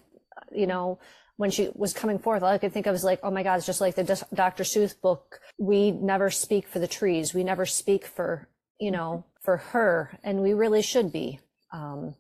you 0.51 0.67
know, 0.67 0.99
when 1.37 1.51
she 1.51 1.69
was 1.75 1.93
coming 1.93 2.19
forth, 2.19 2.41
all 2.41 2.49
I 2.49 2.57
could 2.57 2.73
think 2.73 2.87
of 2.87 2.93
was 2.93 3.03
like, 3.03 3.19
oh 3.23 3.31
my 3.31 3.43
God, 3.43 3.57
it's 3.57 3.65
just 3.65 3.81
like 3.81 3.95
the 3.95 4.25
Dr. 4.33 4.63
Seuss 4.63 4.99
book. 4.99 5.39
We 5.57 5.91
never 5.91 6.29
speak 6.29 6.67
for 6.67 6.79
the 6.79 6.87
trees. 6.87 7.33
We 7.33 7.43
never 7.43 7.65
speak 7.65 8.05
for, 8.05 8.47
you 8.79 8.91
know, 8.91 9.25
for 9.43 9.57
her. 9.57 10.17
And 10.23 10.41
we 10.41 10.53
really 10.53 10.81
should 10.81 11.11
be. 11.11 11.39
Um, 11.71 12.15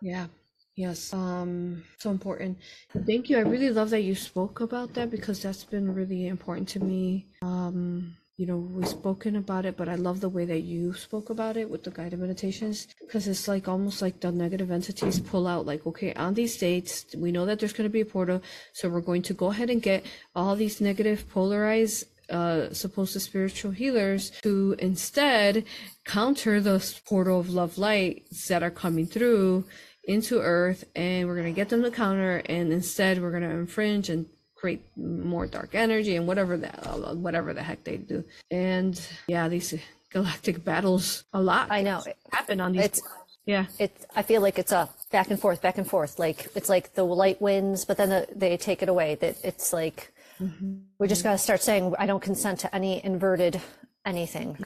yeah. 0.00 0.26
Yes. 0.74 1.12
Um, 1.12 1.84
so 1.98 2.10
important. 2.10 2.58
Thank 3.06 3.28
you. 3.28 3.36
I 3.36 3.40
really 3.40 3.70
love 3.70 3.90
that 3.90 4.02
you 4.02 4.14
spoke 4.14 4.60
about 4.60 4.94
that 4.94 5.10
because 5.10 5.42
that's 5.42 5.64
been 5.64 5.94
really 5.94 6.28
important 6.28 6.68
to 6.70 6.80
me. 6.80 7.26
Um, 7.42 8.16
you 8.38 8.46
know 8.46 8.56
we've 8.56 8.88
spoken 8.88 9.36
about 9.36 9.66
it 9.66 9.76
but 9.76 9.88
i 9.88 9.94
love 9.94 10.20
the 10.20 10.28
way 10.28 10.44
that 10.44 10.60
you 10.60 10.92
spoke 10.94 11.30
about 11.30 11.56
it 11.56 11.68
with 11.70 11.84
the 11.84 11.90
guided 11.90 12.18
meditations 12.18 12.88
because 13.00 13.28
it's 13.28 13.46
like 13.46 13.68
almost 13.68 14.00
like 14.00 14.18
the 14.20 14.32
negative 14.32 14.70
entities 14.70 15.20
pull 15.20 15.46
out 15.46 15.66
like 15.66 15.86
okay 15.86 16.14
on 16.14 16.34
these 16.34 16.56
dates 16.56 17.04
we 17.16 17.30
know 17.30 17.44
that 17.44 17.58
there's 17.58 17.74
going 17.74 17.88
to 17.88 17.92
be 17.92 18.00
a 18.00 18.04
portal 18.06 18.42
so 18.72 18.88
we're 18.88 19.00
going 19.00 19.22
to 19.22 19.34
go 19.34 19.52
ahead 19.52 19.70
and 19.70 19.82
get 19.82 20.04
all 20.34 20.56
these 20.56 20.80
negative 20.80 21.28
polarized 21.28 22.06
uh, 22.30 22.72
supposed 22.72 23.12
to 23.12 23.20
spiritual 23.20 23.72
healers 23.72 24.30
to 24.42 24.74
instead 24.78 25.64
counter 26.06 26.60
the 26.60 26.78
portal 27.06 27.38
of 27.38 27.50
love 27.50 27.76
light 27.76 28.24
that 28.48 28.62
are 28.62 28.70
coming 28.70 29.06
through 29.06 29.64
into 30.04 30.40
earth 30.40 30.84
and 30.96 31.28
we're 31.28 31.36
going 31.36 31.46
to 31.46 31.52
get 31.52 31.68
them 31.68 31.82
to 31.82 31.90
counter 31.90 32.42
and 32.46 32.72
instead 32.72 33.20
we're 33.20 33.30
going 33.30 33.42
to 33.42 33.50
infringe 33.50 34.08
and 34.08 34.26
create 34.56 34.82
more 34.96 35.46
dark 35.46 35.74
energy 35.74 36.16
and 36.16 36.26
whatever 36.26 36.56
that 36.56 36.74
whatever 37.16 37.52
the 37.52 37.62
heck 37.62 37.82
they 37.84 37.96
do. 37.96 38.24
And 38.50 39.00
yeah 39.26 39.48
these 39.48 39.74
galactic 40.10 40.64
battles 40.70 41.24
a 41.32 41.40
lot 41.40 41.68
i 41.70 41.82
know. 41.82 42.02
happen 42.32 42.60
on 42.60 42.72
these 42.72 42.84
it's 42.84 43.02
yeah. 43.46 43.66
it's 43.78 44.04
i 44.14 44.22
feel 44.22 44.42
like 44.42 44.58
it's 44.58 44.72
a 44.72 44.88
back 45.10 45.30
and 45.30 45.38
forth 45.38 45.60
back 45.60 45.78
and 45.78 45.86
forth. 45.86 46.18
Like 46.18 46.48
it's 46.54 46.68
like 46.68 46.94
the 46.94 47.04
light 47.04 47.40
wins 47.40 47.84
but 47.84 47.96
then 47.96 48.08
the, 48.08 48.26
they 48.34 48.56
take 48.56 48.82
it 48.82 48.88
away. 48.88 49.16
That 49.16 49.36
it's 49.44 49.72
like 49.72 50.12
mm-hmm. 50.40 50.74
we 50.98 51.06
just 51.08 51.22
got 51.22 51.32
to 51.32 51.38
start 51.38 51.62
saying 51.62 51.94
i 51.98 52.06
don't 52.06 52.22
consent 52.22 52.60
to 52.60 52.74
any 52.74 53.04
inverted 53.04 53.60
anything. 54.04 54.58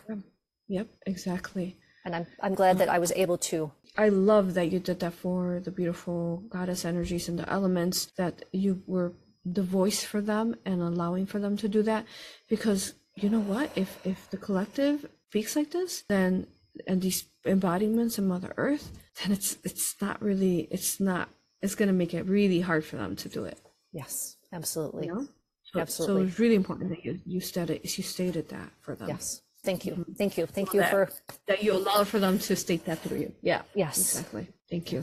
Yep 0.68 0.88
exactly 1.06 1.76
and 2.06 2.16
i'm 2.16 2.26
i'm 2.42 2.54
glad 2.54 2.78
that 2.78 2.88
i 2.88 2.98
was 2.98 3.12
able 3.16 3.36
to. 3.36 3.70
I 3.98 4.10
love 4.10 4.54
that 4.54 4.70
you 4.70 4.78
did 4.78 5.00
that 5.00 5.14
for 5.14 5.60
the 5.64 5.70
beautiful 5.70 6.42
goddess 6.50 6.84
energies 6.84 7.28
and 7.28 7.38
the 7.38 7.50
elements 7.50 8.06
that 8.18 8.44
you 8.52 8.82
were 8.86 9.12
the 9.44 9.62
voice 9.62 10.04
for 10.04 10.20
them 10.20 10.56
and 10.64 10.82
allowing 10.82 11.24
for 11.24 11.38
them 11.38 11.56
to 11.58 11.68
do 11.68 11.82
that. 11.82 12.04
Because 12.48 12.94
you 13.14 13.30
know 13.30 13.40
what? 13.40 13.70
If 13.74 14.04
if 14.04 14.28
the 14.30 14.36
collective 14.36 15.06
speaks 15.28 15.56
like 15.56 15.70
this 15.70 16.04
then 16.08 16.46
and 16.86 17.00
these 17.00 17.24
embodiments 17.44 18.18
of 18.18 18.24
mother 18.24 18.52
earth 18.56 18.90
then 19.22 19.32
it's 19.32 19.56
it's 19.64 19.94
not 20.00 20.20
really 20.20 20.68
it's 20.70 21.00
not 21.00 21.28
it's 21.62 21.74
going 21.74 21.88
to 21.88 21.94
make 21.94 22.12
it 22.12 22.26
really 22.26 22.60
hard 22.60 22.84
for 22.84 22.96
them 22.96 23.16
to 23.16 23.28
do 23.28 23.44
it. 23.44 23.58
Yes 23.92 24.36
absolutely. 24.52 25.06
You 25.06 25.14
know? 25.14 25.28
so, 25.62 25.80
absolutely. 25.80 26.24
so 26.24 26.28
it's 26.28 26.38
really 26.38 26.54
important 26.54 26.90
that 26.90 27.04
you 27.04 27.18
you 27.24 27.40
stated 27.40 27.80
you 27.82 28.04
stated 28.04 28.50
that 28.50 28.70
for 28.80 28.94
them. 28.94 29.08
Yes 29.08 29.40
thank 29.68 29.84
you 29.86 29.92
mm-hmm. 29.92 30.12
thank 30.20 30.38
you 30.38 30.46
thank 30.46 30.72
you 30.74 30.80
that, 30.80 30.90
for 30.90 31.02
that 31.48 31.62
you 31.64 31.72
allow 31.80 32.04
for 32.04 32.18
them 32.18 32.38
to 32.38 32.56
state 32.64 32.84
that 32.88 32.98
through 33.02 33.18
you 33.24 33.32
yeah 33.42 33.62
yes 33.74 33.96
exactly 33.98 34.44
thank 34.70 34.92
you 34.92 35.02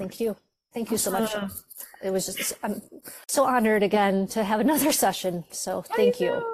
thank 0.00 0.20
you 0.20 0.36
Thank 0.74 0.90
you 0.90 0.98
so 0.98 1.10
much. 1.10 1.34
Uh, 1.34 1.48
it 2.04 2.10
was 2.10 2.26
just, 2.26 2.52
I'm 2.62 2.82
so 3.26 3.44
honored 3.44 3.82
again 3.82 4.26
to 4.28 4.44
have 4.44 4.60
another 4.60 4.92
session. 5.04 5.44
So 5.50 5.82
thank 5.82 6.20
you. 6.20 6.44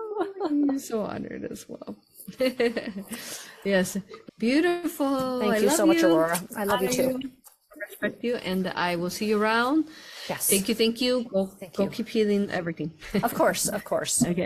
I'm 0.45 0.79
so 0.79 1.03
honored 1.03 1.45
as 1.51 1.67
well. 1.69 1.97
yes, 3.65 3.99
Beautiful. 4.39 5.41
Thank 5.41 5.55
I 5.55 5.59
you 5.59 5.71
so 5.71 5.87
much, 5.87 6.03
Aurora. 6.03 6.41
I 6.57 6.65
love 6.65 6.83
you 6.83 6.89
too. 6.89 7.21
Respect 7.89 8.25
you, 8.25 8.37
and 8.37 8.69
I 8.69 8.97
will 8.97 9.11
see 9.11 9.27
you 9.27 9.41
around. 9.41 9.87
Yes. 10.29 10.49
Thank 10.49 10.69
you, 10.69 10.75
thank 10.75 11.01
you. 11.01 11.25
Go, 11.25 11.51
go 11.75 11.85
you. 11.85 11.91
keep 11.91 12.09
healing 12.09 12.51
everything. 12.51 12.93
Of 13.23 13.35
course, 13.35 13.69
of 13.69 13.85
course. 13.85 14.25
okay. 14.27 14.43